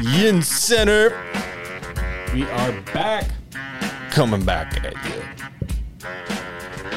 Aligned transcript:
YinzCenter 0.00 1.12
We 2.32 2.44
are 2.44 2.72
back. 2.94 3.26
coming 4.10 4.42
back 4.44 4.82
at 4.82 4.94
you. 5.04 5.22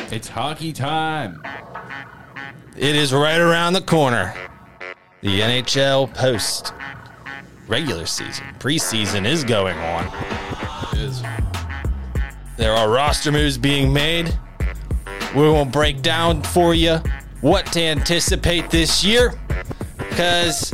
It's 0.10 0.30
hockey 0.30 0.72
time. 0.72 1.44
It 2.78 2.96
is 2.96 3.14
right 3.14 3.40
around 3.40 3.74
the 3.74 3.82
corner. 3.82 4.34
The 5.22 5.42
NHL 5.42 6.14
post 6.14 6.74
regular 7.68 8.06
season, 8.06 8.46
preseason 8.60 9.26
is 9.28 9.44
going 9.44 9.78
on. 9.78 10.06
It 10.94 11.00
is. 11.00 11.22
There 12.56 12.72
are 12.72 12.90
roster 12.90 13.34
moves 13.34 13.58
being 13.58 13.92
made. 13.92 14.38
We 15.36 15.42
will 15.42 15.66
break 15.66 16.02
down 16.02 16.42
for 16.42 16.74
you 16.74 17.00
what 17.42 17.66
to 17.74 17.82
anticipate 17.82 18.70
this 18.70 19.04
year 19.04 19.34
because 19.98 20.74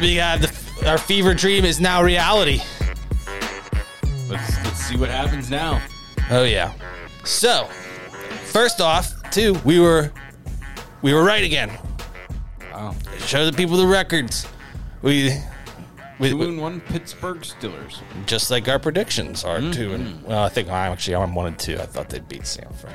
we 0.00 0.14
have 0.16 0.40
the, 0.42 0.63
our 0.86 0.98
fever 0.98 1.34
dream 1.34 1.64
is 1.64 1.80
now 1.80 2.02
reality. 2.02 2.60
Let's 4.28 4.56
let's 4.64 4.80
see 4.80 4.96
what 4.96 5.10
happens 5.10 5.50
now. 5.50 5.82
Oh 6.30 6.44
yeah. 6.44 6.72
So, 7.24 7.64
first 8.44 8.80
off, 8.80 9.30
too, 9.30 9.54
we 9.64 9.80
were 9.80 10.12
we 11.02 11.14
were 11.14 11.24
right 11.24 11.44
again. 11.44 11.70
Wow. 12.72 12.94
Show 13.18 13.46
the 13.46 13.52
people 13.52 13.76
the 13.76 13.86
records. 13.86 14.46
We 15.02 15.38
we, 16.18 16.30
Two 16.30 16.42
and 16.42 16.60
one 16.60 16.80
Pittsburgh 16.80 17.38
Steelers. 17.38 18.00
just 18.26 18.50
like 18.50 18.68
our 18.68 18.78
predictions 18.78 19.44
are 19.44 19.60
two 19.60 19.94
and 19.94 20.06
mm-hmm. 20.06 20.26
well, 20.26 20.44
I 20.44 20.48
think 20.48 20.68
I'm 20.68 20.92
actually 20.92 21.16
I'm 21.16 21.34
one 21.34 21.46
and 21.46 21.58
two. 21.58 21.74
I 21.74 21.86
thought 21.86 22.08
they'd 22.08 22.28
beat 22.28 22.46
San 22.46 22.72
Fran. 22.72 22.94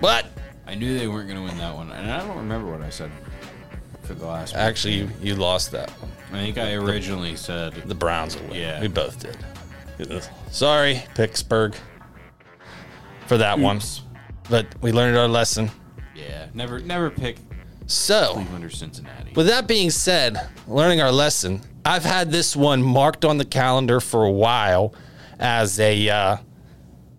But 0.00 0.26
I 0.66 0.74
knew 0.74 0.98
they 0.98 1.08
weren't 1.08 1.28
going 1.28 1.40
to 1.40 1.44
win 1.44 1.58
that 1.58 1.74
one, 1.74 1.90
and 1.90 2.10
I 2.10 2.18
don't 2.26 2.36
remember 2.36 2.70
what 2.70 2.82
I 2.82 2.90
said 2.90 3.10
for 4.06 4.14
the 4.14 4.26
last 4.26 4.54
one. 4.54 4.62
actually 4.62 4.94
you, 4.94 5.10
you 5.20 5.34
lost 5.34 5.70
that 5.72 5.90
one. 5.90 6.10
I 6.32 6.42
think 6.44 6.58
I 6.58 6.74
originally 6.74 7.36
said 7.36 7.74
The 7.74 7.94
Browns 7.94 8.36
will 8.38 8.48
win. 8.48 8.60
Yeah. 8.60 8.80
We 8.80 8.88
both 8.88 9.18
did. 9.20 9.36
Sorry, 10.50 11.02
Pittsburgh, 11.14 11.74
for 13.26 13.38
that 13.38 13.58
one. 13.58 13.80
But 14.50 14.66
we 14.80 14.92
learned 14.92 15.16
our 15.16 15.28
lesson. 15.28 15.70
Yeah, 16.14 16.46
never 16.54 16.78
never 16.80 17.10
pick 17.10 17.36
So, 17.86 18.34
Cleveland 18.34 18.64
or 18.64 18.70
Cincinnati. 18.70 19.32
with 19.34 19.46
that 19.48 19.66
being 19.66 19.90
said, 19.90 20.48
learning 20.68 21.00
our 21.00 21.12
lesson, 21.12 21.62
I've 21.84 22.04
had 22.04 22.30
this 22.30 22.54
one 22.56 22.82
marked 22.82 23.24
on 23.24 23.38
the 23.38 23.44
calendar 23.44 24.00
for 24.00 24.24
a 24.24 24.30
while 24.30 24.94
as 25.38 25.78
a 25.80 26.08
uh, 26.08 26.36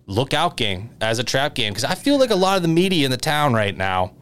lookout 0.06 0.56
game, 0.56 0.90
as 1.00 1.18
a 1.18 1.24
trap 1.24 1.54
game, 1.54 1.72
because 1.72 1.84
I 1.84 1.94
feel 1.94 2.18
like 2.18 2.30
a 2.30 2.34
lot 2.36 2.56
of 2.56 2.62
the 2.62 2.68
media 2.68 3.04
in 3.04 3.10
the 3.10 3.16
town 3.16 3.54
right 3.54 3.76
now 3.76 4.12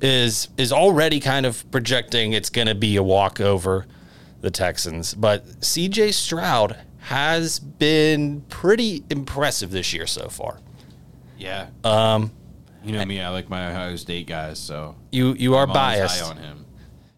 is 0.00 0.48
is 0.56 0.72
already 0.72 1.20
kind 1.20 1.46
of 1.46 1.68
projecting 1.70 2.32
it's 2.32 2.50
going 2.50 2.66
to 2.68 2.74
be 2.74 2.96
a 2.96 3.02
walkover, 3.02 3.86
the 4.40 4.50
Texans. 4.50 5.14
But 5.14 5.64
C.J. 5.64 6.12
Stroud 6.12 6.76
has 6.98 7.58
been 7.58 8.40
pretty 8.42 9.04
impressive 9.10 9.70
this 9.70 9.92
year 9.92 10.06
so 10.06 10.28
far. 10.28 10.58
yeah. 11.38 11.66
Um, 11.84 12.30
you 12.82 12.92
know 12.92 13.04
me, 13.06 13.20
I 13.20 13.30
like 13.30 13.48
my 13.48 13.70
Ohio 13.70 13.96
State 13.96 14.26
guys, 14.26 14.58
so 14.58 14.94
You 15.10 15.32
you 15.34 15.54
are 15.54 15.66
biased. 15.66 16.20
high 16.20 16.28
on 16.28 16.36
him. 16.36 16.66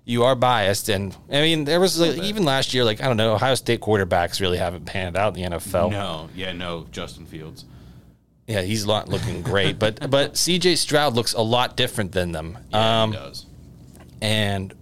you 0.04 0.22
are 0.22 0.36
biased, 0.36 0.88
and 0.88 1.16
I 1.28 1.40
mean 1.40 1.64
there 1.64 1.80
was 1.80 1.98
like, 1.98 2.18
even 2.18 2.44
last 2.44 2.72
year, 2.72 2.84
like 2.84 3.00
I 3.02 3.06
don't 3.08 3.16
know, 3.16 3.34
Ohio 3.34 3.56
State 3.56 3.80
quarterbacks 3.80 4.40
really 4.40 4.58
haven't 4.58 4.84
panned 4.86 5.16
out 5.16 5.36
in 5.36 5.42
the 5.50 5.56
NFL. 5.56 5.90
No, 5.90 6.28
yeah, 6.36 6.52
no, 6.52 6.86
Justin 6.92 7.26
Fields. 7.26 7.64
Yeah, 8.46 8.62
he's 8.62 8.86
not 8.86 9.08
looking 9.08 9.42
great, 9.42 9.78
but 9.78 10.08
but 10.08 10.36
C.J. 10.36 10.76
Stroud 10.76 11.14
looks 11.14 11.32
a 11.32 11.40
lot 11.42 11.76
different 11.76 12.12
than 12.12 12.30
them. 12.32 12.58
Yeah, 12.70 13.02
um, 13.02 13.12
he 13.12 13.18
does. 13.18 13.46
and 14.22 14.72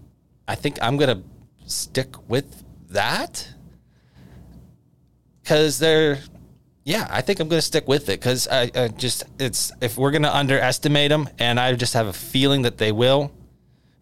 I 0.47 0.55
think 0.55 0.79
I'm 0.83 0.97
gonna 0.99 1.23
stick 1.67 2.29
with 2.29 2.63
that 2.91 3.49
because 5.43 5.79
they're. 5.79 6.19
Yeah, 6.87 7.09
I 7.11 7.23
think 7.23 7.41
I'm 7.41 7.49
gonna 7.49 7.63
stick 7.63 7.89
with 7.89 8.11
it 8.11 8.21
because 8.21 8.47
I, 8.49 8.71
I 8.75 8.89
just 8.89 9.25
it's 9.39 9.73
if 9.81 9.97
we're 9.97 10.11
gonna 10.11 10.31
underestimate 10.31 11.09
them, 11.09 11.31
and 11.39 11.59
I 11.59 11.73
just 11.75 11.95
have 11.95 12.07
a 12.07 12.13
feeling 12.13 12.63
that 12.63 12.77
they 12.77 12.93
will. 12.93 13.33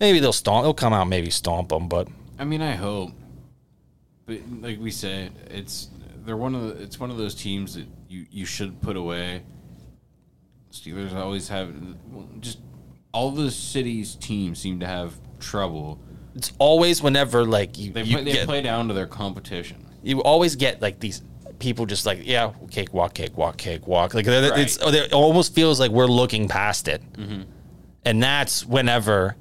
Maybe 0.00 0.18
they'll 0.18 0.32
stomp. 0.32 0.64
They'll 0.64 0.74
come 0.74 0.92
out, 0.92 1.04
maybe 1.06 1.30
stomp 1.30 1.68
them, 1.68 1.88
but 1.88 2.08
I 2.40 2.44
mean, 2.44 2.60
I 2.60 2.72
hope, 2.72 3.12
but 4.26 4.38
like 4.60 4.80
we 4.80 4.90
said, 4.90 5.30
it's 5.48 5.90
they're 6.24 6.36
one 6.36 6.56
of 6.56 6.62
the, 6.62 6.82
it's 6.82 6.98
one 6.98 7.12
of 7.12 7.16
those 7.18 7.36
teams 7.36 7.76
that 7.76 7.86
you 8.12 8.26
you 8.30 8.44
should 8.44 8.80
put 8.82 8.96
away. 8.96 9.42
Steelers 10.70 11.14
always 11.14 11.48
have 11.48 11.72
just 12.40 12.58
all 13.12 13.30
the 13.30 13.50
city's 13.50 14.14
teams 14.14 14.58
seem 14.58 14.80
to 14.80 14.86
have 14.86 15.14
trouble. 15.38 15.98
it's 16.34 16.52
always 16.58 17.02
whenever 17.02 17.44
like 17.44 17.78
you 17.78 17.92
They 17.92 18.02
you 18.02 18.16
play, 18.16 18.24
they 18.24 18.32
get 18.32 18.46
play 18.46 18.62
down 18.62 18.88
to 18.88 18.94
their 18.94 19.06
competition. 19.06 19.84
you 20.02 20.22
always 20.22 20.56
get 20.56 20.80
like 20.80 20.98
these 21.00 21.22
people 21.58 21.84
just 21.84 22.06
like 22.06 22.20
yeah 22.24 22.52
cake 22.70 22.92
walk 22.94 23.12
cake 23.14 23.36
walk 23.36 23.56
cake 23.56 23.86
walk 23.86 24.14
like 24.14 24.24
they're- 24.24 24.56
it's 24.58 24.78
oh, 24.82 24.88
it 24.88 25.12
almost 25.12 25.54
feels 25.54 25.78
like 25.78 25.90
we're 25.90 26.06
looking 26.06 26.48
past 26.48 26.88
it 26.88 27.02
mm-hmm. 27.12 27.42
and 28.04 28.22
that's 28.22 28.64
whenever 28.64 29.36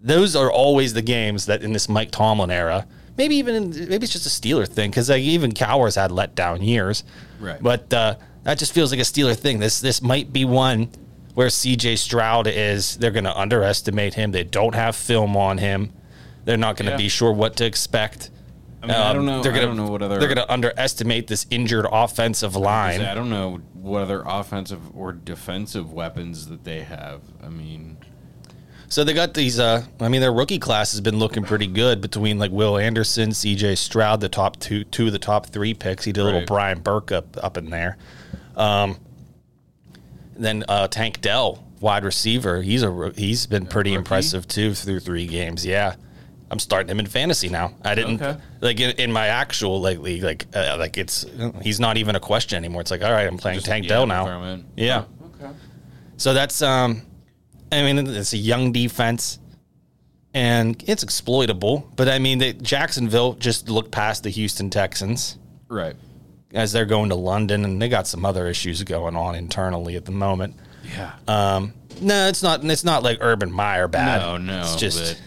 those 0.00 0.36
are 0.36 0.50
always 0.50 0.92
the 0.92 1.02
games 1.02 1.46
that 1.46 1.62
in 1.62 1.72
this 1.72 1.88
Mike 1.88 2.10
Tomlin 2.10 2.50
era 2.50 2.86
maybe 3.16 3.36
even 3.36 3.54
in, 3.54 3.70
maybe 3.88 4.04
it's 4.04 4.12
just 4.12 4.26
a 4.26 4.28
Steeler 4.30 4.66
thing 4.68 4.90
because 4.90 5.08
like 5.10 5.22
even 5.22 5.52
Cowher's 5.52 5.94
had 5.96 6.10
let 6.12 6.34
down 6.34 6.62
years 6.62 7.04
Right. 7.40 7.62
but 7.62 7.92
uh, 7.92 8.16
that 8.44 8.58
just 8.58 8.72
feels 8.72 8.90
like 8.90 9.00
a 9.00 9.04
Steeler 9.04 9.36
thing 9.36 9.58
this 9.58 9.80
this 9.80 10.00
might 10.02 10.32
be 10.32 10.44
one 10.44 10.88
where 11.34 11.48
CJ 11.48 11.98
Stroud 11.98 12.46
is 12.46 12.96
they're 12.96 13.10
going 13.10 13.24
to 13.24 13.36
underestimate 13.38 14.14
him 14.14 14.32
they 14.32 14.44
don't 14.44 14.74
have 14.74 14.96
film 14.96 15.36
on 15.36 15.58
him 15.58 15.92
they're 16.44 16.56
not 16.56 16.76
going 16.76 16.86
to 16.86 16.92
Yeah. 16.92 16.96
be 16.98 17.08
sure 17.08 17.32
what 17.32 17.56
to 17.56 17.64
expect 17.66 18.30
I 18.82 18.86
mean, 18.88 18.96
I 18.96 19.12
don't 19.14 19.26
know. 19.26 19.36
Um, 19.38 19.42
They're 19.42 19.52
gonna, 19.52 19.66
don't 19.66 19.76
know 19.78 19.90
what 19.90 20.02
other 20.02 20.18
They're 20.18 20.28
going 20.32 20.46
to 20.46 20.52
underestimate 20.52 21.26
this 21.26 21.44
injured 21.50 21.86
offensive 21.90 22.54
line. 22.54 23.00
I 23.00 23.14
don't 23.14 23.30
know 23.30 23.58
what 23.72 24.02
other 24.02 24.22
offensive 24.24 24.80
or 24.96 25.12
defensive 25.12 25.92
weapons 25.92 26.46
that 26.48 26.62
they 26.62 26.82
have. 26.82 27.22
I 27.42 27.48
mean, 27.48 27.96
So 28.88 29.02
they 29.04 29.14
got 29.14 29.34
these. 29.34 29.58
Uh, 29.58 29.84
I 30.00 30.08
mean, 30.08 30.20
their 30.20 30.32
rookie 30.32 30.58
class 30.58 30.92
has 30.92 31.00
been 31.00 31.18
looking 31.18 31.42
pretty 31.42 31.66
good 31.66 32.00
between 32.00 32.38
like 32.38 32.52
Will 32.52 32.78
Anderson, 32.78 33.32
C.J. 33.32 33.74
Stroud, 33.76 34.20
the 34.20 34.28
top 34.28 34.58
two, 34.60 34.84
two 34.84 35.06
of 35.06 35.12
the 35.12 35.18
top 35.18 35.46
three 35.46 35.74
picks. 35.74 36.04
He 36.04 36.12
did 36.12 36.20
a 36.20 36.24
little 36.24 36.40
Right. 36.40 36.46
Brian 36.48 36.80
Burke 36.80 37.10
up 37.12 37.36
up 37.42 37.56
in 37.56 37.70
there. 37.70 37.96
Um, 38.56 38.98
then 40.36 40.64
uh, 40.68 40.86
Tank 40.88 41.20
Dell, 41.20 41.64
wide 41.80 42.04
receiver. 42.04 42.62
He's 42.62 42.82
a 42.82 43.12
he's 43.16 43.46
been 43.46 43.66
pretty 43.66 43.90
rookie? 43.90 43.98
impressive 43.98 44.46
too 44.46 44.74
through 44.74 45.00
three 45.00 45.26
games. 45.26 45.64
Yeah. 45.66 45.96
I'm 46.48 46.60
starting 46.60 46.88
him 46.88 47.00
in 47.00 47.06
fantasy 47.06 47.48
now. 47.48 47.74
I 47.84 47.96
didn't 47.96 48.22
Okay. 48.22 48.40
like 48.60 48.78
in, 48.78 48.90
in 48.98 49.10
my 49.12 49.26
actual 49.26 49.80
like 49.80 49.98
league, 49.98 50.22
like 50.22 50.46
uh, 50.54 50.76
like 50.78 50.96
it's 50.96 51.26
he's 51.60 51.80
not 51.80 51.96
even 51.96 52.14
a 52.14 52.20
question 52.20 52.56
anymore. 52.56 52.82
It's 52.82 52.92
like 52.92 53.02
all 53.02 53.10
right, 53.10 53.26
I'm 53.26 53.36
playing 53.36 53.56
just- 53.56 53.66
Tank 53.66 53.84
yeah, 53.84 53.88
Dell 53.88 54.06
now. 54.06 54.60
Yeah. 54.76 55.04
Oh, 55.20 55.26
okay. 55.44 55.52
So 56.18 56.34
that's 56.34 56.62
um 56.62 57.02
I 57.72 57.82
mean 57.82 58.06
it's 58.06 58.32
a 58.32 58.36
young 58.38 58.72
defense 58.72 59.38
and 60.34 60.82
it's 60.86 61.02
exploitable, 61.02 61.90
but 61.96 62.08
I 62.08 62.18
mean 62.18 62.38
they, 62.38 62.52
Jacksonville 62.52 63.34
just 63.34 63.68
looked 63.68 63.90
past 63.90 64.22
the 64.22 64.30
Houston 64.30 64.70
Texans 64.70 65.38
Right. 65.68 65.96
as 66.54 66.72
they're 66.72 66.84
going 66.86 67.08
to 67.08 67.14
London 67.16 67.64
and 67.64 67.80
they 67.80 67.88
got 67.88 68.06
some 68.06 68.24
other 68.24 68.46
issues 68.46 68.82
going 68.84 69.16
on 69.16 69.34
internally 69.34 69.96
at 69.96 70.04
the 70.04 70.12
moment. 70.12 70.54
Yeah. 70.96 71.12
Um 71.26 71.72
no, 72.00 72.28
it's 72.28 72.42
not 72.42 72.64
it's 72.64 72.84
not 72.84 73.02
like 73.02 73.18
Urban 73.20 73.50
Meyer 73.50 73.88
bad. 73.88 74.20
no, 74.20 74.36
no. 74.36 74.60
It's 74.60 74.76
just 74.76 75.20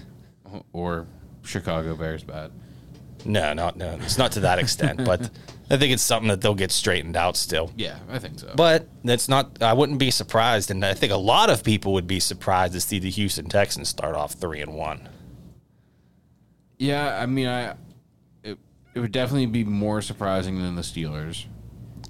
but- 0.44 0.64
or 0.74 1.08
Chicago 1.44 1.96
Bears 1.96 2.24
bad. 2.24 2.52
no, 3.26 3.54
not 3.54 3.76
no. 3.76 3.98
It's 4.02 4.18
not 4.18 4.32
to 4.34 4.42
that 4.42 4.60
extent, 4.60 5.04
but 5.04 5.30
I 5.72 5.78
think 5.78 5.94
it's 5.94 6.02
something 6.02 6.30
that 6.30 6.42
they'll 6.42 6.56
get 6.56 6.72
straightened 6.72 7.16
out 7.16 7.38
still. 7.38 7.72
Yeah, 7.76 8.00
I 8.10 8.18
think 8.20 8.40
so. 8.40 8.52
But 8.56 8.88
that's 9.04 9.30
not. 9.30 9.62
I 9.62 9.74
wouldn't 9.74 10.00
be 10.00 10.10
surprised, 10.12 10.72
and 10.72 10.84
I 10.84 10.94
think 10.96 11.12
a 11.14 11.18
lot 11.18 11.50
of 11.52 11.64
people 11.64 11.94
would 11.94 12.08
be 12.08 12.20
surprised 12.20 12.74
to 12.74 12.82
see 12.82 12.98
the 13.00 13.10
Houston 13.12 13.46
Texans 13.50 13.88
start 13.90 14.16
off 14.16 14.34
three 14.34 14.62
and 14.62 14.74
one. 14.74 15.08
yeah, 16.78 17.20
I 17.22 17.26
mean, 17.26 17.48
I 17.48 17.76
it, 18.44 18.58
it 18.96 19.00
would 19.00 19.12
definitely 19.12 19.46
be 19.48 19.64
more 19.64 20.02
surprising 20.02 20.60
than 20.62 20.76
the 20.76 20.82
Steelers. 20.82 21.46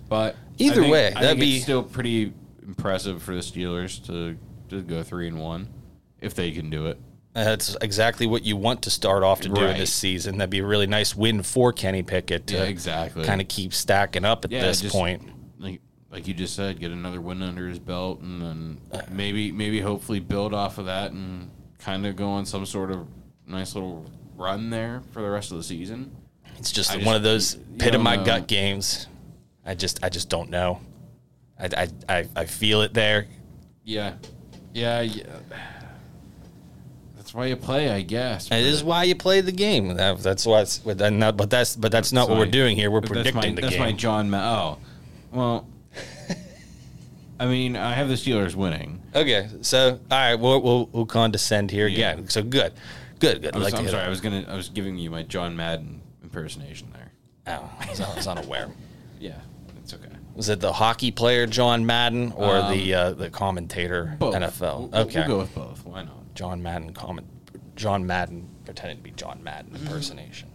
But 0.08 0.36
Either 0.58 0.82
think- 0.82 0.92
way, 0.94 1.12
that'd 1.14 1.40
be- 1.40 1.60
still 1.60 1.84
pretty 1.84 2.34
impressive 2.66 3.22
for 3.22 3.34
the 3.36 3.42
Steelers 3.42 4.04
to 4.08 4.38
to 4.70 4.82
go 4.84 5.04
three 5.04 5.28
and 5.28 5.40
one 5.40 5.68
if 6.22 6.34
they 6.36 6.52
can 6.52 6.70
do 6.70 6.88
it. 6.88 6.98
Uh, 7.40 7.44
That's 7.46 7.76
exactly 7.82 8.28
what 8.28 8.44
you 8.44 8.58
want 8.58 8.82
to 8.84 8.90
start 8.90 9.24
off 9.24 9.42
to 9.42 9.50
do 9.50 9.64
in 9.64 9.78
this 9.78 9.94
season. 9.94 10.38
That'd 10.38 10.50
be 10.50 10.60
a 10.60 10.66
really 10.66 10.88
nice 10.88 11.16
win 11.16 11.42
for 11.44 11.72
Kenny 11.72 12.04
Pickett 12.04 12.48
to 12.48 12.56
Yeah, 12.56 12.64
exactly. 12.64 13.24
kind 13.24 13.40
of 13.40 13.48
keep 13.48 13.74
stacking 13.74 14.26
up 14.26 14.44
at 14.46 14.52
Yeah, 14.52 14.62
this 14.64 14.82
just- 14.82 14.94
point. 14.94 15.24
Like 15.58 15.82
like 16.12 16.28
you 16.28 16.34
just 16.34 16.56
said, 16.56 16.80
get 16.80 16.92
another 16.92 17.22
win 17.22 17.42
under 17.44 17.68
his 17.70 17.80
belt, 17.80 18.20
and 18.22 18.42
then 18.42 18.82
maybe 19.12 19.52
maybe 19.52 19.80
hopefully 19.80 20.20
build 20.20 20.54
off 20.54 20.78
of 20.80 20.88
that 20.88 21.12
and 21.12 21.50
kind 21.78 22.06
of 22.06 22.16
go 22.16 22.30
on 22.30 22.46
some 22.46 22.66
sort 22.66 22.92
of 22.92 23.08
nice 23.48 23.74
little 23.76 24.06
run 24.36 24.70
there 24.70 25.02
for 25.12 25.22
the 25.22 25.30
rest 25.30 25.52
of 25.52 25.58
the 25.58 25.64
season. 25.64 26.12
It's 26.58 26.72
just 26.72 26.92
I 26.92 26.96
one 26.96 27.04
just- 27.06 27.16
of 27.18 27.24
those 27.24 27.58
pit 27.78 27.96
of 27.96 28.02
my 28.02 28.16
know. 28.18 28.26
gut 28.26 28.48
games. 28.48 29.08
I 29.66 29.76
just 29.76 30.04
I 30.04 30.10
just 30.10 30.30
don't 30.30 30.50
know. 30.50 30.82
I, 31.60 31.70
I, 31.78 31.88
I, 32.18 32.28
I 32.36 32.46
feel 32.46 32.82
it 32.82 32.94
there. 32.94 33.28
Yeah, 33.84 34.14
yeah, 34.74 35.02
yeah. 35.02 35.24
That's 37.30 37.36
why 37.36 37.46
you 37.46 37.58
play, 37.58 37.92
I 37.92 38.02
guess. 38.02 38.50
It 38.52 38.66
is 38.66 38.84
why 38.84 39.04
you 39.04 39.14
play 39.14 39.42
the 39.42 39.52
game. 39.52 39.94
That, 39.98 40.18
that's 40.18 40.48
what's. 40.48 40.80
But, 40.80 40.98
then 40.98 41.20
not, 41.20 41.38
but 41.38 41.52
that's 41.52 41.76
but 41.76 41.92
that's 41.92 42.12
not 42.12 42.28
what 42.28 42.40
we're 42.40 42.48
doing 42.48 42.76
here. 42.76 42.90
We're 42.90 43.02
predicting 43.02 43.36
my, 43.36 43.42
the 43.52 43.62
that's 43.62 43.70
game. 43.76 43.80
That's 43.82 43.92
my 43.92 43.92
John. 43.92 44.32
Ma- 44.32 44.56
oh, 44.72 44.78
well. 45.32 45.68
I 47.40 47.46
mean, 47.46 47.76
I 47.76 47.94
have 47.94 48.08
the 48.08 48.16
Steelers 48.16 48.56
winning. 48.56 49.04
Okay, 49.14 49.48
so 49.62 50.00
all 50.10 50.18
right, 50.18 50.34
we'll 50.34 50.60
we'll, 50.60 50.90
we'll 50.92 51.06
condescend 51.06 51.70
here 51.70 51.86
Yeah. 51.86 52.14
again. 52.14 52.30
So 52.30 52.42
good, 52.42 52.74
good, 53.20 53.44
good. 53.44 53.54
I 53.56 53.60
was, 53.60 53.72
like 53.74 53.80
I'm 53.80 53.88
sorry. 53.88 54.06
I 54.06 54.10
was 54.10 54.22
gonna. 54.22 54.46
I 54.48 54.56
was 54.56 54.70
giving 54.70 54.98
you 54.98 55.12
my 55.12 55.22
John 55.22 55.56
Madden 55.56 56.02
impersonation 56.24 56.92
there. 56.94 57.12
Oh, 57.46 57.70
I 57.80 57.90
was, 57.92 58.02
I 58.02 58.16
was 58.16 58.26
unaware. 58.26 58.70
Yeah, 59.20 59.34
it's 59.84 59.94
okay. 59.94 60.08
Was 60.34 60.48
it 60.50 60.62
the 60.62 60.72
hockey 60.72 61.12
player 61.12 61.46
John 61.46 61.86
Madden 61.86 62.32
or 62.38 62.56
Um, 62.56 62.72
the 62.72 62.94
uh, 62.96 63.12
the 63.12 63.30
commentator 63.30 64.16
Both. 64.18 64.34
NFL? 64.34 64.90
We'll- 64.92 65.02
okay, 65.02 65.20
We'll 65.20 65.28
go 65.28 65.38
with 65.40 65.54
both. 65.54 65.86
Why 65.86 66.04
not? 66.04 66.19
John 66.40 66.64
Madden 66.64 66.94
comment. 66.94 67.28
John 67.76 68.08
Madden 68.08 68.48
pretending 68.64 68.96
to 68.96 69.04
be 69.04 69.12
John 69.12 69.44
Madden 69.44 69.74
Mm-hmm. 69.74 69.88
impersonation. 69.88 70.48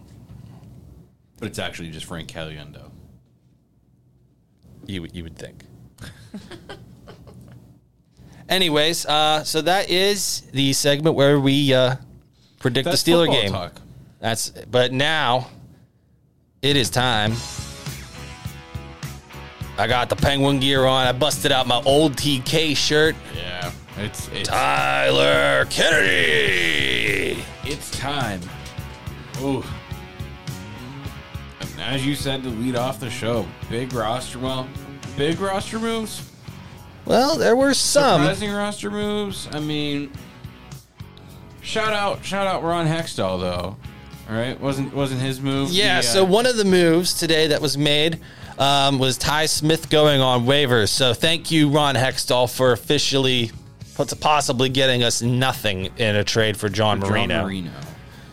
But 1.38 1.48
it's 1.48 1.58
actually 1.58 1.90
just 1.90 2.06
Frank 2.06 2.26
Caliendo. 2.26 2.90
You 4.86 5.02
would- 5.02 5.14
you 5.14 5.24
would 5.24 5.36
think. 5.36 5.62
Anyways, 8.48 9.04
uh, 9.04 9.44
so 9.44 9.60
that 9.60 9.90
is 9.90 10.40
the 10.52 10.72
segment 10.72 11.16
where 11.16 11.38
we 11.38 11.74
uh, 11.74 11.96
predict 12.60 12.86
That's 12.86 13.02
the 13.02 13.12
Steeler 13.12 13.26
football 13.26 13.42
game. 13.42 13.52
talk. 13.52 13.72
That's 14.20 14.48
but 14.70 14.90
now 14.90 15.48
it 16.62 16.76
is 16.76 16.88
time. 16.88 17.34
I 19.76 19.86
got 19.86 20.08
the 20.08 20.16
penguin 20.16 20.60
gear 20.60 20.86
on. 20.86 21.06
I 21.06 21.12
busted 21.12 21.52
out 21.52 21.66
my 21.66 21.82
old 21.84 22.16
TK 22.16 22.74
shirt. 22.74 23.14
Yeah, 23.36 23.70
it's 24.04 24.28
it's 24.28 24.48
Tyler 24.48 25.64
Kennedy. 25.70 27.42
it's 27.64 27.90
time. 27.98 28.40
Ooh. 29.40 29.64
And 31.60 31.80
as 31.80 32.06
you 32.06 32.14
said 32.14 32.42
to 32.42 32.50
lead 32.50 32.76
off 32.76 33.00
the 33.00 33.10
show, 33.10 33.46
big 33.70 33.92
roster. 33.92 34.38
Well, 34.38 34.68
big 35.16 35.40
roster 35.40 35.78
moves. 35.78 36.30
Well, 37.06 37.36
there 37.36 37.56
were 37.56 37.74
some. 37.74 38.20
Surprising 38.22 38.52
roster 38.52 38.90
moves. 38.90 39.48
I 39.52 39.60
mean, 39.60 40.10
shout 41.62 41.92
out, 41.92 42.24
shout 42.24 42.46
out 42.46 42.62
Ron 42.62 42.86
Hextall 42.86 43.40
though. 43.40 43.76
All 44.28 44.34
right, 44.34 44.58
wasn't 44.60 44.94
wasn't 44.94 45.20
his 45.20 45.40
move? 45.40 45.70
Yeah, 45.70 46.00
The, 46.00 46.08
uh, 46.08 46.12
so 46.12 46.24
one 46.24 46.46
of 46.46 46.56
the 46.56 46.64
moves 46.64 47.14
today 47.14 47.48
that 47.48 47.60
was 47.60 47.76
made 47.76 48.20
um, 48.58 48.98
was 48.98 49.18
Ty 49.18 49.46
Smith 49.46 49.90
going 49.90 50.20
on 50.20 50.44
waivers. 50.46 50.88
So 50.88 51.12
thank 51.12 51.50
you, 51.50 51.68
Ron 51.68 51.94
Hextall, 51.94 52.54
for 52.54 52.72
officially 52.72 53.50
possibly 54.20 54.68
getting 54.68 55.02
us 55.02 55.22
nothing 55.22 55.86
in 55.96 56.16
a 56.16 56.24
trade 56.24 56.56
for 56.56 56.68
John, 56.68 57.00
John 57.00 57.10
Marino. 57.10 57.42
Marino. 57.44 57.70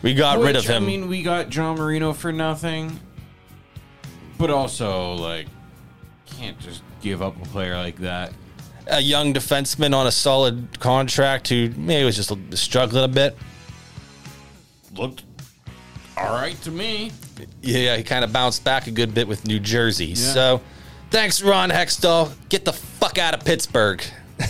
We 0.02 0.14
got 0.14 0.40
rid 0.40 0.56
of 0.56 0.66
him. 0.66 0.84
I 0.84 0.86
mean, 0.86 1.08
we 1.08 1.22
got 1.22 1.50
John 1.50 1.78
Marino 1.78 2.14
for 2.14 2.32
nothing, 2.32 3.00
but 4.38 4.50
also 4.50 5.14
like 5.14 5.48
can't 6.26 6.58
just 6.60 6.82
give 7.02 7.22
up 7.22 7.40
a 7.42 7.46
player 7.50 7.76
like 7.78 7.98
that. 7.98 8.34
a 8.88 9.00
young 9.00 9.34
defenseman 9.34 9.94
on 9.96 10.08
a 10.08 10.12
solid 10.12 10.80
contract 10.80 11.50
who 11.50 11.70
maybe 11.78 12.04
was 12.06 12.16
just 12.16 12.34
struggling 12.58 13.04
a 13.04 13.08
bit. 13.08 13.38
Looked 14.96 15.24
all 16.18 16.34
right 16.34 16.60
to 16.64 16.72
me. 16.72 17.12
Yeah, 17.62 17.96
he 17.96 18.04
kind 18.04 18.24
of 18.24 18.34
bounced 18.34 18.64
back 18.64 18.88
a 18.88 18.92
good 18.92 19.14
bit 19.14 19.28
with 19.28 19.46
New 19.46 19.60
Jersey. 19.60 20.16
So 20.16 20.62
thanks, 21.12 21.42
Ron 21.42 21.70
Hextall. 21.70 22.32
Get 22.50 22.66
the 22.66 22.74
fuck 22.74 23.18
out 23.18 23.34
of 23.34 23.46
Pittsburgh. 23.46 24.04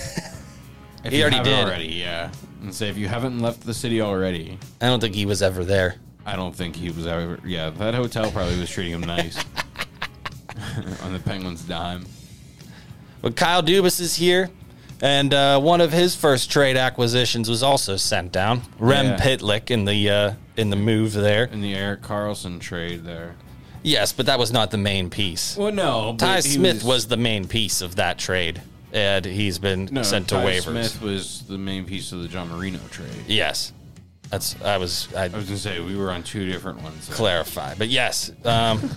If 1.03 1.11
He 1.11 1.17
you 1.17 1.23
already 1.23 1.37
haven't 1.37 1.51
did. 1.53 1.65
already, 1.65 1.87
yeah. 1.87 2.31
And 2.61 2.73
say 2.73 2.89
if 2.89 2.97
you 2.97 3.07
haven't 3.07 3.39
left 3.39 3.61
the 3.65 3.73
city 3.73 4.01
already, 4.01 4.57
I 4.79 4.87
don't 4.87 4.99
think 4.99 5.15
he 5.15 5.25
was 5.25 5.41
ever 5.41 5.63
there. 5.65 5.95
I 6.25 6.35
don't 6.35 6.55
think 6.55 6.75
he 6.75 6.89
was 6.91 7.07
ever. 7.07 7.39
Yeah, 7.45 7.71
that 7.71 7.95
hotel 7.95 8.29
probably 8.31 8.59
was 8.59 8.69
treating 8.69 8.93
him 8.93 9.01
nice 9.01 9.37
on 11.03 11.13
the 11.13 11.19
Penguins' 11.19 11.63
dime. 11.63 12.05
But 13.21 13.35
Kyle 13.35 13.63
Dubas 13.63 13.99
is 13.99 14.15
here, 14.15 14.49
and 15.01 15.33
uh, 15.33 15.59
one 15.59 15.81
of 15.81 15.91
his 15.91 16.15
first 16.15 16.51
trade 16.51 16.77
acquisitions 16.77 17.49
was 17.49 17.63
also 17.63 17.97
sent 17.97 18.31
down. 18.31 18.61
Rem 18.79 19.05
Yeah. 19.07 19.17
Pitlick 19.17 19.71
in 19.71 19.85
the 19.85 20.09
uh, 20.09 20.33
in 20.57 20.69
the 20.69 20.75
move 20.75 21.13
there. 21.13 21.45
In 21.45 21.61
the 21.61 21.73
Erik 21.73 22.01
Karlsson 22.01 22.59
trade, 22.59 23.03
there. 23.03 23.35
Yes, 23.83 24.13
but 24.13 24.27
that 24.27 24.37
was 24.37 24.51
not 24.51 24.69
the 24.69 24.77
main 24.77 25.09
piece. 25.09 25.57
Well, 25.57 25.71
no, 25.71 26.15
Ty 26.15 26.41
Smith 26.41 26.83
was, 26.83 27.07
the 27.07 27.17
main 27.17 27.47
piece 27.47 27.81
of 27.81 27.95
that 27.95 28.19
trade, 28.19 28.61
and 28.93 29.25
he's 29.25 29.59
been 29.59 29.87
no, 29.91 30.03
sent 30.03 30.27
to 30.29 30.35
Ty 30.35 30.45
waivers. 30.45 30.61
Smith 30.63 31.01
was 31.01 31.41
the 31.43 31.57
main 31.57 31.85
piece 31.85 32.11
of 32.11 32.21
the 32.21 32.27
John 32.27 32.49
Marino 32.49 32.79
trade. 32.89 33.09
Yes, 33.27 33.73
that's 34.29 34.61
I 34.61 34.77
was 34.77 35.07
I 35.15 35.25
I 35.25 35.27
was 35.27 35.45
gonna 35.45 35.57
say 35.57 35.79
we 35.79 35.95
were 35.95 36.11
on 36.11 36.23
two 36.23 36.45
different 36.45 36.81
ones. 36.81 37.09
clarify, 37.09 37.75
but 37.75 37.89
yes, 37.89 38.31
um, 38.45 38.89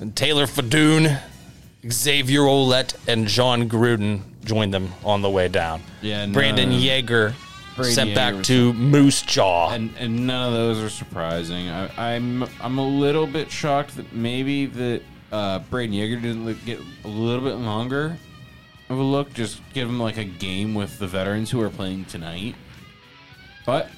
and 0.00 0.14
Taylor 0.16 0.46
Fedun, 0.46 1.18
Xavier 1.90 2.42
Ouellet, 2.42 2.94
and 3.08 3.26
John 3.26 3.68
Gruden 3.68 4.20
joined 4.44 4.72
them 4.72 4.92
on 5.04 5.22
the 5.22 5.30
way 5.30 5.48
down. 5.48 5.82
Yeah, 6.00 6.22
and, 6.22 6.32
Brandon 6.32 6.70
uh, 6.70 6.76
Yager 6.76 7.34
Brady 7.74 7.92
sent 7.92 8.10
Yager 8.10 8.18
back 8.18 8.34
was- 8.36 8.46
to 8.48 8.72
Moose 8.72 9.22
Jaw. 9.22 9.70
and 9.70 9.90
and 9.98 10.26
none 10.26 10.48
of 10.48 10.54
those 10.54 10.78
are 10.82 10.90
surprising. 10.90 11.68
I, 11.68 12.14
I'm 12.14 12.44
I'm 12.60 12.78
a 12.78 12.86
little 12.86 13.26
bit 13.26 13.50
shocked 13.50 13.96
that 13.96 14.12
maybe 14.14 14.66
that 14.66 15.02
uh, 15.32 15.60
Brayden 15.60 15.94
Yager 15.94 16.16
didn't 16.20 16.44
look, 16.46 16.64
get 16.64 16.80
a 17.04 17.08
little 17.08 17.42
bit 17.42 17.54
longer 17.56 18.16
of 18.88 18.98
a 18.98 19.02
look. 19.02 19.32
Just 19.34 19.60
give 19.72 19.88
him 19.88 19.98
like 20.00 20.16
a 20.18 20.24
game 20.24 20.74
with 20.74 20.98
the 20.98 21.06
veterans 21.06 21.50
who 21.50 21.60
are 21.62 21.70
playing 21.70 22.04
tonight. 22.06 22.54
But 23.64 23.88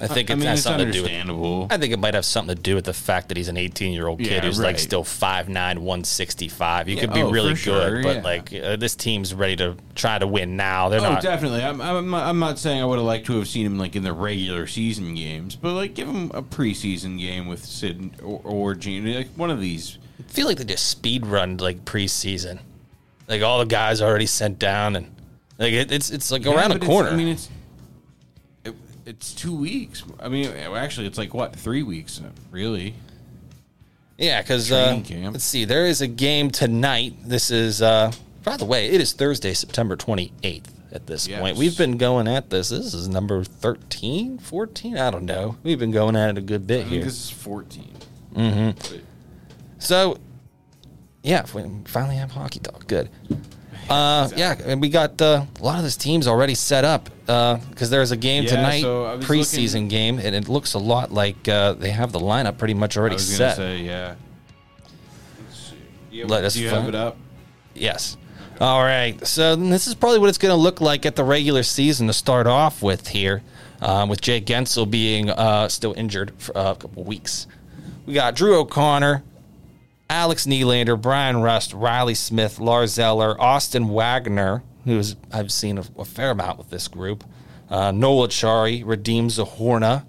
I 0.00 0.06
think 0.08 0.30
I 0.30 0.32
it 0.32 0.36
mean, 0.36 0.46
has 0.48 0.60
it's 0.60 0.64
something 0.64 0.86
to 0.86 0.92
do 0.92 1.02
with. 1.02 1.10
understandable. 1.10 1.66
I 1.70 1.76
think 1.76 1.92
it 1.92 1.98
might 1.98 2.14
have 2.14 2.24
something 2.24 2.56
to 2.56 2.60
do 2.60 2.74
with 2.74 2.86
the 2.86 2.92
fact 2.94 3.28
that 3.28 3.36
he's 3.36 3.48
an 3.48 3.56
18 3.58 3.92
year 3.92 4.08
old 4.08 4.18
kid 4.18 4.28
Yeah, 4.30 4.40
who's 4.40 4.58
like 4.58 4.66
right. 4.76 4.80
still 4.80 5.04
5'9", 5.04 5.48
165. 5.78 6.88
You 6.88 6.94
Yeah, 6.96 7.00
could 7.02 7.12
be 7.12 7.20
oh, 7.22 7.30
really 7.30 7.50
good, 7.50 7.58
sure, 7.58 8.02
but 8.02 8.16
yeah. 8.16 8.22
like 8.22 8.52
uh, 8.54 8.76
this 8.76 8.96
team's 8.96 9.34
ready 9.34 9.56
to 9.56 9.76
try 9.94 10.18
to 10.18 10.26
win 10.26 10.56
now. 10.56 10.88
They're 10.88 11.00
Oh, 11.00 11.12
not. 11.12 11.22
definitely. 11.22 11.62
I'm, 11.62 11.80
I'm, 11.82 12.14
I'm 12.14 12.38
not 12.38 12.58
saying 12.58 12.80
I 12.80 12.84
would 12.86 12.96
have 12.98 13.04
liked 13.06 13.26
to 13.26 13.36
have 13.38 13.46
seen 13.46 13.66
him 13.66 13.78
like 13.78 13.94
in 13.94 14.02
the 14.02 14.12
regular 14.14 14.66
season 14.66 15.14
games, 15.14 15.54
but 15.54 15.74
like 15.74 15.94
give 15.94 16.08
him 16.08 16.30
a 16.34 16.42
preseason 16.42 17.18
game 17.20 17.46
with 17.46 17.62
Sid 17.64 18.22
or, 18.22 18.40
or 18.42 18.74
Gene, 18.74 19.14
like 19.14 19.28
one 19.36 19.50
of 19.50 19.60
these. 19.60 19.98
I 20.28 20.32
feel 20.32 20.46
like 20.46 20.58
they 20.58 20.64
just 20.64 20.88
speed 20.88 21.26
run 21.26 21.56
like 21.56 21.84
preseason. 21.84 22.58
Like 23.28 23.42
all 23.42 23.58
the 23.60 23.66
guys 23.66 24.00
already 24.02 24.26
sent 24.26 24.58
down, 24.58 24.96
and 24.96 25.06
like 25.58 25.72
it, 25.72 25.92
it's 25.92 26.10
it's 26.10 26.30
like 26.30 26.44
Yeah, 26.44 26.54
around 26.54 26.78
the 26.80 26.86
corner. 26.86 27.10
I 27.10 27.16
mean, 27.16 27.28
it's 27.28 27.48
it, 28.64 28.74
it's 29.06 29.32
two 29.34 29.54
weeks. 29.54 30.02
I 30.18 30.28
mean, 30.28 30.48
actually, 30.48 31.06
it's 31.06 31.18
like 31.18 31.32
what 31.34 31.54
three 31.54 31.82
weeks, 31.82 32.20
really? 32.50 32.94
yeah, 34.18 34.42
because 34.42 34.70
uh, 34.70 35.00
let's 35.32 35.44
see, 35.44 35.64
there 35.64 35.86
is 35.86 36.00
a 36.02 36.06
game 36.08 36.50
tonight. 36.50 37.14
This 37.24 37.50
is, 37.50 37.80
uh, 37.80 38.12
by 38.44 38.56
the 38.56 38.64
way, 38.66 38.86
it 38.90 39.00
is 39.00 39.12
Thursday, 39.12 39.54
September 39.54 39.96
twenty 39.96 40.32
eighth. 40.42 40.74
At 40.92 41.06
this 41.06 41.28
Yes. 41.28 41.40
point, 41.40 41.56
we've 41.56 41.78
been 41.78 41.98
going 41.98 42.26
at 42.26 42.50
this. 42.50 42.70
This 42.70 42.94
is 42.94 43.08
number 43.08 43.44
13, 43.44 44.38
14? 44.38 44.98
I 44.98 45.12
don't 45.12 45.24
know. 45.24 45.54
We've 45.62 45.78
been 45.78 45.92
going 45.92 46.16
at 46.16 46.30
it 46.30 46.38
a 46.38 46.40
good 46.40 46.66
bit 46.66 46.78
I 46.78 46.80
think 46.80 46.92
here. 46.94 47.04
this 47.04 47.26
is 47.26 47.30
fourteen. 47.30 47.92
So, 49.80 50.18
yeah, 51.22 51.44
we 51.52 51.64
finally 51.86 52.16
have 52.16 52.30
hockey 52.30 52.60
talk. 52.60 52.86
Good. 52.86 53.10
Uh, 53.88 54.28
yeah, 54.36 54.54
and 54.64 54.80
we 54.80 54.88
got 54.88 55.20
uh, 55.20 55.44
a 55.58 55.62
lot 55.64 55.78
of 55.78 55.82
these 55.84 55.96
teams 55.96 56.28
already 56.28 56.54
set 56.54 56.84
up 56.84 57.10
because 57.26 57.90
there's 57.90 58.12
a 58.12 58.16
game 58.16 58.44
Yeah, 58.44 58.50
tonight, 58.50 58.82
so 58.82 59.04
I 59.04 59.14
was 59.16 59.26
preseason 59.26 59.72
looking- 59.74 59.88
game, 59.88 60.18
and 60.20 60.34
it 60.36 60.48
looks 60.48 60.74
a 60.74 60.78
lot 60.78 61.12
like 61.12 61.48
uh, 61.48 61.72
they 61.72 61.90
have 61.90 62.12
the 62.12 62.20
lineup 62.20 62.56
pretty 62.56 62.74
much 62.74 62.96
I 62.96 63.00
already 63.00 63.14
was 63.16 63.26
gonna 63.36 63.50
set. 63.50 63.56
say, 63.56 63.78
yeah. 63.78 64.14
Let's 65.44 65.58
see. 65.70 65.76
Yeah, 66.12 66.24
Let 66.28 66.44
us 66.44 66.54
do 66.54 66.60
you 66.62 66.70
find- 66.70 66.84
have 66.84 66.88
it 66.88 66.94
up? 66.94 67.16
Yes. 67.74 68.16
All 68.60 68.82
right. 68.82 69.26
So 69.26 69.56
then 69.56 69.70
this 69.70 69.86
is 69.88 69.94
probably 69.94 70.18
what 70.18 70.28
it's 70.28 70.38
going 70.38 70.50
to 70.52 70.56
look 70.62 70.80
like 70.82 71.06
at 71.06 71.16
the 71.16 71.24
regular 71.24 71.62
season 71.62 72.08
to 72.08 72.12
start 72.12 72.46
off 72.46 72.82
with 72.82 73.08
here, 73.08 73.42
um, 73.80 74.08
with 74.10 74.20
Jake 74.20 74.44
Guentzel 74.44 74.88
being 74.90 75.30
uh, 75.30 75.66
still 75.68 75.94
injured 75.96 76.32
for 76.36 76.56
uh, 76.58 76.72
a 76.72 76.76
couple 76.76 77.02
weeks. 77.04 77.46
We 78.04 78.12
got 78.12 78.34
Drew 78.34 78.58
O'Connor, 78.58 79.22
Alex 80.10 80.44
Nylander, 80.44 81.00
Bryan 81.00 81.40
Rust, 81.40 81.72
Reilly 81.72 82.14
Smith, 82.14 82.58
Lars 82.58 82.98
Eller, 82.98 83.40
Austin 83.40 83.88
Wagner, 83.88 84.64
who's 84.84 85.14
I've 85.32 85.52
seen 85.52 85.78
a, 85.78 85.84
a 85.96 86.04
fair 86.04 86.32
amount 86.32 86.58
with 86.58 86.68
this 86.68 86.88
group, 86.88 87.22
uh, 87.70 87.92
Noel 87.92 88.26
Acciari, 88.26 88.84
Radim 88.84 89.26
Zohorna, 89.26 90.04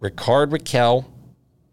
Rickard 0.00 0.50
Rakell, 0.50 1.04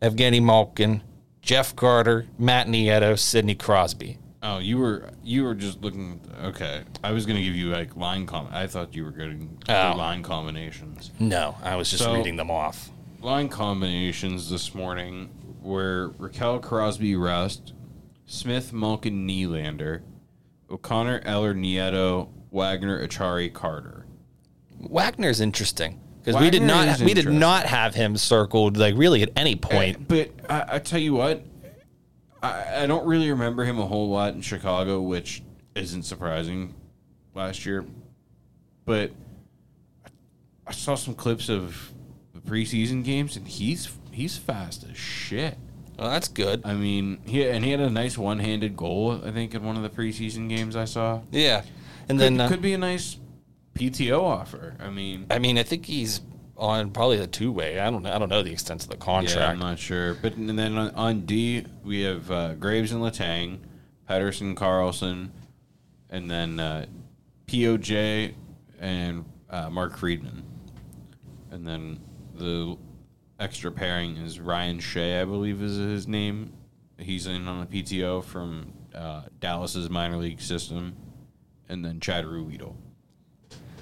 Evgeny 0.03 0.39
Malkin, 0.41 1.01
Jeff 1.41 1.75
Carter, 1.75 2.27
Matt 2.37 2.67
Nieto, 2.67 3.17
Sidney 3.17 3.55
Crosby. 3.55 4.19
Oh, 4.43 4.59
you 4.59 4.77
were 4.77 5.09
you 5.23 5.43
were 5.43 5.55
just 5.55 5.81
looking. 5.81 6.21
Okay, 6.43 6.83
I 7.03 7.11
was 7.11 7.25
gonna 7.25 7.41
give 7.41 7.55
you 7.55 7.69
like 7.71 7.95
line 7.97 8.27
com. 8.27 8.47
I 8.51 8.67
thought 8.67 8.95
you 8.95 9.03
were 9.03 9.11
getting 9.11 9.57
Oh. 9.67 9.95
line 9.97 10.21
combinations. 10.21 11.11
No, 11.19 11.57
I 11.63 11.75
was 11.75 11.89
just 11.89 12.03
So- 12.03 12.13
reading 12.13 12.35
them 12.37 12.51
off. 12.51 12.91
line 13.21 13.49
combinations 13.49 14.49
this 14.49 14.73
morning 14.73 15.29
were 15.61 16.13
Rakell 16.19 16.61
Crosby 16.61 17.15
Rust, 17.15 17.73
Smith 18.25 18.73
Malkin 18.73 19.27
Nylander, 19.27 20.01
O'Connor 20.69 21.21
Eller 21.25 21.53
Nieto, 21.53 22.29
Wagner 22.51 23.05
Acciari 23.05 23.51
Carter. 23.51 24.05
Wagner's 24.79 25.41
interesting 25.41 25.99
because 26.19 26.39
we 26.39 26.49
did 26.49 26.61
not 26.61 26.99
we 26.99 27.13
did 27.13 27.27
not 27.27 27.65
have 27.65 27.95
him 27.95 28.15
circled 28.17 28.77
like 28.77 28.95
really 28.95 29.21
at 29.21 29.29
any 29.35 29.53
eh, 29.53 29.57
point. 29.57 30.07
But 30.07 30.31
I, 30.49 30.75
I 30.75 30.79
tell 30.79 30.99
you 30.99 31.13
what, 31.13 31.43
I, 32.41 32.83
I 32.83 32.87
don't 32.87 33.05
really 33.05 33.29
remember 33.31 33.65
him 33.65 33.79
a 33.79 33.85
whole 33.85 34.09
lot 34.09 34.33
in 34.33 34.41
Chicago, 34.41 35.01
which 35.01 35.43
isn't 35.75 36.03
surprising 36.03 36.75
last 37.33 37.65
year. 37.65 37.85
But 38.85 39.11
I 40.65 40.71
saw 40.71 40.95
some 40.95 41.15
clips 41.15 41.49
of 41.49 41.91
the 42.33 42.39
preseason 42.39 43.03
games, 43.03 43.35
and 43.35 43.47
he's 43.47 43.85
he's 44.11 44.37
fast 44.37 44.85
as 44.89 44.97
shit. 44.97 45.57
Well, 45.97 46.09
that's 46.09 46.29
good. 46.29 46.61
I 46.63 46.75
mean, 46.75 47.19
he 47.25 47.45
and 47.47 47.63
he 47.63 47.71
had 47.71 47.81
a 47.81 47.89
nice 47.89 48.17
one-handed 48.17 48.77
goal, 48.77 49.21
I 49.23 49.31
think, 49.31 49.53
in 49.53 49.63
one 49.63 49.75
of 49.75 49.83
the 49.83 49.89
preseason 49.89 50.47
games 50.47 50.75
I 50.75 50.85
saw. 50.85 51.21
Yeah, 51.31 51.63
and 52.07 52.17
Could, 52.17 52.19
then 52.19 52.41
uh, 52.41 52.47
could 52.47 52.61
be 52.61 52.73
a 52.73 52.77
nice 52.77 53.17
PTO 53.75 54.21
offer. 54.21 54.75
I 54.79 54.89
mean, 54.89 55.25
I 55.29 55.39
mean 55.39 55.57
I 55.57 55.63
think 55.63 55.85
he's 55.85 56.21
on 56.55 56.91
probably 56.91 57.17
the 57.17 57.27
two 57.27 57.51
way. 57.51 57.79
I 57.79 57.89
don't 57.89 58.03
know. 58.03 58.13
I 58.13 58.19
don't 58.19 58.29
know 58.29 58.43
the 58.43 58.51
extent 58.51 58.83
of 58.83 58.89
the 58.89 58.97
contract. 58.97 59.35
Yeah. 59.35 59.49
I'm 59.49 59.59
not 59.59 59.79
sure. 59.79 60.13
But 60.15 60.35
and 60.35 60.57
then 60.57 60.77
on, 60.77 60.91
on 60.91 61.21
D 61.21 61.65
we 61.83 62.01
have 62.01 62.29
uh, 62.31 62.53
Graves 62.55 62.91
and 62.91 63.01
Letang, 63.01 63.59
Pettersson, 64.09 64.55
Karlsson, 64.55 65.31
and 66.09 66.29
then 66.29 66.59
uh, 66.59 66.85
POJ 67.47 68.33
and 68.79 69.25
uh, 69.49 69.69
Mark 69.69 69.97
Friedman, 69.97 70.43
and 71.51 71.67
then 71.67 71.99
the 72.35 72.77
extra 73.39 73.71
pairing 73.71 74.17
is 74.17 74.39
Ryan 74.39 74.79
Shea, 74.79 75.21
I 75.21 75.25
believe 75.25 75.61
is 75.61 75.77
his 75.77 76.07
name. 76.07 76.53
He's 76.97 77.27
in 77.27 77.47
on 77.47 77.65
the 77.65 77.83
PTO 77.83 78.23
from 78.23 78.73
uh, 78.93 79.23
Dallas's 79.39 79.89
minor 79.89 80.17
league 80.17 80.41
system, 80.41 80.95
and 81.69 81.83
then 81.83 81.99
Chad 81.99 82.25
Ruhwedel. 82.25 82.75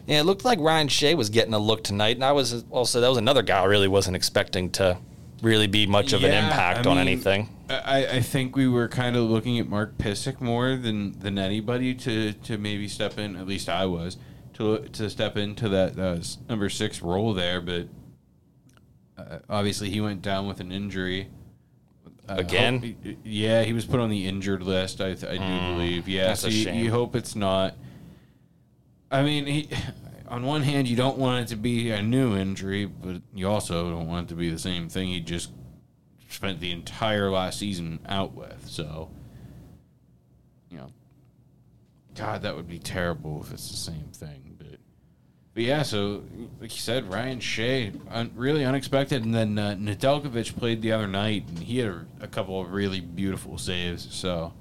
Yeah, 0.05 0.21
it 0.21 0.23
looked 0.23 0.45
like 0.45 0.59
Ryan 0.59 0.87
Shea 0.87 1.15
was 1.15 1.29
getting 1.29 1.53
a 1.53 1.59
look 1.59 1.83
tonight, 1.83 2.15
and 2.15 2.23
I 2.23 2.31
was 2.31 2.63
also 2.69 3.01
that 3.01 3.09
was 3.09 3.17
another 3.17 3.41
guy 3.41 3.61
I 3.61 3.65
really 3.65 3.87
wasn't 3.87 4.15
expecting 4.15 4.69
to 4.71 4.97
really 5.41 5.67
be 5.67 5.85
much 5.85 6.13
of 6.13 6.23
an 6.23 6.31
impact 6.31 6.85
I 6.85 6.89
on 6.89 6.97
mean, 6.97 7.07
anything. 7.07 7.49
I, 7.69 8.07
I 8.07 8.21
think 8.21 8.55
we 8.55 8.67
were 8.67 8.87
kind 8.87 9.15
of 9.15 9.23
looking 9.23 9.59
at 9.59 9.67
Mark 9.67 9.97
Pysyk 9.97 10.39
more 10.39 10.75
than, 10.75 11.19
than 11.19 11.37
anybody 11.37 11.93
to, 11.95 12.33
to 12.33 12.57
maybe 12.57 12.87
step 12.87 13.17
in. 13.17 13.35
At 13.35 13.45
least 13.45 13.69
I 13.69 13.85
was 13.85 14.17
to 14.53 14.79
to 14.79 15.09
step 15.09 15.37
into 15.37 15.69
that 15.69 15.99
uh, 15.99 16.19
number 16.49 16.69
six 16.69 17.01
role 17.01 17.33
there. 17.33 17.61
But 17.61 17.87
uh, 19.17 19.39
obviously, 19.49 19.89
he 19.89 20.01
went 20.01 20.21
down 20.21 20.47
with 20.47 20.59
an 20.59 20.71
injury 20.71 21.29
Uh, 22.29 22.35
Again? 22.39 22.81
hope- 23.03 23.17
yeah, 23.23 23.63
he 23.63 23.71
was 23.73 23.85
put 23.85 23.99
on 23.99 24.09
the 24.09 24.27
injured 24.27 24.61
list. 24.61 24.99
I, 25.01 25.09
I 25.11 25.13
do 25.13 25.73
believe. 25.73 26.07
Yeah, 26.09 26.27
that's 26.27 26.41
so 26.41 26.47
a 26.47 26.51
you, 26.51 26.63
shame. 26.63 26.83
you 26.83 26.91
hope 26.91 27.15
it's 27.15 27.35
not. 27.35 27.75
I 29.09 29.23
mean, 29.23 29.45
he. 29.45 29.69
On 30.27 30.43
one 30.43 30.61
hand, 30.63 30.89
you 30.89 30.97
don't 30.97 31.17
want 31.17 31.45
it 31.45 31.47
to 31.51 31.55
be 31.55 31.89
a 31.91 32.01
new 32.01 32.35
injury, 32.35 32.83
but 32.85 33.21
you 33.33 33.47
also 33.47 33.89
don't 33.89 34.07
want 34.07 34.27
it 34.27 34.29
to 34.33 34.35
be 34.35 34.49
the 34.49 34.59
same 34.59 34.89
thing 34.89 35.07
he 35.07 35.21
just 35.21 35.51
spent 36.27 36.59
the 36.59 36.71
entire 36.73 37.31
last 37.31 37.59
season 37.59 37.99
out 38.09 38.33
with. 38.33 38.67
So, 38.67 39.09
you 40.69 40.75
know, 40.75 40.89
God, 42.13 42.41
that 42.41 42.57
would 42.57 42.67
be 42.67 42.77
terrible 42.77 43.41
if 43.41 43.53
it's 43.53 43.69
the 43.71 43.77
same 43.77 44.09
thing. 44.11 44.46
But, 45.57 45.63
yeah, 45.63 45.81
so 45.81 46.21
like 46.61 46.71
you 46.75 46.79
said, 46.81 47.11
Ryan 47.11 47.39
Shea, 47.39 47.91
un, 48.11 48.29
really 48.35 48.63
unexpected, 48.63 49.25
and 49.25 49.33
then 49.33 49.57
uh, 49.57 49.73
Nedeljkovic 49.73 50.55
played 50.55 50.83
the 50.83 50.91
other 50.91 51.07
night, 51.07 51.45
and 51.47 51.57
he 51.57 51.79
had 51.79 51.87
a, 51.89 52.05
a 52.21 52.27
couple 52.27 52.61
of 52.61 52.71
really 52.71 52.99
beautiful 52.99 53.57
saves. 53.57 54.07
So, 54.13 54.53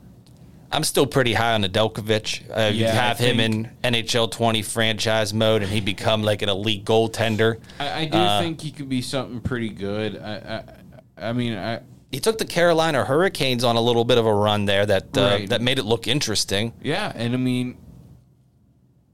I'm 0.72 0.84
still 0.84 1.06
pretty 1.06 1.34
high 1.34 1.52
on 1.52 1.64
Nedeljkovic. 1.64 2.48
Uh, 2.48 2.70
Yeah, 2.72 2.92
I 2.92 2.94
have 2.94 3.18
him 3.18 3.40
in 3.40 3.70
NHL 3.84 4.30
20 4.30 4.62
franchise 4.62 5.34
mode, 5.34 5.60
and 5.62 5.70
he 5.70 5.82
become 5.82 6.22
like 6.22 6.40
an 6.40 6.48
elite 6.48 6.86
goaltender. 6.86 7.58
I, 7.78 8.00
I 8.00 8.04
do 8.06 8.16
Uh, 8.16 8.40
think 8.40 8.62
he 8.62 8.70
could 8.70 8.88
be 8.88 9.02
something 9.02 9.40
pretty 9.42 9.68
good. 9.68 10.16
I, 10.18 10.62
I, 11.18 11.28
I 11.28 11.32
mean, 11.34 11.58
I. 11.58 11.80
He 12.10 12.20
took 12.20 12.38
the 12.38 12.46
Carolina 12.46 13.04
Hurricanes 13.04 13.64
on 13.64 13.76
a 13.76 13.82
little 13.82 14.06
bit 14.06 14.16
of 14.16 14.24
a 14.24 14.32
run 14.32 14.64
there 14.64 14.86
that 14.86 15.14
uh, 15.18 15.20
Right. 15.20 15.48
that 15.50 15.60
made 15.60 15.78
it 15.78 15.84
look 15.84 16.08
interesting. 16.08 16.72
Yeah, 16.82 17.12
and 17.14 17.34
I 17.34 17.36
mean, 17.36 17.76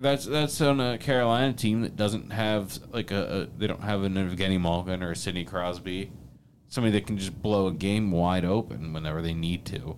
that's 0.03 0.27
that's 0.27 0.61
on 0.61 0.81
a 0.81 0.99
Carolina 0.99 1.53
team 1.53 1.83
that 1.83 1.97
doesn't 1.97 2.31
have 2.31 2.79
like 2.93 3.11
a, 3.11 3.43
a 3.43 3.59
they 3.59 3.67
don't 3.67 3.83
have 3.83 4.03
an 4.03 4.15
Evgeny 4.15 4.61
Malkin 4.61 5.03
or 5.03 5.13
a 5.13 5.17
Sidney 5.17 5.45
Crosby, 5.45 6.11
somebody 6.69 6.93
that 6.93 7.07
can 7.07 7.17
just 7.17 7.41
blow 7.41 7.69
a 7.69 7.73
game 7.73 8.11
wide 8.11 8.45
open 8.45 8.93
whenever 8.93 9.23
they 9.23 9.33
need 9.35 9.65
to. 9.67 9.97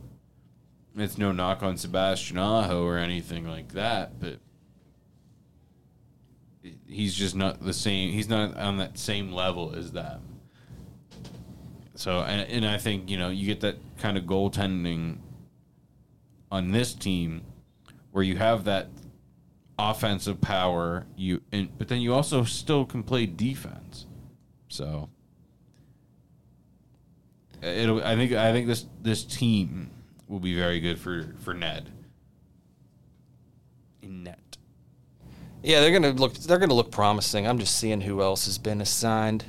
It's 0.96 1.18
no 1.18 1.32
knock 1.32 1.62
on 1.62 1.76
Sebastian 1.76 2.38
Aho 2.38 2.84
or 2.84 2.98
anything 2.98 3.48
like 3.48 3.72
that, 3.72 4.20
but 4.20 4.38
he's 6.86 7.14
just 7.14 7.34
not 7.34 7.64
the 7.64 7.72
same. 7.72 8.12
He's 8.12 8.28
not 8.28 8.56
on 8.56 8.76
that 8.76 8.98
same 8.98 9.32
level 9.32 9.74
as 9.74 9.92
them. 9.92 10.22
So, 11.96 12.20
and, 12.20 12.48
and 12.48 12.66
I 12.66 12.78
think 12.78 13.10
you 13.10 13.16
know 13.16 13.30
you 13.30 13.46
get 13.46 13.60
that 13.62 13.76
kind 13.98 14.16
of 14.16 14.24
goaltending 14.24 15.18
on 16.50 16.70
this 16.70 16.94
team 16.94 17.42
where 18.12 18.22
you 18.22 18.36
have 18.36 18.64
that 18.64 18.88
offensive 19.78 20.40
power 20.40 21.04
you 21.16 21.40
and 21.52 21.68
but 21.78 21.88
then 21.88 22.00
you 22.00 22.14
also 22.14 22.44
still 22.44 22.84
can 22.84 23.02
play 23.02 23.26
defense 23.26 24.06
so 24.68 25.08
it'll 27.62 28.02
i 28.04 28.14
think 28.14 28.32
i 28.32 28.52
think 28.52 28.66
this 28.66 28.86
this 29.02 29.24
team 29.24 29.90
will 30.28 30.38
be 30.40 30.54
very 30.56 30.80
good 30.80 30.98
for 30.98 31.34
for 31.40 31.52
ned 31.54 31.90
in 34.02 34.22
net 34.22 34.38
Yeah, 35.62 35.80
they're 35.80 35.92
gonna 35.92 36.12
look. 36.12 36.34
They're 36.34 36.58
gonna 36.58 36.74
look 36.74 36.90
promising. 36.90 37.46
I'm 37.46 37.58
just 37.58 37.78
seeing 37.78 38.02
who 38.02 38.20
else 38.20 38.44
has 38.44 38.58
been 38.58 38.82
assigned 38.82 39.46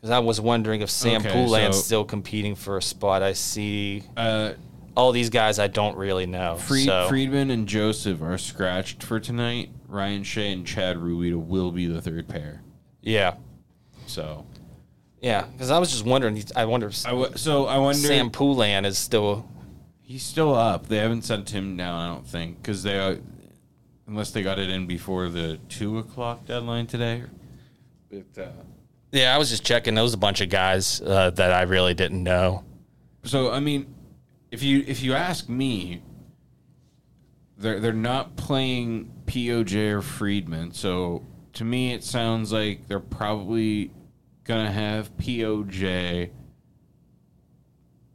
because 0.00 0.10
I 0.10 0.18
was 0.18 0.40
wondering 0.40 0.80
if 0.80 0.90
Sam 0.90 1.20
Okay, 1.20 1.30
Poulin's 1.32 1.76
so- 1.76 1.82
still 1.82 2.04
competing 2.04 2.56
for 2.56 2.76
a 2.76 2.82
spot. 2.82 3.22
I 3.22 3.32
see 3.34 4.02
uh 4.16 4.54
all 4.94 5.12
these 5.12 5.30
guys 5.30 5.58
I 5.58 5.66
don't 5.68 5.96
really 5.96 6.26
know. 6.26 6.56
Fried, 6.56 6.84
so. 6.84 7.08
friedman 7.08 7.50
and 7.50 7.66
joseph 7.68 8.20
are 8.22 8.38
scratched 8.38 9.02
for 9.02 9.18
tonight 9.20 9.70
ryan 9.88 10.22
shea 10.22 10.52
and 10.52 10.66
chad 10.66 10.96
ruhwedel 10.96 11.46
will 11.46 11.70
be 11.72 11.86
the 11.86 12.00
third 12.00 12.28
pair 12.28 12.62
Yeah, 13.00 13.34
so 14.06 14.44
yeah. 15.22 15.42
Because 15.52 15.70
I 15.70 15.78
was 15.78 15.90
just 15.92 16.04
wondering. 16.04 16.42
I 16.56 16.64
wonder 16.64 16.88
if 16.88 17.06
I 17.06 17.10
w- 17.10 17.30
so 17.36 17.66
i 17.66 17.78
wonder 17.78 18.06
Sam 18.06 18.30
Poulin 18.30 18.84
is 18.84 18.98
still. 18.98 19.48
He's 20.00 20.24
still 20.24 20.52
up. 20.54 20.88
They 20.88 20.96
haven't 20.98 21.22
sent 21.22 21.48
him 21.50 21.76
down, 21.76 21.98
I 22.00 22.12
don't 22.12 22.26
think, 22.26 22.60
because 22.60 22.82
they, 22.82 22.98
are, 22.98 23.16
unless 24.08 24.32
they 24.32 24.42
got 24.42 24.58
it 24.58 24.68
in 24.68 24.86
before 24.86 25.28
the 25.30 25.58
two 25.68 25.98
o'clock 25.98 26.44
deadline 26.44 26.86
today. 26.88 27.22
But 28.10 28.42
uh, 28.42 28.48
Yeah, 29.12 29.34
I 29.34 29.38
was 29.38 29.48
just 29.48 29.64
checking. 29.64 29.94
There 29.94 30.02
was 30.04 30.12
a 30.12 30.18
bunch 30.18 30.40
of 30.42 30.50
guys 30.50 31.00
uh, 31.00 31.30
that 31.30 31.52
I 31.52 31.62
really 31.62 31.94
didn't 31.94 32.22
know. 32.22 32.64
so, 33.22 33.52
I 33.52 33.60
mean, 33.60 33.86
if 34.52 34.62
you 34.62 34.84
if 34.86 35.02
you 35.02 35.14
ask 35.14 35.48
me, 35.48 36.02
they're 37.58 37.80
they're 37.80 37.92
not 37.92 38.36
playing 38.36 39.10
POJ 39.26 39.90
or 39.92 40.02
Friedman. 40.02 40.72
So 40.72 41.24
to 41.54 41.64
me, 41.64 41.92
it 41.92 42.04
sounds 42.04 42.52
like 42.52 42.86
they're 42.86 43.00
probably 43.00 43.90
gonna 44.44 44.70
have 44.70 45.16
POJ. 45.16 46.30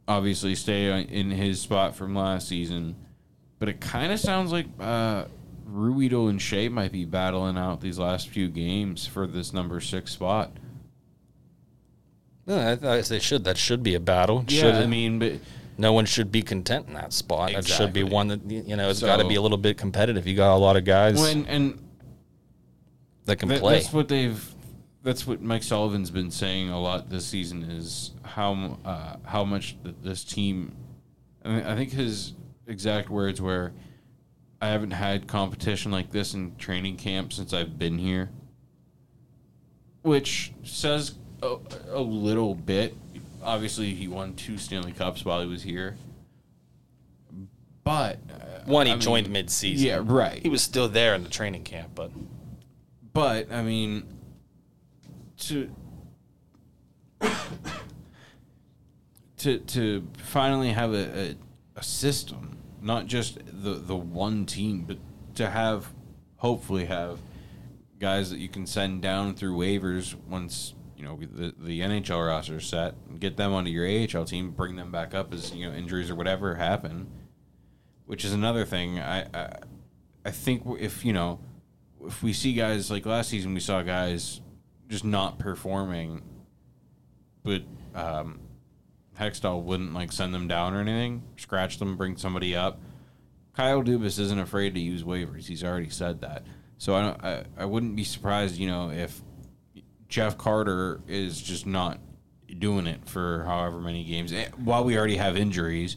Obviously, 0.06 0.54
stay 0.54 0.90
on- 0.90 1.04
in 1.10 1.30
his 1.30 1.60
spot 1.60 1.94
from 1.94 2.14
last 2.14 2.48
season, 2.48 2.96
but 3.58 3.68
it 3.68 3.80
kind 3.80 4.10
of 4.12 4.18
sounds 4.18 4.50
like 4.52 4.66
uh, 4.80 5.24
Ruhwedel 5.70 6.30
and 6.30 6.40
Shea 6.40 6.70
might 6.70 6.92
be 6.92 7.04
battling 7.04 7.58
out 7.58 7.82
these 7.82 7.98
last 7.98 8.28
few 8.28 8.48
games 8.48 9.06
for 9.06 9.26
this 9.26 9.52
number 9.52 9.80
six 9.80 10.12
spot. 10.12 10.52
Yeah, 12.46 12.70
I 12.70 12.76
thought 12.76 13.04
they 13.04 13.18
should. 13.18 13.44
That 13.44 13.58
should 13.58 13.82
be 13.82 13.94
a 13.94 14.00
battle. 14.00 14.44
Yeah, 14.48 14.60
should- 14.62 14.74
I 14.76 14.86
mean, 14.86 15.18
but 15.18 15.32
no 15.78 15.92
one 15.92 16.04
should 16.04 16.30
be 16.32 16.42
content 16.42 16.88
in 16.88 16.94
that 16.94 17.12
spot. 17.12 17.52
It 17.52 17.66
should 17.66 17.92
be 17.92 18.02
one 18.02 18.28
that 18.28 18.44
you 18.50 18.76
know 18.76 18.90
it's 18.90 18.98
So- 18.98 19.06
got 19.06 19.18
to 19.18 19.28
be 19.28 19.36
a 19.36 19.40
little 19.40 19.56
bit 19.58 19.78
competitive. 19.78 20.26
You 20.26 20.34
got 20.34 20.54
a 20.54 20.58
lot 20.58 20.76
of 20.76 20.84
guys 20.84 21.18
when 21.20 21.46
and 21.46 21.78
that 23.24 23.36
can 23.38 23.48
That- 23.48 23.60
play. 23.60 23.74
That's 23.74 23.92
what 23.92 24.08
they've. 24.08 24.54
That's 25.04 25.26
what 25.26 25.40
Mike 25.40 25.62
Sullivan's 25.62 26.10
been 26.10 26.30
saying 26.32 26.70
a 26.70 26.80
lot 26.80 27.08
this 27.08 27.24
season 27.24 27.62
is 27.62 28.10
how 28.24 28.78
uh, 28.84 29.16
how 29.24 29.44
much 29.44 29.76
th- 29.82 29.94
this 30.02 30.24
team. 30.24 30.74
I, 31.44 31.48
mean, 31.48 31.62
I 31.64 31.76
think 31.76 31.92
his 31.92 32.34
exact 32.66 33.08
words 33.08 33.40
were, 33.40 33.72
"I 34.60 34.66
haven't 34.68 34.90
had 34.90 35.28
competition 35.28 35.92
like 35.92 36.10
this 36.10 36.34
in 36.34 36.56
training 36.56 36.96
camp 36.96 37.32
since 37.32 37.52
I've 37.54 37.78
been 37.78 37.98
here," 37.98 38.30
which 40.02 40.52
says 40.64 41.14
a, 41.42 41.56
a 41.90 42.00
little 42.00 42.54
bit. 42.56 42.96
Obviously, 43.42 43.94
he 43.94 44.08
won 44.08 44.34
two 44.34 44.58
Stanley 44.58 44.92
Cups 44.92 45.24
while 45.24 45.40
he 45.40 45.46
was 45.46 45.62
here, 45.62 45.96
but 47.84 48.18
uh, 48.30 48.64
One 48.66 48.86
he 48.86 48.92
I 48.92 48.94
mean, 48.96 49.00
joined 49.02 49.30
mid-season. 49.30 49.86
Yeah, 49.86 50.00
right. 50.04 50.42
He 50.42 50.48
was 50.48 50.62
still 50.62 50.88
there 50.88 51.14
in 51.14 51.22
the 51.22 51.30
training 51.30 51.64
camp, 51.64 51.90
but 51.94 52.10
But 53.12 53.50
I 53.52 53.62
mean, 53.62 54.04
to 55.38 55.70
to 59.38 59.58
to 59.58 60.06
finally 60.18 60.72
have 60.72 60.92
a, 60.92 61.20
a, 61.30 61.34
a 61.76 61.82
system, 61.82 62.58
not 62.82 63.06
just 63.06 63.38
the 63.46 63.74
the 63.74 63.96
one 63.96 64.46
team, 64.46 64.82
but 64.82 64.98
to 65.36 65.48
have 65.48 65.92
hopefully 66.36 66.86
have 66.86 67.20
guys 67.98 68.30
that 68.30 68.38
you 68.38 68.48
can 68.48 68.66
send 68.66 69.02
down 69.02 69.34
through 69.34 69.56
waivers 69.56 70.14
once 70.28 70.74
you 70.98 71.04
know 71.04 71.18
the, 71.20 71.54
the 71.56 71.80
NHL 71.80 72.26
roster 72.26 72.60
set, 72.60 73.20
get 73.20 73.36
them 73.36 73.52
onto 73.52 73.70
your 73.70 73.86
AHL 73.86 74.24
team, 74.24 74.50
bring 74.50 74.76
them 74.76 74.90
back 74.90 75.14
up 75.14 75.32
as 75.32 75.54
you 75.54 75.68
know 75.68 75.74
injuries 75.74 76.10
or 76.10 76.16
whatever 76.16 76.56
happen. 76.56 77.08
Which 78.06 78.24
is 78.24 78.32
another 78.32 78.64
thing. 78.64 78.98
I 78.98 79.26
I, 79.32 79.58
I 80.24 80.30
think 80.32 80.64
if 80.80 81.04
you 81.04 81.12
know 81.12 81.40
if 82.04 82.22
we 82.22 82.32
see 82.32 82.52
guys 82.52 82.90
like 82.90 83.06
last 83.06 83.30
season, 83.30 83.54
we 83.54 83.60
saw 83.60 83.82
guys 83.82 84.40
just 84.88 85.04
not 85.04 85.38
performing, 85.38 86.22
but 87.44 87.62
um, 87.94 88.40
Hextall 89.18 89.62
wouldn't 89.62 89.94
like 89.94 90.10
send 90.10 90.34
them 90.34 90.48
down 90.48 90.74
or 90.74 90.80
anything, 90.80 91.22
scratch 91.36 91.78
them, 91.78 91.96
bring 91.96 92.16
somebody 92.16 92.56
up. 92.56 92.80
Kyle 93.52 93.82
Dubas 93.82 94.18
isn't 94.18 94.38
afraid 94.38 94.74
to 94.74 94.80
use 94.80 95.02
waivers. 95.02 95.46
He's 95.46 95.64
already 95.64 95.90
said 95.90 96.20
that. 96.20 96.44
So 96.78 96.94
I 96.94 97.02
don't, 97.02 97.24
I, 97.24 97.44
I 97.58 97.64
wouldn't 97.64 97.96
be 97.96 98.04
surprised, 98.04 98.56
you 98.56 98.68
know, 98.68 98.90
if 98.90 99.20
Jeff 100.08 100.38
Carter 100.38 101.00
is 101.06 101.40
just 101.40 101.66
not 101.66 101.98
doing 102.58 102.86
it 102.86 103.06
for 103.06 103.44
however 103.44 103.78
many 103.78 104.04
games. 104.04 104.32
While 104.56 104.84
we 104.84 104.96
already 104.96 105.16
have 105.16 105.36
injuries, 105.36 105.96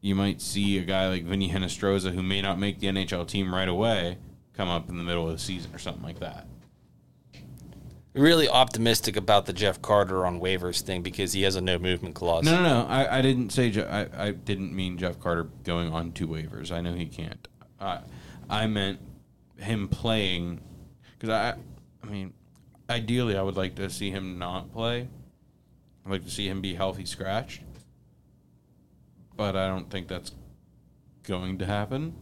you 0.00 0.14
might 0.14 0.40
see 0.40 0.78
a 0.78 0.82
guy 0.82 1.08
like 1.08 1.24
Vinny 1.24 1.50
Hinostroza 1.50 2.12
who 2.12 2.22
may 2.22 2.42
not 2.42 2.58
make 2.58 2.80
the 2.80 2.88
NHL 2.88 3.26
team 3.26 3.54
right 3.54 3.68
away 3.68 4.18
come 4.52 4.68
up 4.68 4.88
in 4.88 4.98
the 4.98 5.04
middle 5.04 5.26
of 5.26 5.32
the 5.32 5.38
season 5.38 5.74
or 5.74 5.78
something 5.78 6.02
like 6.02 6.18
that. 6.20 6.46
Really 8.14 8.48
optimistic 8.48 9.16
about 9.16 9.44
the 9.44 9.52
Jeff 9.52 9.82
Carter 9.82 10.24
on 10.24 10.40
waivers 10.40 10.80
thing 10.80 11.02
because 11.02 11.34
he 11.34 11.42
has 11.42 11.54
a 11.54 11.60
no 11.60 11.78
movement 11.78 12.14
clause. 12.14 12.44
No, 12.44 12.52
no, 12.56 12.62
no. 12.62 12.86
I, 12.88 13.18
I 13.18 13.22
didn't 13.22 13.50
say. 13.50 13.70
Je- 13.70 13.84
I, 13.84 14.28
I 14.28 14.30
didn't 14.30 14.74
mean 14.74 14.96
Jeff 14.96 15.20
Carter 15.20 15.44
going 15.64 15.92
on 15.92 16.12
two 16.12 16.26
waivers. 16.26 16.72
I 16.72 16.80
know 16.80 16.94
he 16.94 17.04
can't. 17.04 17.46
I 17.78 18.00
I 18.48 18.66
meant 18.68 19.00
him 19.58 19.88
playing 19.88 20.62
because 21.18 21.28
I. 21.28 21.56
I 22.02 22.10
mean, 22.10 22.32
ideally, 22.88 23.36
I 23.36 23.42
would 23.42 23.56
like 23.56 23.74
to 23.76 23.90
see 23.90 24.10
him 24.10 24.38
not 24.38 24.72
play. 24.72 25.08
I'd 26.04 26.10
like 26.12 26.24
to 26.24 26.30
see 26.30 26.48
him 26.48 26.60
be 26.60 26.74
healthy 26.74 27.04
scratched, 27.04 27.62
but 29.36 29.56
I 29.56 29.66
don't 29.68 29.90
think 29.90 30.08
that's 30.08 30.32
going 31.24 31.58
to 31.58 31.66
happen. 31.66 32.14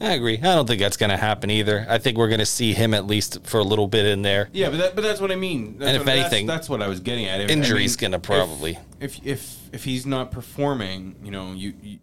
I 0.00 0.12
agree. 0.12 0.36
I 0.38 0.54
don't 0.54 0.66
think 0.66 0.80
that's 0.80 0.96
going 0.96 1.10
to 1.10 1.16
happen 1.16 1.50
either. 1.50 1.86
I 1.88 1.98
think 1.98 2.18
we're 2.18 2.28
going 2.28 2.40
to 2.40 2.46
see 2.46 2.72
him 2.74 2.92
at 2.94 3.06
least 3.06 3.46
for 3.46 3.60
a 3.60 3.64
little 3.64 3.86
bit 3.86 4.04
in 4.06 4.22
there. 4.22 4.50
Yeah, 4.52 4.68
but 4.68 4.76
that, 4.78 4.94
but 4.96 5.02
that's 5.02 5.20
what 5.20 5.30
I 5.32 5.36
mean. 5.36 5.78
That's 5.78 5.88
And 5.88 5.96
if 5.96 6.06
what- 6.06 6.16
anything, 6.16 6.46
that's, 6.46 6.68
what 6.68 6.82
I 6.82 6.88
was 6.88 7.00
getting 7.00 7.26
at. 7.26 7.40
If, 7.40 7.48
injury's 7.50 7.96
I 7.96 8.00
gonna 8.00 8.16
if- 8.16 8.22
probably- 8.22 8.78
if, 9.00 9.24
if 9.24 9.58
if 9.72 9.84
he's 9.84 10.04
not 10.06 10.30
performing, 10.30 11.16
you 11.24 11.30
know, 11.30 11.52
you, 11.52 11.74
you 11.82 11.98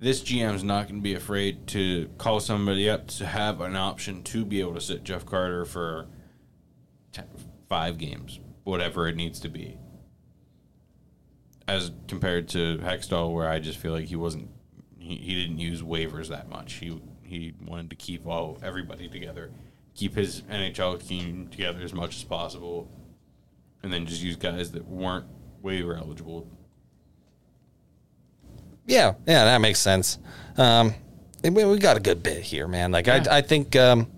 this 0.00 0.20
GM's 0.22 0.62
not 0.64 0.84
going 0.88 0.96
to 0.96 1.02
be 1.02 1.14
afraid 1.14 1.66
to 1.68 2.08
call 2.18 2.40
somebody 2.40 2.90
up 2.90 3.06
to 3.08 3.26
have 3.26 3.60
an 3.60 3.76
option 3.76 4.22
to 4.24 4.44
be 4.44 4.60
able 4.60 4.74
to 4.74 4.80
sit 4.80 5.04
Jeff 5.04 5.24
Carter 5.24 5.64
for 5.64 6.06
ten, 7.12 7.26
five 7.68 7.98
games, 7.98 8.40
whatever 8.64 9.08
it 9.08 9.16
needs 9.16 9.40
to 9.40 9.48
be. 9.48 9.78
As 11.68 11.92
compared 12.08 12.48
to 12.48 12.78
Hextall, 12.78 13.32
where 13.32 13.48
I 13.48 13.58
just 13.60 13.78
feel 13.78 13.92
like 13.92 14.06
he 14.06 14.16
wasn't, 14.16 14.48
he, 14.98 15.16
he 15.16 15.34
didn't 15.34 15.58
use 15.58 15.82
waivers 15.82 16.28
that 16.28 16.48
much. 16.48 16.74
He 16.74 17.00
he 17.22 17.54
wanted 17.64 17.90
to 17.90 17.96
keep 17.96 18.26
all 18.26 18.58
everybody 18.62 19.08
together, 19.08 19.50
keep 19.94 20.14
his 20.14 20.42
NHL 20.42 21.06
team 21.06 21.48
together 21.48 21.80
as 21.82 21.94
much 21.94 22.16
as 22.16 22.24
possible, 22.24 22.90
and 23.82 23.92
then 23.92 24.06
just 24.06 24.22
use 24.22 24.36
guys 24.36 24.72
that 24.72 24.86
weren't 24.86 25.26
waiver 25.62 25.94
eligible. 25.96 26.46
Yeah, 28.86 29.14
yeah, 29.26 29.44
that 29.44 29.60
makes 29.60 29.78
sense. 29.78 30.18
Um, 30.56 30.94
we, 31.42 31.64
we 31.64 31.78
got 31.78 31.96
a 31.96 32.00
good 32.00 32.22
bit 32.22 32.42
here, 32.42 32.68
man. 32.68 32.92
Like 32.92 33.06
Yeah. 33.06 33.24
I, 33.30 33.38
I 33.38 33.40
think 33.40 33.76
um, 33.76 34.08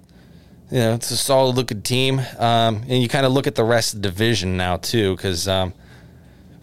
you 0.74 0.80
know 0.80 0.94
it's 0.94 1.12
a 1.12 1.16
solid 1.16 1.54
looking 1.54 1.82
team, 1.82 2.18
um, 2.38 2.82
and 2.88 3.00
you 3.00 3.08
kind 3.08 3.24
of 3.24 3.30
look 3.30 3.46
at 3.46 3.54
the 3.54 3.62
rest 3.62 3.94
of 3.94 4.02
the 4.02 4.08
division 4.08 4.56
now 4.56 4.76
too, 4.76 5.14
because 5.14 5.46
um, 5.46 5.72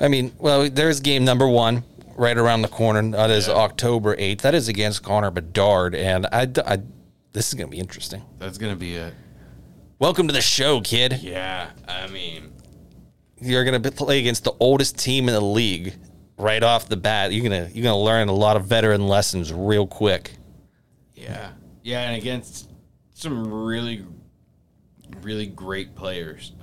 I 0.02 0.10
mean, 0.10 0.34
well, 0.38 0.70
there's 0.70 1.00
game 1.00 1.24
number 1.24 1.48
one 1.48 1.84
right 2.18 2.38
around 2.38 2.62
the 2.62 2.68
corner. 2.68 3.02
That 3.12 3.30
is 3.30 3.48
Yeah. 3.48 3.54
October 3.54 4.16
eighth. 4.18 4.42
That 4.42 4.54
is 4.54 4.68
against 4.68 5.02
Connor 5.02 5.32
Bedard, 5.32 5.96
and 5.96 6.26
I, 6.26 6.42
I 6.66 6.80
this 7.32 7.48
is 7.48 7.54
gonna 7.54 7.70
be 7.70 7.80
interesting. 7.80 8.22
That's 8.38 8.58
gonna 8.58 8.76
be 8.76 8.96
it. 8.96 9.14
Welcome 9.98 10.28
to 10.28 10.34
the 10.34 10.42
show, 10.42 10.82
kid. 10.82 11.20
yeah. 11.22 11.70
I 11.88 12.08
mean, 12.08 12.52
You're 13.40 13.64
gonna 13.64 13.80
play 13.80 14.20
against 14.20 14.44
the 14.44 14.54
oldest 14.60 14.98
team 15.00 15.30
in 15.30 15.34
the 15.36 15.40
league 15.42 15.94
right 16.38 16.62
off 16.64 16.90
the 16.90 16.98
bat. 16.98 17.32
You're 17.32 17.44
gonna 17.44 17.70
you're 17.74 17.84
gonna 17.84 17.98
learn 17.98 18.28
a 18.28 18.34
lot 18.34 18.58
of 18.58 18.66
veteran 18.66 19.08
lessons 19.08 19.54
real 19.54 19.88
quick. 19.88 20.34
yeah, 21.16 21.52
yeah, 21.82 22.02
and 22.10 22.18
against 22.22 22.68
some 23.22 23.52
really, 23.52 24.06
really 25.22 25.46
great 25.48 25.96
players. 25.96 26.54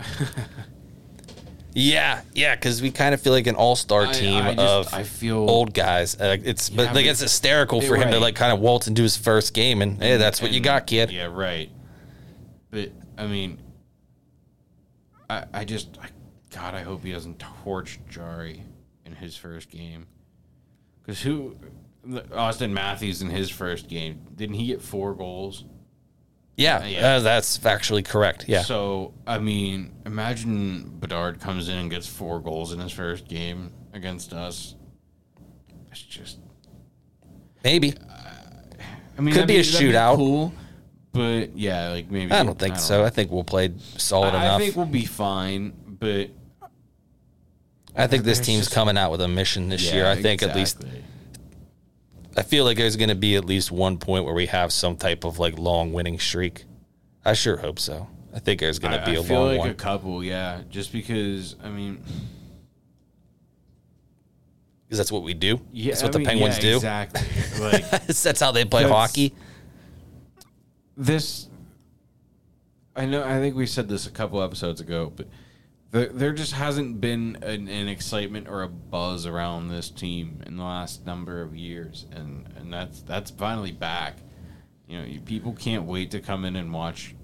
Yeah, 1.74 2.22
yeah, 2.34 2.56
because 2.56 2.82
we 2.82 2.90
kind 2.90 3.14
of 3.14 3.20
feel 3.20 3.32
like 3.32 3.46
an 3.46 3.54
all-star 3.54 4.06
I- 4.06 4.12
team 4.12 4.42
I 4.42 4.54
just- 4.54 4.88
of 4.88 4.94
I 4.94 5.02
feel- 5.04 5.48
old 5.48 5.74
guys. 5.74 6.18
Uh, 6.20 6.36
it's 6.42 6.70
Yeah, 6.70 6.76
but 6.76 6.84
like 6.86 6.94
but- 6.94 7.06
it's 7.06 7.20
hysterical 7.20 7.80
for 7.80 7.94
him 7.94 8.08
to 8.08 8.14
Right. 8.14 8.20
like 8.22 8.34
kind 8.34 8.52
of 8.52 8.58
waltz 8.58 8.88
into 8.88 9.02
his 9.02 9.16
first 9.16 9.54
game, 9.54 9.80
and 9.82 10.02
hey, 10.02 10.16
that's 10.16 10.42
what 10.42 10.50
you 10.50 10.56
And- 10.56 10.64
got, 10.64 10.86
kid. 10.88 11.12
Yeah, 11.12 11.26
right. 11.26 11.70
But 12.70 12.90
I 13.16 13.26
mean, 13.28 13.58
I 15.30 15.44
I 15.52 15.64
just 15.64 15.98
I, 16.02 16.08
God, 16.52 16.74
I 16.74 16.80
hope 16.82 17.04
he 17.04 17.12
doesn't 17.12 17.38
torch 17.62 18.00
Jarry 18.10 18.64
in 19.04 19.12
his 19.14 19.36
first 19.36 19.70
game. 19.70 20.06
Because 21.02 21.20
who, 21.22 21.56
Auston 22.08 22.72
Matthews 22.72 23.22
in 23.22 23.30
his 23.30 23.50
first 23.50 23.88
game, 23.88 24.22
didn't 24.34 24.56
he 24.56 24.66
get 24.66 24.82
four 24.82 25.14
goals? 25.14 25.64
Yeah, 26.58 26.84
Yeah. 26.84 27.06
uh, 27.14 27.20
that's 27.20 27.56
factually 27.56 28.04
correct. 28.04 28.46
Yeah, 28.48 28.62
So 28.62 29.14
I 29.26 29.38
mean, 29.38 29.92
imagine 30.04 30.98
Bedard 30.98 31.40
comes 31.40 31.68
in 31.68 31.78
and 31.78 31.90
gets 31.90 32.06
four 32.08 32.40
goals 32.40 32.72
in 32.72 32.80
his 32.80 32.90
first 32.92 33.28
game 33.28 33.72
against 33.94 34.32
us. 34.32 34.74
It's 35.92 36.02
just 36.02 36.38
maybe. 37.64 37.94
I 39.16 39.20
mean, 39.20 39.34
Could 39.34 39.42
that'd 39.42 39.48
be 39.48 39.56
a 39.58 39.62
shootout. 39.62 40.16
cool. 40.16 40.52
But 41.12 41.56
yeah, 41.56 41.88
like 41.90 42.10
maybe 42.10 42.32
I 42.32 42.42
don't 42.42 42.58
think 42.58 42.76
so. 42.76 42.98
know. 43.00 43.04
I 43.06 43.10
think 43.10 43.30
we'll 43.30 43.44
play 43.44 43.72
solid 43.96 44.34
I, 44.34 44.56
I 44.56 44.58
think 44.58 44.76
we'll 44.76 44.84
be 44.86 45.06
fine, 45.06 45.72
but 45.86 46.30
I 47.96 48.06
think 48.08 48.24
this 48.24 48.40
team's 48.40 48.64
just- 48.64 48.74
coming 48.74 48.98
out 48.98 49.10
with 49.12 49.20
a 49.20 49.28
mission 49.28 49.68
this 49.68 49.92
year. 49.92 50.06
I 50.06 50.20
think 50.20 50.42
at 50.42 50.54
least 50.56 50.76
exactly. 50.76 51.02
I 52.38 52.42
feel 52.42 52.64
like 52.64 52.76
there's 52.76 52.96
going 52.96 53.08
to 53.08 53.14
be 53.14 53.36
at 53.36 53.44
least 53.44 53.72
one 53.72 53.98
point 53.98 54.24
where 54.24 54.34
we 54.34 54.46
have 54.46 54.72
some 54.72 54.96
type 54.96 55.24
of 55.24 55.38
like 55.38 55.58
long 55.58 55.92
winning 55.92 56.18
streak. 56.18 56.64
I 57.24 57.32
sure 57.34 57.56
hope 57.56 57.78
so. 57.78 58.08
I 58.34 58.38
think 58.38 58.60
there's 58.60 58.78
going 58.78 58.98
to 58.98 59.04
be 59.04 59.16
I 59.16 59.20
a 59.20 59.22
feel 59.24 59.40
long 59.40 59.48
like 59.48 59.58
one. 59.58 59.70
a 59.70 59.74
couple, 59.74 60.22
yeah. 60.22 60.60
Just 60.70 60.92
because, 60.92 61.56
I 61.64 61.68
mean, 61.68 62.02
Because 64.86 64.98
that's 64.98 65.12
what 65.12 65.22
we 65.22 65.34
do. 65.34 65.60
yeah, 65.72 65.90
that's 65.92 66.02
what 66.02 66.10
I 66.10 66.12
the 66.12 66.18
mean, 66.20 66.28
Penguins 66.28 66.56
yeah, 66.56 66.62
do. 66.62 66.76
Exactly. 66.76 67.22
Like 67.60 67.90
that's 68.06 68.40
how 68.40 68.52
they 68.52 68.64
play 68.64 68.84
hockey. 68.84 69.34
this, 70.96 71.48
I 72.94 73.04
know. 73.04 73.24
I 73.24 73.38
think 73.40 73.56
we 73.56 73.66
said 73.66 73.88
this 73.88 74.06
a 74.06 74.10
couple 74.10 74.40
episodes 74.42 74.80
ago, 74.80 75.12
but 75.14 75.26
there, 75.90 76.06
there 76.06 76.32
just 76.32 76.52
hasn't 76.52 77.00
been 77.00 77.38
an, 77.42 77.68
an 77.68 77.88
excitement 77.88 78.48
or 78.48 78.62
a 78.62 78.68
buzz 78.68 79.26
around 79.26 79.68
this 79.68 79.90
team 79.90 80.42
in 80.46 80.56
the 80.56 80.64
last 80.64 81.06
number 81.06 81.40
of 81.40 81.56
years, 81.56 82.06
and 82.12 82.46
and 82.56 82.72
that's 82.72 83.02
that's 83.02 83.30
finally 83.30 83.72
back. 83.72 84.18
You 84.86 84.98
know, 84.98 85.04
you, 85.04 85.20
people 85.20 85.52
can't 85.52 85.84
wait 85.84 86.10
to 86.12 86.20
come 86.20 86.44
in 86.44 86.56
and 86.56 86.72
watch. 86.72 87.14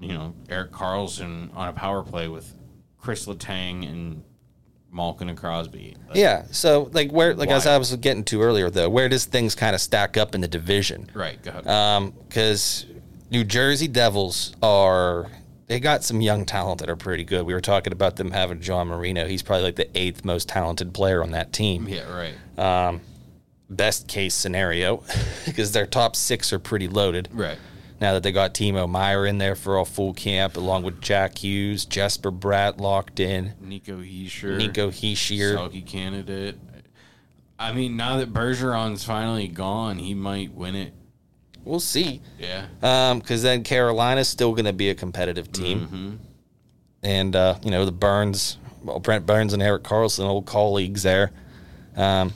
You 0.00 0.12
know, 0.14 0.34
Erik 0.48 0.70
Karlsson 0.70 1.54
on 1.56 1.68
a 1.68 1.72
power 1.72 2.02
play 2.02 2.28
with 2.28 2.54
Chris 2.98 3.26
Letang 3.26 3.88
and 3.88 4.22
Malkin 4.92 5.28
and 5.28 5.38
Crosby. 5.38 5.96
Like, 6.08 6.16
Yeah. 6.16 6.44
So 6.50 6.90
like 6.92 7.10
where 7.10 7.34
like 7.34 7.50
as 7.50 7.66
I 7.66 7.76
was 7.78 7.94
getting 7.96 8.24
to 8.24 8.42
earlier 8.42 8.70
though, 8.70 8.88
where 8.88 9.08
does 9.08 9.24
things 9.24 9.54
kind 9.54 9.74
of 9.74 9.80
stack 9.80 10.16
up 10.16 10.34
in 10.34 10.40
the 10.40 10.48
division? 10.48 11.10
Right. 11.14 11.42
Go 11.42 11.50
ahead. 11.50 11.66
Um, 11.66 12.14
because 12.28 12.86
New 13.30 13.44
Jersey 13.44 13.88
Devils 13.88 14.54
are 14.62 15.30
they 15.68 15.78
got 15.80 16.02
some 16.02 16.20
young 16.20 16.44
talent 16.44 16.80
that 16.80 16.90
are 16.90 16.96
pretty 16.96 17.24
good. 17.24 17.44
We 17.46 17.54
were 17.54 17.60
talking 17.60 17.92
about 17.92 18.16
them 18.16 18.30
having 18.30 18.60
John 18.60 18.88
Marino. 18.88 19.26
He's 19.26 19.42
probably 19.42 19.64
like 19.64 19.76
the 19.76 19.96
eighth 19.96 20.24
most 20.24 20.48
talented 20.48 20.92
player 20.92 21.22
on 21.22 21.30
that 21.32 21.52
team. 21.52 21.86
yeah. 21.88 22.08
Right. 22.10 22.34
Um, 22.58 23.02
best 23.70 24.08
case 24.08 24.34
scenario, 24.34 25.04
because 25.46 25.72
their 25.72 25.86
top 25.86 26.16
six 26.16 26.52
are 26.52 26.58
pretty 26.58 26.88
loaded. 26.88 27.28
Right. 27.32 27.58
Now 28.00 28.12
that 28.14 28.22
they 28.22 28.32
got 28.32 28.54
Timo 28.54 28.88
Meier 28.88 29.26
in 29.26 29.38
there 29.38 29.56
for 29.56 29.78
a 29.78 29.84
full 29.84 30.14
camp, 30.14 30.56
along 30.56 30.84
with 30.84 31.00
Jack 31.00 31.38
Hughes, 31.38 31.84
Jesper 31.84 32.30
Bratt 32.30 32.80
locked 32.80 33.18
in, 33.20 33.54
Nico 33.60 33.98
Hischier. 33.98 34.56
Nico 34.56 34.90
Hischier. 34.90 35.56
Selke 35.56 35.84
candidate. 35.84 36.58
I 37.58 37.72
mean, 37.72 37.96
now 37.96 38.18
that 38.18 38.32
Bergeron's 38.32 39.04
finally 39.04 39.48
gone, 39.48 39.98
he 39.98 40.14
might 40.14 40.54
win 40.54 40.76
it. 40.76 40.94
We'll 41.64 41.80
see. 41.80 42.20
Yeah. 42.38 42.66
because 43.14 43.42
then 43.42 43.62
Carolina's 43.62 44.28
still 44.28 44.52
going 44.52 44.64
to 44.66 44.72
be 44.72 44.90
a 44.90 44.94
competitive 44.94 45.52
team, 45.52 45.80
Mm-hmm. 45.80 46.14
and 47.02 47.36
uh, 47.36 47.56
you 47.62 47.70
know 47.70 47.84
the 47.84 47.92
Burns, 47.92 48.56
well, 48.82 48.98
Brent 49.00 49.26
Burns 49.26 49.52
and 49.52 49.62
Erik 49.62 49.82
Karlsson, 49.82 50.24
old 50.24 50.46
colleagues 50.46 51.02
there. 51.02 51.30
Um, 51.96 52.32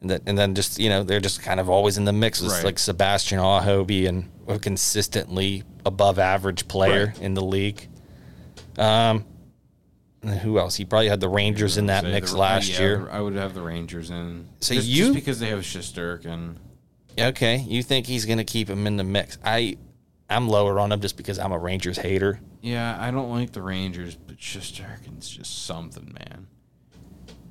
And 0.00 0.10
then, 0.10 0.20
and 0.26 0.38
then 0.38 0.54
just 0.54 0.78
you 0.78 0.88
know 0.90 1.02
they're 1.02 1.20
just 1.20 1.42
kind 1.42 1.58
of 1.60 1.68
always 1.70 1.96
in 1.98 2.04
the 2.04 2.12
mix 2.12 2.40
with 2.40 2.52
Right. 2.52 2.64
like 2.64 2.78
Sebastian 2.78 3.38
Aho 3.38 3.84
being 3.84 4.30
a 4.46 4.58
consistently 4.58 5.62
above 5.86 6.18
average 6.18 6.68
player 6.68 7.06
Right. 7.06 7.20
in 7.22 7.34
the 7.34 7.42
league. 7.44 7.88
Um, 8.78 9.24
who 10.42 10.58
else? 10.58 10.76
He 10.76 10.84
probably 10.84 11.08
had 11.08 11.20
the 11.20 11.28
Rangers 11.28 11.76
in 11.76 11.86
that 11.86 12.04
mix 12.04 12.32
the- 12.32 12.38
last 12.38 12.68
yeah, 12.70 12.80
year. 12.80 13.08
I 13.10 13.20
would 13.20 13.34
have 13.34 13.52
the 13.54 13.60
Rangers 13.62 14.10
in. 14.10 14.46
So 14.60 14.74
just, 14.74 14.86
you- 14.88 15.04
just 15.04 15.14
because 15.14 15.38
they 15.38 15.48
have 15.48 15.60
Shisterk 15.60 16.24
and 16.24 16.58
Okay, 17.18 17.58
you 17.58 17.82
think 17.82 18.06
he's 18.06 18.24
going 18.26 18.38
to 18.38 18.44
keep 18.44 18.68
him 18.68 18.86
in 18.86 18.96
the 18.96 19.04
mix? 19.04 19.38
I, 19.44 19.76
I'm 20.28 20.48
lower 20.48 20.78
on 20.80 20.90
him 20.92 21.00
just 21.00 21.16
because 21.16 21.38
I'm 21.38 21.52
a 21.52 21.58
Rangers 21.58 21.96
hater. 21.98 22.40
yeah, 22.60 22.96
I 23.00 23.10
don't 23.10 23.30
like 23.30 23.52
the 23.52 23.62
Rangers, 23.62 24.16
but 24.16 24.36
Shesterkin's 24.38 25.28
just 25.28 25.64
something, 25.66 26.12
man. 26.18 26.46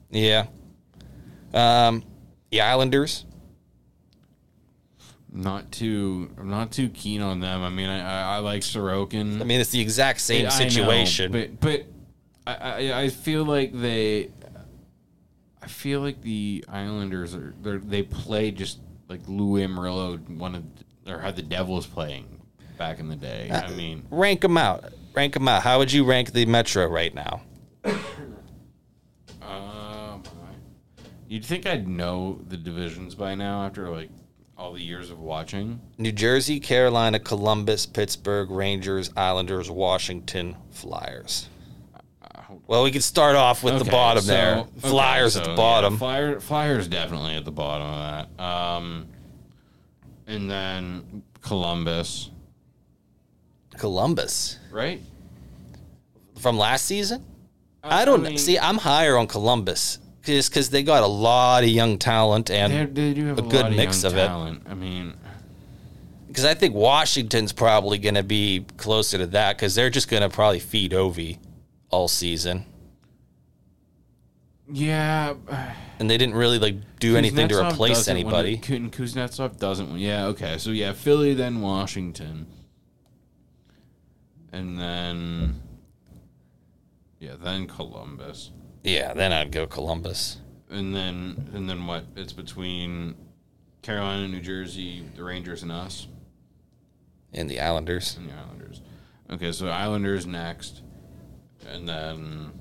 Yeah. 0.10 0.48
Um, 1.54 2.04
the 2.52 2.62
Islanders. 2.62 3.26
Not 5.32 5.72
too, 5.72 6.30
I'm 6.38 6.50
not 6.50 6.72
too 6.72 6.90
keen 6.90 7.22
on 7.22 7.40
them. 7.40 7.64
I 7.64 7.70
mean, 7.70 7.90
I, 7.90 8.00
I, 8.34 8.36
I 8.36 8.40
like 8.40 8.62
Sorokin. 8.62 9.42
I 9.42 9.44
mean, 9.44 9.62
it's 9.62 9.72
the 9.72 9.82
exact 9.82 10.22
same 10.22 10.42
I 10.46 10.50
know, 10.50 10.70
situation. 10.70 11.32
but 11.32 11.60
but 11.60 11.86
I, 12.46 12.54
I 12.92 13.02
I 13.02 13.10
feel 13.10 13.44
like 13.44 13.72
they, 13.74 14.30
I 15.60 15.68
feel 15.68 16.02
like 16.02 16.22
the 16.22 16.64
Islanders 16.70 17.34
are 17.34 17.56
they 17.64 18.04
play 18.04 18.52
just 18.52 18.80
like 19.14 19.28
Lou 19.28 19.60
Lamoriello 19.60 20.38
wanted 20.40 20.66
or 21.08 21.20
had 21.20 21.36
the 21.36 21.44
Devils 21.44 21.86
playing 21.86 22.42
back 22.80 23.00
in 23.00 23.08
the 23.10 23.16
day. 23.16 23.50
Uh, 23.50 23.62
I 23.62 23.70
mean, 23.70 24.06
rank 24.10 24.42
them 24.42 24.58
out. 24.58 24.92
Rank 25.14 25.36
them 25.36 25.48
out. 25.48 25.62
How 25.62 25.78
would 25.78 25.92
you 25.92 26.04
rank 26.04 26.32
the 26.32 26.48
Metro 26.48 26.88
right 26.88 27.14
now? 27.14 27.42
um, 29.42 30.24
you'd 31.28 31.46
think 31.46 31.68
I'd 31.68 31.88
know 31.88 32.40
the 32.48 32.58
divisions 32.58 33.14
by 33.14 33.36
now 33.36 33.64
after 33.64 33.88
like 33.90 34.10
all 34.58 34.74
the 34.74 34.82
years 34.82 35.12
of 35.12 35.20
watching. 35.20 35.80
New 36.00 36.12
Jersey, 36.12 36.60
Carolina, 36.60 37.20
Columbus, 37.20 37.86
Pittsburgh, 37.86 38.50
Rangers, 38.50 39.12
Islanders, 39.16 39.70
Washington, 39.70 40.56
Flyers. 40.72 41.50
Well, 42.74 42.82
we 42.82 42.90
could 42.90 43.04
start 43.04 43.36
off 43.36 43.62
with 43.64 43.76
the 43.76 43.82
Okay, 43.82 43.92
bottom 43.92 44.24
so- 44.24 44.32
there. 44.32 44.56
okay, 44.58 44.90
Flyers 44.90 45.38
at 45.38 45.46
so, 45.46 45.52
the 45.52 45.56
bottom. 45.56 45.94
Yeah, 45.94 46.00
Flyer, 46.00 46.40
Flyers 46.40 46.88
definitely 46.88 47.36
at 47.36 47.46
the 47.46 47.52
bottom 47.52 47.86
of 47.86 48.28
that. 48.40 48.44
Um, 48.44 49.06
and 50.26 50.50
then 50.50 51.22
Columbus, 51.42 52.32
Columbus 53.78 54.58
right? 54.72 55.00
from 56.40 56.58
last 56.58 56.88
season. 56.88 57.24
I 57.84 58.06
don't 58.06 58.24
mean, 58.24 58.40
see. 58.40 58.58
I'm 58.58 58.80
higher 58.80 59.18
on 59.18 59.28
Columbus 59.28 60.00
just 60.24 60.50
because 60.50 60.72
they 60.72 60.82
got 60.82 61.04
a 61.04 61.08
lot 61.08 61.62
of 61.62 61.70
young 61.70 62.00
talent, 62.00 62.48
They, 62.48 62.58
and 62.58 62.96
they 62.96 63.14
do 63.14 63.28
have 63.28 63.38
a 63.38 63.44
good 63.44 63.70
mix 63.76 64.04
of 64.04 64.14
it. 64.18 64.26
talent. 64.26 64.64
I 64.68 64.74
mean, 64.74 65.14
because 66.28 66.44
I 66.46 66.56
think 66.56 66.74
Washington's 66.74 67.54
probably 67.54 68.00
going 68.00 68.16
to 68.16 68.24
be 68.24 68.66
closer 68.78 69.20
to 69.20 69.28
that 69.28 69.58
because 69.58 69.76
they're 69.76 69.92
just 69.92 70.08
going 70.10 70.24
to 70.24 70.30
probably 70.30 70.60
feed 70.60 70.92
Ovi 70.94 71.38
all 71.94 72.08
season, 72.08 72.66
yeah. 74.72 75.36
Uh, 75.48 75.70
and 76.00 76.10
they 76.10 76.18
didn't 76.18 76.36
really 76.36 76.58
like 76.58 76.76
do 77.00 77.16
anything 77.16 77.48
to 77.50 77.68
replace 77.70 78.08
anybody. 78.08 78.58
Kun- 78.58 78.90
Kuznetsov 78.90 79.60
doesn't. 79.60 79.90
want- 79.90 80.02
Yeah. 80.02 80.26
Okay. 80.28 80.58
So 80.58 80.72
yeah, 80.72 80.94
Philly, 80.94 81.34
then 81.36 81.62
Washington, 81.62 82.48
and 84.52 84.80
then 84.80 85.62
yeah, 87.20 87.36
then 87.40 87.68
Columbus. 87.68 88.52
Yeah, 88.84 89.14
then 89.14 89.32
I'd 89.32 89.52
go 89.52 89.68
Columbus. 89.68 90.38
And 90.70 90.96
then 90.96 91.50
and 91.54 91.70
then 91.70 91.86
what? 91.86 92.06
It's 92.16 92.34
between 92.34 93.16
Carolina, 93.84 94.28
New 94.28 94.42
Jersey, 94.42 95.04
the 95.16 95.24
Rangers, 95.24 95.62
and 95.62 95.72
us, 95.72 96.08
And 97.34 97.50
the 97.50 97.60
Islanders. 97.60 98.18
and 98.18 98.30
the 98.30 98.34
Islanders. 98.34 98.82
Okay, 99.30 99.52
so 99.52 99.68
Islanders 99.70 100.26
next, 100.26 100.82
and 101.72 101.88
then 101.88 102.52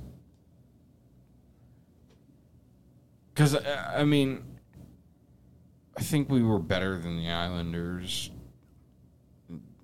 because 3.35 3.57
I 3.95 4.05
mean, 4.05 4.43
I 5.97 6.03
think 6.03 6.29
we 6.29 6.43
were 6.43 6.59
better 6.59 6.99
than 6.99 7.17
the 7.19 7.31
Islanders, 7.31 8.31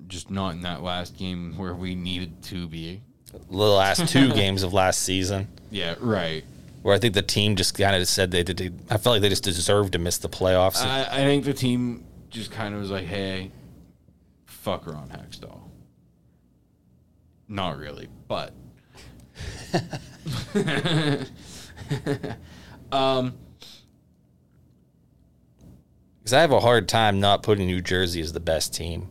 just 0.06 0.30
not 0.30 0.50
in 0.54 0.62
that 0.62 0.82
last 0.82 1.16
game 1.16 1.56
where 1.56 1.74
we 1.74 1.94
needed 1.94 2.42
to 2.44 2.66
be. 2.66 3.02
The 3.50 3.56
last 3.56 4.08
two 4.08 4.32
games 4.34 4.62
of 4.62 4.72
last 4.72 5.02
season, 5.02 5.48
Yeah, 5.70 5.94
right. 6.00 6.44
where 6.82 6.94
I 6.94 6.98
think 6.98 7.14
the 7.14 7.22
team 7.22 7.56
just 7.56 7.76
kind 7.76 7.94
of 7.94 8.08
said 8.08 8.30
they 8.30 8.42
did. 8.42 8.80
I 8.90 8.96
felt 8.96 9.14
like 9.14 9.22
they 9.22 9.28
just 9.28 9.44
deserved 9.44 9.92
to 9.92 9.98
miss 9.98 10.18
the 10.18 10.28
playoffs. 10.30 10.82
I, 10.82 11.02
I 11.10 11.24
think 11.24 11.44
the 11.44 11.52
team 11.54 12.04
just 12.30 12.50
kind 12.50 12.74
of 12.74 12.80
was 12.80 12.90
like, 12.90 13.04
"Hey, 13.06 13.50
fuck 14.46 14.86
Ron 14.86 15.08
Hextall." 15.08 15.60
Not 17.48 17.78
really, 17.78 18.08
but 18.28 18.52
um, 22.92 23.34
Because 26.18 26.32
I 26.32 26.40
have 26.40 26.52
a 26.52 26.60
hard 26.60 26.88
time 26.88 27.20
not 27.20 27.42
putting 27.42 27.66
New 27.66 27.80
Jersey 27.80 28.20
as 28.20 28.32
the 28.32 28.40
best 28.40 28.74
team. 28.74 29.08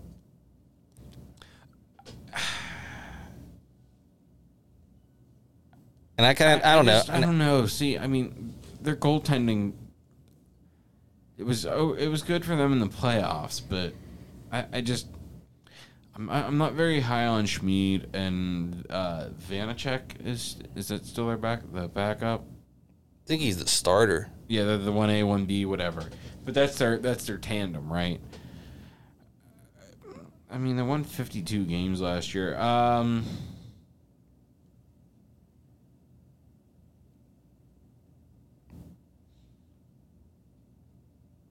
And 6.18 6.26
I 6.26 6.34
kind 6.34 6.60
of, 6.60 6.66
I, 6.66 6.76
don't 6.76 6.86
know. 6.86 6.92
just- 6.94 7.10
I 7.10 7.20
don't 7.20 7.38
know. 7.38 7.68
See, 7.68 7.98
I 7.98 8.08
mean, 8.08 8.54
their 8.82 8.96
goaltending. 8.96 9.74
It 11.38 11.46
was 11.46 11.66
oh, 11.66 11.94
it 11.94 12.08
was 12.08 12.24
good 12.24 12.44
for 12.44 12.56
them 12.56 12.74
in 12.74 12.80
the 12.80 12.88
playoffs, 12.88 13.62
but 13.68 13.94
I, 14.52 14.66
I 14.74 14.82
just. 14.82 15.08
I'm, 16.18 16.30
I'm 16.30 16.58
not 16.58 16.74
very 16.74 17.00
high 17.00 17.28
on 17.28 17.46
Schmid 17.46 18.10
and 18.16 18.86
uh, 18.90 19.28
Vanecek 19.50 20.26
is 20.26 20.58
is 20.76 20.88
that 20.88 21.06
still 21.06 21.28
their 21.28 21.38
back 21.38 21.62
the 21.72 21.88
backup? 21.88 22.42
I 22.42 23.28
think 23.28 23.42
he's 23.42 23.58
the 23.58 23.68
starter. 23.68 24.32
Yeah, 24.48 24.64
they're 24.64 24.78
the 24.78 24.92
one 24.92 25.10
A, 25.10 25.24
one 25.24 25.46
B, 25.46 25.66
whatever. 25.66 26.10
But 26.44 26.54
that's 26.54 26.78
their 26.78 26.98
that's 26.98 27.28
their 27.28 27.38
tandem, 27.38 27.92
right? 27.92 28.20
I 30.50 30.58
mean, 30.58 30.76
they 30.76 30.82
won 30.82 31.04
fifty 31.04 31.42
two 31.42 31.66
games 31.66 32.02
last 32.02 32.34
year. 32.34 32.58
Um, 32.58 33.26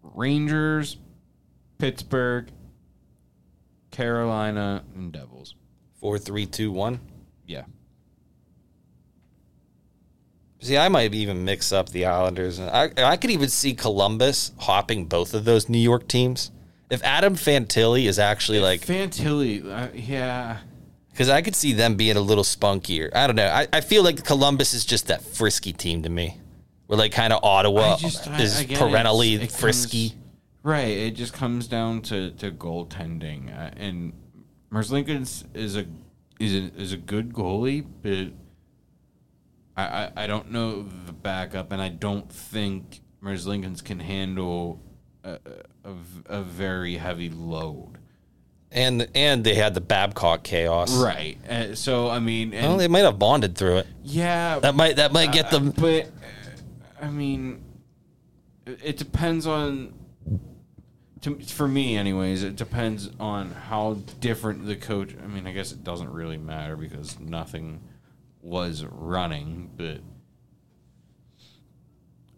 Rangers, 0.02 0.96
Pittsburgh, 1.78 2.50
Carolina, 3.96 4.84
and 4.94 5.10
Devils. 5.12 5.54
Four, 6.00 6.18
three, 6.18 6.44
two, 6.46 6.70
one. 6.70 7.00
Yeah. 7.46 7.64
See, 10.60 10.76
I 10.76 10.88
might 10.88 11.14
even 11.14 11.44
mix 11.44 11.72
up 11.72 11.90
the 11.90 12.06
Islanders. 12.06 12.58
I, 12.58 12.90
I 12.96 13.16
could 13.16 13.30
even 13.30 13.48
see 13.48 13.74
Columbus 13.74 14.52
hopping 14.58 15.06
both 15.06 15.32
of 15.34 15.44
those 15.44 15.68
New 15.68 15.78
York 15.78 16.08
teams. 16.08 16.50
If 16.90 17.02
Adam 17.04 17.34
Fantilli 17.36 18.06
is 18.06 18.18
actually 18.18 18.60
like, 18.60 18.80
Fantilli, 18.82 19.64
uh, 19.66 19.88
yeah. 19.94 20.58
because 21.10 21.28
I 21.28 21.42
could 21.42 21.54
see 21.56 21.72
them 21.72 21.96
being 21.96 22.16
a 22.16 22.20
little 22.20 22.44
spunkier. 22.44 23.10
I 23.14 23.26
don't 23.26 23.36
know. 23.36 23.46
I, 23.48 23.66
I 23.72 23.80
feel 23.80 24.02
like 24.02 24.24
Columbus 24.24 24.72
is 24.74 24.84
just 24.84 25.08
that 25.08 25.22
frisky 25.22 25.72
team 25.72 26.02
to 26.02 26.08
me. 26.08 26.38
Where 26.86 26.98
like 26.98 27.12
kind 27.12 27.32
of 27.32 27.42
Ottawa 27.42 27.94
I 27.94 27.96
just- 27.96 28.26
is 28.28 28.58
I 28.58 28.62
it. 28.62 28.78
perennially 28.78 29.34
It's- 29.34 29.48
it 29.48 29.52
comes- 29.52 29.60
frisky. 29.60 30.14
Right. 30.66 30.88
It 30.88 31.12
just 31.12 31.32
comes 31.32 31.68
down 31.68 32.02
to, 32.02 32.32
to 32.32 32.50
goaltending, 32.50 33.56
uh, 33.56 33.70
and 33.76 34.12
Merzlikins 34.72 35.44
is 35.54 35.76
a 35.76 35.86
is 36.40 36.52
a, 36.54 36.58
is 36.76 36.92
a 36.92 36.96
good 36.96 37.32
goalie, 37.32 37.86
but 38.02 38.32
I, 39.76 39.84
I 40.16 40.24
I 40.24 40.26
don't 40.26 40.50
know 40.50 40.82
the 41.06 41.12
backup, 41.12 41.70
and 41.70 41.80
I 41.80 41.88
don't 41.88 42.28
think 42.32 43.00
Merzlikins 43.22 43.84
can 43.84 44.00
handle 44.00 44.80
a, 45.22 45.38
a, 45.84 45.92
a 46.26 46.42
very 46.42 46.96
heavy 46.96 47.30
load. 47.30 47.98
and 48.72 49.06
and 49.14 49.44
they 49.44 49.54
had 49.54 49.72
the 49.74 49.80
Babcock 49.80 50.42
chaos. 50.42 50.92
Right. 51.00 51.38
Uh, 51.48 51.76
so 51.76 52.08
I 52.10 52.18
mean, 52.18 52.52
and, 52.54 52.66
Well, 52.66 52.76
they 52.78 52.88
might 52.88 53.04
have 53.04 53.20
bonded 53.20 53.54
through 53.56 53.76
it. 53.78 53.86
yeah, 54.02 54.58
That 54.58 54.74
might 54.74 54.96
that 54.96 55.12
might 55.12 55.30
get 55.30 55.46
Uh, 55.46 55.58
them. 55.60 55.70
but 55.70 56.06
uh, 56.06 57.04
I 57.06 57.08
mean, 57.10 57.62
it 58.66 58.96
depends 58.96 59.46
on. 59.46 59.94
To, 61.22 61.38
for 61.40 61.66
me, 61.66 61.96
anyways, 61.96 62.42
it 62.42 62.56
depends 62.56 63.10
on 63.18 63.50
how 63.50 63.94
different 64.20 64.66
the 64.66 64.76
coach. 64.76 65.14
I 65.22 65.26
mean, 65.26 65.46
I 65.46 65.52
guess 65.52 65.72
it 65.72 65.82
doesn't 65.82 66.12
really 66.12 66.36
matter 66.36 66.76
because 66.76 67.18
nothing 67.18 67.80
was 68.42 68.84
running, 68.84 69.70
but 69.76 70.00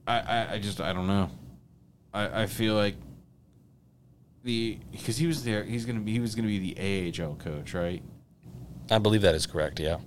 I, 0.06 0.18
I, 0.20 0.52
I 0.54 0.58
just 0.58 0.80
I 0.80 0.92
don't 0.92 1.06
know. 1.06 1.30
I, 2.14 2.42
I 2.42 2.46
feel 2.46 2.74
like 2.74 2.94
the 4.44 4.78
because 4.90 5.18
he 5.18 5.26
was 5.26 5.44
there. 5.44 5.64
He's 5.64 5.84
gonna 5.84 6.00
be 6.00 6.12
he 6.12 6.20
was 6.20 6.34
gonna 6.34 6.48
be 6.48 6.72
the 6.72 7.22
AHL 7.22 7.34
coach, 7.34 7.74
right? 7.74 8.02
I 8.90 8.98
believe 8.98 9.22
that 9.22 9.34
is 9.34 9.46
correct. 9.46 9.80
Yeah. 9.80 9.98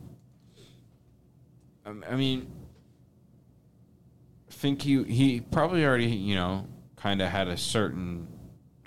Um, 1.86 2.04
I 2.10 2.16
mean, 2.16 2.48
I 4.50 4.54
think 4.54 4.82
he 4.82 5.04
he 5.04 5.42
probably 5.42 5.86
already 5.86 6.08
you 6.08 6.36
know 6.36 6.68
kind 6.96 7.22
of 7.22 7.30
had 7.30 7.48
a 7.48 7.58
certain 7.58 8.28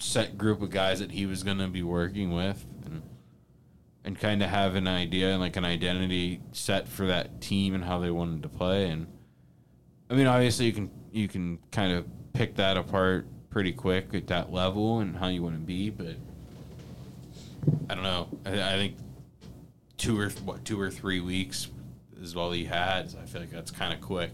set 0.04 0.36
group 0.36 0.60
of 0.60 0.70
guys 0.70 1.00
that 1.00 1.12
he 1.12 1.26
was 1.26 1.42
going 1.42 1.58
to 1.58 1.68
be 1.68 1.82
working 1.82 2.34
with, 2.34 2.64
and 2.84 3.02
and 4.04 4.18
kind 4.18 4.42
of 4.42 4.50
have 4.50 4.74
an 4.74 4.86
idea 4.86 5.30
and 5.30 5.40
like 5.40 5.56
an 5.56 5.64
identity 5.64 6.40
set 6.52 6.86
for 6.86 7.06
that 7.06 7.40
team 7.40 7.74
and 7.74 7.84
how 7.84 7.98
they 7.98 8.10
wanted 8.10 8.42
to 8.42 8.48
play. 8.48 8.90
And 8.90 9.06
I 10.10 10.14
mean, 10.14 10.26
obviously, 10.26 10.66
you 10.66 10.72
can 10.72 10.90
you 11.10 11.26
can 11.26 11.58
kind 11.72 11.92
of 11.92 12.06
pick 12.34 12.56
that 12.56 12.76
apart 12.76 13.26
pretty 13.48 13.72
quick 13.72 14.14
at 14.14 14.26
that 14.26 14.52
level 14.52 14.98
and 14.98 15.16
how 15.16 15.28
you 15.28 15.42
want 15.42 15.54
to 15.54 15.60
be, 15.60 15.88
but 15.88 16.16
I 17.88 17.94
don't 17.94 18.04
know. 18.04 18.28
I, 18.44 18.74
I 18.74 18.76
think 18.76 18.96
two 19.96 20.20
or 20.20 20.28
what 20.44 20.64
two 20.64 20.78
or 20.80 20.90
three 20.90 21.20
weeks 21.20 21.68
is 22.20 22.36
all 22.36 22.52
he 22.52 22.64
had. 22.66 23.10
So 23.10 23.18
I 23.22 23.26
feel 23.26 23.40
like 23.40 23.50
that's 23.50 23.70
kind 23.70 23.94
of 23.94 24.00
quick, 24.00 24.30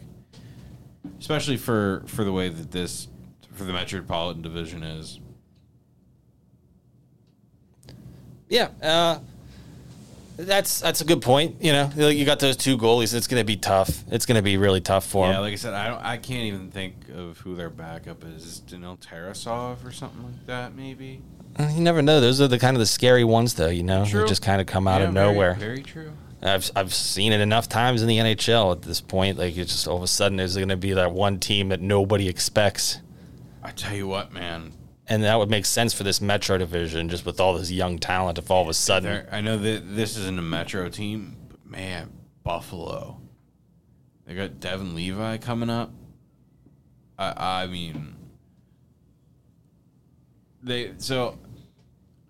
especially 1.21 1.57
for 1.57 2.03
for 2.07 2.25
the 2.25 2.33
way 2.33 2.49
that 2.49 2.73
this 2.73 3.09
for 3.53 3.65
the 3.65 3.73
Metropolitan 3.73 4.43
Division 4.43 4.83
is. 4.83 5.21
Yeah, 8.51 8.69
uh, 8.83 9.19
that's 10.37 10.81
that's 10.81 11.01
a 11.01 11.05
good 11.05 11.23
point. 11.23 11.57
You 11.63 11.73
know, 11.73 11.91
you 12.09 12.25
got 12.25 12.39
those 12.41 12.57
two 12.57 12.77
goalies. 12.77 13.15
It's 13.15 13.27
going 13.27 13.41
to 13.41 13.45
be 13.47 13.57
tough. 13.57 14.03
It's 14.11 14.27
going 14.27 14.37
to 14.37 14.43
be 14.43 14.57
really 14.57 14.81
tough 14.81 15.07
for 15.07 15.27
them. 15.27 15.35
Yeah, 15.35 15.41
like 15.41 15.53
I 15.53 15.57
said, 15.57 15.73
I 15.75 15.89
don't. 15.89 16.03
I 16.05 16.17
can't 16.17 16.45
even 16.45 16.71
think 16.71 16.95
of 17.15 17.39
who 17.39 17.55
their 17.55 17.71
backup 17.71 18.25
is. 18.25 18.45
Is 18.45 18.63
Danil 18.67 18.99
Tarasov 18.99 19.85
or 19.87 19.93
something 19.93 20.23
like 20.25 20.47
that? 20.47 20.75
Maybe. 20.75 21.21
you 21.59 21.81
never 21.81 22.03
know. 22.03 22.21
Those 22.21 22.41
are 22.41 22.49
the 22.49 22.59
kind 22.59 22.77
of 22.77 22.81
the 22.81 22.87
scary 22.87 23.25
ones, 23.25 23.55
though. 23.55 23.69
You 23.69 23.83
know, 23.83 24.05
True. 24.05 24.23
they 24.23 24.29
just 24.29 24.43
kind 24.43 24.61
of 24.61 24.67
come 24.67 24.87
out 24.89 25.01
Yeah, 25.01 25.09
of 25.09 25.15
very- 25.15 25.33
nowhere. 25.33 25.55
Very 25.55 25.83
true. 25.83 26.13
I've 26.43 26.71
I've 26.75 26.95
seen 26.95 27.33
it 27.33 27.41
enough 27.41 27.69
times 27.69 28.01
in 28.01 28.09
the 28.09 28.17
NHL 28.17 28.73
at 28.73 28.83
this 28.83 29.03
point. 29.03 29.37
Like 29.37 29.57
it's 29.59 29.73
just 29.73 29.87
all 29.87 29.99
of 29.99 30.03
a 30.03 30.07
sudden 30.07 30.39
there's 30.39 30.57
going 30.57 30.71
to 30.71 30.77
be 30.77 30.93
that 30.95 31.13
one 31.13 31.39
team 31.39 31.69
that 31.69 31.83
nobody 31.83 32.29
expects, 32.29 32.99
I 33.63 33.73
tell 33.73 33.95
you 33.95 34.09
what, 34.09 34.33
man. 34.33 34.73
And 35.11 35.25
that 35.25 35.41
would 35.41 35.51
make 35.51 35.67
sense 35.67 35.93
for 35.93 36.05
this 36.05 36.21
Metro 36.21 36.57
division, 36.57 37.09
just 37.09 37.27
with 37.27 37.41
all 37.41 37.55
this 37.55 37.69
young 37.69 37.99
talent. 37.99 38.39
If 38.39 38.49
all 38.49 38.63
of 38.63 38.69
a 38.69 38.75
sudden, 38.75 39.27
I 39.33 39.41
know 39.41 39.59
that 39.59 39.97
this 39.97 40.17
isn't 40.17 40.39
a 40.39 40.43
Metro 40.43 40.89
team, 40.89 41.37
but 41.49 41.67
man, 41.67 42.13
Buffalo. 42.45 43.21
They 44.25 44.37
got 44.37 44.61
Devon 44.61 44.95
Levi 44.95 45.39
coming 45.39 45.69
up. 45.69 45.91
I 47.19 47.65
I 47.65 47.67
mean, 47.67 48.15
they 50.63 50.93
so. 50.99 51.37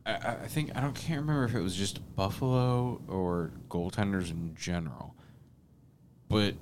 I, 0.07 0.13
I 0.13 0.37
I 0.45 0.47
think 0.47 0.75
I 0.75 0.81
don't 0.81 0.95
can't 0.95 1.21
remember 1.21 1.45
if 1.45 1.55
it 1.55 1.61
was 1.61 1.77
just 1.77 2.01
Buffalo 2.17 3.03
or 3.09 3.53
goaltenders 3.69 4.31
in 4.31 4.55
general, 4.55 5.15
but 6.31 6.55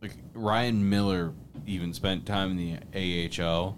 like 0.00 0.12
Ryan 0.34 0.88
Miller 0.88 1.32
even 1.66 1.92
spent 1.92 2.26
time 2.26 2.56
in 2.56 2.56
the 2.94 3.42
AHL. 3.42 3.76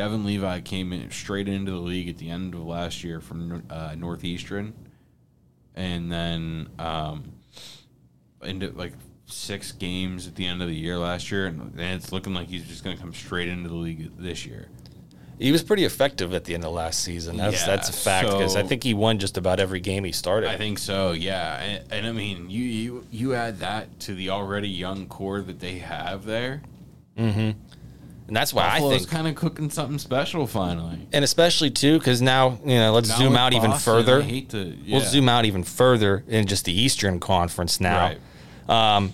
Devon 0.00 0.24
Levi 0.24 0.60
came 0.62 0.94
in 0.94 1.10
straight 1.10 1.46
into 1.46 1.72
the 1.72 1.76
league 1.76 2.08
at 2.08 2.16
the 2.16 2.30
end 2.30 2.54
of 2.54 2.62
last 2.64 3.04
year 3.04 3.20
from 3.20 3.62
uh, 3.68 3.94
Northeastern, 3.98 4.72
and 5.74 6.10
then 6.10 6.70
um, 6.78 7.32
into 8.42 8.70
like 8.70 8.94
six 9.26 9.72
games 9.72 10.26
at 10.26 10.36
the 10.36 10.46
end 10.46 10.62
of 10.62 10.68
the 10.68 10.74
year 10.74 10.96
last 10.96 11.30
year, 11.30 11.48
and 11.48 11.74
then 11.74 11.96
it's 11.96 12.12
looking 12.12 12.32
like 12.32 12.48
he's 12.48 12.66
just 12.66 12.82
going 12.82 12.96
to 12.96 13.02
come 13.02 13.12
straight 13.12 13.46
into 13.50 13.68
the 13.68 13.74
league 13.74 14.10
this 14.16 14.46
year. 14.46 14.68
he 15.38 15.52
was 15.52 15.62
pretty 15.62 15.84
effective 15.84 16.32
at 16.32 16.44
the 16.44 16.54
end 16.54 16.64
of 16.64 16.72
last 16.72 17.00
season. 17.04 17.36
That's 17.36 17.60
Yeah, 17.60 17.66
that's 17.66 17.90
a 17.90 17.92
fact 17.92 18.28
because 18.28 18.56
I 18.56 18.62
think 18.62 18.82
he 18.82 18.94
won 18.94 19.18
just 19.18 19.36
about 19.36 19.60
every 19.60 19.80
game 19.80 20.04
he 20.04 20.12
started. 20.12 20.48
I 20.48 20.56
think 20.56 20.78
so, 20.78 21.12
yeah. 21.12 21.60
And, 21.62 21.92
and 21.92 22.06
I 22.06 22.12
mean, 22.12 22.48
you, 22.48 22.64
you 22.64 23.06
you 23.10 23.34
add 23.34 23.58
that 23.58 24.00
to 24.00 24.14
the 24.14 24.30
already 24.30 24.70
young 24.70 25.08
core 25.08 25.42
that 25.42 25.60
they 25.60 25.80
have 25.80 26.24
there. 26.24 26.62
And 28.30 28.36
that's 28.36 28.54
why 28.54 28.62
I 28.62 28.78
Buffalo's 28.78 28.98
think, 28.98 29.10
kind 29.10 29.26
of 29.26 29.34
cooking 29.34 29.70
something 29.70 29.98
special 29.98 30.46
finally. 30.46 31.04
and 31.12 31.24
especially 31.24 31.68
too, 31.72 31.98
because 31.98 32.22
now 32.22 32.60
you 32.64 32.76
know, 32.76 32.92
let's 32.92 33.08
Now 33.08 33.16
zoom 33.16 33.34
out 33.36 33.54
even 33.54 33.72
further. 33.72 34.22
I 34.22 34.46
to, 34.50 34.76
We'll 34.88 35.00
zoom 35.00 35.28
out 35.28 35.46
even 35.46 35.64
further 35.64 36.22
in 36.28 36.46
just 36.46 36.64
the 36.64 36.72
Eastern 36.72 37.18
Conference 37.18 37.80
now. 37.80 38.14
Right. 38.68 39.10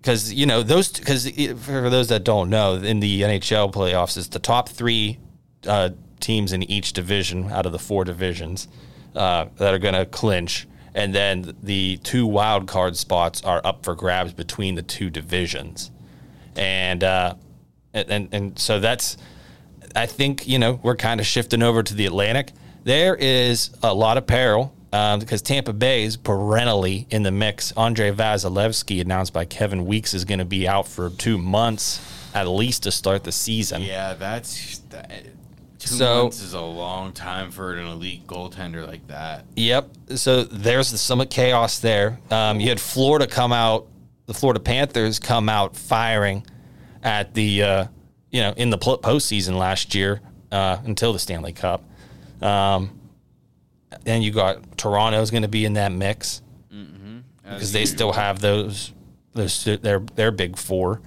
because 0.00 0.32
you 0.32 0.44
know 0.44 0.64
those 0.64 0.90
because 0.90 1.30
for 1.30 1.88
those 1.88 2.08
that 2.08 2.24
don't 2.24 2.50
know 2.50 2.74
in 2.74 2.98
the 2.98 3.22
NHL 3.22 3.72
playoffs 3.72 4.16
it's 4.16 4.26
the 4.26 4.40
top 4.40 4.68
three 4.68 5.20
uh, 5.68 5.90
teams 6.18 6.52
in 6.52 6.64
each 6.64 6.92
division 6.94 7.48
out 7.52 7.64
of 7.64 7.70
the 7.70 7.78
four 7.78 8.04
divisions 8.04 8.66
uh, 9.14 9.46
that 9.58 9.72
are 9.72 9.78
going 9.78 9.94
to 9.94 10.04
clinch 10.04 10.66
and 10.96 11.14
then 11.14 11.56
the 11.62 11.96
two 11.98 12.26
wild 12.26 12.66
card 12.66 12.96
spots 12.96 13.40
are 13.44 13.60
up 13.64 13.84
for 13.84 13.94
grabs 13.94 14.32
between 14.32 14.74
the 14.74 14.82
two 14.82 15.10
divisions 15.10 15.92
and 16.56 17.04
uh, 17.04 17.34
and, 17.94 18.10
and 18.10 18.28
and 18.32 18.58
so 18.58 18.80
that's 18.80 19.16
I 19.94 20.06
think 20.06 20.46
you 20.46 20.58
know 20.58 20.80
we're 20.82 20.96
kind 20.96 21.20
of 21.20 21.26
shifting 21.26 21.62
over 21.62 21.82
to 21.82 21.94
the 21.94 22.06
Atlantic. 22.06 22.52
There 22.84 23.14
is 23.14 23.70
a 23.82 23.94
lot 23.94 24.16
of 24.18 24.26
peril 24.26 24.74
um, 24.92 25.20
because 25.20 25.40
Tampa 25.42 25.72
Bay 25.72 26.02
is 26.04 26.16
perennially 26.16 27.06
in 27.10 27.22
the 27.22 27.30
mix. 27.30 27.72
Andrei 27.76 28.10
Vasilevskiy, 28.10 29.00
announced 29.00 29.32
by 29.32 29.44
Kevin 29.44 29.86
Weeks, 29.86 30.14
is 30.14 30.24
going 30.24 30.40
to 30.40 30.44
be 30.44 30.66
out 30.66 30.88
for 30.88 31.10
two 31.10 31.38
months 31.38 32.00
at 32.34 32.48
least 32.48 32.84
to 32.84 32.90
start 32.90 33.24
the 33.24 33.32
season. 33.32 33.82
Yeah, 33.82 34.14
that's 34.14 34.78
that, 34.90 35.10
two 35.78 35.88
So- 35.88 36.22
months 36.24 36.42
is 36.42 36.54
a 36.54 36.60
long 36.60 37.12
time 37.12 37.50
for 37.50 37.74
an 37.74 37.86
elite 37.86 38.26
goaltender 38.26 38.86
like 38.86 39.06
that. 39.08 39.44
Yep. 39.56 39.90
So 40.16 40.44
there's 40.44 40.90
the 40.90 40.98
some 40.98 41.24
chaos 41.26 41.78
there. 41.78 42.18
Um, 42.30 42.58
you 42.58 42.68
had 42.68 42.80
Florida 42.80 43.26
come 43.26 43.52
out, 43.52 43.86
the 44.26 44.34
Florida 44.34 44.60
Panthers 44.60 45.18
come 45.18 45.48
out 45.48 45.76
firing 45.76 46.44
at 47.02 47.34
the, 47.34 47.62
uh, 47.62 47.86
you 48.30 48.40
know, 48.40 48.52
in 48.56 48.70
the 48.70 48.78
postseason 48.78 49.56
last 49.56 49.94
year 49.94 50.20
uh, 50.50 50.78
until 50.84 51.12
the 51.12 51.18
Stanley 51.18 51.52
Cup. 51.52 51.82
Um, 52.40 52.98
then 54.04 54.22
you 54.22 54.30
got 54.30 54.76
Toronto's 54.76 55.30
going 55.30 55.42
to 55.42 55.48
be 55.48 55.64
in 55.64 55.74
that 55.74 55.92
mix 55.92 56.42
because 57.44 57.72
they 57.72 57.84
still 57.84 58.12
have 58.12 58.40
those 58.40 58.92
those 59.34 59.64
their 59.64 60.00
their 60.00 60.30
big 60.30 60.56
four. 60.56 61.00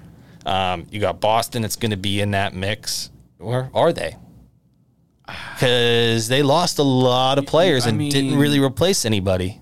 Um, 0.46 0.86
you 0.92 1.00
got 1.00 1.20
Boston 1.20 1.64
It's 1.64 1.76
going 1.76 1.92
to 1.92 1.98
be 1.98 2.22
in 2.22 2.32
that 2.32 2.54
mix, 2.54 3.10
or 3.40 3.70
are 3.74 3.92
they? 3.92 4.16
Because 5.26 6.28
they 6.28 6.44
lost 6.44 6.78
a 6.78 6.84
lot 6.84 7.40
of 7.40 7.48
players 7.48 7.88
I 7.88 7.90
and 7.90 8.00
didn't 8.12 8.38
really 8.38 8.60
replace 8.60 9.06
anybody. 9.06 9.60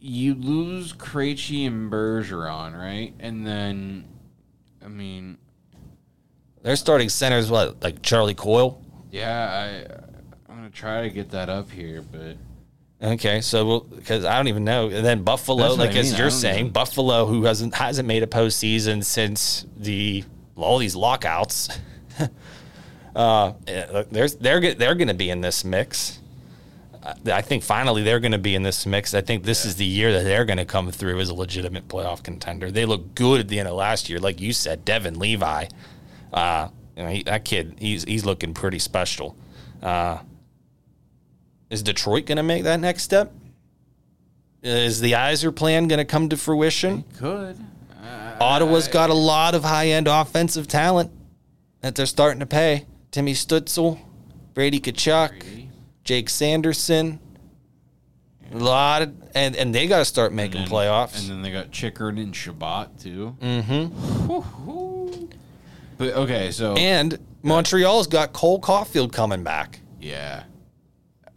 You 0.00 0.34
lose 0.34 0.94
Krejci 0.94 1.66
and 1.66 1.92
Bergeron, 1.92 2.76
right? 2.76 3.12
And 3.20 3.46
then, 3.46 4.08
I 4.84 4.88
mean, 4.88 5.36
Their 6.62 6.76
starting 6.76 7.08
centers, 7.08 7.50
what 7.50 7.82
like 7.82 8.02
Charlie 8.02 8.34
Coyle? 8.34 8.80
yeah, 9.10 9.84
I 9.88 10.52
I'm 10.52 10.56
gonna 10.58 10.70
try 10.70 11.02
to 11.02 11.10
get 11.10 11.30
that 11.30 11.48
up 11.48 11.70
here, 11.70 12.02
but 12.02 12.36
Okay, 13.04 13.40
so 13.40 13.80
because 13.80 14.24
I 14.24 14.36
don't 14.36 14.46
even 14.46 14.62
know, 14.64 14.88
and 14.88 15.04
then 15.04 15.22
Buffalo, 15.24 15.74
like 15.74 15.90
I 15.90 15.98
as 15.98 16.10
mean, 16.12 16.20
you're 16.20 16.30
saying, 16.30 16.58
even- 16.60 16.72
Buffalo, 16.72 17.26
who 17.26 17.42
hasn't 17.44 17.74
hasn't 17.74 18.06
made 18.06 18.22
a 18.22 18.28
postseason 18.28 19.04
since 19.04 19.66
the 19.76 20.22
all 20.56 20.78
these 20.78 20.94
lockouts. 20.94 21.68
uh, 23.16 23.52
yeah, 23.66 24.04
there's 24.10 24.36
they're 24.36 24.74
they're 24.74 24.94
going 24.94 25.08
to 25.08 25.14
be 25.14 25.30
in 25.30 25.40
this 25.40 25.64
mix. 25.64 26.20
I- 27.02 27.14
I 27.32 27.42
think 27.42 27.64
finally 27.64 28.02
they're 28.04 28.20
going 28.20 28.32
to 28.32 28.38
be 28.38 28.54
in 28.54 28.62
this 28.62 28.86
mix. 28.86 29.14
I 29.14 29.20
think 29.20 29.42
this 29.42 29.64
is 29.64 29.74
the 29.76 29.84
year 29.84 30.12
that 30.12 30.22
they're 30.22 30.44
going 30.44 30.58
to 30.58 30.64
come 30.64 30.90
through 30.92 31.18
as 31.18 31.28
a 31.28 31.34
legitimate 31.34 31.88
playoff 31.88 32.22
contender. 32.22 32.70
They 32.70 32.84
look 32.84 33.16
good 33.16 33.40
at 33.40 33.48
the 33.48 33.58
end 33.58 33.68
of 33.68 33.74
last 33.74 34.08
year, 34.08 34.20
like 34.20 34.40
you 34.40 34.52
said, 34.52 34.84
Devon 34.84 35.18
Levi. 35.18 35.66
Uh, 36.32 36.68
you 36.96 37.02
know, 37.02 37.08
he, 37.10 37.22
that 37.24 37.44
kid, 37.44 37.76
he's 37.78 38.04
he's 38.04 38.24
looking 38.24 38.54
pretty 38.54 38.78
special. 38.78 39.36
Uh, 39.82 40.18
is 41.70 41.82
Detroit 41.82 42.26
going 42.26 42.36
to 42.36 42.42
make 42.42 42.64
that 42.64 42.80
next 42.80 43.02
step? 43.02 43.32
Is 44.62 45.00
the 45.00 45.12
Yzer 45.12 45.54
plan 45.54 45.88
going 45.88 45.98
to 45.98 46.04
come 46.04 46.28
to 46.28 46.36
fruition? 46.36 47.04
could. 47.18 47.58
Ottawa's 48.40 48.88
got 48.88 49.10
a 49.10 49.14
lot 49.14 49.54
of 49.54 49.62
high 49.64 49.88
end 49.88 50.08
offensive 50.08 50.66
talent 50.68 51.10
that 51.80 51.94
they're 51.94 52.06
starting 52.06 52.40
to 52.40 52.46
pay. 52.46 52.86
Timmy 53.10 53.34
Stützle, 53.34 53.98
Brady 54.54 54.80
Tkachuk, 54.80 55.68
Jake 56.04 56.28
Sanderson. 56.28 57.20
A 58.52 58.56
lot 58.58 59.02
of, 59.02 59.14
and, 59.34 59.56
and 59.56 59.74
they 59.74 59.86
got 59.86 59.98
to 59.98 60.04
start 60.04 60.32
making 60.32 60.62
And- 60.62 60.70
playoffs. 60.70 61.20
And 61.20 61.30
then 61.30 61.42
they 61.42 61.50
got 61.52 61.70
Chychrun 61.70 62.18
and 62.18 62.34
Chabot 62.34 62.98
too. 63.00 63.36
Mm-hmm. 63.40 64.30
But 65.98 66.14
okay, 66.14 66.50
so 66.50 66.74
And 66.74 67.18
Montreal's 67.42 68.06
got 68.06 68.32
Cole 68.32 68.60
Caufield 68.60 69.12
coming 69.12 69.42
back. 69.42 69.80
yeah, 70.00 70.44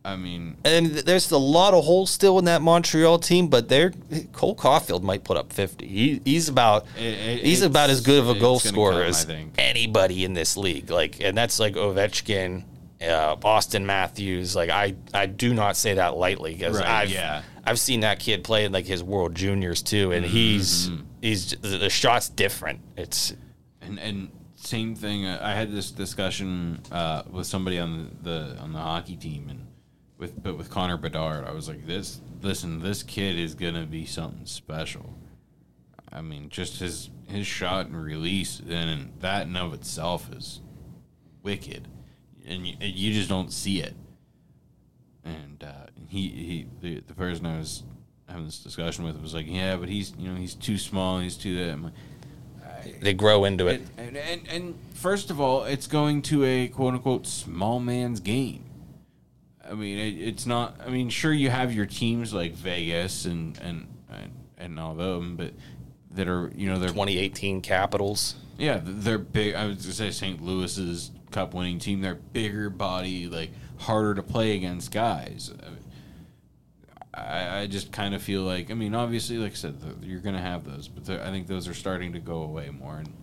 I 0.03 0.15
mean, 0.15 0.57
And 0.63 0.87
there's 0.87 1.31
a 1.31 1.37
lot 1.37 1.73
of 1.73 1.83
holes 1.83 2.11
still 2.11 2.37
in 2.37 2.45
that 2.45 2.61
Montreal 2.61 3.17
team, 3.19 3.47
but 3.47 3.69
they're 3.69 3.91
Cole 4.33 4.55
Caufield 4.55 5.01
might 5.01 5.23
put 5.23 5.35
up 5.35 5.51
50. 5.51 5.87
He, 5.87 6.21
he's 6.23 6.47
about 6.47 6.85
It- 6.97 7.01
it- 7.03 7.43
he's 7.43 7.63
about 7.63 7.89
as 7.89 8.01
good 8.01 8.19
of 8.19 8.27
a 8.27 8.31
it's 8.33 8.39
goal 8.39 8.59
gonna 8.59 8.69
scorer 8.69 8.93
come, 8.93 9.01
I 9.03 9.07
as 9.07 9.23
think. 9.23 9.53
anybody 9.57 10.23
in 10.23 10.33
this 10.33 10.55
league. 10.57 10.91
Like, 10.91 11.19
and 11.21 11.35
that's 11.35 11.59
like 11.59 11.73
Ovechkin, 11.73 12.63
uh, 13.01 13.35
Austin 13.43 13.85
Matthews. 13.87 14.55
Like, 14.55 14.69
I 14.69 14.93
I 15.13 15.25
do 15.25 15.53
not 15.55 15.75
say 15.75 15.95
that 15.95 16.15
lightly 16.15 16.53
because 16.53 16.77
Right, 16.77 16.87
I've 16.87 17.09
yeah. 17.09 17.41
I've 17.65 17.79
seen 17.79 18.01
that 18.01 18.19
kid 18.19 18.43
play 18.43 18.65
in 18.65 18.71
like 18.71 18.85
his 18.85 19.01
World 19.03 19.33
Juniors 19.33 19.81
too, 19.81 20.11
and 20.11 20.23
he's 20.23 20.89
Mm-hmm. 20.89 21.01
he's 21.23 21.49
the, 21.49 21.77
the 21.79 21.89
shot's 21.89 22.29
different. 22.29 22.81
It's 22.95 23.33
and 23.81 23.99
and 23.99 24.29
same 24.65 24.95
thing. 24.95 25.25
uh, 25.25 25.39
I 25.41 25.53
had 25.53 25.71
this 25.71 25.91
discussion 25.91 26.81
uh, 26.91 27.23
with 27.29 27.47
somebody 27.47 27.79
on 27.79 28.17
the, 28.21 28.57
on 28.59 28.73
the 28.73 28.79
hockey 28.79 29.15
team, 29.15 29.47
and 29.49 29.67
with 30.17 30.41
but 30.41 30.57
with 30.57 30.69
Connor 30.69 30.97
Bedard, 30.97 31.45
I 31.45 31.51
was 31.51 31.67
like, 31.67 31.85
"This, 31.85 32.21
listen, 32.41 32.81
this 32.81 33.03
kid 33.03 33.37
is 33.37 33.55
gonna 33.55 33.85
be 33.85 34.05
something 34.05 34.45
special." 34.45 35.13
I 36.11 36.21
mean, 36.21 36.49
just 36.49 36.79
his 36.79 37.09
his 37.27 37.45
shot 37.45 37.87
and 37.87 38.01
release, 38.01 38.61
and 38.67 39.11
that 39.19 39.47
in 39.47 39.55
of 39.55 39.73
itself 39.73 40.31
is 40.33 40.61
wicked, 41.43 41.87
and 42.45 42.65
you, 42.65 42.75
you 42.79 43.13
just 43.13 43.29
don't 43.29 43.51
see 43.51 43.81
it. 43.81 43.95
And 45.23 45.63
uh, 45.63 45.87
he 46.07 46.29
he 46.29 46.67
the, 46.81 47.01
the 47.01 47.13
person 47.13 47.45
I 47.45 47.57
was 47.57 47.83
having 48.27 48.45
this 48.45 48.59
discussion 48.59 49.03
with 49.03 49.21
was 49.21 49.33
like, 49.33 49.47
"Yeah, 49.47 49.75
but 49.75 49.89
he's 49.89 50.13
you 50.17 50.29
know 50.29 50.35
he's 50.35 50.55
too 50.55 50.77
small, 50.77 51.19
he's 51.19 51.35
too 51.35 51.55
that." 51.55 51.91
They 53.01 53.13
grow 53.13 53.45
into 53.45 53.67
it. 53.67 53.81
and, 53.97 54.17
and, 54.17 54.41
and, 54.47 54.75
first 54.93 55.29
of 55.29 55.39
all, 55.39 55.63
it's 55.63 55.87
going 55.87 56.21
to 56.23 56.43
a 56.43 56.67
quote 56.67 56.93
unquote 56.93 57.27
small 57.27 57.79
man's 57.79 58.19
game. 58.19 58.63
I 59.67 59.73
mean, 59.73 59.97
it, 59.97 60.27
it's 60.27 60.45
not. 60.45 60.79
I 60.85 60.89
mean, 60.89 61.09
sure, 61.09 61.33
you 61.33 61.49
have 61.49 61.73
your 61.73 61.85
teams 61.85 62.33
like 62.33 62.53
Vegas 62.53 63.25
and 63.25 63.57
and 63.59 63.87
and, 64.09 64.31
and 64.57 64.79
all 64.79 64.95
them, 64.95 65.35
but 65.35 65.53
that 66.11 66.27
are 66.27 66.51
you 66.55 66.69
know 66.69 66.79
they're 66.79 66.89
2018 66.89 67.61
Capitals. 67.61 68.35
yeah 68.57 68.79
they're 68.83 69.17
big. 69.17 69.55
I 69.55 69.65
was 69.65 69.77
gonna 69.77 69.93
say 69.93 70.11
St. 70.11 70.41
Louis's 70.41 71.11
cup 71.31 71.53
winning 71.53 71.79
team. 71.79 72.01
They're 72.01 72.15
bigger 72.15 72.69
body, 72.69 73.27
like 73.27 73.51
harder 73.79 74.15
to 74.15 74.23
play 74.23 74.55
against 74.55 74.91
guys. 74.91 75.51
I, 75.61 75.67
I 77.17 77.67
just 77.67 77.91
kind 77.91 78.13
of 78.13 78.21
feel 78.21 78.41
like 78.41 78.71
I 78.71 78.73
mean, 78.73 78.93
obviously, 78.93 79.37
like 79.37 79.53
I 79.53 79.55
said, 79.55 79.81
th- 79.81 79.95
you're 80.01 80.19
gonna 80.21 80.41
have 80.41 80.65
those, 80.65 80.87
but 80.87 81.09
I 81.21 81.31
think 81.31 81.47
those 81.47 81.67
are 81.67 81.73
starting 81.73 82.13
to 82.13 82.19
go 82.19 82.43
away 82.43 82.69
more. 82.69 82.97
And 82.97 83.13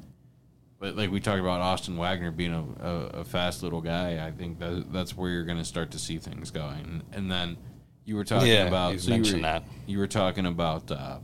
but 0.79 0.97
like 0.97 1.11
we 1.11 1.21
talked 1.21 1.41
about 1.41 1.61
Austin 1.61 1.97
Wagner 1.97 2.31
being 2.31 2.53
a, 2.55 2.87
a, 2.87 2.95
a 3.21 3.25
fast 3.25 3.63
little 3.63 3.81
guy, 3.81 4.25
I 4.27 4.31
think 4.31 4.59
that 4.61 4.93
that's 4.93 5.17
where 5.17 5.31
you're 5.31 5.45
gonna 5.45 5.65
start 5.65 5.91
to 5.93 5.99
see 5.99 6.19
things 6.19 6.51
going. 6.51 7.03
And 7.13 7.31
then 7.31 7.57
you 8.05 8.17
were 8.17 8.25
talking 8.25 8.49
Yeah, 8.49 8.67
about 8.67 8.99
so 8.99 9.07
you 9.09 9.13
were, 9.13 9.17
mentioned 9.19 9.45
that. 9.45 9.65
you 9.87 9.99
were 9.99 10.09
talking 10.09 10.47
about 10.47 10.91
uh, 10.91 11.19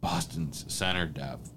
Boston's 0.00 0.64
center 0.72 1.06
depth. 1.06 1.50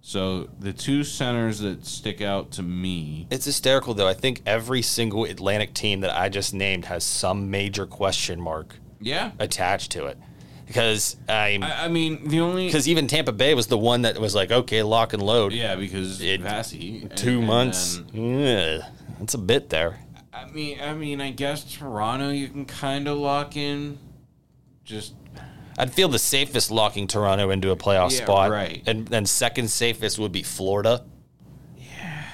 So 0.00 0.48
the 0.58 0.72
two 0.72 1.04
centers 1.04 1.60
that 1.60 1.86
stick 1.86 2.20
out 2.20 2.50
to 2.52 2.62
me, 2.62 3.28
It's 3.30 3.44
hysterical 3.44 3.94
though. 3.94 4.08
I 4.08 4.14
think 4.14 4.42
every 4.44 4.82
single 4.82 5.24
Atlantic 5.24 5.74
team 5.74 6.00
that 6.00 6.10
I 6.10 6.28
just 6.28 6.52
named 6.54 6.86
has 6.86 7.04
some 7.04 7.50
major 7.50 7.86
question 7.86 8.40
mark 8.40 8.76
yeah. 9.02 9.32
attached 9.38 9.92
to 9.92 10.06
it. 10.06 10.18
Because 10.66 11.16
I'm 11.28 11.62
I, 11.62 11.84
I 11.84 11.88
mean, 11.88 12.28
the 12.28 12.40
only 12.40 12.66
because 12.66 12.88
even 12.88 13.06
Tampa 13.06 13.32
Bay 13.32 13.52
was 13.54 13.66
the 13.66 13.76
one 13.76 14.02
that 14.02 14.18
was 14.18 14.34
like, 14.34 14.50
okay, 14.50 14.82
lock 14.82 15.12
and 15.12 15.22
load. 15.22 15.52
yeah, 15.52 15.74
because 15.74 16.20
It- 16.22 16.40
Vassy 16.40 17.08
Two 17.14 17.38
and 17.38 17.46
months. 17.46 18.00
then- 18.12 18.38
Yeah, 18.40 18.88
that's 19.18 19.34
a 19.34 19.38
bit 19.38 19.68
there. 19.68 19.98
I 20.32 20.46
mean, 20.46 20.78
I 20.80 20.94
mean, 20.94 21.20
I 21.20 21.30
guess 21.30 21.62
Toronto 21.76 22.30
you 22.30 22.48
can 22.48 22.64
kind 22.64 23.06
of 23.06 23.18
lock 23.18 23.56
in. 23.56 23.98
Just 24.84 25.14
I'd 25.78 25.92
feel 25.92 26.08
the 26.08 26.18
safest 26.18 26.70
locking 26.70 27.06
Toronto 27.06 27.50
into 27.50 27.70
a 27.70 27.76
playoff 27.76 28.10
Yeah, 28.12 28.24
spot. 28.24 28.50
right. 28.50 28.82
And 28.86 29.06
then 29.08 29.26
second 29.26 29.68
safest 29.68 30.18
would 30.18 30.32
be 30.32 30.42
Florida. 30.42 31.04
Yeah. 31.76 32.24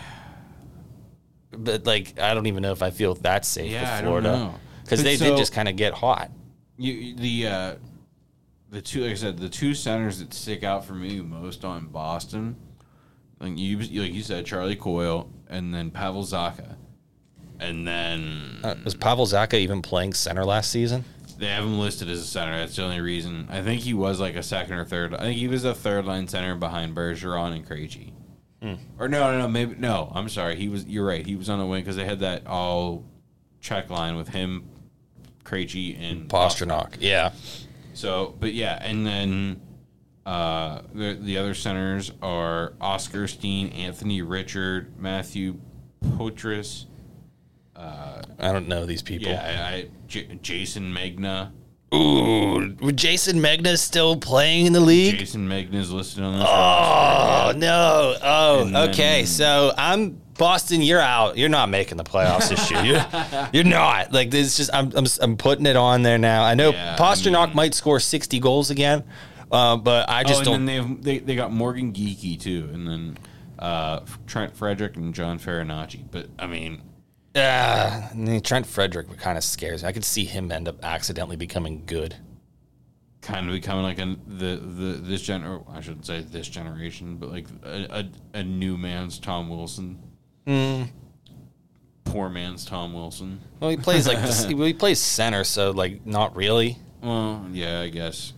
But 1.51 1.87
like 1.87 2.19
I 2.21 2.35
don't 2.35 2.47
even 2.47 2.63
know 2.63 2.73
if 2.73 2.83
I 2.83 2.91
feel 2.91 3.15
that 3.17 3.45
safe 3.45 3.71
Yeah, 3.71 3.97
with 3.97 4.05
Florida. 4.05 4.55
Because 4.85 5.03
they 5.03 5.17
so- 5.17 5.25
did 5.31 5.39
just 5.39 5.53
kind 5.53 5.69
of 5.69 5.75
get 5.77 5.93
hot. 5.95 6.31
You 6.79 7.15
the 7.17 7.47
uh, 7.47 7.75
the 8.71 8.81
two 8.81 9.03
like 9.03 9.13
I 9.13 9.15
said 9.15 9.39
the 9.39 9.49
two 9.49 9.75
centers 9.75 10.21
that 10.21 10.33
stick 10.33 10.63
out 10.63 10.85
for 10.85 10.95
me 10.95 11.21
most 11.21 11.65
on 11.65 11.87
Boston, 11.89 12.57
like 13.41 13.59
you 13.59 13.79
like 13.79 14.13
you 14.15 14.23
said 14.23 14.47
Charlie 14.47 14.77
Coyle 14.77 15.29
and 15.49 15.75
then 15.75 15.91
Pavel 15.91 16.23
Zacha, 16.23 16.77
and 17.59 17.87
then 17.87 18.59
Uh, 18.63 18.77
was 18.85 18.95
Pavel 18.95 19.27
Zacha 19.27 19.55
even 19.55 19.83
playing 19.83 20.15
center 20.15 20.45
last 20.45 20.71
season? 20.71 21.05
They 21.39 21.47
have 21.47 21.65
him 21.65 21.79
listed 21.79 22.09
as 22.09 22.21
a 22.21 22.25
center. 22.25 22.57
That's 22.59 22.75
the 22.77 22.83
only 22.85 23.01
reason. 23.01 23.47
I 23.51 23.63
think 23.63 23.83
he 23.83 23.95
was 23.95 24.19
like 24.21 24.35
a 24.37 24.43
second 24.43 24.75
or 24.75 24.85
third. 24.85 25.15
I 25.15 25.19
think 25.19 25.39
he 25.39 25.47
was 25.49 25.65
a 25.65 25.75
third 25.75 26.05
line 26.05 26.27
center 26.27 26.55
behind 26.57 26.97
Bergeron 26.97 27.55
and 27.55 27.69
Krejci. 27.69 28.13
Or 28.99 29.09
no, 29.09 29.31
no, 29.31 29.39
no, 29.39 29.49
maybe 29.49 29.77
no. 29.79 30.11
I'm 30.15 30.29
sorry. 30.29 30.57
He 30.57 30.69
was. 30.69 30.85
You're 30.85 31.07
right. 31.07 31.25
He 31.25 31.37
was 31.37 31.49
on 31.49 31.61
the 31.61 31.67
wing 31.67 31.81
because 31.83 31.95
they 31.95 32.05
had 32.05 32.19
that 32.21 32.47
all 32.49 33.05
check 33.61 33.89
line 33.89 34.17
with 34.17 34.29
him, 34.31 34.69
Krejci 35.49 35.99
and 36.01 36.29
Pastrnak. 36.29 36.97
Yeah. 37.01 37.33
So, 37.95 38.35
but 38.39 38.53
yeah, 38.55 38.79
and 38.81 39.07
then 39.07 39.61
uh, 40.27 40.83
the 40.95 41.15
the 41.21 41.39
other 41.39 41.55
centers 41.55 42.13
are 42.23 42.75
Oskar 42.81 43.27
Steen, 43.27 43.69
Anthony 43.71 44.21
Richard, 44.23 44.99
Matthew 45.01 45.59
Poitras. 46.05 46.85
I 47.77 48.53
don't 48.53 48.69
know 48.69 48.87
these 48.87 49.03
people. 49.03 49.29
Yeah, 49.29 49.67
I, 49.71 49.73
I, 49.75 49.87
J- 50.09 50.27
Jayson 50.43 50.93
Megna. 50.93 51.53
Ooh, 51.95 52.75
Jayson 52.93 53.41
Megna 53.41 53.79
still 53.79 54.17
playing 54.17 54.67
in 54.67 54.73
the 54.73 54.81
league? 54.81 55.15
Jayson 55.19 55.47
Megna's 55.49 55.91
listed 55.91 56.23
on 56.23 56.35
this 56.39 56.47
Oh 56.49 56.53
roster. 56.53 57.59
no! 57.59 58.17
Oh, 58.23 58.63
And 58.63 58.75
then- 58.75 58.91
okay. 58.91 59.25
So 59.25 59.73
I'm 59.77 60.21
Boston. 60.39 60.81
You're 60.81 61.01
out. 61.01 61.37
You're 61.37 61.49
not 61.49 61.69
making 61.69 61.99
the 61.99 62.05
playoffs 62.05 62.49
this 62.49 62.71
year. 62.71 62.83
You're, 62.85 63.49
you're 63.53 63.65
not. 63.71 64.13
Like 64.13 64.31
this. 64.31 64.57
Just 64.57 64.71
I'm, 64.73 64.93
I'm. 64.97 65.05
I'm 65.21 65.37
putting 65.37 65.67
it 65.67 65.77
on 65.77 66.03
there 66.03 66.17
now. 66.19 66.45
I 66.45 66.55
know 66.55 66.71
Yeah, 66.71 66.97
I 66.99 67.47
mean- 67.47 67.57
might 67.57 67.75
score 67.75 68.01
60 68.01 68.39
goals 68.41 68.71
again, 68.71 69.05
uh, 69.53 69.77
but 69.77 70.09
I 70.09 70.21
Oh, 70.21 70.25
just 70.25 70.39
and 70.41 70.47
don't. 70.47 70.67
then 70.67 71.01
they, 71.03 71.19
they 71.19 71.19
they 71.25 71.35
got 71.37 71.53
Morgan 71.53 71.93
Geekie 71.93 72.41
too, 72.41 72.71
and 72.73 72.87
then 72.89 73.19
uh, 73.59 74.01
Trent 74.27 74.57
Frederic 74.57 74.97
and 74.97 75.15
John 75.15 75.39
Farinacci. 75.39 76.05
But 76.11 76.29
I 76.39 76.47
mean, 76.47 76.83
Ah, 77.37 78.11
Trent 78.43 78.67
Frederic 78.67 79.17
kind 79.19 79.37
of 79.39 79.45
scares 79.45 79.83
me. 79.83 79.89
I 79.89 79.93
could 79.93 80.05
see 80.05 80.25
him 80.25 80.51
end 80.51 80.67
up 80.69 80.83
accidentally 80.85 81.37
becoming 81.37 81.83
good. 81.87 82.17
kind 83.21 83.47
of 83.47 83.53
becoming 83.53 83.83
like 83.85 83.99
a 83.99 84.17
the 84.27 84.57
the 84.57 84.93
this 85.03 85.23
gen 85.23 85.45
I 85.69 85.81
shouldn't 85.81 86.07
say 86.07 86.21
this 86.21 86.49
generation, 86.49 87.17
but 87.17 87.31
like 87.31 87.47
a 87.65 88.09
a, 88.35 88.39
a 88.39 88.43
new 88.45 88.77
man's 88.77 89.19
Tom 89.19 89.49
Wilson. 89.49 89.99
Hmm. 90.49 90.85
Poor 92.05 92.31
man's 92.31 92.65
Tom 92.65 92.95
Wilson. 92.95 93.41
Well, 93.61 93.69
he 93.71 93.77
plays 93.77 94.09
like 94.09 94.19
this, 94.23 94.45
he 94.45 94.73
plays 94.73 94.99
center, 94.99 95.45
so 95.45 95.73
like 95.73 96.07
not 96.07 96.35
really. 96.35 96.79
Well, 97.03 97.45
yeah, 97.53 97.81
I 97.81 97.89
guess. 97.91 98.33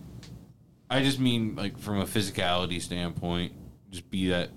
I 0.89 1.01
just 1.03 1.19
mean 1.19 1.55
like 1.55 1.77
from 1.79 2.01
a 2.01 2.05
physicality 2.05 2.81
standpoint, 2.81 3.53
just 3.89 4.09
be 4.11 4.27
that 4.27 4.49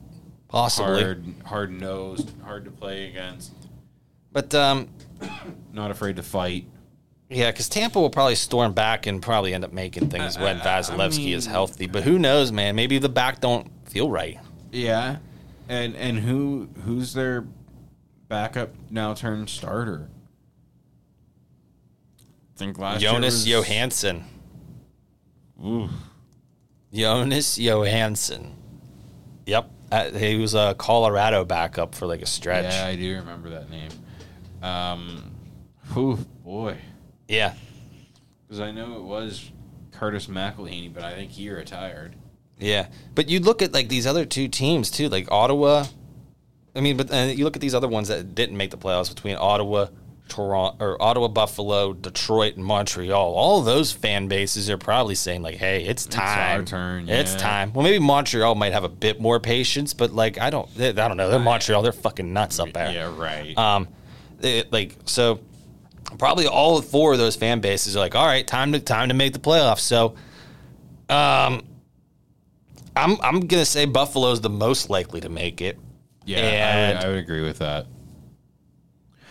Possibly. 0.48 1.00
hard 1.02 1.24
hard 1.44 1.70
nosed, 1.80 2.32
hard 2.42 2.64
to 2.64 2.72
play 2.72 3.06
against, 3.08 3.52
But 4.32 4.52
um, 4.52 4.88
not 5.72 5.92
afraid 5.92 6.16
to 6.16 6.24
fight. 6.24 6.66
yeah, 7.30 7.52
because 7.52 7.68
Tampa 7.68 8.00
will 8.00 8.10
probably 8.10 8.34
storm 8.34 8.72
back 8.72 9.06
and 9.06 9.22
probably 9.22 9.54
end 9.54 9.62
up 9.64 9.72
making 9.72 10.08
things 10.10 10.36
when 10.36 10.60
I- 10.60 10.64
I- 10.64 10.78
I 10.78 10.80
Vasilevskiy 10.82 11.34
is 11.36 11.46
healthy. 11.46 11.86
But 11.86 12.02
who 12.02 12.18
knows, 12.18 12.50
man? 12.50 12.74
Maybe 12.74 12.98
the 12.98 13.08
back 13.08 13.40
don't 13.40 13.70
feel 13.88 14.10
right. 14.10 14.40
Yeah, 14.72 15.18
and 15.68 15.94
and 15.96 16.18
who 16.20 16.68
who's 16.84 17.14
their 17.14 17.46
backup 18.28 18.70
now 18.90 19.14
turned 19.14 19.48
starter? 19.50 20.08
I 22.54 22.58
think 22.58 22.78
last 22.78 23.00
year 23.02 23.10
Jonas 23.10 23.34
was- 23.34 23.46
Johansson. 23.46 24.24
Ooh. 25.64 25.88
Jonas 26.92 27.58
Johansson. 27.58 28.54
Yep. 29.46 29.70
Uh, 29.90 30.10
he 30.10 30.36
was 30.36 30.54
a 30.54 30.74
Colorado 30.78 31.44
backup 31.44 31.94
for 31.94 32.06
like 32.06 32.22
a 32.22 32.26
stretch. 32.26 32.72
Yeah, 32.72 32.86
I 32.86 32.96
do 32.96 33.16
remember 33.16 33.50
that 33.50 33.70
name. 33.70 33.90
Um, 34.62 35.32
whew, 35.92 36.16
boy, 36.42 36.78
Yeah. 37.28 37.54
because 38.46 38.60
I 38.60 38.70
know 38.70 38.96
it 38.96 39.02
was 39.02 39.50
Curtis 39.92 40.26
McElhinney, 40.26 40.92
but 40.92 41.02
I 41.04 41.14
think 41.14 41.32
he 41.32 41.50
retired. 41.50 42.16
Yeah. 42.58 42.86
But 43.14 43.28
you 43.28 43.40
look 43.40 43.62
at 43.62 43.72
like 43.72 43.88
these 43.88 44.06
other 44.06 44.24
two 44.24 44.48
teams 44.48 44.90
too, 44.90 45.08
like 45.08 45.30
Ottawa. 45.30 45.84
I 46.76 46.80
mean, 46.80 46.96
but 46.96 47.12
uh, 47.12 47.32
you 47.34 47.44
look 47.44 47.56
at 47.56 47.62
these 47.62 47.74
other 47.74 47.88
ones 47.88 48.08
that 48.08 48.34
didn't 48.34 48.56
make 48.56 48.70
the 48.70 48.76
playoffs 48.76 49.14
between 49.14 49.36
Ottawa, 49.38 49.86
Toronto, 50.28 50.84
or 50.84 51.00
Ottawa, 51.00 51.28
Buffalo, 51.28 51.92
Detroit, 51.92 52.56
and 52.56 52.64
Montreal. 52.64 53.32
All 53.34 53.60
those 53.62 53.92
fan 53.92 54.26
bases 54.26 54.68
are 54.70 54.78
probably 54.78 55.14
saying 55.14 55.42
like, 55.42 55.54
"Hey, 55.56 55.84
it's 55.84 56.04
time. 56.06 56.60
our 56.60 56.64
turn, 56.64 57.08
It's 57.08 57.34
time." 57.36 57.72
Well, 57.72 57.84
maybe 57.84 58.00
Montreal 58.00 58.54
might 58.56 58.72
have 58.72 58.82
a 58.82 58.88
bit 58.88 59.20
more 59.20 59.38
patience, 59.38 59.94
but 59.94 60.12
like, 60.12 60.40
I 60.40 60.50
don't, 60.50 60.68
I 60.80 60.92
don't 60.92 61.16
know. 61.16 61.30
They're 61.30 61.38
Montreal. 61.38 61.82
They're 61.82 61.92
fucking 61.92 62.32
nuts 62.32 62.58
up 62.58 62.72
there. 62.72 62.90
Yeah, 62.90 63.14
right. 63.16 63.56
Um, 63.56 63.86
it- 64.40 64.72
like 64.72 64.96
so, 65.04 65.38
probably 66.18 66.46
all 66.48 66.80
four 66.82 67.12
of 67.12 67.18
those 67.18 67.36
fan 67.36 67.60
bases 67.60 67.94
are 67.94 68.00
like, 68.00 68.16
all 68.16 68.26
right, 68.26 68.44
time 68.46 68.72
to 68.72 68.80
time 68.80 69.08
to 69.10 69.14
make 69.14 69.32
the 69.32 69.38
playoffs. 69.38 69.80
So, 69.80 70.14
um, 71.08 71.62
I'm 72.96 73.16
I'm 73.22 73.40
gonna 73.46 73.64
say 73.64 73.84
Buffalo's 73.86 74.40
the 74.40 74.50
most 74.50 74.90
likely 74.90 75.20
to 75.20 75.28
make 75.28 75.60
it. 75.60 75.78
yeah, 76.24 76.92
I, 76.92 76.94
would, 76.96 77.04
I 77.04 77.08
would 77.08 77.18
agree 77.18 77.42
with 77.42 77.58
that. 77.58 77.86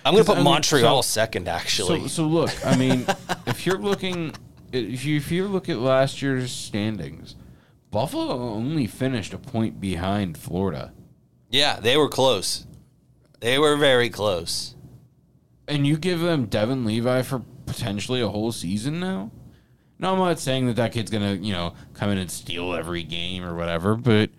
I'm 0.06 0.14
gonna 0.14 0.18
'Cause, 0.26 0.26
put 0.28 0.34
I 0.34 0.40
mean, 0.40 0.44
Montreal 0.46 1.02
so- 1.04 1.08
second, 1.14 1.48
actually. 1.48 2.02
So, 2.02 2.08
so 2.08 2.24
look, 2.28 2.66
I 2.66 2.76
mean, 2.76 3.06
if 3.48 3.66
you're 3.66 3.80
looking, 3.80 4.34
if 4.72 5.06
you 5.06 5.16
if 5.18 5.32
you 5.32 5.48
look 5.48 5.70
at 5.70 5.78
last 5.78 6.22
year's 6.22 6.52
standings, 6.52 7.36
Buffalo 7.90 8.34
only 8.50 8.86
finished 8.88 9.34
a 9.34 9.38
point 9.38 9.80
behind 9.80 10.38
Florida. 10.38 10.92
Yeah, 11.50 11.80
they 11.80 11.96
were 11.96 12.10
close. 12.10 12.66
They 13.40 13.58
were 13.60 13.78
very 13.78 14.10
close. 14.10 14.76
And 15.68 15.88
you 15.88 15.98
give 15.98 16.20
them 16.20 16.48
Devon 16.48 16.84
Levi 16.84 17.22
for 17.22 17.44
potentially 17.66 18.20
a 18.20 18.28
whole 18.28 18.52
season 18.52 19.00
now? 19.00 19.32
No, 20.00 20.12
I'm 20.14 20.20
not 20.20 20.40
saying 20.40 20.68
that 20.68 20.76
that 20.76 20.92
kid's 20.92 21.10
gonna, 21.12 21.34
you 21.34 21.54
know, 21.54 21.74
come 21.94 22.10
in 22.10 22.18
and 22.18 22.30
steal 22.30 22.74
every 22.74 23.04
game 23.04 23.44
or 23.44 23.56
whatever, 23.56 23.96
but 23.96 24.30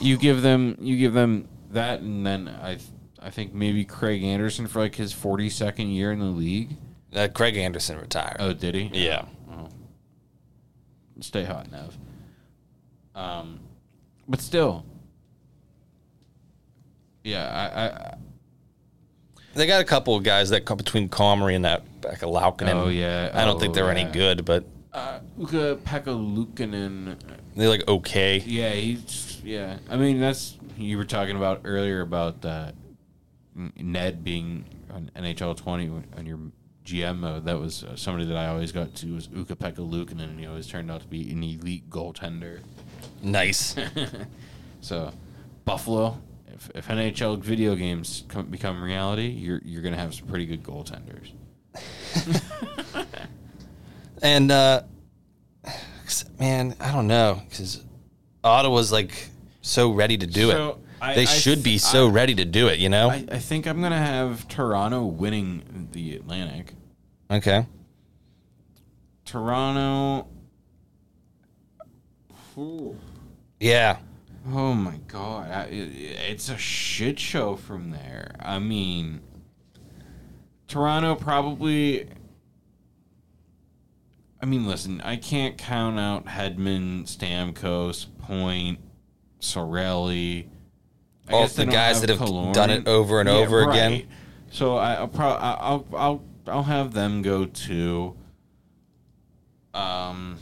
you 0.00 0.16
give 0.18 0.42
them, 0.42 0.76
you 0.80 0.96
give 0.98 1.14
them 1.14 1.48
that, 1.70 2.00
and 2.00 2.26
then 2.26 2.48
I, 2.48 2.78
I 3.20 3.30
think 3.30 3.54
maybe 3.54 3.84
Craig 3.84 4.22
Anderson 4.22 4.66
for 4.66 4.80
like 4.80 4.94
his 4.96 5.14
42nd 5.14 5.94
year 5.94 6.12
in 6.12 6.18
the 6.18 6.26
league. 6.26 6.76
Uh, 7.14 7.28
Craig 7.28 7.56
Anderson 7.56 7.98
retired. 7.98 8.36
Oh, 8.40 8.52
did 8.52 8.74
he? 8.74 8.90
yeah. 8.92 9.24
Stay 11.20 11.44
hot, 11.44 11.70
Nev. 11.72 11.96
Um, 13.14 13.60
but 14.28 14.42
still, 14.42 14.84
yeah, 17.24 17.46
I, 17.48 17.84
I 17.86 18.14
They 19.54 19.66
got 19.66 19.80
a 19.80 19.84
couple 19.84 20.14
of 20.14 20.22
guys 20.24 20.50
that 20.50 20.66
come 20.66 20.76
between 20.76 21.08
Comrie 21.08 21.56
and 21.56 21.64
that 21.64 21.84
Pekka 22.02 22.30
Luukkonen. 22.30 22.74
Oh, 22.74 22.88
yeah. 22.88 23.30
I 23.32 23.46
don't 23.46 23.58
think 23.58 23.70
Oh, 23.70 23.74
they're 23.76 23.90
any 23.90 24.04
good, 24.04 24.44
but 24.44 24.64
Ukko-Pekka 25.40 26.06
Luukkonen. 26.06 27.16
they're 27.54 27.68
like 27.68 27.86
okay. 27.88 28.38
Yeah, 28.38 28.70
he's 28.70 29.40
yeah. 29.44 29.78
I 29.90 29.96
mean, 29.96 30.20
that's 30.20 30.56
you 30.76 30.96
were 30.96 31.04
talking 31.04 31.36
about 31.36 31.62
earlier 31.64 32.00
about 32.00 32.44
uh, 32.44 32.72
Ned 33.54 34.24
being 34.24 34.64
on 34.92 35.10
NHL 35.16 35.56
twenty 35.56 35.88
on 36.16 36.26
your 36.26 36.38
GM 36.84 37.18
mode. 37.18 37.44
That 37.44 37.58
was 37.58 37.84
uh, 37.84 37.96
somebody 37.96 38.26
that 38.26 38.36
I 38.36 38.46
always 38.48 38.72
got 38.72 38.94
to 38.96 39.14
was 39.14 39.28
Ukko-Pekka 39.28 39.76
Luukkonen, 39.76 40.24
and 40.24 40.40
he 40.40 40.46
always 40.46 40.66
turned 40.66 40.90
out 40.90 41.02
to 41.02 41.06
be 41.06 41.30
an 41.30 41.42
elite 41.42 41.90
goaltender. 41.90 42.60
Nice. 43.22 43.76
So, 44.82 45.12
Buffalo, 45.64 46.20
if, 46.46 46.70
if 46.72 46.86
NHL 46.86 47.40
video 47.40 47.74
games 47.74 48.22
come, 48.28 48.46
become 48.46 48.80
reality, 48.80 49.26
you're 49.26 49.60
you're 49.64 49.82
gonna 49.82 49.96
have 49.96 50.14
some 50.14 50.28
pretty 50.28 50.46
good 50.46 50.62
goaltenders. 50.62 51.32
and 54.22 54.52
uh 54.52 54.82
man, 56.38 56.74
I 56.80 56.92
don't 56.92 57.06
know 57.06 57.40
because 57.48 57.82
Ottawa's 58.44 58.92
like 58.92 59.28
so 59.62 59.90
ready 59.90 60.16
to 60.18 60.26
do 60.26 60.50
So, 60.50 60.68
it. 60.70 60.76
I- 61.00 61.14
they 61.14 61.22
I 61.22 61.24
should 61.26 61.62
be 61.62 61.78
so 61.78 62.08
I- 62.08 62.10
ready 62.10 62.34
to 62.36 62.44
do 62.44 62.68
it. 62.68 62.78
You 62.78 62.88
know? 62.88 63.10
I, 63.10 63.24
I 63.30 63.38
think 63.38 63.66
I'm 63.66 63.80
gonna 63.82 63.98
have 63.98 64.48
Toronto 64.48 65.04
winning 65.04 65.88
the 65.92 66.16
Atlantic. 66.16 66.72
okay. 67.30 67.66
Toronto. 69.24 70.26
Yeah. 73.60 73.98
Oh 74.48 74.72
my 74.74 74.98
god, 75.08 75.50
I, 75.50 75.62
it, 75.64 75.90
it's 76.30 76.48
a 76.48 76.56
shit 76.56 77.18
show 77.18 77.56
from 77.56 77.90
there. 77.90 78.34
I 78.38 78.58
mean, 78.60 79.20
Toronto 80.68 81.14
probably. 81.16 82.08
I 84.46 84.48
mean, 84.48 84.64
listen, 84.64 85.00
I 85.00 85.16
can't 85.16 85.58
count 85.58 85.98
out 85.98 86.26
Hedman, 86.26 87.02
Stamkos, 87.02 88.06
Point, 88.18 88.78
Cirelli. 89.40 90.46
I 91.28 91.32
All 91.32 91.48
the 91.48 91.66
guys 91.66 92.00
that 92.02 92.10
have 92.10 92.52
done 92.52 92.70
it 92.70 92.86
over 92.86 93.18
and 93.18 93.28
over 93.28 93.68
again. 93.68 94.06
So 94.52 94.76
I, 94.76 94.94
I'll, 94.94 95.08
pro- 95.08 95.26
I'll 95.26 95.86
I'll 95.96 96.24
I'll 96.46 96.62
have 96.62 96.92
them 96.92 97.22
go 97.22 97.46
to. 97.46 98.16
Um, 99.74 100.38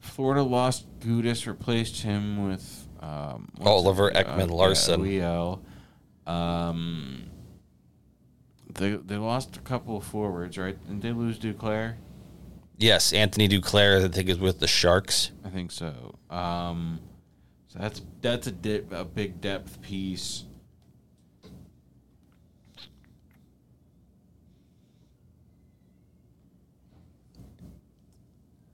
Florida 0.00 0.42
lost 0.42 0.86
Gudas, 1.00 1.46
replaced 1.46 2.02
him 2.02 2.46
with 2.46 2.86
um, 3.00 3.48
Oliver 3.62 4.14
uh, 4.14 4.22
Ekman 4.22 4.48
yeah, 4.48 4.54
Larsson. 4.54 5.00
OEL. 5.00 5.60
Um, 6.26 7.22
they 8.68 8.90
they 8.96 9.16
lost 9.16 9.56
a 9.56 9.60
couple 9.60 9.96
of 9.96 10.04
forwards, 10.04 10.58
right? 10.58 10.76
And 10.90 11.00
they 11.00 11.12
lose 11.12 11.38
Duclair. 11.38 11.94
Yes, 12.80 13.12
Anthony 13.12 13.46
Duclair, 13.46 14.02
I 14.02 14.08
think, 14.08 14.30
is 14.30 14.38
with 14.38 14.58
the 14.58 14.66
Sharks. 14.66 15.32
I 15.44 15.50
think 15.50 15.70
so. 15.70 16.18
Um, 16.30 16.98
so 17.68 17.78
that's 17.78 18.00
that's 18.22 18.46
a 18.46 18.52
dip, 18.52 18.90
a 18.90 19.04
big 19.04 19.42
depth 19.42 19.82
piece. 19.82 20.44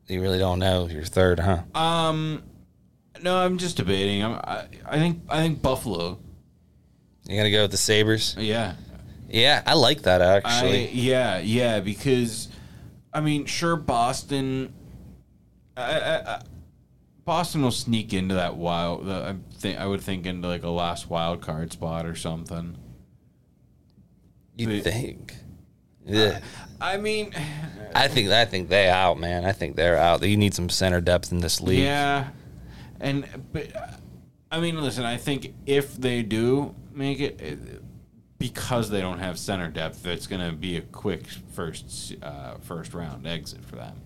You 0.07 0.23
really 0.23 0.39
don't 0.39 0.61
know 0.61 0.87
your 0.89 1.03
third, 1.05 1.41
huh? 1.41 1.63
Um, 1.75 2.45
no, 3.23 3.37
I'm 3.39 3.59
just 3.59 3.77
debating. 3.77 4.23
I'm, 4.23 4.35
I 4.35 4.67
I 4.85 4.99
think 4.99 5.23
I 5.29 5.39
think 5.43 5.61
Buffalo. 5.63 6.19
You 7.25 7.37
gonna 7.37 7.51
go 7.51 7.63
with 7.63 7.73
the 7.73 7.77
Sabres? 7.77 8.37
Yeah, 8.39 8.75
Yeah, 9.29 9.63
I 9.67 9.75
like 9.75 10.03
that 10.03 10.23
I, 10.23 10.37
actually. 10.37 10.91
yeah, 10.93 11.39
yeah, 11.39 11.81
because 11.81 12.49
I 13.17 13.21
mean, 13.23 13.47
sure, 13.47 13.77
Boston. 13.77 14.75
I, 15.75 15.99
I, 15.99 16.35
I, 16.35 16.43
Boston 17.25 17.63
will 17.63 17.71
sneak 17.71 18.13
into 18.13 18.35
that 18.35 18.57
wild. 18.57 19.07
The, 19.07 19.15
I 19.15 19.37
think 19.57 19.79
I 19.81 19.87
would 19.87 20.03
think 20.03 20.27
into 20.27 20.47
like 20.47 20.65
a 20.65 20.69
last 20.69 21.09
wild 21.09 21.41
card 21.41 21.73
spot 21.73 22.05
or 22.05 22.15
something. 22.15 22.77
you 24.55 24.67
they- 24.67 24.81
think? 24.81 25.35
Yeah. 26.05 26.41
I 26.79 26.99
mean, 26.99 27.33
I 27.95 28.07
think 28.09 28.29
I 28.29 28.45
think 28.45 28.69
they 28.69 28.91
out, 28.91 29.19
man. 29.19 29.47
I 29.47 29.53
think 29.53 29.77
they're 29.77 29.97
out. 29.97 30.23
You 30.23 30.37
need 30.37 30.53
some 30.53 30.69
center 30.69 31.01
depth 31.01 31.33
in 31.33 31.39
this 31.39 31.63
league. 31.63 31.79
yeah, 31.85 32.29
and 33.01 33.27
but 33.51 33.69
I 34.53 34.61
mean, 34.61 34.79
listen, 34.79 35.05
I 35.07 35.17
think 35.17 35.55
if 35.65 35.97
they 35.97 36.23
do 36.23 36.75
make 36.93 37.21
it. 37.21 37.41
Because 38.39 38.91
they 38.91 39.01
don't 39.01 39.19
have 39.19 39.39
center 39.39 39.69
depth, 39.69 40.07
it's 40.07 40.27
going 40.27 40.47
to 40.49 40.55
be 40.57 40.77
a 40.77 40.83
quick 40.83 41.27
first 41.55 42.15
uh, 42.23 42.57
first 42.61 42.95
round 42.95 43.27
exit 43.27 43.65
for 43.65 43.77
them. 43.77 44.01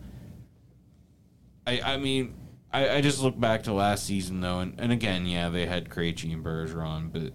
I 1.66 1.80
I 1.80 1.96
mean, 1.96 2.34
I, 2.72 2.88
I 2.96 3.00
just 3.00 3.20
look 3.22 3.38
back 3.38 3.64
to 3.64 3.72
last 3.72 4.04
season 4.06 4.40
though, 4.40 4.60
and, 4.60 4.74
and 4.78 4.92
again, 4.92 5.26
yeah, 5.26 5.48
they 5.48 5.66
had 5.66 5.88
Krejci 5.88 6.32
and 6.32 6.44
Bergeron, 6.44 7.12
but 7.12 7.32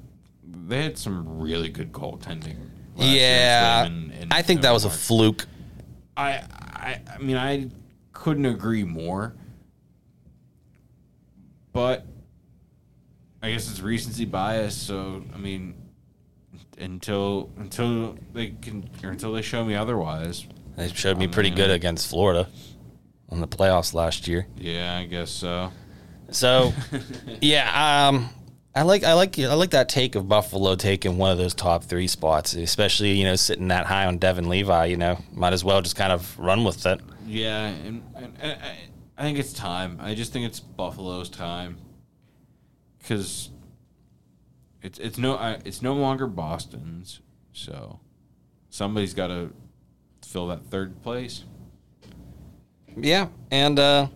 they 0.67 0.83
had 0.83 0.97
some 0.97 1.39
really 1.39 1.69
good 1.69 1.91
goaltending. 1.91 2.57
last 2.95 3.07
year 3.07 3.07
in 3.07 3.15
Yeah, 3.15 3.85
and- 3.85 4.11
and- 4.13 4.33
I 4.33 4.41
think 4.41 4.61
that 4.61 4.71
was 4.71 4.85
a 4.85 4.89
fluke. 4.89 5.47
I, 6.17 6.43
I 6.49 7.01
I 7.13 7.17
mean 7.19 7.35
I 7.37 7.69
couldn't 8.13 8.45
agree 8.45 8.83
more. 8.85 9.35
But 11.73 12.05
I 13.43 13.51
guess 13.51 13.69
it's 13.69 13.81
recency 13.81 14.23
bias, 14.23 14.75
so 14.75 15.23
I 15.33 15.37
mean 15.37 15.75
until 16.77 17.49
until 17.57 18.17
they 18.33 18.49
can 18.49 18.89
or 19.03 19.09
until 19.11 19.33
they 19.33 19.41
show 19.41 19.63
me 19.63 19.75
otherwise. 19.75 20.45
They 20.75 20.89
showed 20.89 21.17
me 21.17 21.27
pretty 21.27 21.51
good 21.51 21.71
against 21.71 22.09
Florida 22.09 22.47
on 23.29 23.39
the 23.39 23.47
playoffs 23.47 23.93
last 23.93 24.27
year. 24.27 24.47
Yeah, 24.57 24.97
I 24.97 25.05
guess 25.05 25.31
so. 25.31 25.71
So, 26.31 26.73
yeah, 27.41 28.07
um, 28.09 28.29
I 28.75 28.81
like 28.81 29.03
I 29.03 29.13
like 29.13 29.39
I 29.39 29.53
like 29.53 29.69
that 29.71 29.89
take 29.89 30.15
of 30.15 30.27
Buffalo 30.27 30.75
taking 30.75 31.17
one 31.17 31.31
of 31.31 31.37
those 31.37 31.53
top 31.53 31.85
three 31.85 32.07
spots, 32.07 32.53
especially 32.53 33.11
you 33.11 33.23
know 33.23 33.35
sitting 33.35 33.69
that 33.69 33.85
high 33.85 34.05
on 34.05 34.17
Devon 34.17 34.49
Levi. 34.49 34.85
You 34.85 34.97
know, 34.97 35.17
might 35.31 35.53
as 35.53 35.63
well 35.63 35.81
just 35.81 35.95
kind 35.95 36.11
of 36.11 36.37
run 36.37 36.63
with 36.63 36.85
it. 36.85 36.99
Yeah, 37.25 37.67
and, 37.67 38.03
and, 38.15 38.33
and 38.39 38.61
I, 38.61 38.77
I 39.17 39.21
think 39.23 39.39
it's 39.39 39.53
time. 39.53 39.99
I 40.01 40.13
just 40.13 40.33
think 40.33 40.45
it's 40.45 40.59
Buffalo's 40.59 41.29
time 41.29 41.77
because 42.99 43.49
it's 44.85 44.99
it's 44.99 45.17
no 45.17 45.35
I, 45.35 45.59
it's 45.65 45.81
no 45.81 45.93
longer 45.95 46.27
Boston's. 46.27 47.19
So 47.53 47.99
somebody's 48.69 49.13
got 49.13 49.27
to 49.27 49.51
fill 50.23 50.47
that 50.47 50.65
third 50.67 51.01
place. 51.01 51.43
Yeah, 52.97 53.27
and 53.51 53.79
uh, 53.79 54.07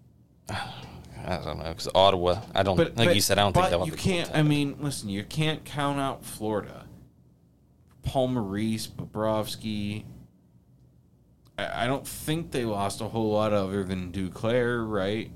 I 0.48 1.36
don't 1.44 1.58
know 1.58 1.64
because 1.70 1.88
Ottawa. 1.94 2.40
I 2.54 2.62
don't 2.62 2.76
But 2.76 2.96
like 2.96 3.08
but- 3.08 3.14
you 3.14 3.20
said. 3.22 3.38
I 3.38 3.42
don't 3.42 3.52
think 3.52 3.70
they'll 3.70 3.80
have 3.80 3.88
you 3.88 3.94
can't. 3.94 4.30
I 4.34 4.42
mean, 4.42 4.76
listen, 4.80 5.08
you 5.08 5.24
can't 5.24 5.64
count 5.64 5.98
out 5.98 6.24
Florida. 6.24 6.84
Paul 8.02 8.28
Maurice, 8.28 8.86
Bobrovsky. 8.86 10.04
I, 11.58 11.84
I 11.84 11.86
don't 11.86 12.06
think 12.06 12.50
they 12.52 12.64
lost 12.64 13.00
a 13.00 13.08
whole 13.08 13.32
lot 13.32 13.52
other 13.52 13.82
than 13.84 14.12
Duclair, 14.12 14.88
right? 14.88 15.30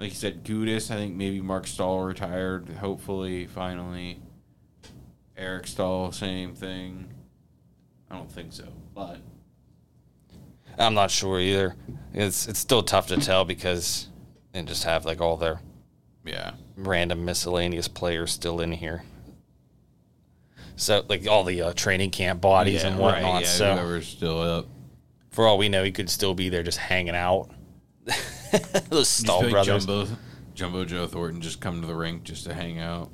Like 0.00 0.08
you 0.08 0.16
said, 0.16 0.44
Gudas. 0.44 0.90
I 0.90 0.96
think 0.96 1.14
maybe 1.14 1.42
Marc 1.42 1.66
Staal 1.66 2.00
retired. 2.00 2.70
Hopefully, 2.70 3.46
finally. 3.46 4.18
Eric 5.36 5.66
Staal, 5.66 6.10
same 6.10 6.54
thing. 6.54 7.06
I 8.10 8.16
don't 8.16 8.32
think 8.32 8.54
so, 8.54 8.64
but 8.94 9.18
I'm 10.78 10.94
not 10.94 11.10
sure 11.10 11.38
either. 11.38 11.76
It's 12.14 12.48
it's 12.48 12.58
still 12.58 12.82
tough 12.82 13.08
to 13.08 13.18
tell 13.18 13.44
because 13.44 14.08
they 14.52 14.62
just 14.62 14.84
have 14.84 15.04
like 15.04 15.20
all 15.20 15.36
their 15.36 15.60
yeah, 16.24 16.52
random 16.76 17.26
miscellaneous 17.26 17.86
players 17.86 18.32
still 18.32 18.60
in 18.60 18.72
here. 18.72 19.02
So 20.76 21.04
like 21.10 21.28
all 21.28 21.44
the 21.44 21.60
uh, 21.60 21.72
training 21.74 22.10
camp 22.10 22.40
bodies 22.40 22.82
yeah, 22.82 22.88
and 22.88 22.98
whatnot. 22.98 23.32
Right, 23.34 23.42
yeah, 23.42 23.48
so 23.48 23.74
whoever's 23.74 24.08
still 24.08 24.40
up. 24.40 24.66
for 25.30 25.46
all 25.46 25.58
we 25.58 25.68
know, 25.68 25.84
he 25.84 25.92
could 25.92 26.08
still 26.08 26.32
be 26.32 26.48
there 26.48 26.62
just 26.62 26.78
hanging 26.78 27.14
out. 27.14 27.50
Those 28.88 29.08
Staal 29.08 29.42
like 29.42 29.50
brothers. 29.50 29.86
Jumbo, 29.86 30.08
Jumbo 30.54 30.84
Joe 30.84 31.06
Thornton 31.06 31.40
just 31.40 31.60
come 31.60 31.80
to 31.80 31.86
the 31.86 31.94
rink 31.94 32.24
just 32.24 32.44
to 32.44 32.54
hang 32.54 32.78
out. 32.78 33.10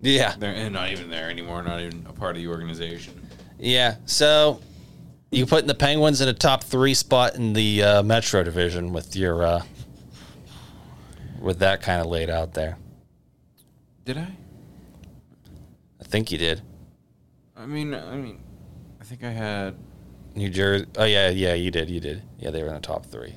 Yeah. 0.00 0.34
They're 0.38 0.70
not 0.70 0.90
even 0.90 1.10
there 1.10 1.30
anymore. 1.30 1.62
Not 1.62 1.80
even 1.80 2.06
a 2.08 2.12
part 2.12 2.36
of 2.36 2.42
the 2.42 2.48
organization. 2.48 3.28
Yeah. 3.58 3.96
So 4.04 4.60
you 5.30 5.46
putting 5.46 5.66
the 5.66 5.74
Penguins 5.74 6.20
in 6.20 6.28
a 6.28 6.34
top 6.34 6.64
three 6.64 6.94
spot 6.94 7.34
in 7.34 7.52
the 7.52 7.82
uh, 7.82 8.02
Metro 8.02 8.42
division 8.42 8.92
with 8.92 9.16
your 9.16 9.42
uh, 9.42 9.62
with 11.40 11.58
that 11.60 11.82
kind 11.82 12.00
of 12.00 12.06
laid 12.06 12.30
out 12.30 12.54
there. 12.54 12.76
Did 14.04 14.18
I? 14.18 14.28
I 16.00 16.04
think 16.04 16.30
you 16.30 16.38
did. 16.38 16.62
I 17.56 17.66
mean, 17.66 17.94
I 17.94 18.16
mean, 18.16 18.38
I 19.00 19.04
think 19.04 19.24
I 19.24 19.30
had. 19.30 19.76
New 20.34 20.50
Jersey. 20.50 20.86
Oh 20.98 21.04
yeah, 21.04 21.30
yeah, 21.30 21.54
you 21.54 21.70
did. 21.70 21.88
You 21.88 22.00
did. 22.00 22.22
Yeah, 22.38 22.50
they 22.50 22.62
were 22.62 22.68
in 22.68 22.74
the 22.74 22.80
top 22.80 23.06
three. 23.06 23.34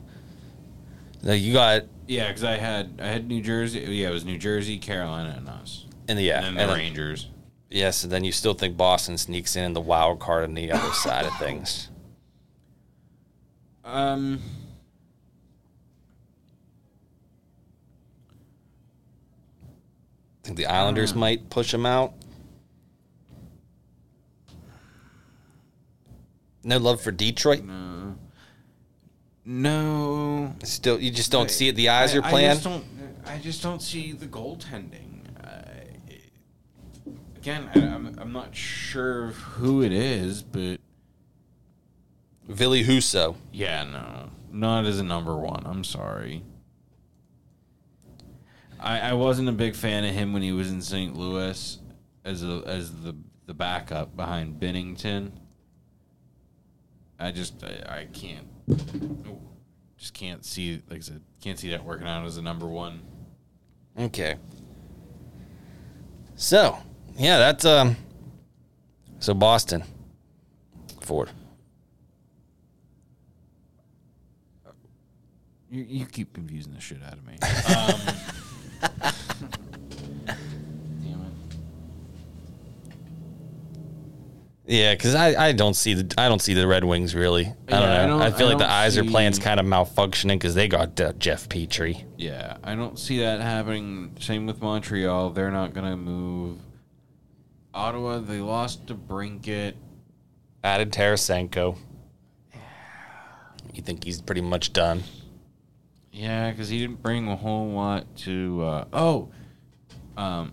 Now 1.24 1.34
you 1.34 1.54
got 1.54 1.84
Yeah, 2.08 2.28
because 2.28 2.44
I 2.44 2.58
had 2.58 3.00
I 3.02 3.08
had 3.08 3.28
New 3.28 3.42
Jersey. 3.42 3.80
Yeah, 3.82 4.10
it 4.10 4.14
was 4.14 4.26
New 4.26 4.38
Jersey, 4.38 4.78
Carolina, 4.78 5.36
and 5.38 5.48
us. 5.50 5.86
And 6.08 6.18
the 6.18 6.24
yeah, 6.24 6.44
and 6.46 6.58
the 6.58 6.62
and 6.62 6.70
then- 6.72 6.78
Rangers. 6.78 7.28
yes, 7.70 8.04
and 8.04 8.12
then 8.12 8.24
you 8.24 8.32
still 8.32 8.54
think 8.54 8.78
Boston 8.78 9.18
sneaks 9.18 9.56
in 9.56 9.64
in 9.64 9.74
the 9.74 9.82
wild 9.82 10.20
card 10.20 10.44
on 10.46 10.54
the 10.54 10.72
other 10.72 10.92
side 10.94 11.26
of 11.26 11.38
things. 11.38 11.90
Um. 13.84 14.42
think 20.44 20.58
the 20.58 20.66
Islanders 20.66 21.14
might 21.14 21.50
push 21.50 21.72
them 21.72 21.86
out. 21.86 22.14
No 26.64 26.78
love 26.78 27.02
for 27.02 27.12
Detroit. 27.12 27.64
No. 27.64 28.16
No. 29.52 30.54
Still, 30.64 31.00
you 31.02 31.10
just 31.10 31.32
don't 31.32 31.50
see 31.50 31.70
it. 31.70 31.76
The 31.76 31.90
eyes 31.90 32.14
I- 32.14 32.20
are 32.20 32.24
I 32.24 32.30
playing. 32.30 32.52
just 32.52 32.64
don't. 32.64 32.86
I 33.26 33.38
just 33.40 33.64
don't 33.64 33.82
see 33.82 34.12
the 34.12 34.28
goaltending. 34.28 35.22
I 35.44 35.88
again, 37.38 37.68
I, 37.74 37.80
I'm 37.80 38.16
I'm 38.20 38.32
not 38.32 38.56
sure 38.56 39.28
who 39.32 39.82
it 39.82 39.92
is, 39.92 40.44
but 40.44 40.80
Ville 42.48 42.74
Husso. 42.84 43.36
yeah, 43.52 43.84
no, 43.86 44.30
not 44.52 44.86
as 44.86 45.00
a 45.00 45.04
number 45.04 45.36
one. 45.36 45.64
I'm 45.66 45.84
sorry. 45.84 46.44
I 48.80 49.00
I 49.00 49.14
wasn't 49.14 49.50
a 49.50 49.54
big 49.54 49.76
fan 49.76 50.04
of 50.06 50.14
him 50.14 50.32
when 50.32 50.44
he 50.44 50.52
was 50.52 50.70
in 50.70 50.82
St. 50.84 51.16
Louis 51.18 51.80
as 52.24 52.44
a 52.44 52.62
as 52.68 53.02
the 53.02 53.16
the 53.48 53.56
backup 53.56 54.16
behind 54.16 54.60
Binnington. 54.60 55.32
I 57.20 57.32
just 57.32 57.64
I, 57.64 58.00
I 58.00 58.08
can't 58.14 58.48
just 59.98 60.14
can't 60.14 60.46
see 60.46 60.82
like 60.90 61.00
I 61.00 61.02
said 61.02 61.22
can't 61.42 61.60
see 61.60 61.70
that 61.72 61.84
working 61.84 62.08
out 62.08 62.26
as 62.26 62.38
a 62.38 62.42
number 62.42 62.66
one. 62.66 63.02
Okay. 63.98 64.38
So, 66.36 66.78
yeah, 67.18 67.38
that's 67.38 67.66
um. 67.66 67.98
So 69.20 69.34
Boston, 69.34 69.84
Ford. 71.02 71.30
You, 75.70 75.84
you 75.84 76.06
keep 76.06 76.34
confusing 76.34 76.74
the 76.74 76.80
shit 76.80 77.04
out 77.04 77.14
of 77.14 77.26
me. 77.26 77.38
Um, 78.82 78.96
damn 81.04 81.22
it. 81.22 81.34
Yeah, 84.70 84.94
because 84.94 85.16
I, 85.16 85.48
I 85.48 85.52
don't 85.52 85.74
see 85.74 85.96
the 85.96 86.14
I 86.16 86.30
don't 86.30 86.42
see 86.42 86.54
the 86.54 86.68
Red 86.68 86.84
Wings 86.84 87.16
really. 87.16 87.48
I 87.48 87.72
don't 87.72 87.82
Yeah, 87.82 88.04
I 88.04 88.06
know. 88.06 88.20
I, 88.20 88.30
don't- 88.30 88.38
feel 88.38 88.48
I 88.48 88.50
like 88.52 88.58
the 88.60 88.64
don't 88.66 88.72
eyes 88.74 88.98
are 89.00 89.04
see- 89.34 89.42
kind 89.42 89.60
of 89.60 89.66
malfunctioning 89.66 90.28
because 90.36 90.54
they 90.54 90.68
got 90.68 91.02
uh, 91.02 91.14
Jeff 91.14 91.50
Petry. 91.50 92.06
Yeah, 92.18 92.58
I 92.64 92.76
don't 92.76 92.98
see 93.00 93.20
that 93.20 93.42
happening. 93.42 94.16
Same 94.20 94.46
with 94.46 94.62
Montreal. 94.62 95.32
They're 95.32 95.50
not 95.50 95.74
going 95.74 95.90
to 95.90 95.98
move. 95.98 96.60
Ottawa, 97.74 98.20
they 98.20 98.40
lost 98.42 98.86
DeBrincat. 98.86 99.74
Added 100.64 100.92
Tarasenko. 100.92 101.76
You 103.74 103.82
think 103.82 104.04
he's 104.04 104.22
pretty 104.22 104.42
much 104.42 104.74
done? 104.74 105.04
Yeah, 106.12 106.52
because 106.52 106.70
he 106.70 106.80
didn't 106.80 107.02
bring 107.02 107.28
a 107.28 107.36
whole 107.36 107.70
lot 107.70 108.16
to. 108.18 108.62
Uh, 108.64 108.86
oh, 108.94 109.30
um, 110.18 110.52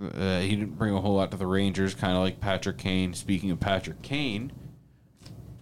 uh, 0.00 0.40
he 0.40 0.50
didn't 0.50 0.78
bring 0.78 0.94
a 0.94 1.00
whole 1.00 1.14
lot 1.14 1.30
to 1.32 1.36
the 1.36 1.46
Rangers. 1.46 1.94
Kind 1.94 2.16
of 2.16 2.22
like 2.22 2.40
Patrick 2.40 2.78
Kane. 2.78 3.14
Speaking 3.14 3.50
of 3.50 3.58
Patrick 3.58 4.00
Kane, 4.02 4.52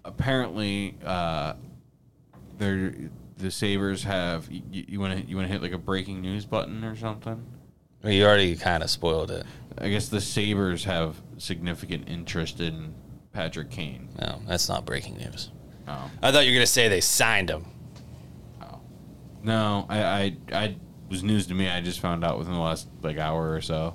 apparently, 0.05 0.97
uh, 1.05 1.55
they're 2.59 2.95
the 3.39 3.51
Sabres 3.51 4.03
have. 4.05 4.51
You, 4.51 4.63
you 4.71 5.01
want 5.01 5.19
to 5.19 5.27
you 5.27 5.37
want 5.37 5.49
to 5.49 5.53
hit 5.53 5.63
like 5.63 5.73
a 5.73 5.79
breaking 5.79 6.21
news 6.21 6.45
button 6.45 6.85
or 6.85 6.97
something? 6.97 7.45
Well, 8.03 8.13
you 8.13 8.25
already 8.25 8.57
kind 8.57 8.83
of 8.83 8.91
spoiled 8.91 9.31
it. 9.31 9.47
I 9.79 9.89
guess 9.89 10.09
the 10.09 10.21
Sabres 10.21 10.85
have 10.85 11.21
significant 11.39 12.09
interest 12.09 12.61
in 12.61 12.95
Patrick 13.33 13.71
Kane. 13.71 14.09
No, 14.21 14.41
that's 14.47 14.69
not 14.69 14.85
breaking 14.85 15.17
news. 15.17 15.51
Oh, 15.89 16.11
I 16.23 16.33
thought 16.33 16.45
you 16.45 16.53
were 16.53 16.57
gonna 16.57 16.67
say 16.67 16.89
they 16.89 17.01
signed 17.01 17.51
him. 17.51 17.65
oh. 18.63 18.81
no, 19.43 19.87
I, 19.89 20.03
I 20.03 20.37
I 20.53 20.77
was 21.09 21.23
news 21.23 21.47
to 21.47 21.55
me. 21.55 21.69
I 21.69 21.81
just 21.81 22.01
found 22.01 22.25
out 22.25 22.39
within 22.39 22.55
the 22.55 22.61
last 22.61 22.89
like 23.03 23.19
hour 23.19 23.53
or 23.53 23.61
so. 23.61 23.95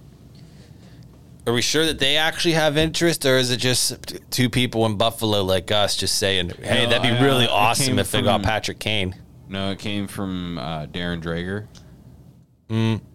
Are 1.52 1.54
we 1.54 1.62
sure 1.62 1.86
that 1.86 2.00
they 2.00 2.16
actually 2.16 2.54
have 2.54 2.78
interest, 2.78 3.26
or 3.26 3.36
is 3.36 3.52
it 3.52 3.58
just 3.58 4.22
two 4.32 4.50
people 4.50 4.86
in 4.86 4.96
Buffalo 4.96 5.44
like 5.44 5.70
us 5.70 5.98
just 5.98 6.18
saying, 6.18 6.52
"Hey, 6.62 6.86
No, 6.86 6.92
that'd 6.92 7.02
be 7.02 7.10
I, 7.10 7.20
uh, 7.20 7.22
really 7.22 7.44
it 7.44 7.50
awesome 7.50 8.00
if 8.00 8.10
they 8.10 8.22
got 8.22 8.42
Patrick 8.42 8.80
Kane"? 8.80 9.18
No, 9.50 9.72
it 9.72 9.80
came 9.80 10.08
from 10.08 10.58
uh, 10.58 10.86
Darren 10.86 11.22
Dreger. 11.22 11.68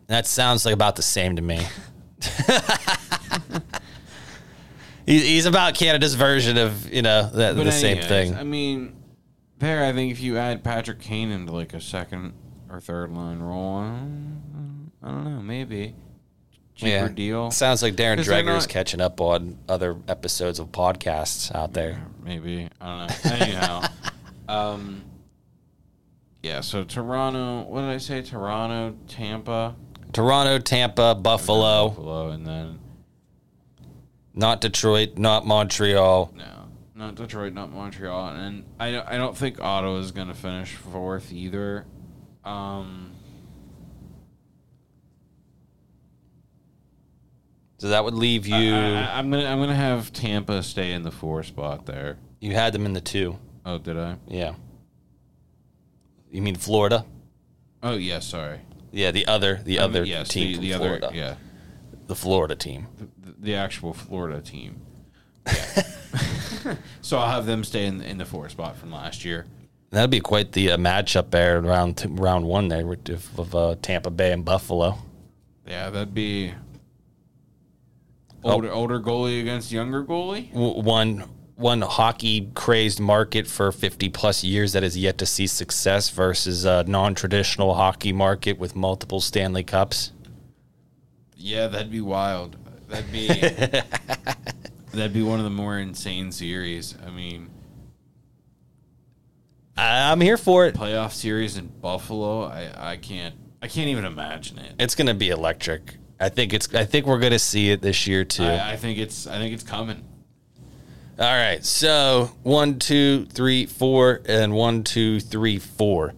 That 0.08 0.26
sounds 0.26 0.66
like 0.66 0.74
about 0.74 0.96
the 0.96 1.02
same 1.02 1.36
to 1.36 1.42
me. 1.42 1.66
He's 5.06 5.46
about 5.46 5.74
Canada's 5.74 6.14
version 6.14 6.58
of 6.58 6.92
you 6.92 7.00
know 7.00 7.30
the, 7.30 7.54
the 7.54 7.64
But 7.64 7.72
same 7.72 8.02
thing. 8.02 8.34
I 8.34 8.44
mean, 8.44 8.96
there. 9.60 9.82
I 9.82 9.94
think 9.94 10.12
if 10.12 10.20
you 10.20 10.36
add 10.36 10.62
Patrick 10.62 11.00
Kane 11.00 11.30
into 11.30 11.52
like 11.52 11.72
a 11.72 11.80
second 11.80 12.34
or 12.68 12.82
third 12.82 13.12
line 13.12 13.40
role, 13.40 13.76
I 13.76 13.88
don't, 13.88 14.92
I 15.02 15.08
don't 15.08 15.24
know, 15.24 15.40
maybe 15.40 15.94
cheaper 16.76 17.08
deal. 17.08 17.50
Sounds 17.50 17.82
like 17.82 17.94
Darren 17.96 18.18
Dreger 18.18 18.56
is 18.56 18.66
catching 18.66 19.00
up 19.00 19.20
on 19.20 19.58
other 19.68 19.96
episodes 20.08 20.58
of 20.58 20.68
podcasts 20.68 21.54
out 21.54 21.72
there. 21.72 22.06
Maybe 22.22 22.68
I 22.80 23.06
don't 23.06 23.24
know. 23.24 23.30
Anyhow, 23.32 23.88
um, 24.48 25.02
yeah. 26.42 26.60
So 26.60 26.84
Toronto. 26.84 27.62
What 27.62 27.80
did 27.80 27.90
I 27.90 27.98
say? 27.98 28.22
Toronto, 28.22 28.96
Tampa, 29.08 29.74
Toronto, 30.12 30.58
Tampa, 30.58 31.14
Buffalo, 31.14 31.88
Buffalo, 31.88 32.28
and 32.30 32.46
then 32.46 32.78
not 34.34 34.60
Detroit, 34.60 35.16
not 35.16 35.46
Montreal. 35.46 36.32
no, 36.36 36.66
not 36.94 37.14
Detroit, 37.14 37.54
not 37.54 37.72
Montreal, 37.72 38.28
and 38.28 38.64
I 38.78 38.92
don't, 38.92 39.08
I 39.08 39.16
don't 39.16 39.36
think 39.36 39.60
Ottawa 39.60 39.96
is 39.96 40.12
going 40.12 40.28
to 40.28 40.34
finish 40.34 40.74
fourth 40.74 41.32
either. 41.32 41.86
Um, 42.44 43.15
So 47.78 47.88
that 47.88 48.04
would 48.04 48.14
leave 48.14 48.46
you. 48.46 48.74
I, 48.74 49.18
am 49.18 49.30
gonna 49.30 49.44
I'm 49.44 49.58
gonna 49.58 49.74
have 49.74 50.12
Tampa 50.12 50.62
stay 50.62 50.92
in 50.92 51.02
the 51.02 51.10
four 51.10 51.42
spot 51.42 51.86
there. 51.86 52.16
you 52.40 52.52
had 52.54 52.72
them 52.72 52.86
in 52.86 52.92
the 52.94 53.00
two. 53.00 53.38
Oh, 53.64 53.78
did 53.78 53.98
I? 53.98 54.16
Yeah. 54.28 54.54
You 56.30 56.42
mean 56.42 56.56
Florida? 56.56 57.04
Oh, 57.82 57.96
yeah. 57.96 58.20
Sorry. 58.20 58.60
Yeah, 58.92 59.10
the 59.10 59.26
other 59.26 59.60
the 59.62 59.78
I 59.78 59.82
mean, 59.82 59.90
other 59.90 60.04
yes, 60.04 60.28
team 60.28 60.60
the, 60.60 60.72
the 60.72 60.78
Florida. 60.78 61.06
other, 61.08 61.16
yeah, 61.16 61.34
The 62.06 62.14
Florida 62.14 62.54
team. 62.56 62.86
the, 62.98 63.34
the 63.38 63.54
actual 63.54 63.92
Florida 63.92 64.40
team. 64.40 64.80
Yeah. 66.66 66.74
so 67.00 67.18
I'll 67.18 67.30
have 67.30 67.46
them 67.46 67.62
stay 67.62 67.86
in 67.86 68.00
in 68.00 68.18
the 68.18 68.24
four 68.24 68.48
spot 68.48 68.76
from 68.76 68.90
last 68.90 69.24
year. 69.24 69.46
That'd 69.90 70.10
be 70.10 70.20
quite 70.20 70.52
the 70.52 70.72
uh, 70.72 70.76
matchup 70.76 71.30
there 71.30 71.60
round 71.60 71.98
two, 71.98 72.08
round 72.08 72.44
one 72.46 72.68
there 72.68 72.86
with 72.86 73.08
of, 73.08 73.38
of 73.38 73.54
uh, 73.54 73.76
Tampa 73.80 74.10
Bay 74.10 74.32
and 74.32 74.44
Buffalo. 74.44 74.98
Yeah, 75.66 75.90
that'd 75.90 76.14
be. 76.14 76.52
Oh. 78.46 78.52
older 78.54 78.72
older 78.72 79.00
goalie 79.00 79.40
against 79.40 79.72
younger 79.72 80.04
goalie. 80.04 80.52
W- 80.52 80.82
One 80.82 81.24
one 81.56 81.80
hockey 81.80 82.50
crazed 82.54 83.00
market 83.00 83.46
for 83.46 83.72
50 83.72 84.10
plus 84.10 84.44
years 84.44 84.72
that 84.74 84.82
has 84.82 84.96
yet 84.96 85.16
to 85.18 85.24
see 85.26 85.46
success 85.46 86.10
versus 86.10 86.66
a 86.66 86.84
non-traditional 86.84 87.74
hockey 87.74 88.12
market 88.12 88.58
with 88.58 88.76
multiple 88.76 89.20
Stanley 89.22 89.64
Cups. 89.64 90.12
Yeah, 91.34 91.66
that'd 91.68 91.90
be 91.90 92.02
wild. 92.02 92.56
That'd 92.88 93.10
be 93.10 93.26
that'd 94.92 95.12
be 95.14 95.22
one 95.22 95.38
of 95.38 95.44
the 95.44 95.50
more 95.50 95.78
insane 95.78 96.30
series. 96.30 96.94
I 97.06 97.10
mean, 97.10 97.48
I'm 99.78 100.20
here 100.20 100.36
for 100.36 100.66
it. 100.66 100.74
playoff 100.74 101.12
series 101.12 101.56
in 101.56 101.66
Buffalo. 101.66 102.44
I 102.44 102.92
I 102.92 102.96
can't 102.96 103.34
I 103.62 103.68
can't 103.68 103.88
even 103.88 104.04
imagine 104.04 104.58
it. 104.58 104.74
It's 104.78 104.94
going 104.94 105.06
to 105.08 105.14
be 105.14 105.30
electric. 105.30 105.96
I 106.18 106.28
think 106.28 106.54
it's 106.54 106.74
I 106.74 106.84
think 106.84 107.06
we're 107.06 107.18
going 107.18 107.32
to 107.32 107.38
see 107.38 107.70
it 107.70 107.82
this 107.82 108.06
year 108.06 108.24
too. 108.24 108.44
I, 108.44 108.72
I 108.72 108.76
think 108.76 108.98
it's 108.98 109.26
I 109.26 109.38
think 109.38 109.52
it's 109.52 109.62
coming. 109.62 110.02
All 111.18 111.24
right. 111.24 111.64
So 111.64 112.30
one, 112.42 112.78
two, 112.78 113.24
three, 113.26 113.66
four, 113.66 114.20
and 114.26 114.52
one, 114.52 114.84
two, 114.84 115.20
three, 115.20 115.58
four. 115.58 116.12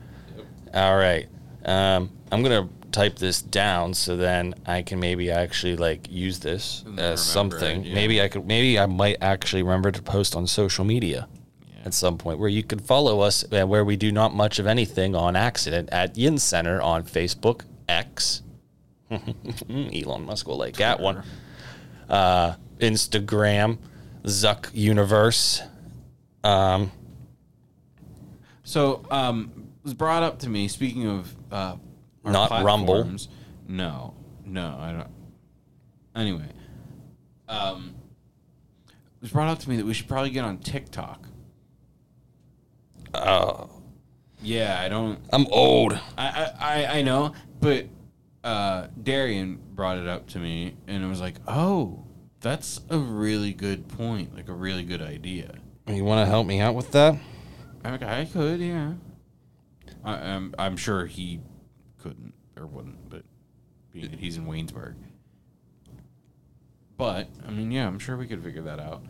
All 0.74 0.96
right. 0.96 1.28
Um, 1.64 2.11
I'm 2.32 2.42
gonna 2.42 2.68
type 2.90 3.16
this 3.16 3.42
down 3.42 3.94
so 3.94 4.16
then 4.16 4.55
I 4.66 4.82
can 4.82 4.99
maybe 4.99 5.30
actually 5.30 5.76
like 5.76 6.11
use 6.11 6.38
this 6.40 6.82
And 6.86 6.99
as 6.99 7.34
remember 7.34 7.59
something. 7.59 7.80
it, 7.82 7.88
yeah. 7.88 7.94
Maybe 7.94 8.22
I 8.22 8.28
could. 8.28 8.46
Maybe 8.46 8.78
I 8.78 8.86
might 8.86 9.18
actually 9.20 9.62
remember 9.62 9.90
to 9.90 10.03
post 10.03 10.34
on 10.34 10.46
social 10.46 10.84
media 10.84 11.28
at 11.84 11.94
some 11.94 12.18
point 12.18 12.38
where 12.38 12.49
you 12.49 12.62
can 12.62 12.78
follow 12.78 13.20
us 13.20 13.44
uh, 13.53 13.64
where 13.66 13.84
we 13.84 13.96
do 13.96 14.11
not 14.11 14.34
much 14.34 14.59
of 14.59 14.66
anything 14.66 15.14
on 15.14 15.36
accident 15.36 15.88
at 15.92 16.14
YinzCenter 16.14 16.82
on 16.82 17.05
Facebook 17.05 17.62
X. 17.88 18.42
Elon 19.70 20.24
Musk 20.26 20.46
will 20.46 20.59
like 20.59 20.76
that 20.76 21.00
one. 21.00 21.22
Uh, 22.09 22.54
Instagram, 22.78 23.78
Zuck 24.24 24.68
Universe. 24.72 25.62
Um, 26.44 26.92
So, 28.62 29.04
um, 29.11 29.52
it 29.78 29.84
was 29.84 29.94
brought 29.94 30.22
up 30.22 30.38
to 30.40 30.48
me. 30.48 30.68
Speaking 30.68 31.06
of 31.06 31.34
uh, 31.50 31.76
Not 32.24 32.50
Rumble. 32.64 33.11
No, 33.66 34.14
no, 34.44 34.76
I 34.78 34.92
don't. 34.92 35.09
Anyway, 36.14 36.48
um, 37.48 37.94
it 38.86 39.22
was 39.22 39.30
brought 39.30 39.48
up 39.48 39.59
to 39.61 39.68
me 39.68 39.76
that 39.76 39.86
we 39.86 39.94
should 39.94 40.09
probably 40.09 40.30
get 40.30 40.44
on 40.44 40.59
TikTok. 40.59 41.26
oh, 43.14 43.70
Yeah, 44.42 44.80
I 44.80 44.88
don't. 44.88 45.18
I'm 45.32 45.46
old. 45.50 45.98
I, 46.16 46.50
I, 46.59 46.98
I 46.98 47.02
know, 47.02 47.34
but 47.61 47.86
uh, 48.45 48.89
Darian 49.03 49.61
brought 49.74 49.99
it 49.99 50.07
up 50.07 50.28
to 50.28 50.39
me, 50.39 50.76
and 50.86 51.03
it 51.03 51.07
was 51.07 51.20
like, 51.20 51.36
oh, 51.47 52.05
that's 52.41 52.80
a 52.91 52.99
really 52.99 53.53
good 53.53 53.89
point, 53.89 54.34
like 54.34 54.49
a 54.49 54.55
really 54.55 54.84
good 54.84 55.03
idea. 55.03 55.55
You 55.86 56.05
want 56.05 56.24
to 56.24 56.30
help 56.30 56.47
me 56.47 56.61
out 56.61 56.74
with 56.74 56.93
that? 56.93 57.16
I, 57.84 58.20
I 58.20 58.24
could, 58.24 58.61
yeah. 58.61 58.93
I, 60.05 60.14
I'm 60.14 60.55
I'm 60.59 60.76
sure 60.76 61.07
he 61.07 61.41
couldn't 61.99 62.34
or 62.57 62.66
wouldn't, 62.66 63.09
but 63.09 63.22
being 63.93 64.11
that 64.11 64.20
he's 64.20 64.36
in 64.36 64.47
Waynesburg. 64.47 64.95
But 66.97 67.28
I 67.47 67.51
mean, 67.51 67.70
yeah, 67.70 67.86
I'm 67.86 67.99
sure 67.99 68.16
we 68.16 68.26
could 68.26 68.43
figure 68.43 68.62
that 68.62 68.80
out. 68.80 69.03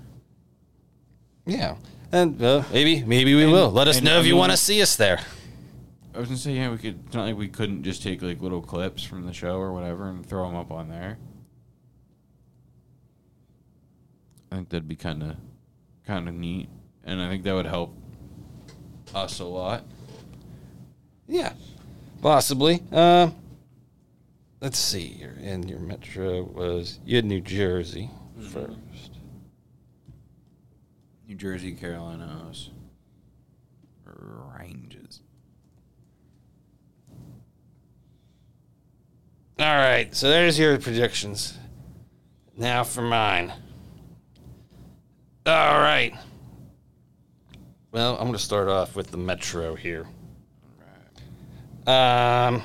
Yeah. 1.47 1.77
And 2.13 2.41
uh, 2.43 2.63
maybe 2.73 3.03
maybe 3.05 3.35
we 3.35 3.47
will. 3.47 3.71
Let 3.71 3.89
us 3.89 4.01
know 4.01 4.21
if 4.21 4.27
you 4.27 4.37
want 4.37 4.53
to 4.53 4.59
see 4.59 4.81
us 4.81 4.97
there. 4.97 5.21
I 6.19 6.21
was 6.21 6.31
gonna 6.31 6.39
say, 6.39 6.55
yeah, 6.55 6.69
we 6.69 6.79
could. 6.79 6.99
It's 7.07 7.15
not 7.15 7.27
like 7.27 7.37
we 7.37 7.47
couldn't 7.47 7.85
just 7.85 8.03
take 8.03 8.23
like 8.23 8.41
little 8.41 8.61
clips 8.61 9.05
from 9.05 9.25
the 9.25 9.33
show 9.33 9.59
or 9.59 9.73
whatever 9.73 10.09
and 10.09 10.27
throw 10.27 10.47
them 10.47 10.57
up 10.57 10.73
on 10.73 10.89
there. 10.89 11.17
I 14.51 14.57
think 14.57 14.71
that'd 14.71 14.89
be 14.89 14.97
kind 14.97 15.23
of, 15.23 15.37
kind 16.05 16.29
of 16.29 16.35
neat, 16.35 16.71
and 17.05 17.23
I 17.23 17.29
think 17.29 17.45
that 17.45 17.55
would 17.55 17.67
help 17.67 17.95
us 19.15 19.39
a 19.39 19.45
lot. 19.45 19.85
Yeah. 21.29 21.53
Possibly. 22.21 22.83
Uh, 22.91 23.31
let's 24.61 24.77
see. 24.77 25.19
Your 25.21 25.35
in 25.35 25.69
your 25.69 25.79
metro 25.79 26.43
was 26.43 26.99
you 27.05 27.15
had 27.15 27.27
New 27.27 27.41
Jersey 27.41 28.11
first. 28.41 29.13
New 31.29 31.37
Jersey, 31.37 31.75
Carolina 31.75 32.27
House, 32.27 32.71
Rangers. 34.59 35.21
All 39.59 39.67
right. 39.67 40.15
So 40.15 40.29
there's 40.29 40.59
your 40.59 40.79
predictions. 40.79 41.59
Now 42.57 42.85
for 42.85 43.03
mine. 43.03 43.53
All 45.47 45.79
right. 45.81 46.15
Well, 47.91 48.15
I'm 48.15 48.23
going 48.23 48.33
to 48.35 48.39
start 48.39 48.69
off 48.69 48.95
with 48.95 49.11
the 49.11 49.17
metro 49.17 49.75
here. 49.75 50.07
Um, 51.87 52.63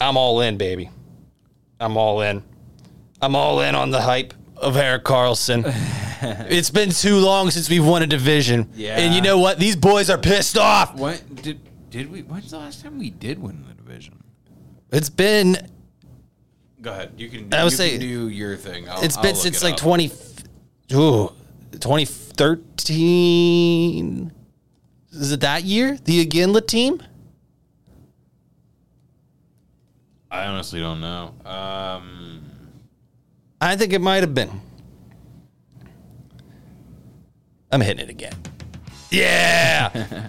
I'm 0.00 0.16
all 0.16 0.40
in, 0.40 0.56
baby. 0.56 0.88
I'm 1.80 1.96
all 1.96 2.20
in. 2.20 2.44
I'm 3.20 3.34
all 3.34 3.60
in 3.60 3.74
on 3.74 3.90
the 3.90 4.00
hype 4.00 4.32
of 4.56 4.76
Erik 4.76 5.04
Karlsson. 5.04 5.64
it's 6.48 6.70
been 6.70 6.90
too 6.90 7.16
long 7.16 7.50
since 7.50 7.68
we've 7.68 7.84
won 7.84 8.02
a 8.02 8.06
division. 8.06 8.70
Yeah. 8.74 8.98
And 8.98 9.14
you 9.14 9.20
know 9.20 9.38
what? 9.38 9.58
These 9.58 9.76
boys 9.76 10.08
are 10.08 10.18
pissed 10.18 10.56
off. 10.56 10.94
What 10.94 11.42
did 11.42 11.60
did 11.90 12.10
we? 12.10 12.22
When's 12.22 12.52
the 12.52 12.58
last 12.58 12.82
time 12.82 12.98
we 12.98 13.10
did 13.10 13.40
win 13.40 13.64
the 13.66 13.74
division? 13.74 14.19
It's 14.92 15.10
been 15.10 15.56
Go 16.82 16.90
ahead. 16.92 17.12
You 17.18 17.28
can. 17.28 17.52
I 17.52 17.62
would 17.64 17.72
you 17.72 17.76
say- 17.76 17.90
can 17.92 18.00
do 18.00 18.28
your 18.28 18.56
thing. 18.56 18.88
I'll, 18.88 19.02
it's 19.02 19.16
I'll 19.16 19.22
been 19.22 19.34
look 19.34 19.42
since 19.42 19.58
it 19.60 19.64
like 19.64 19.74
up. 19.74 19.80
20 19.80 20.10
ooh, 20.94 21.32
2013. 21.78 24.32
Is 25.12 25.32
it 25.32 25.40
that 25.40 25.64
year? 25.64 25.98
The 26.04 26.24
Iginla 26.26 26.66
team? 26.66 27.02
I 30.30 30.46
honestly 30.46 30.80
don't 30.80 31.00
know. 31.00 31.34
Um, 31.44 32.42
I 33.60 33.76
think 33.76 33.92
it 33.92 34.00
might 34.00 34.22
have 34.22 34.34
been. 34.34 34.60
I'm 37.72 37.80
hitting 37.80 38.04
it 38.04 38.10
again. 38.10 38.34
Yeah. 39.10 39.88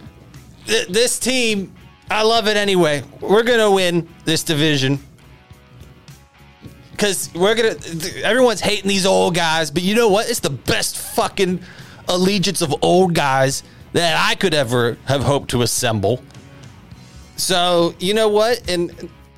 Th- 0.65 0.87
this 0.87 1.19
team, 1.19 1.73
I 2.11 2.23
love 2.23 2.47
it 2.47 2.57
anyway. 2.57 3.03
We're 3.21 3.43
going 3.43 3.59
to 3.59 3.71
win 3.71 4.09
this 4.25 4.43
division. 4.43 4.99
Because 6.91 7.31
we're 7.33 7.55
going 7.55 7.77
to, 7.77 8.23
everyone's 8.23 8.59
hating 8.59 8.89
these 8.89 9.05
old 9.05 9.33
guys, 9.33 9.71
but 9.71 9.81
you 9.81 9.95
know 9.95 10.09
what? 10.09 10.29
It's 10.29 10.41
the 10.41 10.49
best 10.49 10.97
fucking 10.97 11.61
allegiance 12.09 12.61
of 12.61 12.75
old 12.81 13.15
guys 13.15 13.63
that 13.93 14.17
I 14.29 14.35
could 14.35 14.53
ever 14.53 14.97
have 15.05 15.23
hoped 15.23 15.51
to 15.51 15.61
assemble. 15.61 16.21
So, 17.37 17.95
you 17.99 18.13
know 18.13 18.27
what? 18.27 18.69
And, 18.69 18.91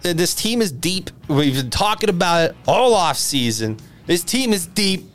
and 0.03 0.17
this 0.17 0.33
team 0.33 0.61
is 0.61 0.71
deep. 0.71 1.11
We've 1.27 1.55
been 1.55 1.69
talking 1.69 2.09
about 2.09 2.49
it 2.49 2.55
all 2.67 2.95
off 2.95 3.17
season. 3.17 3.77
This 4.07 4.23
team 4.23 4.51
is 4.51 4.65
deep. 4.65 5.05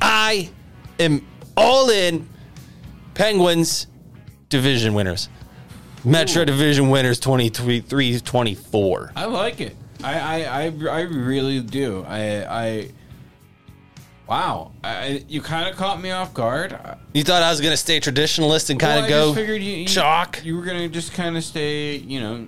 I 0.00 0.48
am 1.00 1.26
all 1.56 1.90
in 1.90 2.28
Penguins 3.14 3.88
division 4.48 4.94
winners. 4.94 5.28
Metro 6.04 6.44
division 6.44 6.90
winners 6.90 7.18
23 7.18 8.20
24. 8.20 9.12
I 9.16 9.24
like 9.24 9.60
it. 9.60 9.76
I 10.02 10.20
I, 10.20 10.44
I, 10.44 10.64
I 10.90 11.00
really 11.02 11.60
do. 11.60 12.04
I 12.06 12.44
I. 12.44 12.90
Wow, 14.26 14.72
I, 14.82 15.22
you 15.28 15.42
kind 15.42 15.68
of 15.68 15.76
caught 15.76 16.00
me 16.00 16.10
off 16.10 16.32
guard. 16.32 16.78
You 17.12 17.22
thought 17.24 17.42
I 17.42 17.50
was 17.50 17.60
going 17.60 17.72
to 17.72 17.76
stay 17.76 18.00
traditionalist 18.00 18.70
and 18.70 18.80
kind 18.80 18.98
of 18.98 19.04
I 19.04 19.08
go 19.10 19.34
figured 19.34 19.62
you, 19.62 19.72
you, 19.76 19.86
chalk? 19.86 20.42
You 20.42 20.56
were 20.56 20.64
gonna 20.64 20.88
just 20.88 21.12
kind 21.12 21.36
of 21.36 21.44
stay, 21.44 21.96
you 21.96 22.20
know, 22.20 22.46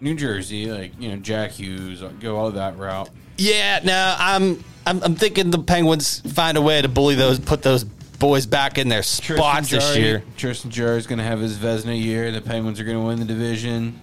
New 0.00 0.14
Jersey, 0.14 0.66
like 0.66 0.92
you 1.00 1.08
know, 1.08 1.16
Jack 1.16 1.52
Hughes, 1.52 2.02
go 2.20 2.36
all 2.36 2.50
that 2.50 2.76
route. 2.76 3.08
Yeah, 3.38 3.80
no, 3.82 4.14
I'm, 4.18 4.62
I'm 4.86 5.02
I'm 5.02 5.14
thinking 5.14 5.50
the 5.50 5.58
Penguins 5.58 6.20
find 6.32 6.58
a 6.58 6.62
way 6.62 6.82
to 6.82 6.88
bully 6.88 7.14
those, 7.14 7.38
put 7.38 7.62
those 7.62 7.84
boys 8.18 8.46
back 8.46 8.78
in 8.78 8.88
their 8.88 9.02
spots 9.02 9.70
this 9.70 9.92
Jarry- 9.94 10.04
year. 10.04 10.22
Tristan 10.36 10.70
Jarry 10.70 10.98
is 10.98 11.06
gonna 11.06 11.22
have 11.24 11.40
his 11.40 11.56
Vezina 11.56 12.00
year. 12.00 12.30
The 12.32 12.40
Penguins 12.40 12.80
are 12.80 12.84
gonna 12.84 13.02
win 13.04 13.18
the 13.18 13.24
division. 13.24 14.00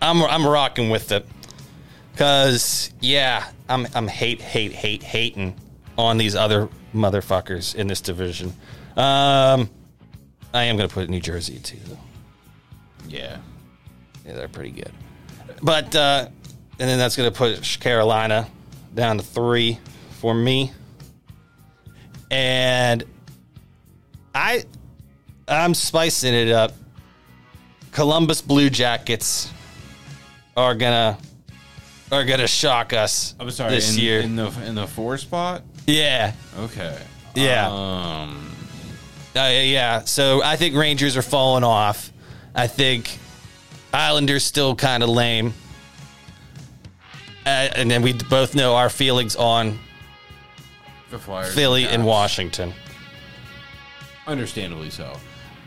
I'm 0.00 0.22
I'm 0.22 0.46
rocking 0.46 0.90
with 0.90 1.12
it. 1.12 1.26
Cause 2.16 2.92
yeah, 3.00 3.44
I'm 3.68 3.86
I'm 3.94 4.06
hate 4.08 4.40
hate 4.40 4.72
hate 4.72 5.02
hating 5.02 5.54
on 5.96 6.18
these 6.18 6.34
other 6.34 6.68
motherfuckers 6.94 7.74
in 7.74 7.86
this 7.86 8.00
division. 8.00 8.48
Um, 8.96 9.70
I 10.52 10.64
am 10.64 10.76
gonna 10.76 10.88
put 10.88 11.08
New 11.08 11.20
Jersey 11.20 11.58
too. 11.58 11.78
Though. 11.86 11.98
Yeah, 13.08 13.38
Yeah, 14.26 14.34
they're 14.34 14.48
pretty 14.48 14.70
good. 14.70 14.92
But 15.62 15.94
uh, 15.94 16.28
and 16.78 16.88
then 16.90 16.98
that's 16.98 17.16
gonna 17.16 17.30
put 17.30 17.62
Carolina 17.80 18.48
down 18.94 19.18
to 19.18 19.22
three 19.22 19.78
for 20.20 20.34
me. 20.34 20.72
And 22.32 23.04
I 24.34 24.64
I'm 25.46 25.74
spicing 25.74 26.34
it 26.34 26.48
up. 26.50 26.72
Columbus 27.92 28.40
Blue 28.40 28.70
Jackets 28.70 29.52
are 30.56 30.74
gonna 30.74 31.18
are 32.10 32.24
gonna 32.24 32.46
shock 32.46 32.92
us 32.94 33.34
I'm 33.38 33.50
sorry. 33.50 33.72
this 33.74 33.94
in, 33.96 34.02
year. 34.02 34.20
in 34.20 34.34
the 34.36 34.48
in 34.64 34.74
the 34.74 34.86
four 34.86 35.18
spot. 35.18 35.62
yeah. 35.86 36.32
Okay. 36.58 36.98
Yeah. 37.34 37.68
Um. 37.70 38.48
Uh, 39.34 39.48
yeah, 39.50 40.00
so 40.00 40.42
I 40.42 40.56
think 40.56 40.74
Rangers 40.76 41.16
are 41.16 41.22
falling 41.22 41.64
off. 41.64 42.12
I 42.54 42.66
think 42.66 43.18
Islanders 43.94 44.44
still 44.44 44.74
kind 44.76 45.02
of 45.02 45.08
lame. 45.08 45.54
Uh, 47.46 47.48
and 47.76 47.90
then 47.90 48.02
we 48.02 48.12
both 48.12 48.54
know 48.54 48.74
our 48.76 48.90
feelings 48.90 49.34
on 49.34 49.78
The 51.12 51.18
Flyers. 51.18 51.54
Philly 51.54 51.84
and 51.84 52.04
Washington. 52.04 52.72
Understandably 54.26 54.90
so. 54.90 55.16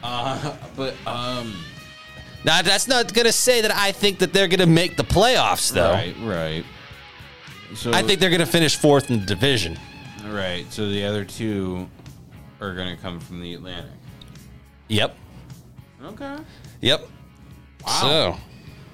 Uh, 0.03 0.57
but 0.75 0.95
um. 1.07 1.55
Now, 2.43 2.61
that's 2.61 2.87
not 2.87 3.13
going 3.13 3.25
to 3.25 3.31
say 3.31 3.61
that 3.61 3.73
I 3.73 3.91
think 3.91 4.19
that 4.19 4.33
they're 4.33 4.47
going 4.47 4.59
to 4.59 4.65
make 4.67 4.97
the 4.97 5.03
playoffs, 5.03 5.71
though. 5.71 5.91
Right. 5.93 6.15
Right. 6.21 6.65
So 7.75 7.91
I 7.93 8.03
think 8.03 8.19
they're 8.19 8.29
going 8.29 8.39
to 8.41 8.45
finish 8.45 8.75
fourth 8.75 9.09
in 9.09 9.19
the 9.21 9.25
division. 9.25 9.79
right. 10.27 10.65
So 10.71 10.89
the 10.89 11.05
other 11.05 11.23
two 11.25 11.89
are 12.61 12.73
gonna 12.73 12.97
come 12.97 13.19
from 13.19 13.41
the 13.41 13.53
Atlantic. 13.53 13.91
Yep. 14.87 15.15
Okay. 16.03 16.37
Yep. 16.81 17.07
So, 18.01 18.37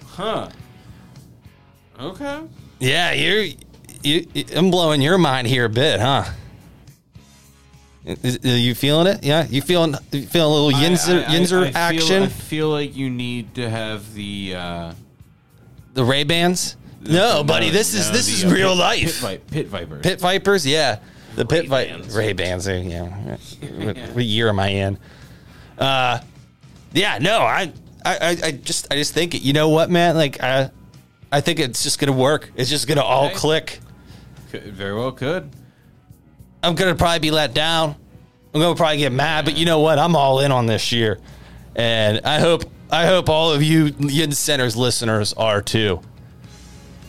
Huh. 0.08 0.50
Okay. 2.00 2.42
yeah, 2.80 3.12
you're 3.14 3.46
you, 4.04 4.26
I'm 4.56 4.72
blowing 4.72 5.02
your 5.02 5.18
mind 5.18 5.48
here 5.48 5.66
a 5.66 5.70
bit, 5.70 6.00
huh? 6.00 6.26
Is- 8.06 8.40
Are 8.44 8.58
you 8.58 8.74
feeling 8.74 9.08
it? 9.08 9.24
Yeah, 9.24 9.46
you 9.48 9.62
feeling 9.62 9.96
you 10.12 10.26
feeling 10.26 10.52
a 10.52 10.56
little 10.64 10.80
Yinzer, 10.80 11.24
I- 11.24 11.34
I- 11.34 11.36
Yinzer 11.36 11.62
I 11.62 11.72
feel- 11.72 11.78
action? 11.78 12.24
I 12.24 12.28
feel 12.28 12.70
like 12.70 12.96
you 12.96 13.10
need 13.10 13.56
to 13.56 13.70
have 13.70 14.14
the. 14.14 14.56
Uh, 14.56 14.94
the 15.94 16.04
Ray 16.04 16.24
Bans? 16.24 16.78
No, 17.04 17.44
buddy, 17.44 17.70
this 17.70 17.94
is 17.94 18.12
this 18.12 18.28
the, 18.28 18.34
is 18.34 18.46
uh, 18.46 18.56
real 18.56 18.70
pit, 18.72 18.78
life. 18.78 19.22
Pit, 19.22 19.48
pit 19.52 19.68
Viper. 19.68 20.00
Pit 20.00 20.20
Vipers, 20.22 20.66
yeah. 20.66 21.00
The 21.36 21.46
Pit 21.46 21.68
Vi- 21.68 21.96
Ray-Bans. 22.14 22.68
Ray 22.68 22.80
uh, 22.80 22.90
yeah. 22.90 23.38
what, 23.86 23.98
what 24.16 24.26
year 24.26 24.50
am 24.50 24.60
I 24.60 24.68
in? 24.68 24.98
Uh, 25.78 26.20
yeah, 26.94 27.18
no, 27.20 27.40
I, 27.40 27.72
I, 28.06 28.18
I- 28.18 28.38
I 28.48 28.52
just, 28.52 28.88
I 28.92 28.96
just 28.96 29.14
think, 29.14 29.34
it. 29.36 29.42
you 29.42 29.54
know 29.54 29.70
what, 29.70 29.90
man? 29.90 30.16
Like, 30.16 30.44
I, 30.44 30.70
I 31.32 31.42
think 31.42 31.60
it's 31.60 31.84
just 31.84 32.00
gonna 32.00 32.12
work. 32.12 32.52
It's 32.56 32.70
just 32.70 32.88
gonna 32.88 33.02
all 33.02 33.28
Okay. 33.28 33.36
click. 33.36 33.80
Could, 34.52 34.64
very 34.74 34.94
well 34.94 35.12
could. 35.12 35.50
I'm 36.64 36.76
gonna 36.76 36.96
probably 36.96 37.20
be 37.20 37.32
let 37.32 37.54
down. 37.54 37.96
I'm 38.54 38.62
gonna 38.62 38.76
probably 38.76 38.98
get 38.98 39.12
mad, 39.12 39.46
but 39.46 39.58
you 39.58 39.66
know 39.66 39.80
what? 39.80 39.98
I'm 39.98 40.16
all 40.16 40.40
in 40.42 40.52
on 40.52 40.66
this 40.66 40.92
year, 40.92 41.20
and 41.76 42.22
I 42.26 42.40
hope, 42.40 42.64
I 42.92 43.06
hope 43.06 43.30
all 43.30 43.52
of 43.52 43.64
you 43.64 43.88
YinzCenters 43.88 44.76
listeners 44.76 45.34
are 45.34 45.62
too. 45.62 46.02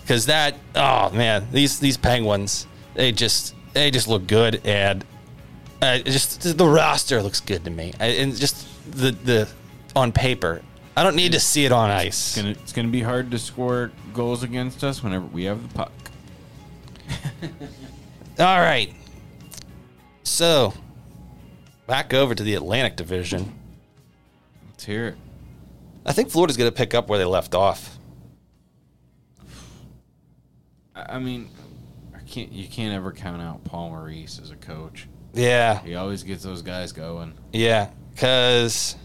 Because 0.03 0.27
that, 0.27 0.57
oh 0.75 1.11
man, 1.11 1.47
these 1.53 1.79
these 1.81 1.97
Penguins, 1.97 2.67
they 2.95 3.13
just 3.13 3.55
they 3.73 3.91
just 3.91 4.09
look 4.09 4.27
good, 4.27 4.61
and 4.65 5.05
uh, 5.81 5.99
just 5.99 6.57
the 6.57 6.67
roster 6.67 7.23
looks 7.23 7.41
good 7.41 7.65
to 7.65 7.71
me, 7.71 7.93
I, 8.01 8.07
and 8.07 8.35
just 8.37 8.67
the 8.93 9.11
the 9.11 9.49
on 9.95 10.13
paper. 10.13 10.63
I 10.97 11.03
don't 11.03 11.17
need 11.17 11.33
to 11.33 11.41
see 11.41 11.65
it 11.65 11.73
on 11.73 11.91
ice. 11.91 12.37
It's 12.37 12.37
gonna, 12.37 12.51
it's 12.51 12.73
gonna 12.73 12.89
be 12.89 13.03
hard 13.03 13.31
to 13.31 13.39
score 13.39 13.91
goals 14.13 14.43
against 14.43 14.85
us 14.85 15.03
whenever 15.03 15.27
we 15.27 15.45
have 15.45 15.63
the 15.63 15.75
puck. 15.75 15.93
All 18.39 18.61
right. 18.61 18.95
So, 20.23 20.73
back 21.87 22.15
over 22.15 22.35
to 22.35 22.43
the 22.43 22.55
Atlantic 22.55 22.97
Division. 22.97 23.53
Let's 24.69 24.85
hear 24.85 25.09
it. 25.09 25.17
I 26.07 26.13
think 26.13 26.31
Florida's 26.31 26.57
going 26.57 26.71
to 26.71 26.77
pick 26.77 26.95
up 26.95 27.09
where 27.09 27.19
they 27.19 27.25
left 27.25 27.55
off. 27.55 27.99
I 30.95 31.19
mean, 31.19 31.49
I 32.15 32.21
can't. 32.21 32.53
You 32.53 32.67
can't 32.69 32.95
ever 32.95 33.13
count 33.13 33.41
out 33.43 33.65
Paul 33.65 33.91
Maurice 33.91 34.39
as 34.43 34.51
a 34.51 34.57
coach. 34.57 35.09
Yeah, 35.35 35.81
He 35.81 35.95
always 35.95 36.23
gets 36.23 36.43
those 36.43 36.61
guys 36.61 36.93
going. 36.93 37.33
yeah, 37.55 37.91
because 38.13 38.97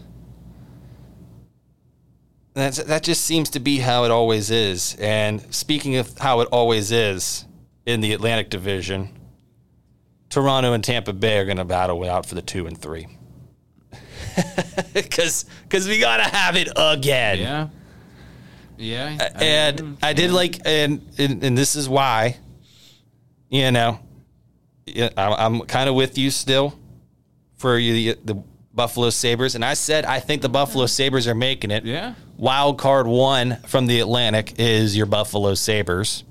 that's 2.52 2.82
that 2.84 3.02
just 3.02 3.24
seems 3.24 3.48
to 3.50 3.60
be 3.60 3.78
how 3.78 4.04
it 4.04 4.10
always 4.10 4.50
is. 4.50 4.94
And 5.00 5.42
speaking 5.54 5.96
of 5.96 6.16
how 6.18 6.40
it 6.40 6.48
always 6.52 6.92
is 6.92 7.46
in 7.86 8.02
the 8.02 8.12
Atlantic 8.12 8.50
Division, 8.50 9.17
Toronto 10.30 10.72
and 10.72 10.84
Tampa 10.84 11.12
Bay 11.12 11.38
are 11.38 11.44
going 11.44 11.56
to 11.56 11.64
battle 11.64 12.02
it 12.04 12.08
out 12.08 12.26
for 12.26 12.34
the 12.34 12.42
two 12.42 12.66
and 12.66 12.76
three. 12.78 13.06
Because 14.92 15.44
we 15.88 15.98
got 15.98 16.18
to 16.18 16.24
have 16.24 16.56
it 16.56 16.68
again. 16.76 17.38
Yeah. 17.38 17.68
Yeah. 18.76 19.16
I- 19.20 19.44
and 19.44 19.96
I 20.02 20.12
did 20.12 20.30
like, 20.32 20.60
and, 20.64 21.04
and 21.18 21.42
and 21.42 21.58
this 21.58 21.74
is 21.74 21.88
why, 21.88 22.36
you 23.48 23.70
know, 23.72 23.98
I'm, 24.96 25.12
I'm 25.16 25.60
kind 25.62 25.88
of 25.88 25.94
with 25.96 26.16
you 26.18 26.30
still 26.30 26.78
for 27.56 27.76
you, 27.78 28.14
the 28.24 28.42
Buffalo 28.72 29.10
Sabres, 29.10 29.54
and 29.56 29.64
I 29.64 29.74
said 29.74 30.04
I 30.04 30.20
think 30.20 30.42
the 30.42 30.48
Buffalo 30.48 30.86
Sabres 30.86 31.26
are 31.26 31.34
making 31.34 31.70
it. 31.72 31.84
Yeah. 31.84 32.14
Wild 32.36 32.78
card 32.78 33.06
one 33.08 33.56
from 33.66 33.86
the 33.88 33.98
Atlantic 34.00 34.54
is 34.60 34.96
your 34.96 35.06
Buffalo 35.06 35.54
Sabres. 35.54 36.22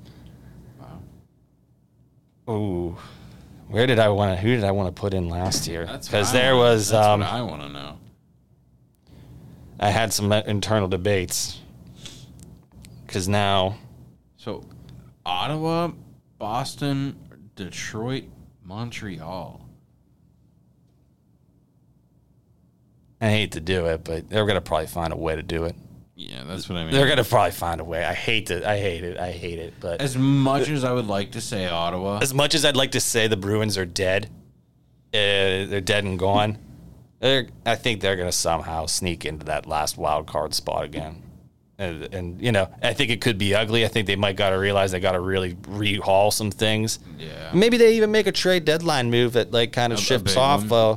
Wow. 2.47 2.53
Ooh, 2.53 2.97
where 3.67 3.85
did 3.87 3.99
I 3.99 4.09
want 4.09 4.35
to? 4.35 4.41
Who 4.41 4.55
did 4.55 4.63
I 4.63 4.71
want 4.71 4.93
to 4.93 4.99
put 4.99 5.13
in 5.13 5.29
last 5.29 5.67
year? 5.67 5.85
Because 5.85 6.29
I 6.29 6.33
there 6.33 6.55
was, 6.55 6.89
That's 6.89 7.05
um, 7.05 7.19
what 7.19 7.29
I 7.29 7.41
want 7.41 7.61
to 7.63 7.69
know. 7.69 7.99
I 9.79 9.89
had 9.89 10.11
some 10.13 10.31
internal 10.31 10.87
debates. 10.87 11.59
Because 13.05 13.27
now 13.27 13.77
So, 14.37 14.63
Ottawa, 15.25 15.91
Boston, 16.37 17.17
Detroit, 17.55 18.25
Montreal. 18.63 19.61
I 23.19 23.29
hate 23.29 23.53
to 23.53 23.59
do 23.59 23.85
it, 23.87 24.03
but 24.03 24.29
they're 24.29 24.45
gonna 24.45 24.61
probably 24.61 24.87
find 24.87 25.11
a 25.11 25.15
way 25.15 25.35
to 25.35 25.41
do 25.41 25.63
it. 25.63 25.75
Yeah, 26.19 26.43
that's 26.45 26.67
what 26.67 26.79
I 26.79 26.83
mean. 26.83 26.93
They're 26.93 27.07
gonna 27.07 27.23
probably 27.23 27.51
find 27.51 27.79
a 27.79 27.83
way. 27.83 28.03
I 28.03 28.15
hate 28.15 28.49
it. 28.49 28.63
I 28.63 28.79
hate 28.79 29.03
it. 29.03 29.19
I 29.19 29.31
hate 29.31 29.59
it. 29.59 29.75
But 29.79 30.01
as, 30.01 30.17
much 30.17 30.67
as 30.67 30.83
I 30.83 30.91
would 30.91 31.05
like 31.05 31.33
to 31.33 31.41
say 31.41 31.67
Ottawa, 31.67 32.17
as 32.23 32.33
much 32.33 32.55
as 32.55 32.65
I'd 32.65 32.75
like 32.75 32.91
to 32.93 32.99
say 32.99 33.27
the 33.27 33.37
Bruins 33.37 33.77
are 33.77 33.85
dead, 33.85 34.25
uh, 35.13 35.69
they're 35.69 35.79
dead 35.79 36.05
and 36.05 36.17
gone. 36.17 36.57
They're, 37.19 37.47
I 37.67 37.75
think 37.75 38.01
they're 38.01 38.15
gonna 38.15 38.31
somehow 38.31 38.87
sneak 38.87 39.25
into 39.25 39.45
that 39.45 39.67
last 39.67 39.95
wild 39.95 40.25
card 40.25 40.55
spot 40.55 40.85
again. 40.85 41.21
And, 41.77 42.11
and 42.11 42.41
you 42.41 42.51
know, 42.51 42.67
I 42.81 42.93
think 42.93 43.11
it 43.11 43.21
could 43.21 43.37
be 43.37 43.53
ugly. 43.53 43.85
I 43.85 43.87
think 43.87 44.07
they 44.07 44.15
might 44.15 44.35
got 44.35 44.49
to 44.49 44.57
realize 44.57 44.91
they 44.91 44.99
got 44.99 45.11
to 45.11 45.19
really 45.19 45.53
rehaul 45.53 46.33
some 46.33 46.49
things. 46.49 46.97
yeah, 47.19 47.51
Maybe 47.53 47.77
they 47.77 47.95
even 47.97 48.09
make 48.09 48.25
a 48.25 48.31
trade 48.31 48.65
deadline 48.65 49.11
move 49.11 49.33
that 49.33 49.51
like 49.51 49.73
kind 49.73 49.93
of 49.93 49.99
A- 49.99 50.01
shifts 50.01 50.35
off, 50.35 50.71
uh, 50.71 50.95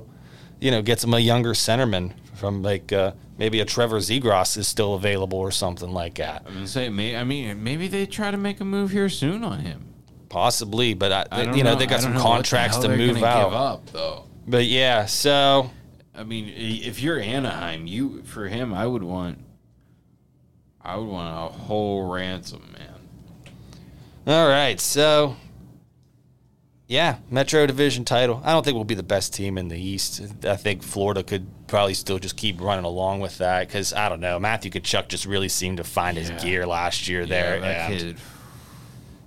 you 0.58 0.70
know, 0.70 0.80
gets 0.80 1.02
them 1.02 1.12
a 1.12 1.18
younger 1.18 1.52
centerman 1.52 2.14
from 2.41 2.62
like 2.62 2.91
uh, 2.93 3.12
maybe 3.38 3.61
a 3.61 3.64
Trevor 3.64 3.99
Zegras 3.99 4.57
is 4.57 4.66
still 4.66 4.95
available 4.95 5.38
or 5.38 5.53
something 5.53 5.93
like 5.93 6.14
that. 6.14 6.43
I'm 6.47 6.55
gonna 6.55 6.66
say, 6.66 6.88
may, 6.88 7.14
I 7.14 7.22
mean, 7.22 7.62
maybe 7.62 7.86
they 7.86 8.07
try 8.07 8.30
to 8.30 8.36
make 8.38 8.61
a 8.61 8.64
move 8.64 8.91
here 8.91 9.11
soon 9.11 9.45
on 9.45 9.61
him. 9.61 9.86
Possibly, 10.30 10.95
but 10.95 11.12
I, 11.12 11.26
I 11.30 11.55
you 11.55 11.62
know, 11.62 11.74
they 11.74 11.86
got 11.86 12.01
some 12.01 12.14
know 12.14 12.22
contracts 12.22 12.78
to 12.78 12.88
move 12.88 13.22
out. 13.22 13.51
Give 13.51 13.55
up 13.55 13.86
though. 13.93 14.24
But 14.47 14.64
yeah, 14.64 15.07
so 15.07 15.70
I 16.14 16.24
mean, 16.24 16.49
if 16.57 17.01
you're 17.01 17.20
Anaheim, 17.20 17.86
you 17.86 18.22
for 18.22 18.49
him, 18.49 18.72
I 18.72 18.86
would 18.86 19.03
want, 19.03 19.38
I 20.80 20.97
would 20.97 21.09
want 21.09 21.53
a 21.53 21.57
whole 21.57 22.11
ransom, 22.11 22.74
man. 22.76 23.55
all 24.26 24.49
right, 24.49 24.80
so 24.80 25.36
yeah, 26.91 27.18
Metro 27.30 27.64
Division 27.66 28.05
title. 28.05 28.43
I 28.45 28.51
don't 28.51 28.64
think 28.64 28.74
we'll 28.74 28.82
be 28.82 28.97
the 28.97 29.05
best 29.05 29.32
team 29.32 29.59
in 29.59 29.68
the 29.68 29.80
East. 29.80 30.20
I 30.45 30.57
think 30.57 30.82
Florida 30.82 31.22
could 31.22 31.47
probably 31.68 31.95
still 31.95 32.18
just 32.18 32.36
keep 32.36 32.61
running 32.61 32.84
along 32.84 33.20
with 33.20 33.38
that 33.38 33.68
because 33.68 33.93
I 33.93 34.09
don't 34.09 34.18
know. 34.18 34.41
Matthew 34.41 34.72
Tkachuk 34.72 35.07
just 35.07 35.24
really 35.24 35.49
seemed 35.49 35.76
to 35.76 35.84
find 35.84 36.18
his 36.18 36.30
gear 36.43 36.66
last 36.66 37.07
year 37.07 37.26
there. 37.26 37.61
yeah, 37.61 37.61
that 37.61 37.91
kid. 37.97 38.16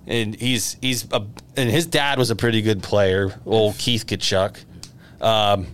and 0.06 0.34
he's 0.38 0.76
he's 0.82 1.10
a, 1.10 1.24
and 1.56 1.70
his 1.70 1.86
dad 1.86 2.18
was 2.18 2.28
a 2.30 2.36
pretty 2.36 2.60
good 2.60 2.82
player, 2.82 3.34
old 3.46 3.78
Keith 3.78 4.06
Tkachuk, 4.06 4.62
um, 5.22 5.66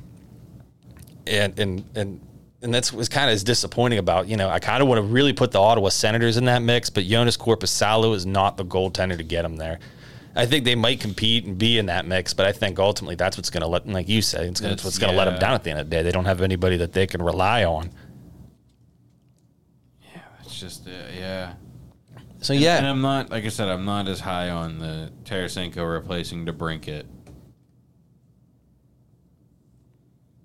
and 1.26 1.58
and 1.58 1.84
and 1.96 2.20
and 2.62 2.72
that's 2.72 2.92
was 2.92 3.08
kind 3.08 3.28
of 3.28 3.34
as 3.34 3.42
disappointing 3.42 3.98
about 3.98 4.28
you 4.28 4.36
know 4.36 4.48
I 4.48 4.60
kind 4.60 4.80
of 4.80 4.86
want 4.86 5.00
to 5.00 5.02
really 5.02 5.32
put 5.32 5.50
the 5.50 5.60
Ottawa 5.60 5.88
Senators 5.88 6.36
in 6.36 6.44
that 6.44 6.62
mix, 6.62 6.88
but 6.88 7.02
Joonas 7.02 7.36
Korpisalo 7.36 8.14
is 8.14 8.26
not 8.26 8.56
the 8.56 8.64
goaltender 8.64 9.16
to 9.16 9.24
get 9.24 9.44
him 9.44 9.56
there. 9.56 9.80
I 10.40 10.46
think 10.46 10.64
they 10.64 10.74
might 10.74 11.00
compete 11.00 11.44
and 11.44 11.58
be 11.58 11.76
in 11.76 11.86
that 11.86 12.06
mix, 12.06 12.32
but 12.32 12.46
I 12.46 12.52
think 12.52 12.78
ultimately 12.78 13.14
that's 13.14 13.36
what's 13.36 13.50
going 13.50 13.60
to 13.60 13.66
let, 13.66 13.86
like 13.86 14.08
you 14.08 14.22
said, 14.22 14.46
it's, 14.46 14.58
gonna, 14.60 14.72
it's 14.72 14.82
what's 14.82 14.96
going 14.96 15.12
to 15.12 15.18
let 15.18 15.26
them 15.26 15.38
down 15.38 15.52
at 15.52 15.64
the 15.64 15.70
end 15.70 15.80
of 15.80 15.90
the 15.90 15.96
day. 15.96 16.02
They 16.02 16.12
don't 16.12 16.24
have 16.24 16.40
anybody 16.40 16.78
that 16.78 16.94
they 16.94 17.06
can 17.06 17.22
rely 17.22 17.64
on. 17.64 17.90
Yeah, 20.02 20.22
that's 20.38 20.58
just, 20.58 20.88
uh, 20.88 20.92
yeah. 21.14 21.54
So 22.40 22.54
And 22.54 22.62
yeah, 22.62 22.78
and 22.78 22.86
I'm 22.86 23.02
not, 23.02 23.28
like 23.30 23.44
I 23.44 23.48
said, 23.48 23.68
I'm 23.68 23.84
not 23.84 24.08
as 24.08 24.20
high 24.20 24.48
on 24.48 24.78
the 24.78 25.12
Tarasenko 25.24 25.92
replacing 25.92 26.46
DeBrincat. 26.46 27.04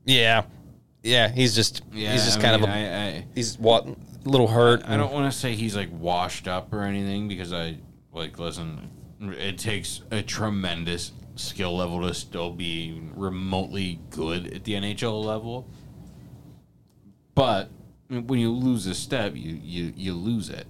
yeah, 0.06 0.44
yeah. 1.04 1.30
He's 1.30 1.56
just 1.56 1.84
Yeah, 1.94 2.12
he's 2.12 2.26
just 2.26 2.40
I 2.40 2.42
kind 2.42 2.62
mean, 2.62 2.70
of 2.70 2.76
a 2.76 2.78
I, 2.78 3.06
I, 3.06 3.26
he's 3.34 3.58
what 3.58 3.88
little 4.26 4.48
hurt. 4.48 4.84
I 4.86 4.98
don't 4.98 5.14
want 5.14 5.32
to 5.32 5.38
say 5.38 5.56
he's 5.56 5.76
like 5.76 5.90
washed 5.92 6.48
up 6.50 6.74
or 6.74 6.82
anything 6.84 7.28
because 7.30 7.54
I 7.54 7.78
like 8.12 8.38
listen. 8.38 8.92
It 9.22 9.58
takes 9.58 10.02
a 10.12 10.22
tremendous 10.22 11.12
skill 11.36 11.78
level 11.78 12.02
to 12.02 12.14
still 12.14 12.52
be 12.52 13.02
remotely 13.16 14.00
good 14.10 14.54
at 14.54 14.64
the 14.64 14.74
NHL 14.74 15.24
level. 15.24 15.68
But 17.34 17.70
when 18.10 18.40
you 18.40 18.52
lose 18.52 18.88
a 18.88 18.96
step, 18.96 19.36
you 19.36 19.60
you 19.62 19.94
you 19.96 20.14
lose 20.14 20.50
it. 20.50 20.68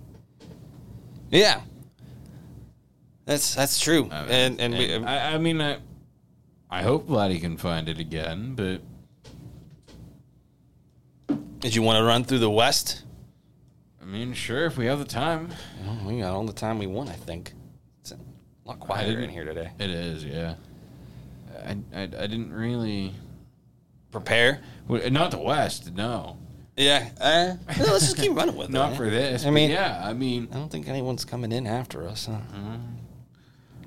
Yeah, 1.29 1.61
that's 3.25 3.55
that's 3.55 3.79
true. 3.79 4.09
Uh, 4.11 4.25
and 4.29 4.59
and, 4.59 4.73
we, 4.73 4.93
I, 4.93 5.35
I 5.35 5.37
mean, 5.37 5.61
I 5.61 5.77
I 6.69 6.81
hope 6.81 7.07
Vladdy 7.07 7.39
can 7.39 7.57
find 7.57 7.89
it 7.89 7.99
again, 7.99 8.55
but 8.55 8.81
did 11.59 11.75
you 11.75 11.81
want 11.81 11.97
to 11.97 12.03
run 12.03 12.23
through 12.23 12.39
the 12.39 12.49
West? 12.49 13.03
I 14.01 14.05
mean, 14.05 14.33
sure 14.33 14.65
if 14.65 14.77
we 14.77 14.85
have 14.85 14.99
the 14.99 15.05
time. 15.05 15.49
Well, 15.83 15.99
we 16.05 16.19
got 16.19 16.33
all 16.33 16.45
the 16.45 16.53
time 16.53 16.77
we 16.77 16.85
want. 16.85 17.09
I 17.09 17.13
think 17.13 17.53
a 18.65 18.69
lot 18.69 18.79
quieter 18.79 19.19
in 19.19 19.29
here 19.29 19.43
today. 19.45 19.71
It 19.79 19.89
is, 19.89 20.23
yeah. 20.25 20.55
I 21.65 21.77
I, 21.93 22.01
I 22.03 22.07
didn't 22.07 22.53
really. 22.53 23.13
Prepare. 24.11 24.61
Not 24.87 25.31
the 25.31 25.37
West, 25.39 25.93
no. 25.93 26.37
Yeah. 26.77 27.09
Uh, 27.19 27.55
no, 27.77 27.85
let's 27.91 28.05
just 28.05 28.17
keep 28.17 28.33
running 28.35 28.55
with 28.55 28.69
it. 28.69 28.71
Not 28.71 28.89
man. 28.91 28.97
for 28.97 29.09
this. 29.09 29.43
I 29.43 29.47
I 29.47 29.51
mean- 29.51 29.69
mean, 29.69 29.71
yeah. 29.71 30.01
I 30.03 30.13
mean, 30.13 30.47
I 30.51 30.55
don't 30.55 30.71
think 30.71 30.87
anyone's 30.87 31.25
coming 31.25 31.51
in 31.51 31.67
after 31.67 32.07
us. 32.07 32.27
Huh? 32.27 32.33
Mm-hmm. 32.53 32.75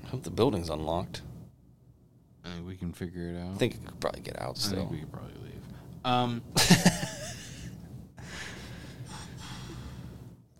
I 0.04 0.08
hope 0.08 0.22
the 0.24 0.30
building's 0.30 0.68
unlocked. 0.68 1.22
I 2.44 2.50
think 2.50 2.66
we 2.66 2.76
can 2.76 2.92
figure 2.92 3.30
it 3.30 3.38
out. 3.40 3.54
I 3.54 3.56
think 3.56 3.78
I 3.82 3.86
could 3.90 4.00
probably 4.00 4.20
get 4.20 4.38
out 4.40 4.56
I 4.56 4.60
still. 4.60 4.78
think 4.80 4.90
we 4.90 4.98
could 4.98 5.12
probably 5.12 5.32
leave. 5.44 5.62
Um, 6.04 6.42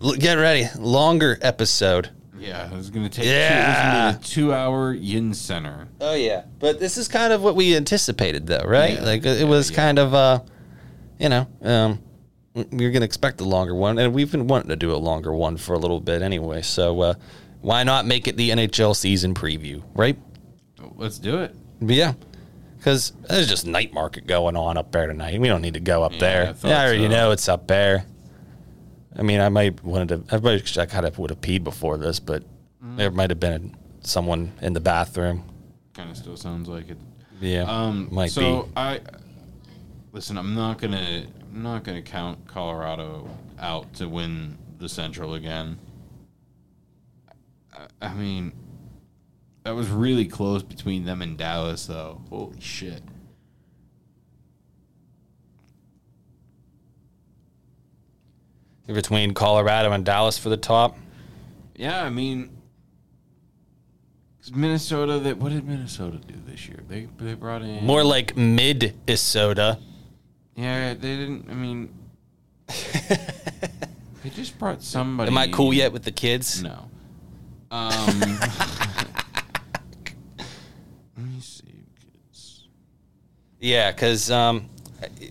L- 0.03 0.14
Get 0.14 0.35
ready. 0.35 0.69
Longer 0.79 1.39
episode. 1.43 2.11
Yeah, 2.39 2.70
it 2.72 2.76
was 2.76 2.91
gonna 2.91 3.09
take. 3.09 3.26
Yeah. 3.26 3.49
two, 3.49 3.82
gonna 3.82 4.18
be 4.18 4.24
a 4.24 4.28
two 4.28 4.53
hour 4.55 4.95
YinzCenter. 4.97 5.89
Oh 6.01 6.14
yeah, 6.14 6.45
but 6.59 6.78
this 6.80 6.97
is 6.97 7.09
kind 7.09 7.32
of 7.32 7.43
what 7.43 7.57
we 7.57 7.76
anticipated, 7.76 8.47
though, 8.47 8.64
right? 8.66 8.95
Yeah. 8.95 9.05
Like 9.05 9.24
it 9.26 9.39
Yeah, 9.41 9.45
was 9.47 9.70
kind 9.70 9.99
of, 9.99 10.14
uh, 10.14 10.41
you 11.18 11.28
know, 11.28 11.47
um, 11.62 12.01
we 12.70 12.84
are 12.86 12.91
gonna 12.91 13.05
expect 13.05 13.41
a 13.41 13.45
longer 13.45 13.74
one, 13.74 13.99
and 13.99 14.12
we've 14.12 14.30
been 14.30 14.47
wanting 14.47 14.68
to 14.70 14.76
do 14.76 14.93
a 14.93 14.97
longer 14.97 15.32
one 15.32 15.57
for 15.57 15.74
a 15.74 15.78
little 15.78 16.01
bit 16.01 16.22
anyway. 16.22 16.62
So 16.62 17.01
uh, 17.01 17.14
why 17.61 17.82
not 17.84 18.07
make 18.07 18.28
it 18.28 18.36
the 18.36 18.51
NHL 18.51 18.95
season 18.95 19.34
preview, 19.34 19.82
right? 19.95 20.16
Let's 20.97 21.18
do 21.18 21.39
it. 21.39 21.55
But 21.80 21.95
yeah, 21.97 22.14
because 22.76 23.12
there's 23.28 23.49
just 23.49 23.66
night 23.66 23.93
market 23.93 24.26
going 24.26 24.57
on 24.57 24.76
up 24.76 24.91
there 24.93 25.07
tonight. 25.07 25.41
We 25.41 25.49
don't 25.49 25.62
need 25.62 25.74
to 25.74 25.80
go 25.80 26.03
up 26.03 26.14
I 26.14 26.18
there. 26.18 26.55
Yeah, 26.64 26.78
I 26.80 26.84
already 26.86 27.05
so. 27.05 27.09
know 27.09 27.30
it's 27.32 27.49
up 27.49 27.66
there. 27.66 28.05
I 29.19 29.23
mean, 29.23 29.41
I 29.41 29.49
might 29.49 29.83
wanted 29.85 30.29
to. 30.29 30.35
I, 30.37 30.39
might, 30.41 30.79
I 30.79 30.87
kind 30.87 31.05
of 31.05 31.19
would 31.19 31.31
have 31.31 31.41
peed 31.41 31.64
before 31.64 31.97
this, 31.99 32.21
but 32.21 32.45
Mm. 32.85 32.97
there 32.97 33.11
might 33.11 33.31
have 33.31 33.41
been 33.41 33.75
someone 34.03 34.53
in 34.62 34.73
the 34.73 34.81
bathroom. 34.81 35.43
Kind 35.95 36.11
of 36.12 36.16
still 36.16 36.37
sounds 36.37 36.69
like 36.69 36.89
it. 36.91 36.97
Yeah, 37.41 37.62
Um, 37.64 38.09
might 38.12 38.31
so 38.31 38.62
be. 38.62 38.69
I 38.77 39.01
listen. 40.12 40.39
I'm 40.39 40.55
not 40.55 40.79
gonna. 40.79 41.25
I'm 41.53 41.62
not 41.62 41.83
gonna 41.83 42.03
count 42.03 42.47
Colorado 42.47 43.29
out 43.59 43.93
to 43.95 44.09
win 44.09 44.57
the 44.79 44.89
Central 44.89 45.35
again. 45.35 45.79
I, 47.77 47.87
I 48.07 48.14
mean, 48.14 48.53
that 49.64 49.73
was 49.75 49.89
really 49.89 50.27
close 50.27 50.62
between 50.62 51.05
them 51.05 51.21
and 51.23 51.37
Dallas, 51.37 51.87
though. 51.87 52.21
Holy 52.31 52.61
shit! 52.61 53.03
Between 58.95 59.34
Colorado 59.34 59.93
and 59.93 60.05
Dallas 60.05 60.39
for 60.39 60.49
the 60.49 60.57
top. 60.57 60.97
Yeah, 61.76 62.03
I 62.03 62.11
mean, 62.11 62.51
Minnesota. 64.55 65.18
That 65.18 65.39
what 65.39 65.53
did 65.53 65.66
Minnesota 65.66 66.18
do 66.18 66.34
this 66.47 66.66
year? 66.68 66.80
They 66.89 67.09
they 67.18 67.34
brought 67.34 67.62
in 67.62 67.84
More 67.84 68.03
like 68.03 68.36
mid 68.36 68.95
Isota. 69.07 69.78
Yeah, 70.57 70.95
they 70.95 71.16
didn't. 71.16 71.49
I 71.51 71.55
mean, 71.55 71.95
they 72.66 74.30
just 74.30 74.59
brought 74.59 74.82
somebody. 74.82 75.30
Am 75.30 75.39
I 75.39 75.49
cool 75.49 75.72
yet 75.72 75.93
with 75.93 76.03
the 76.05 76.12
kids? 76.12 76.62
No. 76.62 76.89
Um, 77.70 77.91
let 81.16 81.26
me 81.26 81.41
see. 81.41 81.84
Kids. 82.01 82.66
Yeah, 83.61 83.93
because 83.93 84.30
um, 84.30 84.68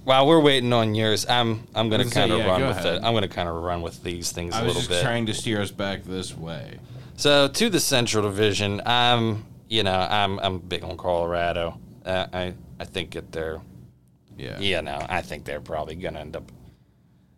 while 0.08 0.26
we're 0.26 0.40
waiting 0.40 0.72
on 0.72 0.96
yours, 0.96 1.26
I'm 1.28 1.68
I'm 1.76 1.90
gonna 1.90 2.06
I 2.06 2.10
kind 2.10 2.32
of 2.32 2.40
yeah, 2.40 2.48
run 2.48 2.62
go 2.62 2.68
with 2.70 2.78
ahead. 2.78 2.96
it. 2.96 3.04
I'm 3.04 3.14
gonna 3.14 3.28
kind 3.28 3.50
of 3.50 3.56
run 3.56 3.82
with 3.82 4.02
these 4.04 4.32
things 4.32 4.56
I 4.56 4.62
a 4.62 4.64
was 4.64 4.68
little 4.76 4.82
just 4.88 4.90
bit. 4.90 5.04
trying 5.04 5.26
to 5.26 5.34
steer 5.34 5.62
us 5.62 5.70
back 5.70 6.04
this 6.04 6.34
way. 6.36 6.80
So 7.18 7.50
to 7.50 7.70
the 7.70 7.82
Central 7.82 8.24
Division, 8.24 8.82
I'm 8.86 9.44
you 9.68 9.84
know 9.84 9.92
I'm 10.10 10.40
I'm 10.40 10.60
big 10.60 10.86
on 10.86 10.96
Colorado. 10.96 11.78
Uh, 12.06 12.26
I 12.32 12.54
I 12.80 12.86
think 12.86 13.12
that 13.12 13.34
they're 13.34 13.60
Yeah. 14.38 14.58
you 14.60 14.82
know 14.82 15.06
I 15.10 15.22
think 15.22 15.44
they're 15.44 15.60
probably 15.60 15.96
gonna 15.96 16.20
end 16.22 16.38
up. 16.38 16.50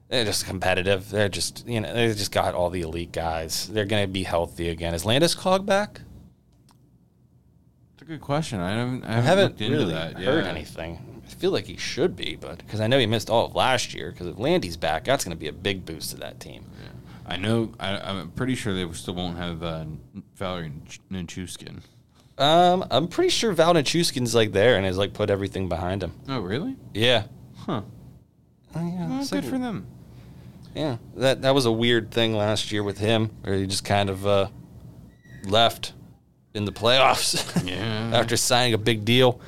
They're 0.09 0.25
just 0.25 0.45
competitive. 0.45 1.09
They're 1.09 1.27
just 1.27 1.67
you 1.67 1.81
know 1.81 1.91
they 1.91 2.07
just 2.13 2.31
got 2.31 2.53
all 2.53 2.69
the 2.69 2.81
elite 2.81 3.11
guys. 3.11 3.67
They're 3.67 3.85
gonna 3.85 4.05
be 4.07 4.21
healthy 4.21 4.69
again. 4.69 4.93
Is 4.93 5.05
Landeskog 5.05 5.65
back? 5.65 6.01
It's 7.93 8.03
a 8.03 8.05
good 8.05 8.21
question. 8.21 8.59
I 8.59 8.71
haven't. 8.77 9.03
I 9.05 9.07
I 9.07 9.11
haven't, 9.13 9.25
haven't 9.25 9.43
looked 9.45 9.61
into 9.61 9.77
really 9.79 9.93
that. 9.93 10.13
heard 10.21 10.45
yeah. 10.45 10.51
anything. 10.51 11.08
I 11.29 11.33
feel 11.35 11.51
like 11.51 11.65
he 11.65 11.77
should 11.77 12.15
be, 12.15 12.35
but 12.39 12.57
because 12.57 12.81
I 12.81 12.87
know 12.87 12.97
he 12.97 13.05
missed 13.05 13.29
all 13.29 13.45
of 13.45 13.55
last 13.55 13.93
year. 13.93 14.11
Because 14.11 14.27
if 14.27 14.39
Landy's 14.39 14.77
back, 14.77 15.03
that's 15.05 15.23
going 15.23 15.35
to 15.35 15.39
be 15.39 15.47
a 15.47 15.53
big 15.53 15.85
boost 15.85 16.09
to 16.11 16.17
that 16.17 16.39
team. 16.39 16.65
I 17.27 17.37
know. 17.37 17.71
I, 17.79 17.97
I'm 17.97 18.31
pretty 18.31 18.55
sure 18.55 18.73
they 18.73 18.91
still 18.93 19.13
won't 19.13 19.37
have 19.37 19.61
uh, 19.61 19.85
Valeri 20.35 20.71
Nichushkin. 21.11 21.81
Um, 22.39 22.85
I'm 22.89 23.07
pretty 23.07 23.29
sure 23.29 23.51
Val 23.51 23.73
Nichushkin's 23.75 24.33
like 24.33 24.51
there 24.51 24.77
and 24.77 24.85
has 24.85 24.97
like 24.97 25.13
put 25.13 25.29
everything 25.29 25.69
behind 25.69 26.01
him. 26.01 26.13
Oh, 26.27 26.39
really? 26.39 26.75
Yeah. 26.93 27.25
Huh. 27.57 27.81
Oh, 28.75 28.87
yeah, 28.87 29.07
Well, 29.09 29.19
good 29.25 29.31
like- 29.31 29.43
for 29.43 29.57
them. 29.59 29.85
Yeah, 30.75 30.97
that 31.17 31.41
that 31.41 31.53
was 31.55 31.65
a 31.65 31.71
weird 31.71 32.11
thing 32.11 32.33
last 32.35 32.71
year 32.71 32.83
with 32.83 32.99
him, 32.99 33.31
where 33.41 33.55
he 33.55 33.65
just 33.67 33.83
kind 33.83 34.09
of 34.09 34.25
uh, 34.25 34.47
left 35.45 35.93
in 36.53 36.65
the 36.65 36.71
playoffs 36.71 37.63
Yeah. 37.67 38.11
after 38.13 38.37
signing 38.37 38.73
a 38.73 38.77
big 38.77 39.03
deal. 39.03 39.39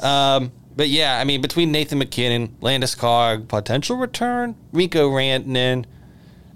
Um, 0.00 0.52
but 0.76 0.88
yeah, 0.88 1.18
I 1.18 1.24
mean, 1.24 1.40
between 1.40 1.70
Nathan 1.72 1.98
MacKinnon, 1.98 2.56
Landis 2.60 2.94
Cog, 2.94 3.48
potential 3.48 3.96
return, 3.96 4.56
Rico 4.72 5.10
Rantanen, 5.10 5.84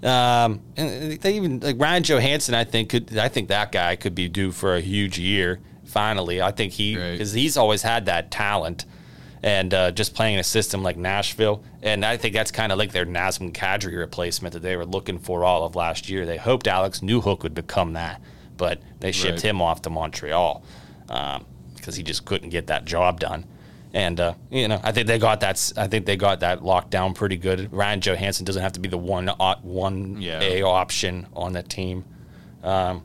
um, 0.03 0.61
and 0.77 1.19
they 1.19 1.35
even 1.35 1.59
like 1.59 1.79
Ryan 1.79 2.03
Johansen. 2.03 2.53
I 2.53 2.63
think 2.63 2.89
could 2.89 3.17
I 3.17 3.27
think 3.27 3.49
that 3.49 3.71
guy 3.71 3.95
could 3.95 4.15
be 4.15 4.27
due 4.29 4.51
for 4.51 4.75
a 4.75 4.81
huge 4.81 5.19
year. 5.19 5.59
Finally, 5.85 6.41
I 6.41 6.51
think 6.51 6.73
he 6.73 6.95
because 6.95 7.33
he's 7.33 7.57
always 7.57 7.81
had 7.81 8.05
that 8.05 8.29
talent, 8.31 8.85
and 9.43 9.73
uh, 9.73 9.91
just 9.91 10.13
playing 10.15 10.35
in 10.35 10.39
a 10.39 10.43
system 10.43 10.83
like 10.83 10.95
Nashville, 10.97 11.63
and 11.81 12.05
I 12.05 12.15
think 12.15 12.33
that's 12.33 12.51
kind 12.51 12.71
of 12.71 12.77
like 12.77 12.91
their 12.91 13.05
Nazem 13.05 13.51
Kadri 13.51 13.97
replacement 13.97 14.53
that 14.53 14.61
they 14.61 14.75
were 14.77 14.85
looking 14.85 15.17
for 15.19 15.43
all 15.43 15.65
of 15.65 15.75
last 15.75 16.09
year. 16.09 16.25
They 16.25 16.37
hoped 16.37 16.67
Alex 16.67 16.99
Newhook 16.99 17.41
would 17.43 17.55
become 17.55 17.93
that, 17.93 18.21
but 18.55 18.81
they 18.99 19.11
shipped 19.11 19.37
Right. 19.39 19.41
him 19.49 19.61
off 19.61 19.81
to 19.81 19.89
Montreal 19.89 20.63
because 21.07 21.95
he 21.95 22.03
just 22.03 22.23
couldn't 22.25 22.49
get 22.49 22.67
that 22.67 22.85
job 22.85 23.19
done. 23.19 23.45
And 23.93 24.19
uh, 24.19 24.33
you 24.51 24.67
know, 24.67 24.79
I 24.83 24.91
think 24.91 25.07
they 25.07 25.17
got 25.17 25.39
that. 25.39 25.73
I 25.75 25.87
think 25.87 26.05
they 26.05 26.15
got 26.15 26.41
that 26.41 26.63
locked 26.63 26.91
down 26.91 27.13
pretty 27.13 27.37
good. 27.37 27.73
Ryan 27.73 27.99
Johansen 28.01 28.45
doesn't 28.45 28.61
have 28.61 28.73
to 28.73 28.79
be 28.79 28.87
the 28.89 28.97
one 28.99 29.29
op- 29.39 29.63
one 29.63 30.21
Yeah. 30.21 30.39
A 30.41 30.61
option 30.61 31.25
on 31.33 31.53
that 31.53 31.69
team, 31.69 32.05
um, 32.63 33.03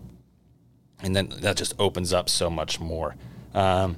and 1.02 1.16
then 1.16 1.32
that 1.40 1.56
just 1.56 1.74
opens 1.78 2.12
up 2.12 2.28
so 2.28 2.50
much 2.50 2.80
more. 2.80 3.16
Um, 3.54 3.96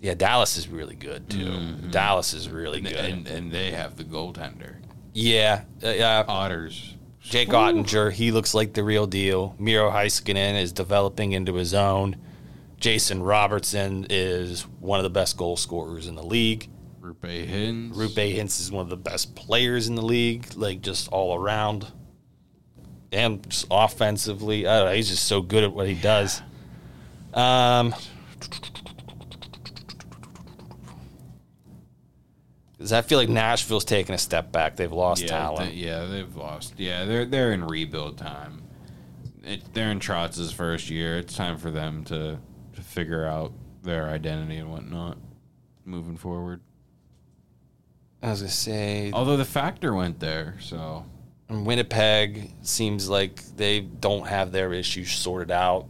yeah, 0.00 0.12
Dallas 0.14 0.58
is 0.58 0.68
really 0.68 0.94
good 0.94 1.30
too. 1.30 1.72
Dallas 1.90 2.34
is 2.34 2.50
really 2.50 2.82
good. 2.82 2.96
and, 2.96 3.26
and 3.26 3.50
they 3.50 3.70
have 3.70 3.96
the 3.96 4.04
goaltender. 4.04 4.74
yeah, 5.14 5.62
uh, 5.82 5.86
uh, 5.86 6.24
Otters. 6.28 6.92
Jake 7.22 7.48
Oettinger, 7.48 8.12
he 8.12 8.30
looks 8.30 8.54
like 8.54 8.74
the 8.74 8.84
real 8.84 9.06
deal. 9.06 9.56
Miro 9.58 9.90
Heiskanen 9.90 10.60
is 10.60 10.70
developing 10.72 11.32
into 11.32 11.54
his 11.54 11.74
own. 11.74 12.14
Jason 12.78 13.22
Robertson 13.22 14.06
is 14.10 14.62
one 14.80 14.98
of 14.98 15.04
the 15.04 15.10
best 15.10 15.36
goal 15.36 15.56
scorers 15.56 16.06
in 16.06 16.14
the 16.14 16.22
league. 16.22 16.68
Roope 17.00 17.48
Hintz. 17.48 17.94
Roope 17.94 18.36
Hintz 18.36 18.60
is 18.60 18.70
one 18.70 18.82
of 18.82 18.90
the 18.90 18.96
best 18.96 19.34
players 19.34 19.88
in 19.88 19.94
the 19.94 20.02
league, 20.02 20.46
like 20.56 20.82
just 20.82 21.08
all 21.08 21.36
around. 21.36 21.86
And 23.12 23.48
just 23.48 23.66
offensively, 23.70 24.66
I 24.66 24.78
don't 24.78 24.88
know, 24.88 24.94
he's 24.94 25.08
just 25.08 25.24
so 25.26 25.40
good 25.40 25.64
at 25.64 25.72
what 25.72 25.86
he 25.88 25.94
does. 25.94 26.42
Um, 27.32 27.94
'cause 32.78 32.92
I 32.92 33.02
feel 33.02 33.18
like 33.18 33.28
Nashville's 33.28 33.84
taking 33.84 34.14
a 34.14 34.18
step 34.18 34.52
back. 34.52 34.76
They've 34.76 34.92
lost 34.92 35.22
yeah, 35.22 35.28
talent. 35.28 35.70
they- 35.70 35.76
yeah, 35.76 36.04
they've 36.06 36.34
lost. 36.36 36.74
Yeah, 36.78 37.04
they're 37.04 37.24
they're 37.24 37.52
in 37.52 37.64
rebuild 37.64 38.18
time. 38.18 38.62
It, 39.44 39.62
they're 39.74 39.90
in 39.92 40.00
Trotz's 40.00 40.52
first 40.52 40.90
year. 40.90 41.18
It's 41.18 41.36
time 41.36 41.56
for 41.56 41.70
them 41.70 42.04
to 42.04 42.38
figure 42.96 43.26
out 43.26 43.52
their 43.82 44.08
identity 44.08 44.56
and 44.56 44.70
whatnot 44.72 45.18
moving 45.84 46.16
forward. 46.16 46.60
As 48.22 48.28
I 48.28 48.30
was 48.30 48.40
gonna 48.40 48.50
say 48.50 49.10
Although 49.12 49.36
the 49.36 49.44
factor 49.44 49.94
went 49.94 50.18
there, 50.18 50.56
so 50.60 51.04
Winnipeg 51.50 52.50
seems 52.62 53.08
like 53.08 53.44
they 53.56 53.80
don't 53.80 54.26
have 54.26 54.50
their 54.50 54.72
issues 54.72 55.12
sorted 55.12 55.50
out. 55.50 55.86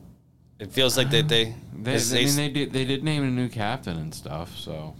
It 0.59 0.73
feels 0.73 0.97
like 0.99 1.11
that 1.11 1.29
they, 1.29 1.55
they, 1.79 1.93
'cause 1.95 2.13
I 2.13 2.17
they- 2.17 2.25
mean 2.25 2.37
they 2.37 2.49
did 2.49 2.73
they 2.73 2.85
did 2.85 3.05
name 3.05 3.23
a 3.23 3.31
new 3.31 3.49
captain 3.49 3.97
and 3.97 4.13
stuff. 4.13 4.57
So 4.57 4.95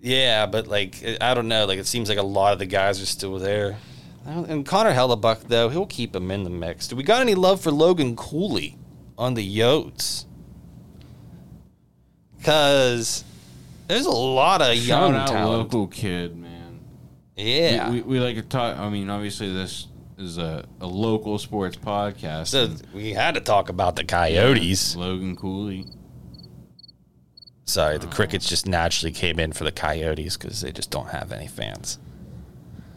yeah, 0.00 0.46
but 0.46 0.66
like 0.66 1.18
I 1.20 1.32
don't 1.34 1.48
know. 1.48 1.64
Like 1.66 1.78
it 1.78 1.86
seems 1.86 2.08
like 2.08 2.18
a 2.18 2.22
lot 2.22 2.52
of 2.52 2.58
the 2.58 2.66
guys 2.66 3.00
are 3.00 3.06
still 3.06 3.38
there. 3.38 3.78
And 4.26 4.66
Connor 4.66 4.92
Hellebuyck 4.92 5.44
though, 5.48 5.68
he'll 5.70 5.86
keep 5.86 6.14
him 6.14 6.30
in 6.32 6.42
the 6.44 6.50
mix. 6.50 6.88
Do 6.88 6.96
we 6.96 7.04
got 7.04 7.20
any 7.22 7.34
love 7.36 7.60
for 7.60 7.70
Logan 7.70 8.16
Cooley 8.16 8.76
on 9.16 9.32
the 9.34 9.58
Yotes? 9.58 10.26
Because 12.40 13.24
there's 13.86 14.06
a 14.06 14.10
lot 14.10 14.62
of 14.62 14.74
young 14.76 15.12
shout 15.12 15.28
talent. 15.28 15.58
local 15.58 15.86
kid, 15.86 16.36
man. 16.36 16.80
Yeah. 17.36 17.90
We, 17.90 17.96
we, 17.96 18.02
we 18.02 18.20
like 18.20 18.36
to 18.36 18.42
talk. 18.42 18.78
I 18.78 18.88
mean, 18.88 19.10
obviously 19.10 19.52
this 19.52 19.88
is 20.16 20.38
a, 20.38 20.64
a 20.80 20.86
local 20.86 21.38
sports 21.38 21.76
podcast. 21.76 22.48
so 22.48 22.70
we 22.94 23.12
had 23.12 23.34
to 23.34 23.40
talk 23.40 23.68
about 23.68 23.96
the 23.96 24.04
Coyotes. 24.04 24.96
Logan 24.96 25.36
Cooley. 25.36 25.86
Sorry, 27.66 27.98
the 27.98 28.06
Crickets 28.08 28.48
just 28.48 28.66
naturally 28.66 29.12
came 29.12 29.38
in 29.38 29.52
for 29.52 29.62
the 29.64 29.70
Coyotes 29.70 30.36
because 30.36 30.60
they 30.60 30.72
just 30.72 30.90
don't 30.90 31.08
have 31.10 31.30
any 31.30 31.46
fans. 31.46 31.98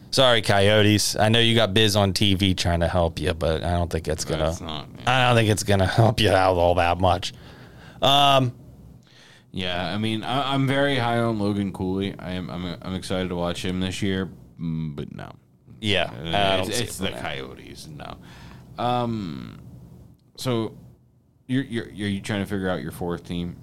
Sorry, 0.10 0.42
Coyotes. 0.42 1.16
I 1.16 1.30
know 1.30 1.40
you 1.40 1.54
got 1.54 1.74
Biz 1.74 1.96
on 1.96 2.14
TV 2.14 2.56
trying 2.58 2.80
to 2.80 2.88
help 2.88 3.20
you, 3.20 3.34
but 3.34 3.64
I 3.64 3.72
don't 3.72 3.92
think 3.92 4.08
it's 4.08 4.26
gonna. 4.26 4.56
Not. 4.62 4.88
I 5.06 5.28
don't 5.28 5.36
think 5.36 5.50
it's 5.50 5.64
gonna 5.64 5.86
help 6.02 6.20
you 6.20 6.32
out 6.32 6.56
all 6.56 6.76
that 6.76 7.00
much. 7.00 7.34
Um, 8.02 8.54
Yeah, 9.56 9.94
I 9.94 10.00
mean, 10.00 10.24
I, 10.24 10.56
I'm 10.56 10.66
very 10.66 10.96
high 10.96 11.20
on 11.20 11.38
Logan 11.38 11.72
Cooley. 11.72 12.16
I 12.18 12.32
am. 12.32 12.50
I'm, 12.50 12.76
I'm 12.82 12.96
excited 12.96 13.30
to 13.30 13.36
watch 13.36 13.64
him 13.64 13.80
this 13.80 14.02
year, 14.02 14.32
mm, 14.60 14.96
but 14.96 15.14
no, 15.14 15.32
yeah, 15.80 16.10
I 16.12 16.58
don't 16.58 16.68
it's, 16.68 16.80
it's 16.80 16.98
the. 16.98 17.12
Coyotes. 17.12 17.88
No. 17.88 18.18
Um. 18.84 19.60
So, 20.38 20.76
you're 21.46 21.64
you're 21.66 21.88
you're 21.92 22.10
you 22.10 22.20
trying 22.20 22.40
to 22.40 22.48
figure 22.48 22.68
out 22.68 22.82
your 22.82 22.92
fourth 22.92 23.26
team 23.26 23.56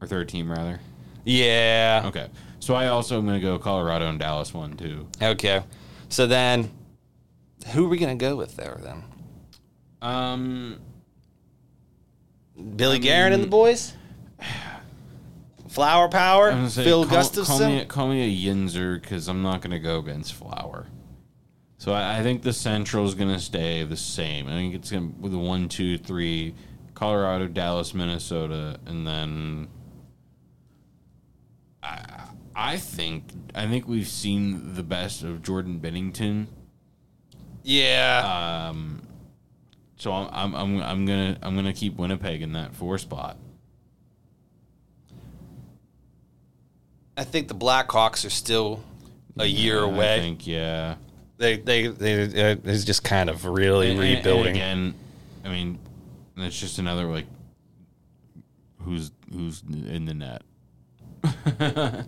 or 0.00 0.06
third 0.06 0.28
team 0.28 0.48
rather? 0.48 0.78
Yeah. 1.24 2.04
Okay. 2.06 2.28
So 2.60 2.74
I 2.74 2.86
also 2.86 3.18
am 3.18 3.26
going 3.26 3.40
to 3.40 3.44
go 3.44 3.58
Colorado 3.58 4.08
and 4.08 4.20
Dallas 4.20 4.54
one 4.54 4.76
too. 4.76 5.08
Okay. 5.20 5.64
So 6.08 6.28
then, 6.28 6.70
who 7.72 7.86
are 7.86 7.88
we 7.88 7.98
gonna 7.98 8.14
go 8.14 8.36
with 8.36 8.54
there 8.54 8.78
then? 8.80 9.02
Um. 10.02 10.78
Billy 12.76 13.00
Garrett 13.00 13.32
and 13.32 13.42
the 13.42 13.48
boys. 13.48 13.94
Flower 15.68 16.08
Power. 16.08 16.48
I'm 16.50 16.58
gonna 16.58 16.70
say 16.70 16.84
Phil 16.84 17.06
call, 17.06 17.18
Gustavsson. 17.18 17.46
Call 17.46 17.68
me, 17.68 17.84
call 17.84 18.08
me 18.08 18.22
a 18.24 18.52
Yinzer 18.54 19.00
because 19.00 19.28
I'm 19.28 19.42
not 19.42 19.60
going 19.60 19.70
to 19.72 19.78
go 19.78 19.98
against 19.98 20.34
Flower. 20.34 20.86
So 21.76 21.92
I, 21.92 22.18
I 22.18 22.22
think 22.22 22.42
the 22.42 22.52
Central 22.52 23.06
is 23.06 23.14
going 23.14 23.32
to 23.32 23.38
stay 23.40 23.84
the 23.84 23.96
same. 23.96 24.48
I 24.48 24.52
think 24.52 24.74
it's 24.74 24.90
going 24.90 25.12
to 25.12 25.18
with 25.20 25.32
the 25.32 25.38
one, 25.38 25.68
two, 25.68 25.96
three, 25.98 26.54
Colorado, 26.94 27.46
Dallas, 27.46 27.94
Minnesota, 27.94 28.80
and 28.86 29.06
then 29.06 29.68
I, 31.82 32.24
I 32.54 32.76
think 32.76 33.24
I 33.54 33.66
think 33.66 33.86
we've 33.86 34.08
seen 34.08 34.74
the 34.74 34.82
best 34.82 35.22
of 35.22 35.42
Jordan 35.42 35.78
Binnington. 35.80 36.46
yeah. 37.62 38.68
Um, 38.70 39.02
so 39.96 40.12
I'm, 40.12 40.28
I'm 40.32 40.54
I'm 40.54 40.82
I'm 40.82 41.06
gonna 41.06 41.38
I'm 41.42 41.54
gonna 41.54 41.72
keep 41.72 41.96
Winnipeg 41.96 42.42
in 42.42 42.52
that 42.52 42.74
four 42.74 42.98
spot. 42.98 43.36
I 47.18 47.24
think 47.24 47.48
the 47.48 47.54
Blackhawks 47.54 48.24
are 48.24 48.30
still 48.30 48.82
a 49.38 49.44
year 49.44 49.80
Yeah, 49.80 49.84
away. 49.84 50.14
I 50.14 50.18
think 50.20 50.46
yeah. 50.46 50.94
They 51.36 51.56
they 51.58 51.88
they 51.88 52.52
uh, 52.52 52.56
it's 52.64 52.84
just 52.84 53.04
kind 53.04 53.28
of 53.28 53.44
really 53.44 53.90
And- 53.90 53.98
and- 54.00 54.08
and 54.08 54.16
rebuilding. 54.18 54.56
again, 54.56 54.94
I 55.44 55.48
mean, 55.48 55.78
it's 56.36 56.58
just 56.58 56.78
another 56.78 57.04
like 57.06 57.26
who's 58.82 59.10
who's 59.32 59.62
in 59.68 60.04
the 60.06 60.14
net. 60.14 60.42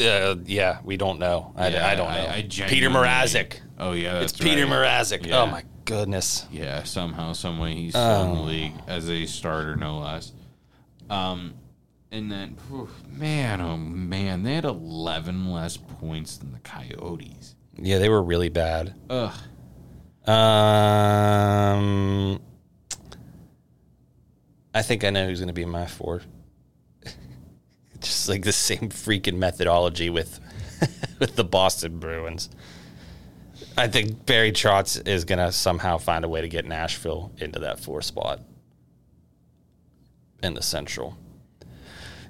Uh, 0.00 0.36
yeah, 0.44 0.78
we 0.84 0.96
don't 0.96 1.18
know. 1.18 1.52
I, 1.56 1.68
Yeah, 1.70 1.88
I 1.88 1.94
don't 1.96 2.08
know. 2.08 2.16
I- 2.18 2.34
I 2.36 2.42
Peter 2.68 2.88
Mrazek. 2.88 3.54
Oh 3.80 3.90
yeah, 3.92 4.20
It's 4.20 4.32
Peter 4.32 4.64
right. 4.64 4.86
Mrazek. 5.00 5.26
Yeah. 5.26 5.40
Oh 5.42 5.46
my 5.46 5.64
goodness. 5.86 6.46
Yeah, 6.52 6.84
somehow, 6.84 7.32
some 7.32 7.58
way, 7.58 7.74
he's 7.74 7.94
still 7.94 8.22
in 8.22 8.30
Oh. 8.30 8.34
the 8.36 8.42
league 8.42 8.74
as 8.86 9.10
a 9.10 9.26
starter, 9.26 9.74
no 9.74 9.98
less. 9.98 10.30
Um, 11.10 11.54
and 12.10 12.30
then, 12.32 12.56
man, 13.10 13.60
oh 13.60 13.76
man, 13.76 14.42
they 14.42 14.54
had 14.54 14.64
eleven 14.64 15.50
less 15.50 15.76
points 15.76 16.38
than 16.38 16.52
the 16.52 16.60
Coyotes. 16.60 17.54
Yeah, 17.76 17.98
they 17.98 18.08
were 18.08 18.22
really 18.22 18.48
bad. 18.48 18.94
Ugh. 19.10 19.34
Um, 20.26 20.34
I 24.74 24.82
think 24.82 25.04
I 25.04 25.10
know 25.10 25.26
who's 25.26 25.38
going 25.40 25.48
to 25.48 25.54
be 25.54 25.64
my 25.64 25.86
four. 25.86 26.22
Just 28.00 28.28
like 28.28 28.42
the 28.42 28.52
same 28.52 28.90
freaking 28.90 29.38
methodology 29.38 30.10
with 30.10 30.40
with 31.18 31.36
the 31.36 31.44
Boston 31.44 31.98
Bruins. 31.98 32.50
I 33.76 33.86
think 33.88 34.26
Barry 34.26 34.52
Trotz 34.52 35.06
is 35.06 35.24
going 35.24 35.38
to 35.38 35.52
somehow 35.52 35.98
find 35.98 36.24
a 36.24 36.28
way 36.28 36.40
to 36.40 36.48
get 36.48 36.64
Nashville 36.64 37.32
into 37.38 37.60
that 37.60 37.78
four 37.80 38.02
spot 38.02 38.40
in 40.42 40.54
the 40.54 40.62
Central. 40.62 41.16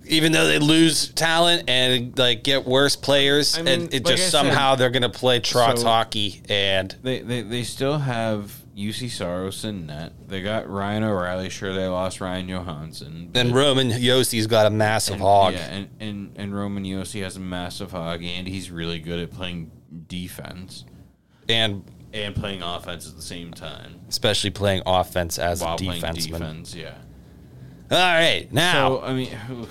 Even 0.08 0.32
though 0.32 0.46
they 0.46 0.58
lose 0.58 1.08
talent 1.12 1.68
and 1.68 2.18
like 2.18 2.42
get 2.44 2.66
worse 2.66 2.96
players, 2.96 3.56
I 3.58 3.62
mean, 3.62 3.82
and 3.82 3.94
it 3.94 4.04
like 4.04 4.16
just 4.16 4.22
I 4.22 4.24
said, 4.24 4.30
somehow 4.30 4.74
they're 4.74 4.90
going 4.90 5.02
to 5.02 5.08
play 5.08 5.40
Trotz 5.40 5.78
so- 5.78 5.84
hockey 5.86 6.42
and 6.48 6.94
They, 7.02 7.20
they 7.20 7.42
they 7.42 7.62
still 7.64 7.98
have 7.98 8.52
Juuse 8.76 9.10
Saros 9.10 9.64
in 9.64 9.86
net. 9.86 10.12
They 10.28 10.40
got 10.40 10.68
Ryan 10.70 11.02
O'Reilly. 11.02 11.48
Sure, 11.50 11.72
they 11.74 11.86
lost 11.88 12.20
Ryan 12.20 12.46
Johansen. 12.48 13.32
Then 13.32 13.52
Roman 13.52 13.90
Josi's 13.90 14.46
got 14.46 14.66
a 14.66 14.70
massive 14.70 15.14
and, 15.14 15.22
hog. 15.22 15.54
Yeah, 15.54 15.66
and, 15.66 15.88
and, 15.98 16.32
and 16.36 16.54
Roman 16.56 16.84
Josi 16.84 17.22
has 17.24 17.36
a 17.36 17.40
massive 17.40 17.90
hog, 17.90 18.22
and 18.22 18.46
he's 18.46 18.70
really 18.70 19.00
good 19.00 19.18
at 19.18 19.32
playing 19.32 19.72
defense 20.06 20.84
And 21.48 21.84
and 22.12 22.34
playing 22.34 22.62
offense 22.62 23.08
at 23.08 23.16
the 23.16 23.22
same 23.22 23.52
time 23.52 24.00
especially 24.08 24.50
playing 24.50 24.82
offense 24.86 25.38
as 25.38 25.60
while 25.60 25.74
a 25.74 25.78
defenseman. 25.78 26.30
defense. 26.32 26.74
Yeah. 26.74 26.94
All 27.90 27.96
right, 27.98 28.48
now 28.52 28.88
So 28.98 29.02
I 29.02 29.14
mean, 29.14 29.30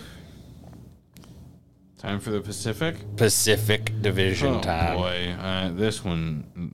time 2.07 2.19
for 2.21 2.31
the 2.31 2.39
Pacific. 2.39 2.95
Pacific 3.17 3.91
Division 4.01 4.55
oh 4.55 4.61
time. 4.61 4.97
boy, 4.97 5.35
uh, 5.39 5.71
this 5.73 6.05
one. 6.05 6.73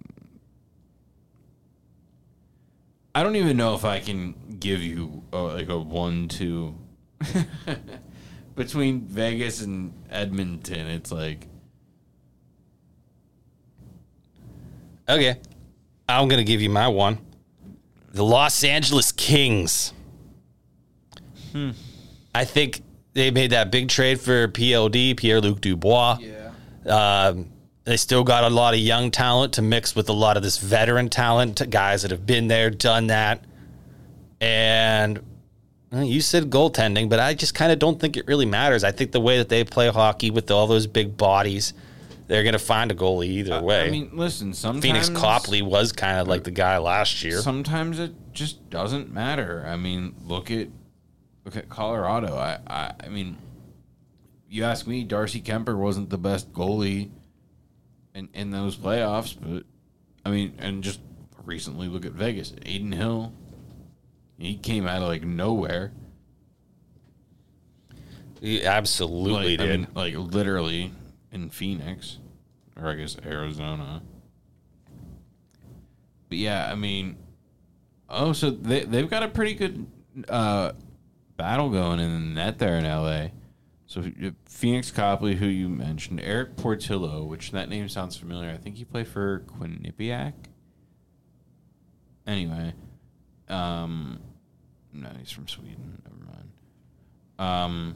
I 3.15 3.23
don't 3.23 3.36
even 3.36 3.57
know 3.57 3.73
if 3.73 3.84
I 3.84 3.99
can 3.99 4.36
give 4.59 4.81
you 4.81 5.23
uh, 5.34 5.53
like 5.53 5.69
a 5.69 5.79
one-two 5.79 6.75
between 8.55 9.01
Vegas 9.07 9.61
and 9.61 9.93
Edmonton. 10.09 10.88
It's 10.88 11.11
like 11.11 11.47
Okay, 15.09 15.39
I'm 16.07 16.27
gonna 16.27 16.43
give 16.43 16.61
you 16.61 16.69
my 16.69 16.88
one. 16.88 17.17
The 18.11 18.23
Los 18.23 18.63
Angeles 18.63 19.11
Kings. 19.11 19.93
Hmm. 21.51 21.71
I 22.36 22.45
think 22.45 22.84
they 23.14 23.32
made 23.32 23.51
that 23.51 23.72
big 23.72 23.89
trade 23.89 24.20
for 24.20 24.47
PLD, 24.47 25.16
Pierre 25.18 25.41
Luc 25.41 25.61
Dubois. 25.61 26.18
yeah. 26.20 26.49
Um, 26.86 27.49
they 27.86 27.97
still 27.97 28.24
got 28.24 28.45
a 28.45 28.49
lot 28.49 28.74
of 28.74 28.80
young 28.80 29.11
talent 29.11 29.53
to 29.53 29.61
mix 29.61 29.95
with 29.95 30.07
a 30.07 30.14
lot 30.14 30.38
of 30.38 30.43
this 30.43 30.57
veteran 30.57 31.09
talent, 31.09 31.70
guys 31.70 32.03
that 32.03 32.11
have 32.11 32.26
been 32.26 32.47
there, 32.47 32.70
done 32.70 33.07
that. 33.07 33.43
And 34.39 35.22
you 35.91 36.22
said 36.22 36.49
goaltending, 36.49 37.09
but 37.09 37.20
I 37.20 37.34
just 37.34 37.53
kind 37.53 37.72
of 37.72 37.80
don't 37.80 37.99
think 37.99 38.18
it 38.18 38.26
really 38.26 38.45
matters. 38.45 38.84
I 38.84 38.91
think 38.91 39.11
the 39.11 39.20
way 39.20 39.38
that 39.38 39.49
they 39.49 39.64
play 39.64 39.89
hockey 39.89 40.32
with 40.32 40.49
all 40.49 40.66
those 40.66 40.88
big 40.88 41.18
bodies, 41.18 41.74
they're 42.28 42.43
going 42.43 42.53
to 42.53 42.59
find 42.59 42.89
a 42.91 42.95
goalie 42.95 43.28
either 43.28 43.61
way. 43.61 43.88
I 43.88 43.89
mean, 43.91 44.09
listen. 44.14 44.53
Sometimes 44.53 45.09
Pheonix 45.09 45.16
Copley 45.16 45.61
was 45.61 45.91
kind 45.91 46.20
of 46.20 46.28
like 46.28 46.45
the 46.45 46.51
guy 46.51 46.78
last 46.78 47.24
year. 47.24 47.41
Sometimes 47.41 47.99
it 47.99 48.14
just 48.32 48.70
doesn't 48.70 49.14
matter. 49.14 49.66
I 49.68 49.76
mean, 49.76 50.16
look 50.26 50.49
at 50.51 50.70
Colorado. 51.69 52.35
I 52.35 52.59
I, 52.67 52.93
I 53.05 53.09
mean, 53.09 53.37
you 54.49 54.63
ask 54.63 54.87
me, 54.87 55.03
Darcy 55.03 55.41
Kuemper 55.41 55.77
wasn't 55.77 56.09
the 56.09 56.17
best 56.17 56.53
goalie 56.53 57.11
in 58.13 58.29
in 58.33 58.51
those 58.51 58.77
playoffs, 58.77 59.35
but 59.39 59.63
I 60.25 60.31
mean, 60.31 60.55
and 60.59 60.83
just 60.83 60.99
recently 61.43 61.87
look 61.87 62.05
at 62.05 62.13
Vegas. 62.13 62.53
Adin 62.61 62.91
Hill, 62.91 63.33
he 64.37 64.55
came 64.57 64.87
out 64.87 65.01
of 65.01 65.07
like 65.07 65.23
nowhere. 65.23 65.91
He 68.41 68.65
absolutely 68.65 69.57
like, 69.57 69.61
I 69.61 69.65
did. 69.65 69.79
mean, 69.79 69.87
like 69.95 70.15
literally 70.15 70.91
in 71.31 71.49
Phoenix, 71.49 72.19
or 72.75 72.87
I 72.87 72.95
guess 72.95 73.17
Arizona. 73.25 74.01
But 76.29 76.37
yeah, 76.37 76.69
I 76.71 76.75
mean, 76.75 77.17
oh, 78.09 78.33
so 78.33 78.49
they 78.51 78.83
they've 78.83 79.09
got 79.09 79.23
a 79.23 79.29
pretty 79.29 79.53
good 79.55 79.85
uh, 80.27 80.73
battle 81.38 81.69
going 81.69 81.99
in 81.99 82.11
the 82.11 82.41
net 82.41 82.59
there 82.59 82.77
in 82.77 82.86
LA. 82.86 83.27
So 83.86 84.01
Pheonix 84.01 84.93
Copley, 84.93 85.36
who 85.36 85.45
you 85.45 85.69
mentioned, 85.69 86.21
Erik 86.21 86.55
Portillo, 86.55 87.23
which 87.23 87.51
that 87.51 87.69
name 87.69 87.88
sounds 87.89 88.17
familiar. 88.17 88.49
I 88.49 88.57
think 88.57 88.75
he 88.75 88.86
played 88.86 89.07
for 89.07 89.43
Quinnipiac. 89.47 90.34
Anyway, 92.25 92.73
um, 93.49 94.19
no, 94.93 95.09
he's 95.19 95.31
from 95.31 95.47
Sweden. 95.47 96.01
Never 96.03 96.25
mind. 96.25 96.49
Um, 97.38 97.95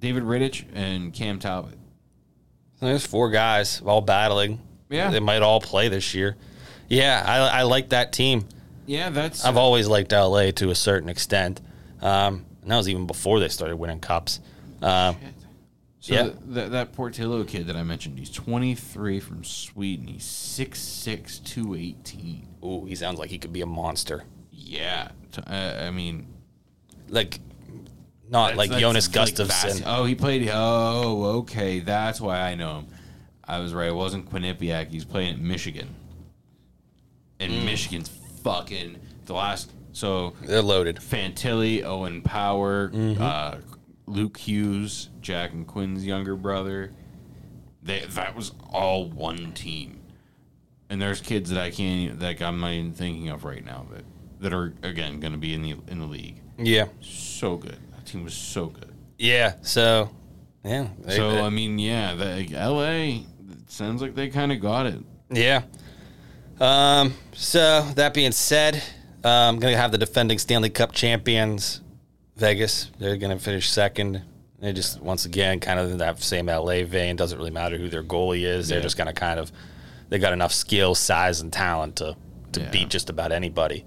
David 0.00 0.22
Rittich 0.22 0.64
and 0.72 1.12
Cam 1.12 1.38
Talbot. 1.38 1.78
There's 2.80 3.06
four 3.06 3.30
guys 3.30 3.82
all 3.84 4.00
battling. 4.00 4.60
Yeah. 4.90 5.10
They 5.10 5.20
might 5.20 5.42
all 5.42 5.60
play 5.60 5.88
this 5.88 6.14
year. 6.14 6.36
Yeah, 6.88 7.22
I, 7.26 7.60
I 7.60 7.62
like 7.62 7.90
that 7.90 8.12
team. 8.12 8.46
Yeah, 8.86 9.10
that's 9.10 9.44
I've 9.44 9.56
always 9.56 9.88
liked 9.88 10.12
LA 10.12 10.50
to 10.52 10.70
a 10.70 10.74
certain 10.74 11.08
extent. 11.08 11.60
Um, 12.04 12.46
and 12.62 12.70
that 12.70 12.76
was 12.76 12.88
even 12.88 13.06
before 13.06 13.40
they 13.40 13.48
started 13.48 13.76
winning 13.76 13.98
cups. 14.00 14.38
Um, 14.82 15.16
So 16.00 16.12
Yeah. 16.12 16.22
th- 16.24 16.34
that 16.48 16.70
that 16.72 16.92
Portillo 16.92 17.42
kid 17.44 17.66
that 17.68 17.76
I 17.76 17.82
mentioned, 17.82 18.18
he's 18.18 18.28
23 18.28 19.20
from 19.20 19.42
Sweden. 19.42 20.06
He's 20.06 20.22
6'6", 20.24 21.38
218. 21.38 22.46
ooh, 22.62 22.84
he 22.84 22.94
sounds 22.94 23.18
like 23.18 23.30
he 23.30 23.38
could 23.38 23.54
be 23.54 23.62
a 23.62 23.66
monster. 23.66 24.24
Yeah, 24.52 25.08
T- 25.32 25.40
uh, 25.46 25.86
I 25.86 25.90
mean, 25.90 26.26
Like, 27.08 27.40
not 28.28 28.56
like 28.56 28.68
that's- 28.68 28.80
Jonas 28.82 29.08
that's 29.08 29.38
like 29.38 29.48
Gustavsson. 29.48 29.82
Oh, 29.86 30.04
he 30.04 30.14
played. 30.14 30.46
Oh, 30.52 31.38
okay, 31.40 31.80
that's 31.80 32.20
why 32.20 32.38
I 32.38 32.54
know 32.54 32.80
him. 32.80 32.86
I 33.42 33.60
was 33.60 33.72
right. 33.72 33.88
It 33.88 33.94
wasn't 33.94 34.30
Quinnipiac. 34.30 34.90
He's 34.90 35.04
playing 35.06 35.34
at 35.34 35.40
Michigan, 35.40 35.88
and 37.40 37.50
Mm. 37.50 37.64
Michigan's 37.64 38.10
fucking 38.42 38.96
the 39.24 39.32
last. 39.34 39.70
So 39.94 40.34
They're 40.42 40.60
loaded. 40.60 40.96
Fantilli, 40.96 41.82
Owen 41.84 42.20
Power, 42.20 42.90
Mm-hmm. 42.90 43.22
uh, 43.22 43.56
Luke 44.06 44.36
Hughes, 44.36 45.08
Jack 45.22 45.52
and 45.52 45.66
Quinn's 45.66 46.04
younger 46.04 46.36
brother. 46.36 46.92
They, 47.82 48.00
that 48.00 48.34
was 48.36 48.52
all 48.70 49.08
one 49.08 49.52
team. 49.52 50.00
And 50.90 51.00
there's 51.00 51.20
kids 51.20 51.48
that 51.50 51.58
I 51.62 51.70
can't 51.70 52.18
that 52.20 52.42
I'm 52.42 52.60
not 52.60 52.72
even 52.72 52.92
thinking 52.92 53.28
of 53.30 53.44
right 53.44 53.64
now 53.64 53.86
that 53.92 54.04
that 54.40 54.52
are 54.52 54.74
again 54.82 55.20
going 55.20 55.32
to 55.32 55.38
be 55.38 55.54
in 55.54 55.62
the 55.62 55.76
in 55.88 56.00
the 56.00 56.06
league. 56.06 56.40
Yeah. 56.58 56.86
So 57.00 57.56
good. 57.56 57.78
That 57.92 58.04
team 58.04 58.24
was 58.24 58.34
so 58.34 58.66
good. 58.66 58.92
Yeah. 59.18 59.54
So, 59.62 60.10
yeah. 60.64 60.88
they- 61.00 61.16
So 61.16 61.30
they- 61.32 61.40
I 61.40 61.48
mean, 61.50 61.78
yeah, 61.78 62.14
the, 62.14 62.54
L.A. 62.54 63.24
It 63.50 63.70
sounds 63.70 64.02
like 64.02 64.14
they 64.14 64.28
kind 64.28 64.52
of 64.52 64.60
got 64.60 64.86
it. 64.86 65.00
Yeah. 65.30 65.62
Um, 66.60 67.14
so 67.32 67.82
that 67.96 68.12
being 68.14 68.32
said, 68.32 68.82
I'm 69.24 69.58
gonna 69.58 69.76
have 69.76 69.92
the 69.92 69.98
defending 69.98 70.38
Stanley 70.38 70.70
Cup 70.70 70.92
champions, 70.92 71.80
Vegas. 72.36 72.90
They're 72.98 73.16
gonna 73.16 73.38
finish 73.38 73.70
second. 73.70 74.22
They 74.60 74.72
just 74.72 75.00
once 75.00 75.24
again 75.26 75.60
kind 75.60 75.78
of 75.78 75.90
in 75.90 75.98
that 75.98 76.22
same 76.22 76.48
LA 76.48 76.84
vein. 76.84 77.16
Doesn't 77.16 77.36
really 77.38 77.50
matter 77.50 77.76
who 77.78 77.88
their 77.88 78.02
goalie 78.02 78.44
is. 78.44 78.68
They're 78.68 78.78
Yeah. 78.78 78.82
just 78.82 78.96
gonna 78.96 79.12
kind 79.12 79.38
of 79.40 79.52
they 80.10 80.18
got 80.18 80.32
enough 80.32 80.52
skill, 80.52 80.94
size, 80.94 81.40
and 81.40 81.52
talent 81.52 81.96
to 81.96 82.16
to 82.52 82.60
Yeah. 82.60 82.70
beat 82.70 82.88
just 82.88 83.10
about 83.10 83.32
anybody. 83.32 83.84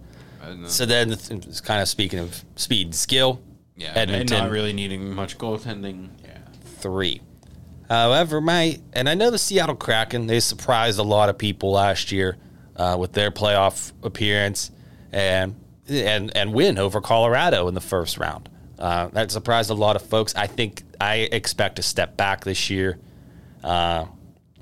So 0.68 0.86
then 0.86 1.12
it's 1.12 1.60
kind 1.62 1.82
of 1.82 1.90
speaking 1.90 2.20
of 2.20 2.44
speed, 2.56 2.88
and 2.88 2.96
skill. 2.96 3.42
yeah, 3.76 3.90
and 3.90 4.10
Edmonton 4.12 4.38
not 4.40 4.50
really 4.50 4.72
needing 4.74 5.14
much 5.14 5.38
goaltending. 5.38 6.10
Yeah, 6.24 6.38
three. 6.80 7.22
However, 7.90 8.40
my 8.42 8.80
and 8.94 9.10
I 9.10 9.14
know 9.14 9.30
the 9.32 9.38
Seattle 9.38 9.76
Kraken 9.76 10.28
they 10.28 10.40
surprised 10.40 11.00
a 11.00 11.04
lot 11.04 11.30
of 11.30 11.38
people 11.38 11.72
last 11.72 12.12
year 12.12 12.38
uh, 12.76 12.96
with 13.00 13.14
their 13.14 13.30
playoff 13.32 13.92
appearance 14.04 14.72
and 15.12 15.56
and 15.88 16.36
and 16.36 16.54
win 16.54 16.78
over 16.78 17.02
Colorado 17.02 17.68
in 17.68 17.74
the 17.74 17.82
first 17.82 18.18
round. 18.18 18.50
Uh, 18.78 19.08
that 19.08 19.32
surprised 19.32 19.70
a 19.70 19.74
lot 19.74 19.96
of 19.96 20.04
folks. 20.04 20.36
I 20.36 20.48
think 20.48 20.84
I 21.02 21.30
expect 21.32 21.80
a 21.80 21.82
step 21.82 22.16
back 22.16 22.44
this 22.44 22.70
year. 22.70 23.00
Uh, 23.64 24.06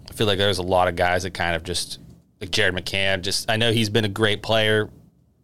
I 0.09 0.13
feel 0.13 0.27
like 0.27 0.37
there's 0.37 0.59
a 0.59 0.63
lot 0.63 0.87
of 0.87 0.95
guys 0.95 1.23
that 1.23 1.33
kind 1.33 1.55
of 1.55 1.63
just 1.63 1.99
like 2.39 2.51
Jared 2.51 2.75
McCann. 2.75 3.21
Just 3.21 3.49
I 3.49 3.57
know 3.57 3.71
he's 3.71 3.89
been 3.89 4.05
a 4.05 4.09
great 4.09 4.41
player, 4.41 4.89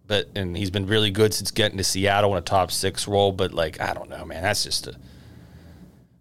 but 0.07 0.29
and 0.35 0.55
he's 0.55 0.69
been 0.69 0.85
really 0.87 1.11
good 1.11 1.33
since 1.33 1.51
getting 1.51 1.77
to 1.77 1.83
Seattle 1.83 2.31
in 2.31 2.37
a 2.37 2.41
top 2.41 2.71
six 2.71 3.07
role. 3.07 3.31
But 3.31 3.53
like 3.53 3.81
I 3.81 3.93
don't 3.93 4.09
know, 4.09 4.23
man, 4.25 4.43
that's 4.43 4.63
just 4.63 4.87
a 4.87 4.95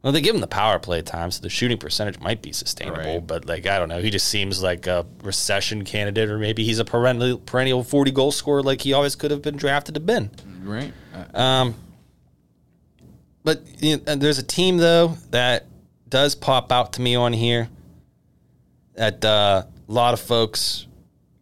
well, 0.02 0.12
they 0.14 0.22
give 0.22 0.34
him 0.34 0.40
the 0.40 0.46
power 0.46 0.78
play 0.78 1.02
time, 1.02 1.30
so 1.30 1.42
the 1.42 1.50
shooting 1.50 1.76
percentage 1.76 2.18
might 2.20 2.40
be 2.40 2.52
sustainable. 2.52 3.16
Right. 3.16 3.26
But 3.26 3.46
like, 3.46 3.66
I 3.66 3.78
don't 3.78 3.90
know. 3.90 4.00
He 4.00 4.08
just 4.08 4.28
seems 4.28 4.62
like 4.62 4.86
a 4.86 5.06
recession 5.22 5.84
candidate, 5.84 6.30
or 6.30 6.38
maybe 6.38 6.64
he's 6.64 6.78
a 6.78 6.84
perennial 6.84 7.38
perennial 7.38 7.84
forty 7.84 8.10
goal 8.10 8.32
scorer, 8.32 8.62
like 8.62 8.80
he 8.80 8.94
always 8.94 9.14
could 9.14 9.30
have 9.30 9.42
been 9.42 9.56
drafted 9.56 9.94
to 9.94 10.00
been. 10.00 10.30
right. 11.14 11.34
Um, 11.34 11.74
but 13.44 13.62
you 13.82 13.96
know, 13.96 14.02
and 14.06 14.22
there's 14.22 14.38
a 14.38 14.42
team 14.42 14.78
though 14.78 15.16
that 15.30 15.66
does 16.08 16.34
pop 16.34 16.72
out 16.72 16.94
to 16.94 17.02
me 17.02 17.14
on 17.14 17.32
here 17.32 17.68
that 18.94 19.24
uh, 19.24 19.64
a 19.88 19.92
lot 19.92 20.14
of 20.14 20.20
folks 20.20 20.86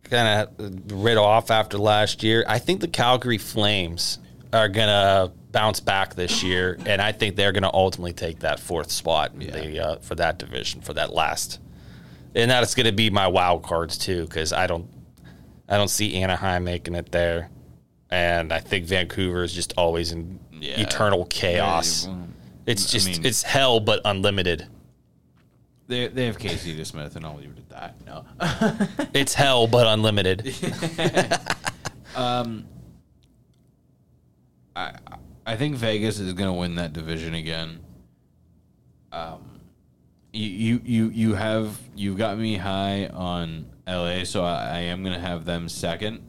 kind 0.05 0.49
of 0.59 0.93
rid 0.93 1.17
off 1.17 1.51
after 1.51 1.79
last 1.79 2.23
year. 2.23 2.45
I 2.49 2.59
think 2.59 2.81
the 2.81 2.89
Calgary 2.89 3.39
Flames 3.39 4.19
are 4.53 4.69
gonna 4.69 5.33
bounce 5.53 5.81
back 5.81 6.15
this 6.15 6.43
year, 6.43 6.79
and 6.87 7.01
I 7.01 7.13
think 7.13 7.37
they're 7.37 7.53
gonna 7.53 7.71
ultimately 7.73 8.13
take 8.13 8.41
that 8.41 8.61
fourth 8.61 8.91
spot 8.91 9.33
in 9.35 9.51
the, 9.51 9.79
uh, 9.85 9.97
for 9.97 10.15
that 10.17 10.39
division 10.39 10.81
for 10.83 10.93
that 10.95 11.13
last. 11.13 11.59
And 12.35 12.51
that's 12.51 12.75
gonna 12.75 12.93
be 12.93 13.11
my 13.11 13.27
wild 13.27 13.63
cards 13.63 13.97
too, 13.99 14.25
because 14.25 14.53
I 14.53 14.67
don't, 14.67 14.87
I 15.69 15.77
don't 15.77 15.89
see 15.89 16.15
Anaheim 16.23 16.65
making 16.65 16.95
it 16.95 17.11
there, 17.13 17.51
and 18.11 18.53
I 18.53 18.61
think 18.61 18.87
Vancouver 18.87 19.43
is 19.43 19.53
just 19.53 19.73
always 19.77 20.13
in 20.13 20.39
Yeah. 20.53 20.81
eternal 20.81 21.25
chaos. 21.27 22.07
Yeah, 22.07 22.15
it's 22.67 22.89
I 22.89 22.93
just 22.93 23.07
mean- 23.07 23.25
it's 23.27 23.43
hell 23.43 23.81
but 23.81 24.01
unlimited. 24.05 24.67
They 25.87 26.09
they 26.09 26.27
have 26.27 26.39
Casey 26.39 26.77
DeSmith 26.77 27.17
and 27.17 27.25
I'll 27.25 27.37
leave 27.37 27.51
it 27.57 27.59
at 27.59 27.69
that. 27.71 27.95
No, 28.07 29.07
It's 29.15 29.33
hell 29.33 29.67
but 29.67 29.87
unlimited. 29.87 30.43
I 34.77 34.93
I 35.49 35.57
think 35.57 35.77
Vegas 35.77 36.21
is 36.21 36.35
going 36.35 36.51
to 36.51 36.53
win 36.53 36.75
that 36.75 36.93
division 36.93 37.33
again. 37.33 37.81
Um, 39.11 39.61
you 40.31 40.47
you 40.47 40.83
you 40.85 41.09
you 41.09 41.35
have 41.37 41.81
you've 41.97 42.19
got 42.19 42.37
me 42.39 42.57
high 42.57 43.07
on 43.07 43.65
LA, 43.87 44.25
so 44.25 44.45
I, 44.45 44.65
I 44.67 44.79
am 44.81 45.03
going 45.03 45.15
to 45.15 45.21
have 45.21 45.47
them 45.47 45.71
second. 45.71 46.21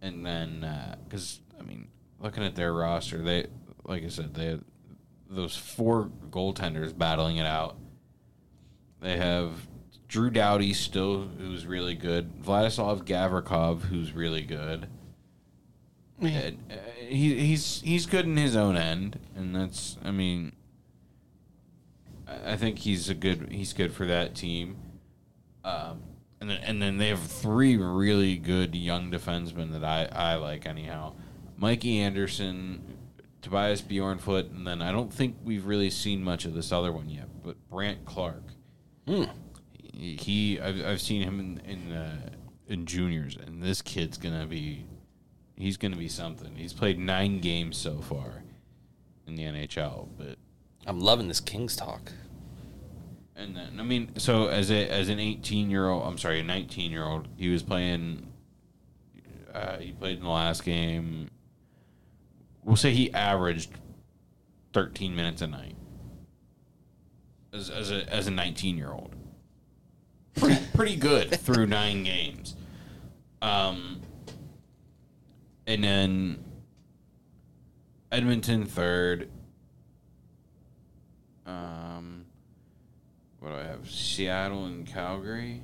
And 0.00 0.26
then, 0.26 0.66
because 1.04 1.38
I 1.56 1.62
mean, 1.62 1.86
looking 2.18 2.42
at 2.42 2.56
their 2.56 2.72
roster, 2.72 3.22
they 3.22 3.46
like 3.84 4.02
I 4.02 4.08
said, 4.08 4.34
they 4.34 4.46
have 4.46 4.64
those 5.30 5.56
four 5.56 6.10
goaltenders 6.30 6.98
battling 6.98 7.36
it 7.36 7.46
out. 7.46 7.76
They 9.00 9.18
have 9.18 9.68
Drew 10.08 10.30
Doughty 10.30 10.72
still, 10.72 11.28
who's 11.38 11.64
really 11.64 11.94
good. 11.94 12.42
Vladislav 12.42 13.04
Gavrikov, 13.04 13.82
who's 13.82 14.12
really 14.12 14.42
good. 14.42 14.88
And, 16.20 16.58
uh, 16.68 16.74
he, 17.12 17.38
he's 17.38 17.80
he's 17.82 18.06
good 18.06 18.24
in 18.24 18.36
his 18.36 18.56
own 18.56 18.76
end, 18.76 19.18
and 19.36 19.54
that's 19.54 19.96
I 20.02 20.10
mean, 20.10 20.52
I 22.26 22.52
I 22.52 22.56
think 22.56 22.78
he's 22.78 23.08
a 23.08 23.14
good 23.14 23.50
he's 23.50 23.72
good 23.72 23.92
for 23.92 24.06
that 24.06 24.34
team. 24.34 24.76
Um, 25.64 26.02
and 26.40 26.50
then, 26.50 26.58
and 26.64 26.82
then 26.82 26.98
they 26.98 27.08
have 27.08 27.20
three 27.20 27.76
really 27.76 28.36
good 28.36 28.74
young 28.74 29.12
defensemen 29.12 29.72
that 29.72 29.84
I, 29.84 30.08
I 30.10 30.34
like 30.34 30.66
anyhow. 30.66 31.14
Mikey 31.56 32.00
Anderson, 32.00 32.82
Tobias 33.42 33.80
Björnfot, 33.80 34.50
and 34.50 34.66
then 34.66 34.82
I 34.82 34.90
don't 34.90 35.12
think 35.12 35.36
we've 35.44 35.66
really 35.66 35.90
seen 35.90 36.24
much 36.24 36.44
of 36.44 36.54
this 36.54 36.72
other 36.72 36.90
one 36.90 37.08
yet, 37.08 37.28
but 37.44 37.56
Brandt 37.70 38.04
Clarke. 38.04 38.48
He, 39.06 40.16
he 40.16 40.60
I've, 40.60 40.84
I've 40.84 41.00
seen 41.00 41.22
him 41.22 41.38
in 41.38 41.60
in, 41.64 41.92
uh, 41.92 42.30
in 42.66 42.86
juniors, 42.86 43.36
and 43.36 43.62
this 43.62 43.80
kid's 43.80 44.18
gonna 44.18 44.46
be 44.46 44.84
he's 45.56 45.76
gonna 45.76 45.96
be 45.96 46.08
something. 46.08 46.56
He's 46.56 46.72
played 46.72 46.98
nine 46.98 47.40
games 47.40 47.76
so 47.76 48.00
far 48.00 48.42
in 49.26 49.34
the 49.36 49.42
NHL, 49.44 50.08
but 50.18 50.36
I'm 50.86 51.00
loving 51.00 51.28
this 51.28 51.40
Kings 51.40 51.76
talk. 51.76 52.12
and 53.36 53.56
then 53.56 53.78
I 53.78 53.82
mean, 53.82 54.18
so 54.18 54.48
as 54.48 54.70
a 54.70 54.88
as 54.88 55.08
an 55.08 55.18
18 55.18 55.70
year 55.70 55.88
old, 55.88 56.06
I'm 56.06 56.18
sorry, 56.18 56.40
a 56.40 56.44
19 56.44 56.90
year 56.90 57.04
old, 57.04 57.28
he 57.36 57.48
was 57.48 57.62
playing. 57.62 58.26
Uh, 59.52 59.76
he 59.78 59.92
played 59.92 60.16
in 60.18 60.24
the 60.24 60.30
last 60.30 60.64
game. 60.64 61.28
We'll 62.64 62.76
say 62.76 62.92
he 62.92 63.12
averaged 63.12 63.70
13 64.72 65.14
minutes 65.14 65.42
a 65.42 65.46
night. 65.46 65.76
As 67.52 67.68
as 67.68 67.90
a 67.90 68.08
as 68.12 68.26
a 68.26 68.30
19 68.30 68.78
year 68.78 68.90
old, 68.92 69.14
pretty 70.36 70.58
pretty 70.74 70.96
good 70.96 71.30
through 71.40 71.66
nine 71.66 72.02
games. 72.02 72.56
Um, 73.42 74.00
and 75.72 75.82
then 75.82 76.44
Edmonton 78.10 78.66
third. 78.66 79.30
Um, 81.46 82.26
what 83.40 83.48
do 83.50 83.54
I 83.56 83.62
have? 83.64 83.90
Seattle 83.90 84.66
and 84.66 84.86
Calgary. 84.86 85.62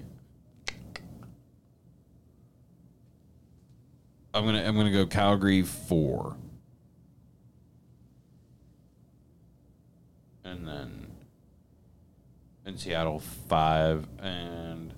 I'm 4.32 4.44
gonna 4.44 4.62
I'm 4.64 4.76
gonna 4.76 4.93
go 4.93 5.05
Calgary 5.06 5.62
four, 5.62 6.36
and 10.44 10.66
then 10.66 11.06
and 12.64 12.78
Seattle 12.80 13.20
five, 13.48 14.06
and 14.20 14.93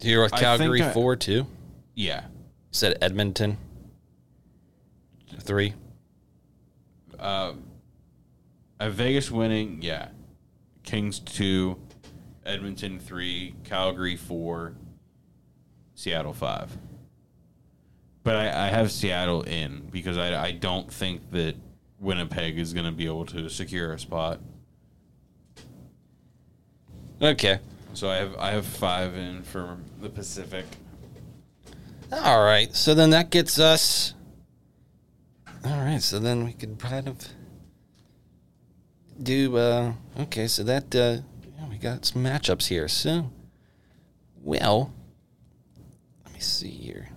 You're 0.00 0.22
with 0.22 0.32
Calgary 0.32 0.82
I- 0.82 0.92
four 0.92 1.14
two. 1.16 1.46
yeah, 1.94 2.24
Said 2.74 2.96
Edmonton 3.02 3.58
three. 5.40 5.74
uh, 7.18 7.52
uh, 8.80 8.90
Vegas 8.90 9.30
winning, 9.30 9.80
yeah. 9.82 10.08
Kings 10.82 11.20
two, 11.20 11.78
Edmonton 12.44 12.98
three, 12.98 13.54
Calgary 13.64 14.16
four, 14.16 14.74
Seattle 15.94 16.32
five. 16.32 16.76
But 18.24 18.36
I, 18.36 18.66
I 18.66 18.68
have 18.68 18.90
Seattle 18.90 19.42
in 19.42 19.88
because 19.90 20.16
I, 20.16 20.42
I 20.42 20.52
don't 20.52 20.90
think 20.90 21.30
that 21.32 21.56
Winnipeg 22.00 22.58
is 22.58 22.72
going 22.72 22.86
to 22.86 22.92
be 22.92 23.04
able 23.04 23.26
to 23.26 23.48
secure 23.48 23.92
a 23.92 23.98
spot. 23.98 24.40
Okay. 27.20 27.58
So 27.92 28.08
I 28.08 28.16
have 28.16 28.36
I 28.38 28.50
have 28.52 28.64
five 28.64 29.14
in 29.14 29.42
for 29.42 29.76
the 30.00 30.08
Pacific. 30.08 30.64
All 32.12 32.44
right. 32.44 32.74
So 32.74 32.94
then 32.94 33.10
that 33.10 33.30
gets 33.30 33.58
us. 33.58 34.14
All 35.64 35.78
right. 35.78 36.02
So 36.02 36.18
then 36.18 36.44
we 36.44 36.52
could 36.52 36.78
kind 36.78 37.08
of 37.08 37.16
do. 39.22 39.56
uh 39.56 39.92
Okay. 40.20 40.46
So 40.46 40.62
that. 40.64 40.94
uh 40.94 41.18
Yeah, 41.58 41.68
we 41.70 41.78
got 41.78 42.04
some 42.04 42.22
matchups 42.22 42.66
here. 42.68 42.88
So, 42.88 43.30
well, 44.42 44.92
let 46.24 46.34
me 46.34 46.40
see 46.40 46.70
here. 46.70 47.08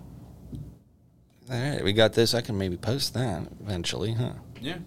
All 1.48 1.60
right, 1.60 1.84
we 1.84 1.92
got 1.92 2.12
this. 2.12 2.34
I 2.34 2.40
can 2.40 2.58
maybe 2.58 2.76
post 2.76 3.14
that 3.14 3.46
eventually, 3.60 4.12
huh? 4.14 4.32
Yeah. 4.60 4.78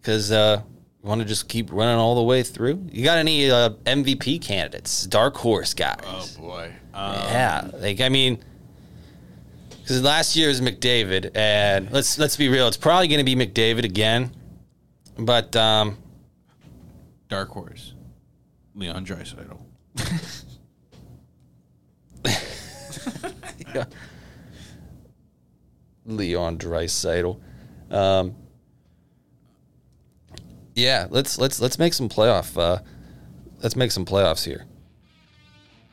Because 0.00 0.32
uh, 0.32 0.62
want 1.02 1.20
to 1.20 1.26
just 1.26 1.48
keep 1.48 1.72
running 1.72 1.96
all 1.96 2.14
the 2.14 2.22
way 2.22 2.42
through. 2.42 2.86
You 2.90 3.04
got 3.04 3.18
any 3.18 3.50
uh, 3.50 3.70
MVP 3.84 4.40
candidates, 4.42 5.06
dark 5.06 5.36
horse 5.36 5.74
guys? 5.74 5.98
Oh 6.04 6.26
boy. 6.38 6.72
Um, 6.94 7.14
Yeah, 7.14 7.70
like 7.74 8.00
I 8.00 8.08
mean, 8.08 8.42
because 9.80 10.02
last 10.02 10.36
year 10.36 10.48
was 10.48 10.60
McDavid, 10.60 11.32
and 11.34 11.90
let's 11.90 12.18
let's 12.18 12.36
be 12.36 12.48
real, 12.48 12.68
it's 12.68 12.76
probably 12.76 13.08
going 13.08 13.24
to 13.24 13.24
be 13.24 13.34
McDavid 13.34 13.84
again. 13.84 14.30
But 15.18 15.54
um, 15.56 15.98
Dark 17.28 17.50
horse. 17.50 17.94
Leon 18.74 19.04
Draisaitl. 19.04 19.58
Leon 26.04 26.58
Draisaitl, 26.58 27.40
um, 27.90 28.34
yeah, 30.74 31.06
let's 31.10 31.38
let's 31.38 31.60
let's 31.60 31.78
make 31.78 31.94
some 31.94 32.08
playoff. 32.08 32.56
Uh, 32.60 32.78
let's 33.62 33.76
make 33.76 33.90
some 33.90 34.04
playoffs 34.04 34.44
here. 34.44 34.64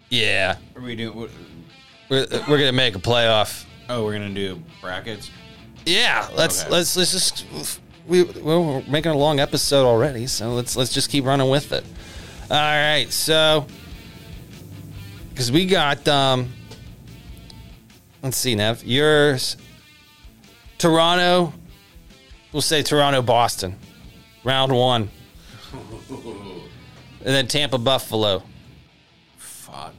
Yeah, 0.09 0.57
Are 0.75 0.81
we 0.81 0.95
doing? 0.95 1.15
What, 1.15 1.29
we're 2.09 2.25
we're 2.47 2.57
gonna 2.57 2.71
make 2.71 2.95
a 2.95 2.99
playoff. 2.99 3.65
oh, 3.89 4.03
we're 4.03 4.13
gonna 4.13 4.33
do 4.33 4.61
brackets. 4.81 5.29
Yeah, 5.85 6.27
let's 6.35 6.61
Okay. 6.63 6.71
let's 6.71 6.97
let's 6.97 7.11
just 7.11 7.45
we 8.07 8.23
we're 8.23 8.81
making 8.87 9.11
a 9.11 9.17
long 9.17 9.39
episode 9.39 9.85
already, 9.85 10.25
so 10.27 10.53
let's 10.53 10.75
let's 10.75 10.91
just 10.93 11.09
keep 11.09 11.25
running 11.25 11.49
with 11.49 11.71
it. 11.71 11.83
All 12.49 12.57
right, 12.57 13.05
so 13.11 13.67
because 15.29 15.51
we 15.51 15.65
got 15.67 16.07
um, 16.07 16.51
let's 18.23 18.37
see, 18.37 18.55
Nev, 18.55 18.83
yours, 18.83 19.55
Toronto. 20.79 21.53
We'll 22.51 22.63
say 22.63 22.81
Toronto, 22.81 23.21
Boston, 23.21 23.75
round 24.43 24.71
one, 24.71 25.09
and 26.09 26.61
then 27.23 27.47
Tampa, 27.47 27.77
Buffalo. 27.77 28.43
Fuck. 29.37 29.93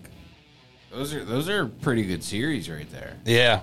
Those 0.92 1.14
are 1.14 1.24
those 1.24 1.48
are 1.48 1.66
pretty 1.66 2.02
good 2.04 2.24
series 2.24 2.68
right 2.68 2.90
there. 2.90 3.16
Yeah, 3.24 3.60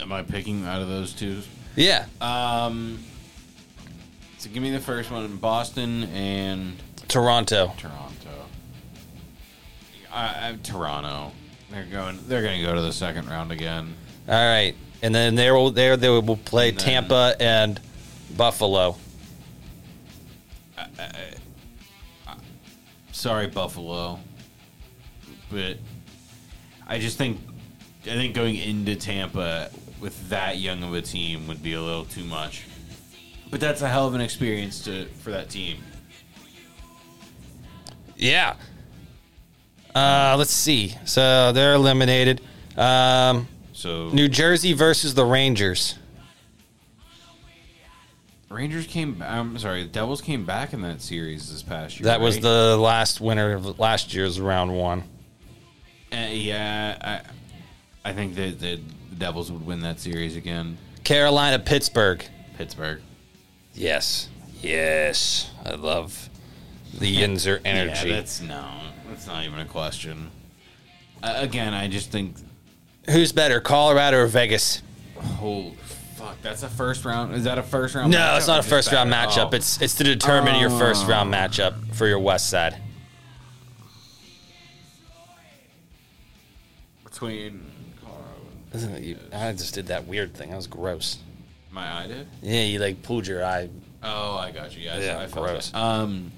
Am 0.00 0.12
I 0.12 0.22
picking 0.22 0.64
out 0.66 0.80
of 0.80 0.88
those 0.88 1.12
two? 1.12 1.42
yeah, 1.76 2.06
Um. 2.20 2.98
So 4.38 4.48
give 4.48 4.62
me 4.62 4.70
the 4.70 4.80
first 4.80 5.10
one: 5.10 5.36
Boston 5.36 6.04
and 6.04 6.76
Toronto. 7.08 7.72
Toronto. 7.76 8.06
I, 10.12 10.24
I, 10.50 10.58
Toronto. 10.62 11.32
They're 11.70 11.84
going. 11.84 12.18
They're 12.26 12.42
going 12.42 12.58
to 12.60 12.66
go 12.66 12.74
to 12.74 12.80
the 12.80 12.92
second 12.92 13.28
round 13.28 13.52
again. 13.52 13.94
All 14.26 14.34
right, 14.34 14.74
and 15.02 15.14
then 15.14 15.34
there 15.34 15.54
will 15.54 15.70
there 15.70 15.96
they 15.98 16.08
will 16.08 16.36
play 16.38 16.70
And 16.70 16.78
then- 16.78 16.84
Tampa 16.86 17.36
and 17.38 17.78
Buffalo. 18.36 18.96
Sorry, 23.12 23.48
Buffalo, 23.48 24.18
but 25.50 25.76
I 26.86 26.98
just 26.98 27.18
think 27.18 27.38
I 28.04 28.10
think 28.14 28.34
going 28.34 28.56
into 28.56 28.96
Tampa 28.96 29.70
with 30.00 30.30
that 30.30 30.58
young 30.58 30.82
of 30.82 30.94
a 30.94 31.02
team 31.02 31.46
would 31.48 31.62
be 31.62 31.74
a 31.74 31.82
little 31.82 32.06
too 32.06 32.24
much. 32.24 32.64
But 33.50 33.60
that's 33.60 33.82
a 33.82 33.88
hell 33.88 34.06
of 34.06 34.14
an 34.14 34.20
experience 34.22 34.82
to 34.84 35.06
for 35.22 35.32
that 35.32 35.50
team. 35.50 35.78
Yeah. 38.16 38.54
Uh, 39.94 40.36
let's 40.38 40.52
see. 40.52 40.94
So 41.04 41.52
they're 41.52 41.74
eliminated. 41.74 42.40
Um, 42.76 43.48
So 43.72 44.08
New 44.10 44.28
Jersey 44.28 44.72
versus 44.72 45.14
the 45.14 45.24
Rangers. 45.24 45.96
Rangers 48.50 48.88
came. 48.88 49.22
I'm 49.22 49.56
sorry, 49.58 49.84
the 49.84 49.88
Devils 49.88 50.20
came 50.20 50.44
back 50.44 50.72
in 50.72 50.82
that 50.82 51.00
series 51.00 51.52
this 51.52 51.62
past 51.62 52.00
year. 52.00 52.06
That 52.06 52.20
was 52.20 52.36
right? 52.36 52.42
the 52.42 52.76
last 52.76 53.20
winner 53.20 53.52
of 53.52 53.78
last 53.78 54.12
year's 54.12 54.40
round 54.40 54.76
one. 54.76 55.04
Uh, 56.12 56.26
yeah, 56.30 57.22
I 58.04 58.10
I 58.10 58.12
think 58.12 58.34
that 58.34 58.58
the 58.58 58.80
Devils 59.16 59.52
would 59.52 59.64
win 59.64 59.82
that 59.82 60.00
series 60.00 60.34
again. 60.34 60.78
Carolina, 61.04 61.60
Pittsburgh. 61.60 62.24
Pittsburgh. 62.58 63.00
Yes. 63.74 64.28
Yes. 64.60 65.50
I 65.64 65.74
love 65.76 66.28
the 66.98 67.16
Yinzer 67.20 67.60
energy. 67.64 68.08
Yeah, 68.08 68.16
that's 68.16 68.40
no, 68.40 68.80
that's 69.08 69.28
not 69.28 69.44
even 69.44 69.60
a 69.60 69.64
question. 69.64 70.28
Uh, 71.22 71.34
again, 71.36 71.72
I 71.72 71.86
just 71.86 72.10
think, 72.10 72.34
Who's 73.10 73.30
better, 73.30 73.60
Colorado 73.60 74.18
or 74.18 74.26
Vegas? 74.26 74.82
holy 75.20 75.76
fuck, 76.20 76.36
that's 76.42 76.62
a 76.62 76.68
first 76.68 77.04
round. 77.04 77.34
Is 77.34 77.44
that 77.44 77.58
a 77.58 77.62
first 77.62 77.94
round? 77.94 78.12
No, 78.12 78.18
matchup 78.18 78.36
it's 78.38 78.46
not 78.46 78.60
a 78.60 78.62
first 78.68 78.92
round 78.92 79.10
matchup. 79.12 79.50
Oh. 79.52 79.56
It's 79.56 79.80
it's 79.80 79.94
to 79.96 80.04
determine 80.04 80.60
your 80.60 80.70
first 80.70 81.06
round 81.06 81.32
matchup 81.32 81.94
for 81.94 82.06
your 82.06 82.18
West 82.18 82.48
side. 82.50 82.76
between 87.04 87.70
Colorado. 88.02 88.24
and- 88.72 88.74
Isn't 88.74 88.94
it- 88.94 89.02
you- 89.02 89.18
I 89.32 89.52
just 89.52 89.74
did 89.74 89.88
that 89.88 90.06
weird 90.06 90.32
thing. 90.34 90.50
That 90.50 90.56
was 90.56 90.66
gross. 90.68 91.18
My 91.70 91.92
eye 92.02 92.06
did. 92.06 92.28
Yeah, 92.40 92.62
you 92.62 92.78
like 92.78 93.02
pulled 93.02 93.26
your 93.26 93.44
eye. 93.44 93.68
Oh, 94.02 94.36
I 94.36 94.50
got 94.52 94.74
you. 94.76 94.82
Yeah, 94.84 94.98
Yeah, 94.98 95.18
I 95.18 95.26
felt 95.26 95.46
gross. 95.46 95.68
it. 95.68 95.74
Um, 95.74 96.32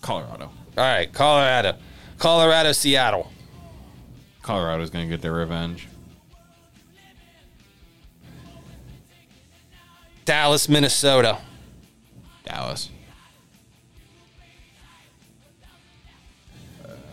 Colorado. 0.00 0.44
All 0.76 0.84
right, 0.84 1.12
Colorado, 1.12 1.76
Colorado, 2.18 2.72
Seattle, 2.72 3.30
Colorado's 4.48 4.88
gonna 4.88 5.06
get 5.06 5.20
their 5.20 5.34
revenge. 5.34 5.88
Dallas, 10.24 10.70
Minnesota, 10.70 11.36
Dallas. 12.46 12.88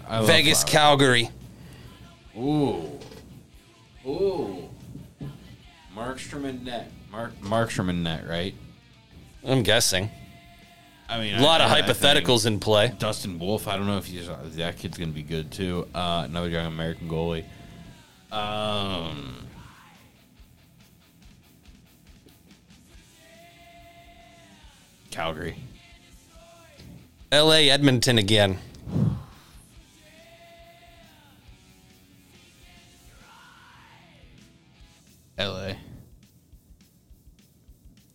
Uh, 0.07 0.23
Vegas. 0.23 0.63
Calgary. 0.63 1.29
Ooh. 2.37 2.89
Ooh. 4.07 4.69
Markstrom 5.93 6.45
and 6.45 6.63
net. 6.63 6.89
Mark 7.11 7.37
Markstrom 7.41 7.89
and 7.89 8.01
net, 8.01 8.25
right? 8.25 8.55
I'm 9.43 9.61
guessing 9.61 10.09
I 11.07 11.19
mean, 11.19 11.35
a 11.35 11.41
lot 11.41 11.61
I- 11.61 11.65
of 11.65 11.71
I- 11.71 11.81
hypotheticals 11.81 12.45
in 12.45 12.59
play. 12.59 12.93
Dustin 12.97 13.37
Wolf. 13.39 13.67
I 13.67 13.77
don't 13.77 13.85
know 13.87 13.97
if 13.97 14.05
he's 14.07 14.27
that 14.27 14.77
kid's 14.77 14.97
gonna 14.97 15.11
be 15.11 15.23
good 15.23 15.51
too. 15.51 15.87
Uh, 15.93 16.23
another 16.25 16.49
young 16.49 16.65
American 16.65 17.07
goalie. 17.09 17.45
Um. 18.31 19.47
Calgary. 25.11 25.55
L.A., 27.31 27.69
Edmonton 27.69 28.17
again. 28.17 28.59
LA. 35.37 35.73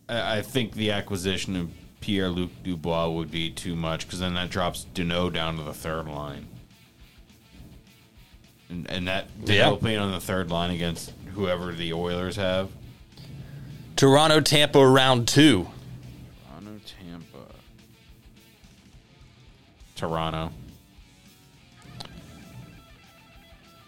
I, 0.09 0.37
I 0.37 0.41
think 0.41 0.73
the 0.73 0.91
acquisition 0.91 1.55
of 1.55 1.69
Pierre 2.01 2.29
Luc 2.29 2.49
Dubois 2.63 3.07
would 3.09 3.31
be 3.31 3.49
too 3.51 3.75
much 3.75 4.05
because 4.05 4.19
then 4.19 4.33
that 4.33 4.49
drops 4.49 4.85
Danault 4.93 5.33
down 5.33 5.55
to 5.57 5.63
the 5.63 5.73
third 5.73 6.07
line. 6.07 6.47
And, 8.69 8.89
and 8.89 9.07
that 9.07 9.27
Yeah. 9.45 9.65
Danault 9.69 9.79
playing 9.79 9.99
on 9.99 10.11
the 10.11 10.19
third 10.19 10.49
line 10.49 10.71
against 10.71 11.13
whoever 11.33 11.71
the 11.71 11.93
Oilers 11.93 12.35
have. 12.35 12.69
Toronto, 13.95 14.41
Tampa, 14.41 14.85
round 14.85 15.27
two. 15.27 15.67
Toronto, 16.49 16.79
Tampa. 16.99 17.37
Toronto. 19.95 20.51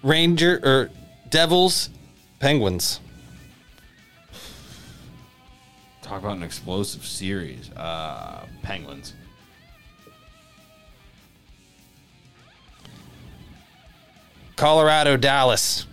Ranger 0.04 0.60
or 0.64 0.90
Devils, 1.30 1.90
Penguins. 2.40 3.00
Talk 6.14 6.22
about 6.22 6.38
an 6.38 6.44
explosive 6.44 7.04
series. 7.08 7.72
Uh, 7.72 8.46
Penguins. 8.62 9.16
Colorado, 14.56 15.18
Dallas. 15.18 15.88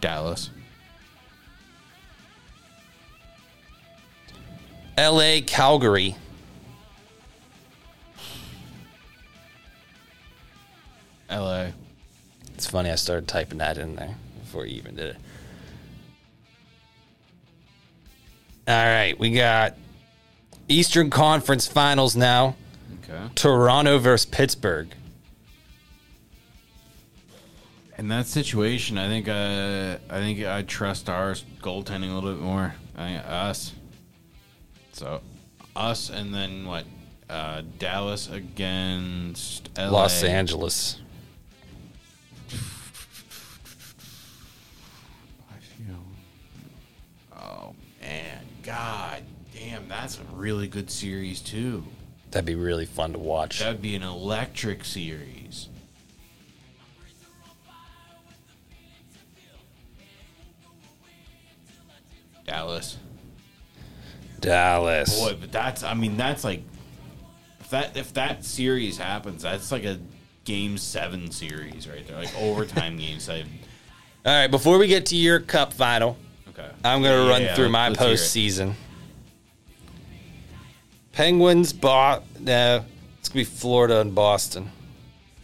Dallas. 0.00 0.50
L.A., 4.98 5.42
Calgary. 5.42 6.16
LA. 11.30 11.68
It's 12.54 12.66
funny. 12.66 12.90
I 12.90 12.96
started 12.96 13.28
typing 13.28 13.58
that 13.58 13.78
in 13.78 13.94
there 13.94 14.16
before 14.40 14.66
you 14.66 14.74
even 14.78 14.96
did 14.96 15.06
it. 15.06 15.16
All 18.68 18.74
right, 18.74 19.18
we 19.18 19.32
got 19.32 19.76
Eastern 20.68 21.10
Conference 21.10 21.66
Finals 21.66 22.14
now. 22.14 22.54
Okay. 23.02 23.28
Toronto 23.34 23.98
versus 23.98 24.24
Pittsburgh. 24.24 24.88
In 27.98 28.08
that 28.08 28.26
situation, 28.26 28.98
I 28.98 29.08
think 29.08 29.28
uh, 29.28 29.98
I 30.08 30.18
think 30.20 30.44
I 30.44 30.62
trust 30.62 31.08
our 31.08 31.32
goaltending 31.60 32.10
a 32.10 32.14
little 32.14 32.32
bit 32.32 32.42
more. 32.42 32.74
I 32.96 33.16
us. 33.16 33.72
So, 34.92 35.22
us, 35.74 36.10
and 36.10 36.32
then 36.32 36.64
what? 36.66 36.84
Uh, 37.28 37.62
Dallas 37.78 38.30
against 38.30 39.70
LA. 39.76 39.90
Los 39.90 40.22
Angeles. 40.22 41.00
God 48.62 49.22
damn, 49.54 49.88
that's 49.88 50.18
a 50.18 50.22
really 50.34 50.68
good 50.68 50.90
series 50.90 51.40
too. 51.40 51.84
That'd 52.30 52.46
be 52.46 52.54
really 52.54 52.86
fun 52.86 53.12
to 53.12 53.18
watch. 53.18 53.58
That'd 53.60 53.82
be 53.82 53.94
an 53.94 54.02
electric 54.02 54.84
series. 54.84 55.68
Dallas. 62.46 62.98
Dallas. 64.40 65.18
Boy, 65.18 65.36
but 65.40 65.52
that's 65.52 65.82
I 65.82 65.94
mean 65.94 66.16
that's 66.16 66.44
like 66.44 66.62
if 67.60 67.70
that 67.70 67.96
if 67.96 68.14
that 68.14 68.44
series 68.44 68.98
happens, 68.98 69.42
that's 69.42 69.72
like 69.72 69.84
a 69.84 69.98
game 70.44 70.78
seven 70.78 71.30
series 71.30 71.88
right 71.88 72.06
there. 72.06 72.16
Like 72.16 72.34
overtime 72.38 72.96
game 72.98 73.20
seven. 73.20 73.48
All 74.24 74.32
right, 74.32 74.48
before 74.48 74.78
we 74.78 74.86
get 74.86 75.06
to 75.06 75.16
your 75.16 75.40
cup 75.40 75.72
final, 75.72 76.16
Okay. 76.62 76.72
I'm 76.84 77.02
going 77.02 77.18
to 77.18 77.24
Yeah, 77.24 77.28
run 77.28 77.42
yeah, 77.42 77.54
through 77.54 77.68
my 77.70 77.90
postseason. 77.90 78.74
Penguins, 81.12 81.72
Bo- 81.72 82.22
no, 82.40 82.84
it's 83.18 83.28
going 83.28 83.44
to 83.44 83.50
be 83.50 83.56
Florida 83.56 84.00
and 84.00 84.14
Boston. 84.14 84.70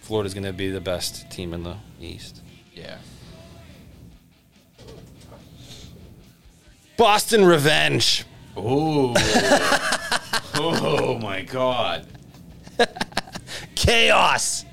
Florida's 0.01 0.33
going 0.35 0.45
to 0.45 0.53
be 0.53 0.71
the 0.71 0.81
best 0.81 1.31
team 1.31 1.53
in 1.53 1.63
the 1.65 1.77
East. 2.01 2.41
Yeah. 2.75 2.99
Boston 6.97 7.45
Revenge. 7.45 8.25
Oh. 8.57 9.13
oh 10.55 11.19
my 11.19 11.43
god. 11.43 12.07
Chaos. 13.75 14.65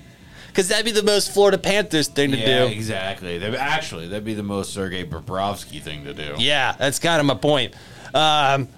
Because 0.56 0.70
that'd 0.70 0.86
be 0.86 0.92
the 0.92 1.04
most 1.04 1.32
Florida 1.34 1.58
Panthers 1.58 2.08
thing 2.08 2.32
to 2.32 2.38
Yeah, 2.38 2.60
do. 2.66 2.72
exactly. 2.74 3.38
That'd, 3.38 3.56
actually, 3.56 4.08
that'd 4.08 4.24
be 4.24 4.36
the 4.36 4.42
most 4.44 4.72
Sergei 4.74 5.04
Bobrovsky 5.06 5.82
thing 5.82 6.06
to 6.06 6.14
do. 6.14 6.36
Yeah, 6.38 6.74
that's 6.80 6.98
kind 6.98 7.20
of 7.20 7.26
my 7.26 7.34
point. 7.36 7.74
Um, 8.14 8.70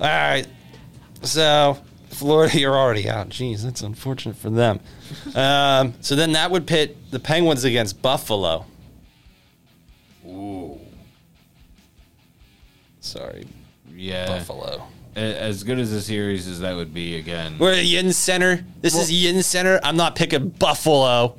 all 0.00 0.06
right. 0.06 0.46
So, 1.20 1.76
Florida, 2.08 2.58
you're 2.58 2.74
already 2.74 3.06
out. 3.10 3.28
Jeez, 3.28 3.62
that's 3.64 3.82
unfortunate 3.82 4.36
for 4.36 4.48
them. 4.48 4.80
Um, 5.34 5.92
so 6.00 6.16
then 6.16 6.32
that 6.32 6.50
would 6.50 6.66
pit 6.66 6.96
the 7.10 7.20
Penguins 7.20 7.64
against 7.64 8.00
Buffalo. 8.00 8.64
Ooh. 10.26 10.80
Sorry, 13.00 13.46
Yeah. 13.94 14.26
Buffalo. 14.26 14.86
A- 15.16 15.18
As 15.40 15.64
good 15.64 15.78
as 15.78 15.92
a 15.92 16.00
series 16.00 16.46
as 16.48 16.60
that 16.60 16.76
would 16.76 16.92
be, 16.94 17.16
again. 17.16 17.56
We're 17.58 17.72
at 17.74 17.84
Yin 17.84 18.12
Center. 18.12 18.64
This 18.80 18.94
is 18.94 19.10
YinzCenter. 19.10 19.80
I'm 19.82 19.96
not 19.96 20.14
picking 20.16 20.48
Buffalo 20.50 21.36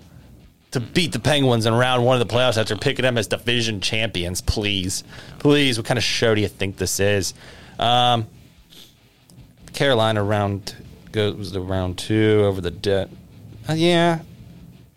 to 0.72 0.80
beat 0.80 1.12
the 1.14 1.20
Penguins 1.20 1.66
in 1.66 1.74
round 1.74 2.06
one 2.06 2.20
of 2.22 2.28
the 2.28 2.34
playoffs 2.34 2.58
after 2.60 2.76
picking 2.76 3.04
them 3.04 3.18
as 3.18 3.28
division 3.28 3.82
champions. 3.82 4.42
Please, 4.42 5.04
please. 5.40 5.78
What 5.78 5.86
kind 5.88 5.98
of 5.98 6.04
show 6.04 6.36
do 6.36 6.42
you 6.42 6.48
think 6.48 6.78
this 6.78 7.00
is? 7.00 7.34
Um, 7.80 8.28
Carolina 9.74 10.24
round 10.24 10.76
goes 11.12 11.52
to 11.54 11.62
round 11.62 11.98
two 11.98 12.44
over 12.46 12.62
the 12.62 12.72
debt. 12.72 13.10
Uh, 13.68 13.74
yeah. 13.74 14.20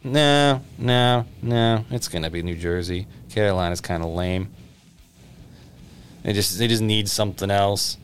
No, 0.04 0.60
no, 0.78 1.26
no. 1.40 1.84
It's 1.90 2.08
gonna 2.08 2.28
be 2.30 2.42
New 2.42 2.56
Jersey. 2.56 3.06
Carolina's 3.30 3.80
kind 3.80 4.02
of 4.02 4.08
lame. 4.10 4.48
They 6.24 6.32
just 6.32 6.58
they 6.58 6.66
just 6.68 6.82
need 6.82 7.08
something 7.08 7.50
else. 7.50 7.96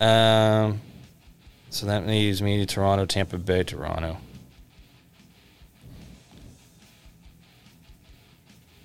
Um, 0.00 0.80
so 1.68 1.86
that 1.86 2.06
leaves 2.06 2.40
me 2.40 2.58
to 2.58 2.66
Toronto, 2.66 3.04
Tampa 3.06 3.38
Bay, 3.38 3.62
Toronto. 3.62 4.16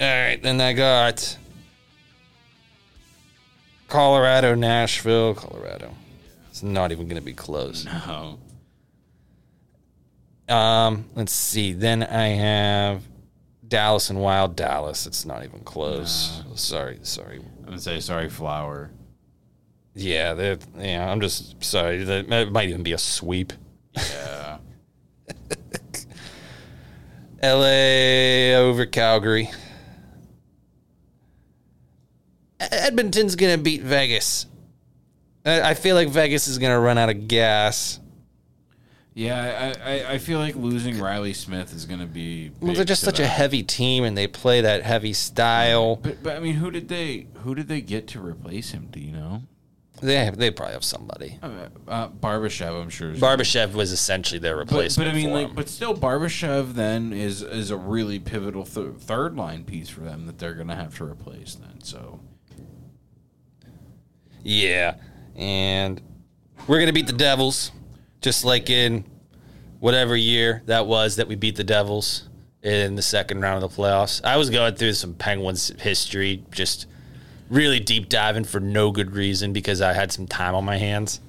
All 0.02 0.08
right, 0.08 0.42
then 0.44 0.60
I 0.60 0.74
got 0.74 1.38
Colorado, 3.88 4.56
Nashville, 4.56 5.34
Colorado. 5.34 5.94
It's 6.50 6.62
not 6.62 6.92
even 6.92 7.08
going 7.08 7.20
to 7.20 7.26
be 7.26 7.34
close. 7.34 7.86
No. 7.86 8.40
Um, 10.48 11.06
let's 11.16 11.32
see. 11.32 11.74
Then 11.74 12.04
I 12.04 12.28
have 12.28 13.04
Dallas 13.68 14.10
and 14.10 14.20
Wild 14.20 14.56
Dallas. 14.56 15.08
It's 15.08 15.26
not 15.26 15.44
even 15.44 15.62
close. 15.62 16.44
Sorry, 16.56 17.00
sorry. 17.04 17.38
I'm 17.38 17.66
going 17.66 17.78
to 17.78 17.84
say 17.84 18.00
sorry, 18.00 18.30
Flower. 18.30 18.92
Yeah, 19.96 20.56
yeah. 20.78 21.10
I'm 21.10 21.22
just 21.22 21.64
sorry. 21.64 22.04
That 22.04 22.30
it 22.30 22.52
might 22.52 22.70
even 22.70 22.84
be 22.84 22.92
a 22.92 22.98
sweep. 22.98 23.54
Yeah. 23.96 24.58
LA 27.42 28.58
over 28.60 28.86
Calgary. 28.86 29.50
Edmonton's 32.60 33.36
gonna 33.36 33.58
beat 33.58 33.82
Vegas. 33.82 34.48
I 35.46 35.76
feel 35.76 35.96
like 35.96 36.10
Vegas 36.10 36.48
is 36.48 36.58
gonna 36.58 36.80
run 36.80 36.98
out 36.98 37.10
of 37.10 37.28
gas. 37.28 38.00
Yeah, 39.14 39.74
I, 39.80 39.92
I, 39.92 40.12
I 40.14 40.18
feel 40.18 40.40
like 40.40 40.56
losing 40.56 41.00
Reilly 41.00 41.32
Smith 41.32 41.74
is 41.74 41.86
going 41.86 42.02
to 42.02 42.06
be. 42.06 42.52
Well, 42.60 42.74
they're 42.74 42.84
just 42.84 43.02
such 43.02 43.22
a 43.22 43.26
heavy 43.26 43.64
team, 43.64 44.04
and 44.04 44.18
they 44.18 44.28
play 44.28 44.60
that 44.60 44.84
heavy 44.84 45.14
style. 45.14 45.96
But, 45.96 46.22
but 46.22 46.36
I 46.36 46.42
mean, 46.42 46.56
who 46.56 46.70
did 46.70 46.90
they 46.90 47.28
who 47.44 47.56
did 47.56 47.70
they 47.70 47.80
get 47.80 48.10
to 48.10 48.20
replace 48.20 48.72
him? 48.72 48.90
Do 48.92 49.00
you 49.00 49.14
know? 49.14 49.44
They 50.02 50.26
have, 50.26 50.38
they 50.38 50.52
probably 50.52 50.74
have 50.74 50.84
somebody. 50.84 51.40
Uh, 51.42 51.70
uh, 51.88 52.10
Barbashev, 52.10 52.82
I'm 52.82 52.90
sure. 52.90 53.12
is- 53.12 53.20
Barbashev 53.20 53.74
was 53.74 53.92
essentially 53.92 54.40
their 54.40 54.56
but, 54.56 54.72
replacement. 54.72 55.10
but 55.10 55.14
I 55.14 55.16
mean, 55.16 55.30
for 55.30 55.36
like, 55.36 55.48
him. 55.50 55.56
but 55.56 55.70
still, 55.70 55.96
Barbashev 55.96 56.74
then 56.74 57.14
is 57.14 57.42
is 57.42 57.72
a 57.72 57.78
really 57.78 58.20
pivotal 58.20 58.66
th- 58.66 58.96
third 59.00 59.36
line 59.38 59.64
piece 59.64 59.88
for 59.90 60.02
them 60.02 60.26
that 60.26 60.38
they're 60.38 60.54
going 60.54 60.68
to 60.68 60.76
have 60.76 60.96
to 60.98 61.06
replace. 61.06 61.56
Then, 61.56 61.82
so 61.82 62.20
Yeah, 64.44 64.96
and 65.36 66.02
we're 66.68 66.80
gonna 66.80 66.94
beat 66.94 67.08
the 67.08 67.14
Devils, 67.14 67.72
just 68.22 68.46
like 68.46 68.70
in 68.70 69.06
whatever 69.80 70.16
year 70.16 70.62
that 70.66 70.88
was 70.88 71.16
that 71.18 71.28
we 71.28 71.36
beat 71.36 71.56
the 71.56 71.64
Devils 71.64 72.28
in 72.62 72.96
the 72.96 73.02
second 73.02 73.42
round 73.42 73.64
of 73.64 73.70
the 73.76 73.82
playoffs. 73.82 74.22
I 74.24 74.38
was 74.38 74.50
going 74.50 74.76
through 74.76 74.94
some 74.94 75.14
Penguins 75.14 75.72
history, 75.80 76.44
just 76.52 76.88
really 77.50 77.80
deep 77.80 78.10
diving 78.10 78.44
for 78.44 78.60
no 78.60 78.92
good 78.92 79.12
reason 79.12 79.54
because 79.54 79.82
I 79.82 79.94
had 79.94 80.12
some 80.12 80.28
time 80.28 80.56
on 80.56 80.66
my 80.66 80.78
hands, 80.78 81.20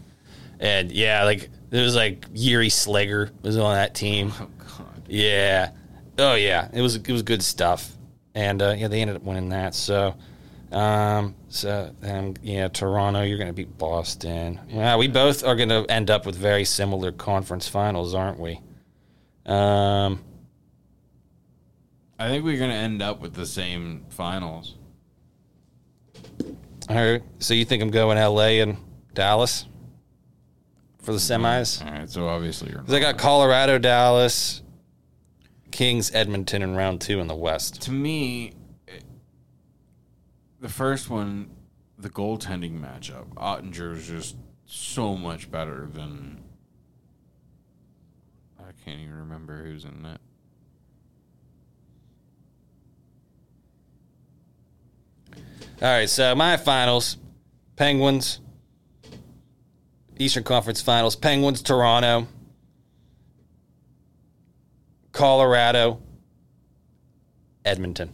and 0.61 0.91
yeah, 0.91 1.25
like 1.25 1.51
it 1.71 1.81
was 1.81 1.95
like 1.95 2.33
Jiri 2.33 2.69
Slegr 2.69 3.31
was 3.43 3.57
on 3.57 3.75
that 3.75 3.95
team. 3.95 4.33
oh 4.41 4.49
god, 4.59 5.03
Yeah. 5.09 5.71
Oh 6.19 6.35
yeah. 6.35 6.69
It 6.73 6.81
was 6.81 6.97
it 6.97 7.09
was 7.09 7.23
good 7.23 7.43
stuff. 7.43 7.93
And 8.35 8.61
uh, 8.63 8.75
yeah, 8.77 8.89
they 8.89 9.01
ended 9.01 9.17
up 9.17 9.23
winning 9.23 9.51
that. 9.51 9.75
So 9.75 10.15
um 10.73 11.35
so 11.49 11.95
um, 12.03 12.35
yeah, 12.43 12.69
Toronto, 12.69 13.23
you're 13.23 13.39
gonna 13.39 13.53
beat 13.53 13.77
Boston. 13.79 14.61
Yeah, 14.69 14.97
we 14.97 15.09
both 15.09 15.45
are 15.45 15.57
gonna 15.57 15.85
end 15.89 16.11
up 16.11 16.25
with 16.25 16.37
very 16.37 16.65
similar 16.65 17.13
conference 17.13 17.69
finals, 17.69 18.15
aren't 18.15 18.39
we? 18.39 18.61
Um 19.45 20.21
I 22.19 22.29
think 22.29 22.45
we're 22.45 22.57
going 22.59 22.71
to 22.71 22.77
end 22.77 23.03
up 23.03 23.21
with 23.21 23.35
the 23.35 23.45
same 23.45 24.07
finals. 24.09 24.75
All 26.89 26.97
right. 26.97 27.23
So 27.39 27.55
you 27.55 27.65
think 27.65 27.83
I'm 27.83 27.91
going 27.91 28.17
LA 28.19 28.63
and 28.63 28.77
Dallas 29.15 29.67
for 31.01 31.13
the 31.13 31.19
semis? 31.19 31.85
All 31.85 31.91
right, 31.93 32.09
so 32.11 32.29
obviously 32.29 32.71
you're. 32.71 32.83
'Cause 32.83 32.95
I 32.95 33.01
got 33.01 33.19
Colorado, 33.19 33.79
Dallas, 33.79 34.63
Kings, 35.73 36.11
Edmonton 36.15 36.63
in 36.63 36.75
round 36.77 37.01
two 37.01 37.21
in 37.21 37.27
the 37.27 37.35
West. 37.35 37.83
to 37.83 37.91
me, 37.93 38.53
it- 38.87 39.05
the 40.61 40.69
first 40.69 41.11
one, 41.11 41.51
the 41.99 42.09
goaltending 42.11 42.81
matchup, 42.81 43.29
Oettinger 43.35 43.97
is 43.97 44.07
just 44.07 44.37
so 44.65 45.17
much 45.17 45.51
better 45.51 45.87
than. 45.93 46.43
I 48.59 48.73
can't 48.85 49.01
even 49.01 49.15
remember 49.15 49.65
who's 49.65 49.85
in 49.85 50.03
that. 50.03 50.21
All 55.83 55.89
right, 55.89 56.09
so 56.09 56.35
my 56.35 56.57
finals 56.57 57.17
Penguins, 57.77 58.41
Eastern 60.19 60.45
Conference 60.45 60.81
Finals, 60.81 61.15
Penguins, 61.15 61.63
Toronto, 61.63 62.27
Colorado, 65.13 66.01
Edmonton. 67.65 68.13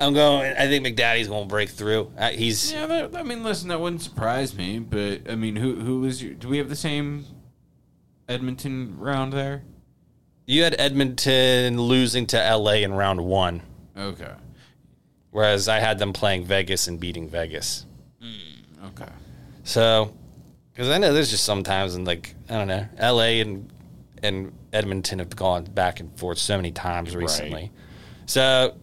I'm 0.00 0.14
going. 0.14 0.54
I 0.56 0.68
think 0.68 0.86
McDaddy's 0.86 1.26
going 1.26 1.44
to 1.44 1.48
break 1.48 1.70
through. 1.70 2.12
Uh, 2.16 2.30
he's 2.30 2.72
Yeah, 2.72 2.86
that, 2.86 3.16
I 3.16 3.22
mean, 3.24 3.42
listen, 3.42 3.68
that 3.68 3.80
wouldn't 3.80 4.02
surprise 4.02 4.54
me. 4.54 4.78
But 4.78 5.28
I 5.28 5.34
mean, 5.34 5.56
who 5.56 5.74
who 5.76 6.00
was 6.00 6.22
your? 6.22 6.34
Do 6.34 6.48
we 6.48 6.58
have 6.58 6.68
the 6.68 6.76
same 6.76 7.24
Edmonton 8.28 8.96
round 8.98 9.32
there? 9.32 9.62
you 10.46 10.62
had 10.62 10.74
Edmonton 10.78 11.78
losing 11.78 12.26
to 12.26 12.36
LA 12.56 12.76
in 12.76 12.94
round 12.94 13.20
one, 13.20 13.60
Okay, 13.96 14.32
whereas 15.30 15.68
I 15.68 15.78
had 15.78 15.98
them 15.98 16.12
playing 16.12 16.44
Vegas 16.44 16.88
and 16.88 16.98
beating 16.98 17.28
Vegas. 17.28 17.86
Hmm, 18.20 18.86
okay. 18.86 19.10
So, 19.64 20.14
because 20.72 20.88
I 20.88 20.98
know 20.98 21.12
there's 21.12 21.30
just 21.30 21.44
sometimes 21.44 21.94
in 21.94 22.04
like 22.04 22.34
I 22.48 22.54
don't 22.54 22.68
know, 22.68 22.86
L.A. 22.98 23.40
and 23.40 23.70
and 24.22 24.52
Edmonton 24.72 25.18
have 25.20 25.34
gone 25.36 25.64
back 25.64 26.00
and 26.00 26.16
forth 26.18 26.38
so 26.38 26.56
many 26.56 26.72
times 26.72 27.14
recently. 27.14 27.70
So 28.26 28.76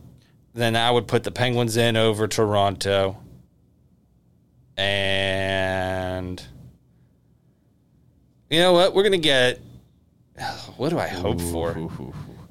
then 0.54 0.76
I 0.76 0.90
would 0.92 1.08
put 1.08 1.24
the 1.24 1.32
Penguins 1.32 1.78
in 1.78 1.98
over 1.98 2.28
Toronto, 2.28 3.18
and 4.78 6.42
you 8.50 8.60
know 8.60 8.74
what? 8.74 8.94
We're 8.94 9.04
gonna 9.04 9.18
get. 9.18 9.60
What 10.78 10.90
do 10.90 11.00
I 11.00 11.08
hope 11.08 11.40
for? 11.40 11.74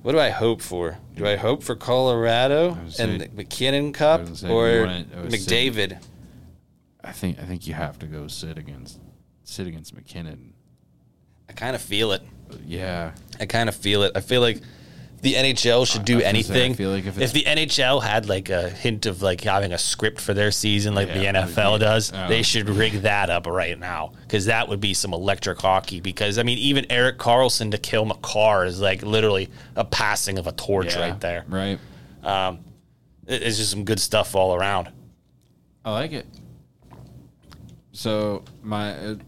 What 0.04 0.12
do 0.12 0.18
I 0.20 0.28
hope 0.28 0.60
for? 0.60 0.98
Do 1.16 1.26
I 1.26 1.36
hope 1.36 1.62
for 1.62 1.74
Colorado 1.74 2.74
and 2.74 2.92
say- 2.92 3.16
the 3.16 3.28
MacKinnon 3.34 3.94
Cup 3.94 4.20
would 4.20 4.36
say 4.36 4.48
you 4.48 4.52
or 4.52 4.84
want 4.84 5.10
it- 5.10 5.16
I 5.16 5.20
would 5.22 5.32
say- 5.42 5.70
McDavid? 5.70 6.02
I 7.02 7.12
think 7.12 7.38
I 7.38 7.44
think 7.46 7.66
you 7.66 7.72
have 7.72 7.98
to 8.00 8.06
go 8.06 8.28
sit 8.28 8.58
against 8.58 8.98
sit 9.44 9.66
against 9.66 9.94
MacKinnon. 9.94 10.52
I 11.48 11.54
kind 11.54 11.74
of 11.74 11.80
feel 11.80 12.12
it. 12.12 12.20
Yeah, 12.66 13.12
I 13.40 13.46
kind 13.46 13.66
of 13.70 13.74
feel 13.74 14.02
it. 14.02 14.12
I 14.14 14.20
feel 14.20 14.42
like 14.42 14.60
the 15.24 15.34
NHL 15.34 15.84
should 15.90 16.04
do 16.04 16.20
say, 16.20 16.26
I 16.26 16.28
anything. 16.28 16.74
feel 16.74 16.90
like 16.90 17.06
if 17.06 17.18
if, 17.18 17.32
the 17.32 17.42
NHL 17.42 18.00
had 18.02 18.28
like 18.28 18.48
a 18.50 18.70
hint 18.70 19.06
of 19.06 19.22
like 19.22 19.40
having 19.40 19.72
a 19.72 19.78
script 19.78 20.20
for 20.20 20.32
their 20.34 20.52
season, 20.52 20.94
like 20.94 21.08
the 21.08 21.24
NFL 21.24 21.72
yeah. 21.72 21.78
does, 21.78 22.12
Oh. 22.14 22.28
they 22.28 22.42
should 22.42 22.68
rig 22.68 22.92
that 23.02 23.30
up 23.30 23.46
right 23.46 23.76
now 23.78 24.12
because 24.22 24.44
that 24.46 24.68
would 24.68 24.80
be 24.80 24.94
some 24.94 25.12
electric 25.12 25.60
hockey. 25.60 26.00
Because 26.00 26.38
I 26.38 26.42
mean, 26.44 26.58
even 26.58 26.86
Erik 26.90 27.18
Karlsson 27.18 27.72
to 27.72 27.78
Cale 27.78 28.04
Makar 28.04 28.64
is 28.66 28.80
like 28.80 29.02
literally 29.02 29.48
a 29.74 29.84
passing 29.84 30.38
of 30.38 30.46
a 30.46 30.52
torch 30.52 30.94
yeah, 30.94 31.00
right 31.10 31.20
there. 31.20 31.44
Right. 31.48 31.78
It- 33.26 33.42
It's 33.42 33.56
just 33.56 33.70
some 33.70 33.84
good 33.84 33.98
stuff 34.00 34.34
all 34.36 34.54
around. 34.54 34.92
I 35.84 35.90
like 35.92 36.12
it. 36.12 36.26
So 37.92 38.44
my, 38.62 38.92
uh, 38.92 39.14
do 39.14 39.20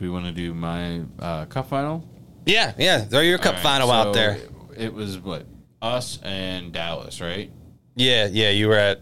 we 0.00 0.10
want 0.10 0.26
to 0.26 0.32
do 0.32 0.52
my 0.54 1.00
uh, 1.18 1.44
cup 1.46 1.68
final? 1.68 2.04
Yeah, 2.44 2.72
yeah. 2.76 3.00
Throw 3.04 3.20
your 3.20 3.38
cup 3.38 3.54
right, 3.54 3.62
final 3.62 3.88
so 3.88 3.94
out 3.94 4.12
there. 4.14 4.38
It 4.76 4.92
was 4.92 5.18
what 5.18 5.46
us 5.80 6.18
and 6.22 6.72
Dallas, 6.72 7.20
right? 7.20 7.50
Yeah, 7.94 8.28
yeah. 8.30 8.50
You 8.50 8.68
were 8.68 8.76
at. 8.76 9.00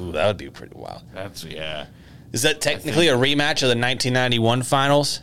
Ooh, 0.00 0.12
that 0.12 0.26
would 0.26 0.36
be 0.38 0.50
pretty 0.50 0.74
wild. 0.74 1.02
That's 1.14 1.44
yeah. 1.44 1.86
Is 2.32 2.42
that 2.42 2.60
technically 2.60 3.08
a 3.08 3.14
rematch 3.16 3.62
of 3.62 3.68
the 3.68 3.76
1991 3.78 4.62
finals? 4.62 5.20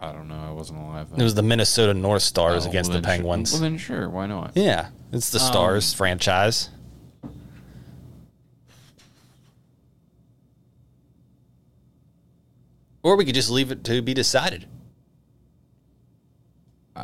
I 0.00 0.12
don't 0.12 0.28
know. 0.28 0.42
I 0.48 0.50
wasn't 0.52 0.78
alive. 0.80 1.08
It 1.16 1.22
was 1.22 1.34
the 1.34 1.42
Minnesota 1.42 1.92
North 1.92 2.22
Stars 2.22 2.64
Oh, 2.66 2.70
against 2.70 2.90
well 2.90 2.98
the 3.00 3.06
then 3.06 3.16
Penguins. 3.18 3.52
well 3.52 3.60
then, 3.60 3.76
sure. 3.76 4.08
Why 4.08 4.26
not? 4.26 4.52
yeah, 4.54 4.88
it's 5.12 5.30
the 5.30 5.38
Um, 5.38 5.44
Stars 5.46 5.92
franchise. 5.92 6.70
Or 13.02 13.16
we 13.16 13.24
could 13.24 13.34
just 13.34 13.50
leave 13.50 13.70
it 13.70 13.84
to 13.84 14.02
be 14.02 14.14
decided. 14.14 14.66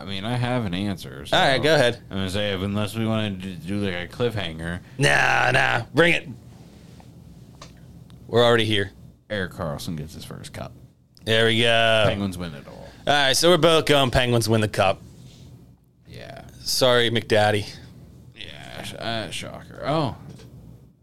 I 0.00 0.04
mean, 0.04 0.24
I 0.24 0.36
have 0.36 0.64
an 0.64 0.74
answer. 0.74 1.26
So 1.26 1.36
All 1.36 1.42
right, 1.44 1.62
go 1.62 1.74
ahead. 1.74 2.00
I'm 2.10 2.16
gonna 2.18 2.30
say 2.30 2.52
if 2.52 2.62
unless 2.62 2.94
we 2.96 3.06
wanted 3.06 3.42
to 3.42 3.54
do 3.54 3.78
like 3.80 3.94
a 3.94 4.08
cliffhanger, 4.12 4.80
Nah, 4.98 5.50
nah, 5.52 5.82
bring 5.94 6.14
it. 6.14 6.28
We're 8.26 8.44
already 8.44 8.64
here. 8.64 8.90
Erik 9.30 9.52
Karlsson 9.52 9.96
gets 9.96 10.14
his 10.14 10.24
first 10.24 10.52
cup. 10.52 10.72
There 11.24 11.46
we 11.46 11.60
go. 11.60 12.04
Penguins 12.06 12.38
win 12.38 12.54
it 12.54 12.66
all. 12.66 12.74
All 13.06 13.12
right, 13.12 13.36
so 13.36 13.50
we're 13.50 13.56
both 13.56 13.86
going 13.86 14.10
Penguins 14.10 14.48
win 14.48 14.60
the 14.60 14.68
cup. 14.68 15.00
Yeah. 16.08 16.42
Sorry, 16.60 17.10
McDaddy. 17.10 17.68
Yeah. 18.36 18.82
sh- 18.82 18.94
Uh, 18.94 19.30
shocker. 19.30 19.82
Oh. 19.84 20.16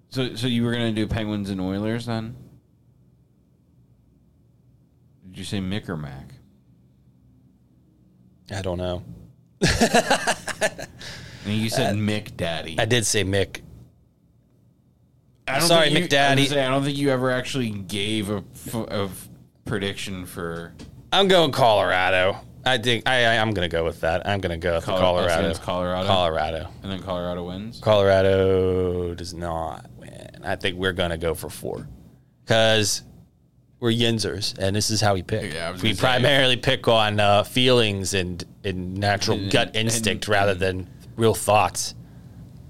So 0.09 0.35
so 0.35 0.47
you 0.47 0.63
were 0.63 0.71
gonna 0.71 0.91
do 0.93 1.07
Penguins 1.07 1.49
and 1.49 1.59
Oilers 1.59 2.05
then? 2.05 2.35
Did 5.29 5.39
you 5.39 5.45
say 5.45 5.59
Mick 5.59 5.89
or 5.89 5.97
Mac? 5.97 6.29
I 8.51 8.61
don't 8.61 8.77
know. 8.77 9.03
You 11.45 11.69
said 11.69 11.93
uh, 11.95 11.97
Mick 11.97 12.37
Daddy. 12.37 12.77
I 12.79 12.85
did 12.85 13.05
say 13.05 13.23
Mick. 13.23 13.61
I 15.47 15.59
don't 15.59 15.67
Sorry, 15.67 15.87
think 15.89 15.97
you- 15.99 16.05
Mick 16.05 16.09
Daddy. 16.09 16.41
I, 16.41 16.43
was 16.43 16.49
gonna 16.51 16.61
say, 16.61 16.65
I 16.65 16.69
don't 16.69 16.83
think 16.83 16.97
you 16.97 17.09
ever 17.09 17.31
actually 17.31 17.69
gave 17.69 18.29
a, 18.29 18.43
a 18.73 19.09
prediction 19.65 20.25
for 20.25 20.73
I'm 21.11 21.27
going 21.27 21.51
Colorado. 21.51 22.37
I 22.65 22.77
think 22.77 23.07
I, 23.09 23.25
I 23.25 23.37
I'm 23.39 23.51
gonna 23.51 23.67
go 23.67 23.83
with 23.83 24.01
that. 24.01 24.25
I'm 24.25 24.39
gonna 24.39 24.57
go 24.57 24.75
with 24.75 24.85
Colo- 24.85 24.99
Colorado. 24.99 25.53
Colorado? 25.55 26.07
Colorado. 26.07 26.69
and 26.81 26.91
then 26.91 27.01
Colorado 27.01 27.43
wins. 27.45 27.79
Colorado 27.81 29.13
does 29.15 29.33
not 29.33 29.89
win. 29.97 30.29
I 30.43 30.55
think 30.55 30.77
we're 30.77 30.93
gonna 30.93 31.17
go 31.17 31.33
for 31.33 31.49
four 31.49 31.89
because 32.45 33.03
we're 33.83 33.91
Yinzers, 33.91 34.57
and 34.57 34.73
this 34.73 34.89
is 34.89 35.01
how 35.01 35.13
we 35.13 35.21
pick. 35.21 35.53
Yeah, 35.53 35.67
I 35.67 35.71
was 35.71 35.81
we 35.83 35.89
gonna 35.89 35.95
say- 35.97 36.01
primarily 36.01 36.55
pick 36.55 36.87
on 36.87 37.19
uh, 37.19 37.43
feelings 37.43 38.13
and, 38.13 38.41
and 38.63 38.95
natural 38.97 39.37
And- 39.37 39.51
gut 39.51 39.67
and- 39.75 39.75
instinct 39.75 40.29
rather 40.29 40.53
than 40.53 40.87
real 41.17 41.33
thoughts. 41.35 41.93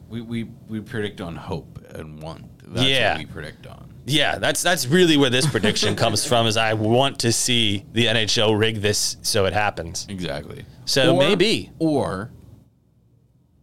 We, 0.10 0.22
we 0.22 0.44
we 0.68 0.80
predict 0.80 1.22
on 1.22 1.36
hope 1.36 1.80
and 1.94 2.20
want. 2.22 2.46
That's 2.74 2.88
Yeah. 2.88 3.12
what 3.14 3.20
we 3.20 3.26
predict 3.28 3.68
on. 3.68 3.90
Yeah, 4.08 4.40
that's 4.40 4.64
that's 4.64 4.88
really 4.88 5.16
where 5.16 5.30
this 5.30 5.46
prediction 5.46 5.96
comes 5.96 6.26
from. 6.26 6.48
Is 6.48 6.58
I 6.58 6.74
want 6.74 7.20
to 7.20 7.32
see 7.32 7.86
the 7.94 8.08
NHL 8.08 8.58
rig 8.60 8.78
this 8.82 9.18
so 9.22 9.46
it 9.46 9.54
happens. 9.54 10.08
Exactly. 10.10 10.66
So 10.86 11.16
maybe. 11.16 11.70
or 11.78 12.32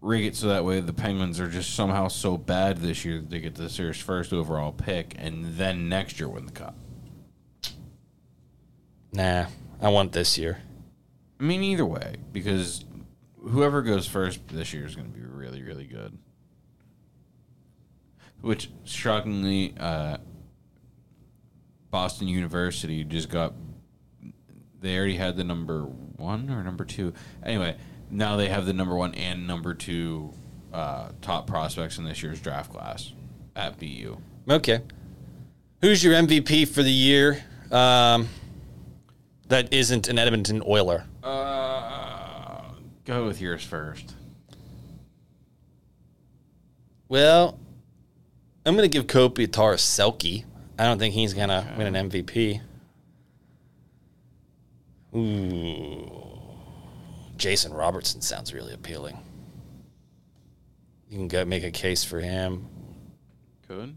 rig 0.00 0.24
it 0.24 0.36
so 0.36 0.46
that 0.48 0.64
way 0.64 0.78
the 0.80 0.92
Penguins 0.92 1.38
are 1.40 1.48
just 1.48 1.74
somehow 1.74 2.06
so 2.08 2.36
bad 2.38 2.78
this 2.78 3.04
year 3.04 3.20
that 3.20 3.28
they 3.28 3.40
get 3.40 3.56
the 3.56 3.68
series 3.68 3.98
first 4.00 4.32
overall 4.32 4.70
pick, 4.72 5.14
and 5.18 5.56
then 5.56 5.88
next 5.88 6.20
year 6.20 6.28
win 6.28 6.46
the 6.46 6.52
cup. 6.52 6.76
Nah, 9.12 9.46
I 9.80 9.88
want 9.88 10.12
this 10.12 10.38
year. 10.38 10.62
I 11.38 11.42
mean, 11.42 11.62
either 11.62 11.86
way, 11.86 12.16
because 12.32 12.84
whoever 13.42 13.82
goes 13.82 14.06
first 14.06 14.40
this 14.48 14.72
year 14.72 14.84
is 14.84 14.94
going 14.94 15.10
to 15.10 15.18
be 15.18 15.24
really, 15.24 15.62
really 15.62 15.84
good. 15.84 16.16
Which, 18.40 18.70
shockingly, 18.84 19.74
uh, 19.78 20.18
Boston 21.90 22.28
University 22.28 23.04
just 23.04 23.28
got. 23.28 23.54
They 24.80 24.96
already 24.96 25.16
had 25.16 25.36
the 25.36 25.44
number 25.44 25.82
one 25.82 26.48
or 26.48 26.62
number 26.62 26.84
two. 26.84 27.12
Anyway, 27.44 27.76
now 28.10 28.36
they 28.36 28.48
have 28.48 28.64
the 28.64 28.72
number 28.72 28.94
one 28.94 29.14
and 29.14 29.46
number 29.46 29.74
two 29.74 30.32
uh, 30.72 31.10
top 31.20 31.46
prospects 31.46 31.98
in 31.98 32.04
this 32.04 32.22
year's 32.22 32.40
draft 32.40 32.72
class 32.72 33.12
at 33.56 33.78
BU. 33.78 34.16
Okay. 34.48 34.80
Who's 35.82 36.02
your 36.02 36.14
MVP 36.14 36.68
for 36.68 36.82
the 36.82 36.90
year? 36.90 37.44
Um, 37.70 38.28
that 39.50 39.72
isn't 39.72 40.08
an 40.08 40.18
Edmonton 40.18 40.62
Oiler. 40.66 41.04
Uh, 41.22 42.62
go 43.04 43.26
with 43.26 43.40
yours 43.40 43.64
first. 43.64 44.14
Well, 47.08 47.58
I'm 48.64 48.76
going 48.76 48.88
to 48.88 48.98
give 48.98 49.06
Kopitar 49.08 49.74
Selke. 49.74 50.44
I 50.78 50.84
don't 50.84 50.98
think 50.98 51.14
he's 51.14 51.34
going 51.34 51.48
to 51.48 51.66
win 51.76 51.94
an 51.94 52.08
MVP. 52.10 52.60
Ooh. 55.16 56.12
Jason 57.36 57.74
Robertson 57.74 58.20
sounds 58.20 58.54
really 58.54 58.72
appealing. 58.72 59.18
You 61.08 61.18
can 61.18 61.28
go 61.28 61.44
make 61.44 61.64
a 61.64 61.72
case 61.72 62.04
for 62.04 62.20
him. 62.20 62.68
Good. 63.66 63.96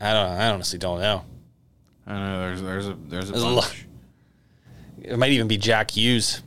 I 0.00 0.12
don't. 0.12 0.30
I 0.32 0.50
honestly 0.50 0.80
don't 0.80 0.98
know. 1.00 1.24
I 2.06 2.12
don't 2.12 2.20
know 2.20 2.40
there's 2.40 2.62
there's 2.62 2.88
a 2.88 2.94
there's 3.06 3.28
a 3.28 3.32
There's 3.32 3.44
a 3.44 3.48
lot. 3.48 3.76
It 5.04 5.18
might 5.18 5.32
even 5.32 5.48
be 5.48 5.56
Jack 5.56 5.90
Hughes. 5.90 6.42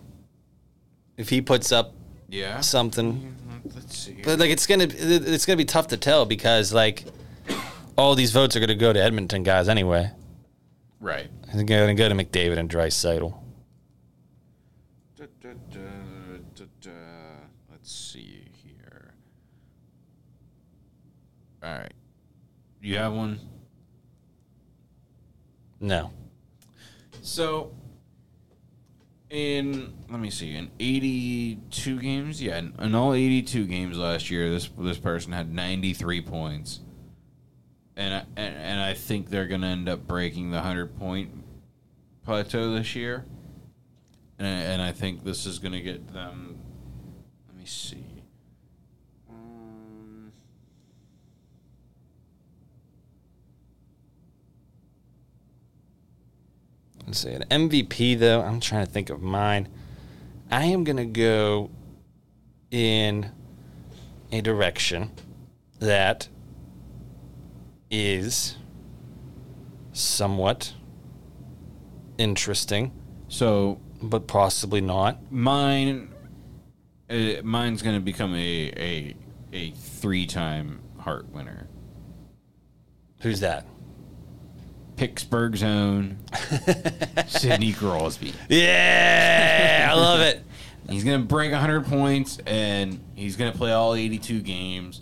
If 1.17 1.29
he 1.29 1.41
puts 1.41 1.71
up 1.71 1.93
Yeah. 2.29 2.61
something, 2.61 3.35
Let's 3.73 3.97
see. 3.97 4.17
but 4.23 4.39
like 4.39 4.49
it's 4.49 4.65
gonna 4.65 4.87
it's 4.89 5.45
gonna 5.45 5.57
be 5.57 5.65
tough 5.65 5.87
to 5.87 5.97
tell 5.97 6.25
because 6.25 6.73
like 6.73 7.05
all 7.97 8.15
these 8.15 8.31
votes 8.31 8.55
are 8.55 8.59
gonna 8.59 8.75
go 8.75 8.91
to 8.93 9.01
Edmonton 9.01 9.43
guys 9.43 9.67
anyway. 9.69 10.11
Right. 10.99 11.29
They're 11.53 11.63
gonna 11.63 11.95
go 11.95 12.09
to 12.09 12.15
McDavid 12.15 12.57
and 12.57 12.69
Draisaitl. 12.69 13.33
Let's 17.69 17.91
see 17.91 18.45
here. 18.63 19.13
All 21.63 21.77
right. 21.77 21.93
You 22.81 22.97
have 22.97 23.13
one? 23.13 23.39
No, 25.81 26.11
So, 27.21 27.71
in 29.29 29.93
let 30.09 30.19
me 30.19 30.29
see 30.29 30.55
in 30.55 30.71
82 30.79 31.99
games? 31.99 32.41
Yeah 32.41 32.61
in, 32.79 32.95
all 32.95 33.13
82 33.13 33.65
games 33.65 33.97
last 33.97 34.29
year 34.29 34.49
this 34.49 34.69
this 34.77 34.97
person 34.97 35.31
had 35.31 35.53
93 35.53 36.21
points. 36.21 36.81
And 37.97 38.13
I, 38.13 38.25
and, 38.35 38.55
and 38.55 38.81
I 38.81 38.93
think 38.93 39.29
they're 39.29 39.47
going 39.47 39.61
to 39.61 39.67
end 39.67 39.87
up 39.87 40.05
breaking 40.05 40.51
the 40.51 40.57
100 40.57 40.97
point 40.97 41.31
plateau 42.23 42.73
this 42.73 42.93
year. 42.93 43.25
And, 44.37 44.47
and 44.47 44.81
I 44.81 44.91
think 44.91 45.23
this 45.23 45.45
is 45.45 45.59
going 45.59 45.71
to 45.71 45.81
get 45.81 46.11
them 46.13 46.57
let 47.47 47.57
me 47.57 47.65
see 47.65 48.23
um, 49.29 50.31
Let's 57.05 57.19
see, 57.19 57.31
an 57.31 57.43
MVP 57.49 58.17
though. 58.19 58.41
I'm 58.41 58.59
trying 58.59 58.85
to 58.85 58.91
think 58.91 59.09
of 59.09 59.21
mine. 59.21 59.67
I 60.49 60.65
am 60.65 60.83
gonna 60.83 61.05
go 61.05 61.69
in 62.71 63.31
a 64.31 64.41
direction 64.41 65.11
that 65.79 66.27
is 67.89 68.57
somewhat 69.93 70.73
interesting, 72.17 72.91
so 73.27 73.79
but 74.01 74.27
possibly 74.27 74.81
not. 74.81 75.31
mine 75.31 76.11
uh, 77.09 77.41
mine's 77.43 77.81
going 77.81 77.95
to 77.95 78.01
become 78.01 78.33
a 78.33 78.71
a 78.75 79.15
a 79.53 79.71
three-time 79.71 80.81
heart 80.97 81.29
winner 81.31 81.67
Who's 83.25 83.39
that? 83.39 83.65
Pittsburgh's 84.95 85.63
own 85.63 86.17
Sidney 87.27 87.73
Crosby. 87.73 88.33
Yeah, 88.49 89.89
I 89.91 89.95
love 89.95 90.21
it. 90.21 90.43
He's 90.89 91.03
going 91.03 91.19
to 91.19 91.25
break 91.25 91.51
100 91.51 91.85
points 91.85 92.37
and 92.45 92.99
he's 93.15 93.35
going 93.35 93.51
to 93.51 93.57
play 93.57 93.71
all 93.71 93.95
82 93.95 94.41
games. 94.41 95.01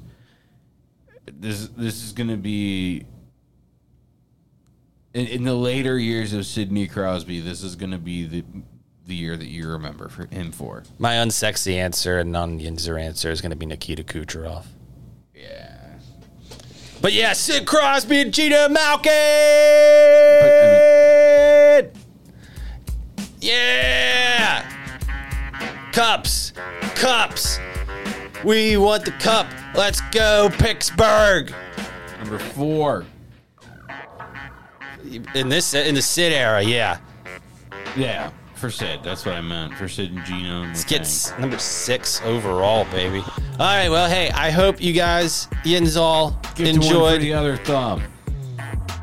This 1.26 1.68
this 1.68 2.04
is 2.04 2.14
going 2.14 2.30
to 2.30 2.38
be 2.38 3.06
in, 5.14 5.28
in 5.28 5.44
the 5.44 5.54
later 5.54 6.00
years 6.00 6.32
of 6.32 6.46
Sidney 6.46 6.88
Crosby. 6.88 7.42
This 7.42 7.64
is 7.64 7.76
going 7.76 7.92
to 7.92 7.98
be 7.98 8.26
the 8.26 8.44
the 9.06 9.16
year 9.16 9.36
that 9.36 9.48
you 9.48 9.70
remember 9.70 10.08
for 10.08 10.26
him 10.28 10.54
for. 10.54 10.84
My 10.98 11.16
unsexy 11.16 11.76
answer 11.76 12.20
and 12.20 12.32
non-Yinzer 12.32 13.02
answer 13.02 13.30
is 13.30 13.42
going 13.42 13.50
to 13.50 13.58
be 13.58 13.66
Nikita 13.66 14.04
Kucherov. 14.04 14.64
But 17.04 17.12
yeah, 17.12 17.34
Sid 17.34 17.68
Crosby 17.68 18.22
and 18.22 18.34
Geno 18.34 18.70
Malkin. 18.70 19.12
yeah. 23.42 24.66
Cups. 25.92 26.54
Cups. 26.96 27.60
We 28.46 28.78
want 28.78 29.04
the 29.04 29.12
cup. 29.12 29.48
Let's 29.76 30.00
go, 30.12 30.50
Pittsburgh. 30.54 31.54
Number 32.20 32.40
4. 32.40 33.06
In 35.36 35.50
this 35.50 35.74
in 35.74 35.96
the 35.96 36.02
Sid 36.02 36.32
era, 36.32 36.62
yeah. 36.62 37.00
Yeah, 37.98 38.32
for 38.64 38.72
Sid. 38.72 39.02
That's 39.04 39.26
what 39.26 39.36
I 39.36 39.42
meant. 39.42 39.74
For 39.74 39.90
Sid 39.90 40.14
and 40.14 40.24
Geno. 40.24 40.62
And 40.62 40.70
Let's 40.70 40.86
get 40.86 41.02
s- 41.02 41.34
number 41.38 41.58
six 41.58 42.22
overall, 42.24 42.86
baby. 42.86 43.20
All 43.20 43.58
right, 43.60 43.90
well, 43.90 44.10
hey, 44.10 44.30
I 44.30 44.52
hope 44.52 44.82
you 44.82 44.94
guys, 44.94 45.50
Yins 45.66 45.98
all 45.98 46.40
Get 46.56 46.56
to 46.56 46.64
one 46.64 46.74
for 46.80 46.86
enjoyed. 46.86 47.22
the 47.22 47.34
other 47.34 47.58
thumb. 47.58 48.02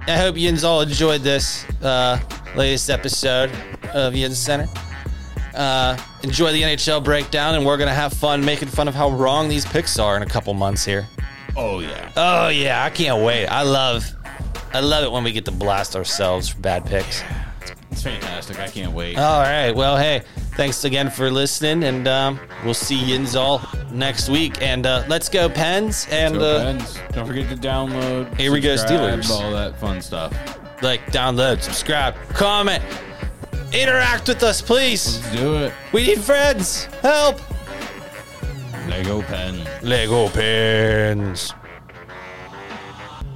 I 0.06 0.16
hope 0.16 0.38
Yins 0.38 0.64
all 0.64 0.80
enjoyed 0.80 1.20
this 1.20 1.66
uh, 1.82 2.18
latest 2.56 2.88
episode 2.88 3.50
of 3.92 4.14
YinzCenter. 4.14 4.66
Uh, 5.54 5.94
enjoy 6.22 6.52
the 6.52 6.62
NHL 6.62 7.04
breakdown, 7.04 7.54
and 7.54 7.66
we're 7.66 7.76
gonna 7.76 7.92
have 7.92 8.14
fun 8.14 8.42
making 8.42 8.68
fun 8.68 8.88
of 8.88 8.94
how 8.94 9.10
wrong 9.10 9.46
these 9.50 9.66
picks 9.66 9.98
are 9.98 10.16
in 10.16 10.22
a 10.22 10.26
couple 10.26 10.54
months 10.54 10.86
here. 10.86 11.06
Oh 11.54 11.80
yeah. 11.80 12.10
Oh 12.16 12.48
yeah, 12.48 12.82
I 12.82 12.88
can't 12.88 13.22
wait. 13.22 13.46
I 13.46 13.60
love, 13.62 14.10
I 14.72 14.80
love 14.80 15.04
it 15.04 15.12
when 15.12 15.22
we 15.22 15.32
get 15.32 15.44
to 15.44 15.50
blast 15.52 15.96
ourselves 15.96 16.48
for 16.48 16.60
bad 16.60 16.86
picks. 16.86 17.22
It's 17.90 18.02
fantastic. 18.02 18.58
I 18.58 18.68
can't 18.68 18.92
wait. 18.92 19.18
All 19.18 19.40
right, 19.40 19.72
well, 19.72 19.96
hey, 19.96 20.22
thanks 20.54 20.84
again 20.84 21.10
for 21.10 21.30
listening, 21.30 21.82
and 21.84 22.06
um, 22.06 22.40
we'll 22.64 22.72
see 22.74 22.96
Yins 22.96 23.34
all 23.34 23.60
next 23.92 24.28
week. 24.28 24.62
And 24.62 24.86
uh, 24.86 25.04
let's 25.08 25.28
go, 25.28 25.48
Pens, 25.48 26.06
and 26.10 26.36
uh, 26.38 26.62
Pens. 26.62 26.98
Don't 27.12 27.26
forget 27.26 27.48
to 27.50 27.56
download. 27.56 28.34
Here 28.36 28.52
we 28.52 28.60
go, 28.60 28.76
Steelers. 28.76 29.28
All 29.30 29.50
that 29.50 29.78
fun 29.78 30.00
stuff. 30.00 30.32
like, 30.82 31.04
download, 31.06 31.60
subscribe, 31.62 32.14
comment, 32.30 32.82
interact 33.72 34.28
with 34.28 34.42
us, 34.42 34.62
please. 34.62 35.20
Let's 35.22 35.36
do 35.36 35.56
it. 35.56 35.72
We 35.92 36.06
need 36.06 36.20
friends. 36.20 36.84
Help. 37.02 37.40
Lego 38.88 39.22
pen. 39.22 39.66
Lego 39.82 40.28
pins. 40.28 41.52